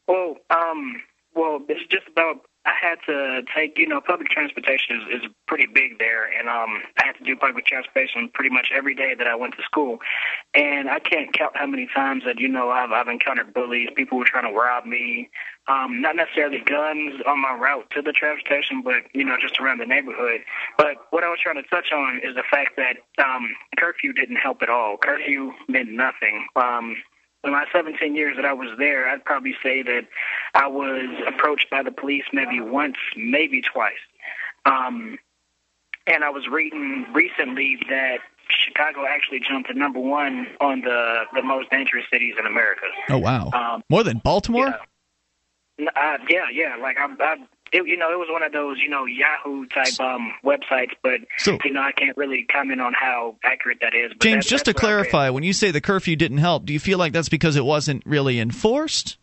Well, 0.06 0.36
um, 0.50 1.02
well, 1.34 1.60
it's 1.68 1.84
just 1.90 2.06
about. 2.08 2.42
I 2.68 2.74
had 2.78 2.98
to 3.06 3.42
take, 3.56 3.78
you 3.78 3.88
know, 3.88 4.00
public 4.02 4.28
transportation 4.28 5.00
is, 5.00 5.22
is 5.22 5.30
pretty 5.46 5.66
big 5.66 5.98
there, 5.98 6.24
and 6.38 6.50
um, 6.50 6.82
I 6.98 7.06
had 7.06 7.12
to 7.12 7.24
do 7.24 7.34
public 7.34 7.64
transportation 7.64 8.28
pretty 8.34 8.50
much 8.50 8.70
every 8.74 8.94
day 8.94 9.14
that 9.16 9.26
I 9.26 9.34
went 9.34 9.56
to 9.56 9.62
school. 9.62 10.00
And 10.52 10.90
I 10.90 10.98
can't 10.98 11.32
count 11.32 11.56
how 11.56 11.66
many 11.66 11.88
times 11.94 12.24
that, 12.26 12.38
you 12.38 12.48
know, 12.48 12.68
I've 12.68 12.92
I've 12.92 13.08
encountered 13.08 13.54
bullies. 13.54 13.88
People 13.96 14.18
were 14.18 14.26
trying 14.26 14.52
to 14.52 14.58
rob 14.58 14.84
me. 14.84 15.30
Um, 15.66 16.02
not 16.02 16.16
necessarily 16.16 16.60
guns 16.60 17.22
on 17.26 17.40
my 17.40 17.54
route 17.54 17.88
to 17.90 18.02
the 18.02 18.12
transportation, 18.12 18.82
but 18.82 19.02
you 19.14 19.24
know, 19.24 19.36
just 19.40 19.58
around 19.60 19.78
the 19.78 19.86
neighborhood. 19.86 20.42
But 20.76 20.96
what 21.10 21.24
I 21.24 21.30
was 21.30 21.38
trying 21.42 21.62
to 21.62 21.68
touch 21.70 21.90
on 21.90 22.20
is 22.22 22.34
the 22.34 22.44
fact 22.50 22.76
that 22.76 22.96
um, 23.24 23.48
curfew 23.78 24.12
didn't 24.12 24.36
help 24.36 24.60
at 24.60 24.68
all. 24.68 24.98
Curfew 24.98 25.52
meant 25.68 25.90
nothing. 25.90 26.46
Um, 26.54 26.96
in 27.44 27.52
my 27.52 27.64
17 27.72 28.14
years 28.16 28.36
that 28.36 28.44
I 28.44 28.52
was 28.52 28.68
there, 28.78 29.08
I'd 29.08 29.24
probably 29.24 29.54
say 29.62 29.82
that 29.82 30.06
I 30.54 30.66
was 30.66 31.06
approached 31.26 31.70
by 31.70 31.82
the 31.82 31.92
police 31.92 32.24
maybe 32.32 32.60
once, 32.60 32.96
maybe 33.16 33.62
twice. 33.62 33.92
Um, 34.66 35.18
and 36.06 36.24
I 36.24 36.30
was 36.30 36.48
reading 36.48 37.06
recently 37.12 37.78
that 37.88 38.18
Chicago 38.48 39.04
actually 39.08 39.40
jumped 39.40 39.68
to 39.68 39.74
number 39.78 40.00
one 40.00 40.46
on 40.60 40.80
the 40.80 41.24
the 41.34 41.42
most 41.42 41.70
dangerous 41.70 42.04
cities 42.10 42.34
in 42.38 42.46
America. 42.46 42.86
Oh 43.10 43.18
wow. 43.18 43.50
Um, 43.52 43.82
More 43.90 44.02
than 44.02 44.18
Baltimore. 44.18 44.74
N- 45.78 45.88
Uh, 45.94 46.18
yeah, 46.28 46.46
yeah. 46.52 46.76
Like 46.80 46.96
I, 46.98 47.06
I, 47.20 47.36
it, 47.72 47.86
you 47.86 47.96
know, 47.96 48.10
it 48.12 48.18
was 48.18 48.28
one 48.30 48.42
of 48.42 48.52
those, 48.52 48.78
you 48.80 48.88
know, 48.88 49.04
Yahoo 49.04 49.66
type 49.66 49.98
um 50.00 50.32
websites, 50.44 50.92
but 51.02 51.20
So- 51.38 51.58
you 51.64 51.72
know, 51.72 51.82
I 51.82 51.92
can't 51.92 52.16
really 52.16 52.44
comment 52.50 52.80
on 52.80 52.92
how 52.94 53.36
accurate 53.44 53.78
that 53.80 53.94
is. 53.94 54.12
But 54.12 54.20
James, 54.20 54.44
that- 54.46 54.50
just 54.50 54.64
to 54.66 54.72
that's 54.72 54.82
what 54.82 54.88
I 54.90 54.94
read. 54.96 55.10
clarify, 55.10 55.30
when 55.30 55.42
you 55.44 55.52
say 55.52 55.70
the 55.70 55.80
curfew 55.80 56.16
didn't 56.16 56.38
help, 56.38 56.64
do 56.66 56.72
you 56.72 56.80
feel 56.80 56.98
like 56.98 57.12
that's 57.12 57.28
because 57.28 57.56
it 57.56 57.64
wasn't 57.64 58.02
really 58.06 58.38
enforced? 58.40 59.16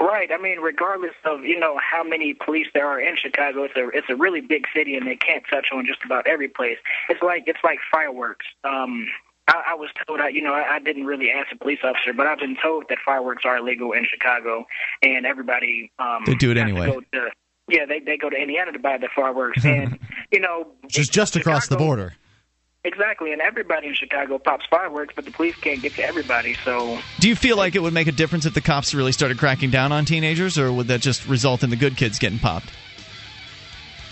Right. 0.00 0.30
I 0.32 0.38
mean, 0.42 0.58
regardless 0.58 1.14
of 1.24 1.44
you 1.44 1.60
know 1.60 1.78
how 1.78 2.02
many 2.02 2.34
police 2.34 2.66
there 2.74 2.86
are 2.88 3.00
in 3.00 3.16
Chicago, 3.16 3.62
it's 3.64 3.76
a 3.76 3.88
it's 3.90 4.08
a 4.10 4.16
really 4.16 4.40
big 4.40 4.64
city, 4.74 4.96
and 4.96 5.06
they 5.06 5.14
can't 5.16 5.44
touch 5.48 5.66
on 5.72 5.86
just 5.86 6.02
about 6.04 6.26
every 6.26 6.48
place. 6.48 6.78
It's 7.08 7.22
like 7.22 7.44
it's 7.46 7.60
like 7.62 7.78
fireworks. 7.92 8.46
Um, 8.64 9.06
I, 9.48 9.62
I 9.70 9.74
was 9.74 9.90
told, 10.06 10.20
I, 10.20 10.28
you 10.28 10.40
know, 10.40 10.54
I, 10.54 10.74
I 10.76 10.78
didn't 10.78 11.04
really 11.04 11.30
ask 11.30 11.52
a 11.52 11.56
police 11.56 11.80
officer, 11.84 12.12
but 12.12 12.26
I've 12.28 12.38
been 12.38 12.56
told 12.62 12.84
that 12.88 12.98
fireworks 13.04 13.44
are 13.44 13.56
illegal 13.58 13.92
in 13.92 14.04
Chicago, 14.08 14.66
and 15.02 15.26
everybody 15.26 15.90
um, 15.98 16.22
They 16.26 16.34
do 16.34 16.50
it 16.50 16.56
anyway. 16.56 16.86
to- 17.12 17.30
yeah, 17.68 17.86
they 17.86 18.00
they 18.00 18.16
go 18.16 18.28
to 18.30 18.36
Indiana 18.36 18.72
to 18.72 18.78
buy 18.78 18.98
the 18.98 19.08
fireworks, 19.14 19.64
and 19.64 19.98
you 20.30 20.40
know, 20.40 20.68
is 20.94 21.08
just 21.08 21.36
across 21.36 21.68
the 21.68 21.76
border. 21.76 22.14
exactly, 22.84 23.32
and 23.32 23.40
everybody 23.40 23.88
in 23.88 23.94
Chicago 23.94 24.38
pops 24.38 24.64
fireworks, 24.70 25.14
but 25.14 25.24
the 25.24 25.30
police 25.30 25.54
can't 25.56 25.80
get 25.82 25.94
to 25.94 26.02
everybody, 26.02 26.54
so. 26.64 26.98
Do 27.20 27.28
you 27.28 27.36
feel 27.36 27.56
like 27.56 27.74
it 27.74 27.82
would 27.82 27.94
make 27.94 28.08
a 28.08 28.12
difference 28.12 28.46
if 28.46 28.54
the 28.54 28.60
cops 28.60 28.94
really 28.94 29.12
started 29.12 29.38
cracking 29.38 29.70
down 29.70 29.92
on 29.92 30.04
teenagers, 30.04 30.58
or 30.58 30.72
would 30.72 30.88
that 30.88 31.00
just 31.00 31.26
result 31.28 31.62
in 31.62 31.70
the 31.70 31.76
good 31.76 31.96
kids 31.96 32.18
getting 32.18 32.38
popped? 32.38 32.70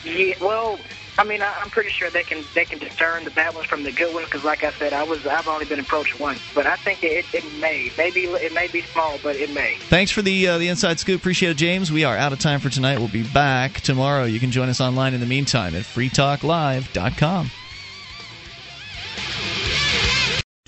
Yeah, 0.05 0.35
well, 0.41 0.79
I 1.21 1.25
mean, 1.25 1.43
I'm 1.43 1.69
pretty 1.69 1.91
sure 1.91 2.11
they 2.11 2.23
can 2.23 2.47
they 2.55 2.65
can 2.65 2.79
discern 2.79 3.25
the 3.25 3.31
bad 3.31 3.55
ones 3.55 3.67
from 3.67 3.83
the 3.83 3.93
good 3.93 4.15
ones. 4.15 4.27
Because, 4.31 4.43
like 4.43 4.65
I 4.65 4.73
said, 4.79 4.95
I 4.95 5.03
was 5.03 5.19
I've 5.27 5.47
only 5.47 5.67
been 5.67 5.79
approached 5.79 6.19
once, 6.19 6.41
but 6.55 6.67
I 6.67 6.77
think 6.77 7.01
it, 7.03 7.27
it 7.35 7.45
may 7.61 7.93
maybe 7.99 8.21
it 8.21 8.55
may 8.55 8.69
be 8.69 8.83
small, 8.91 9.19
but 9.23 9.37
it 9.37 9.51
may. 9.51 9.77
Thanks 9.91 10.11
for 10.11 10.23
the 10.23 10.49
uh, 10.49 10.57
the 10.57 10.69
inside 10.69 10.99
scoop. 10.99 11.21
Appreciate 11.21 11.51
it, 11.51 11.59
James. 11.59 11.93
We 11.93 12.05
are 12.05 12.17
out 12.17 12.33
of 12.33 12.39
time 12.39 12.59
for 12.59 12.71
tonight. 12.71 12.99
We'll 12.99 13.09
be 13.09 13.23
back 13.23 13.83
tomorrow. 13.83 14.25
You 14.25 14.41
can 14.41 14.51
join 14.51 14.71
us 14.71 14.81
online 14.81 15.13
in 15.13 15.21
the 15.21 15.27
meantime 15.27 15.75
at 15.75 15.83
freetalklive.com. 15.83 17.51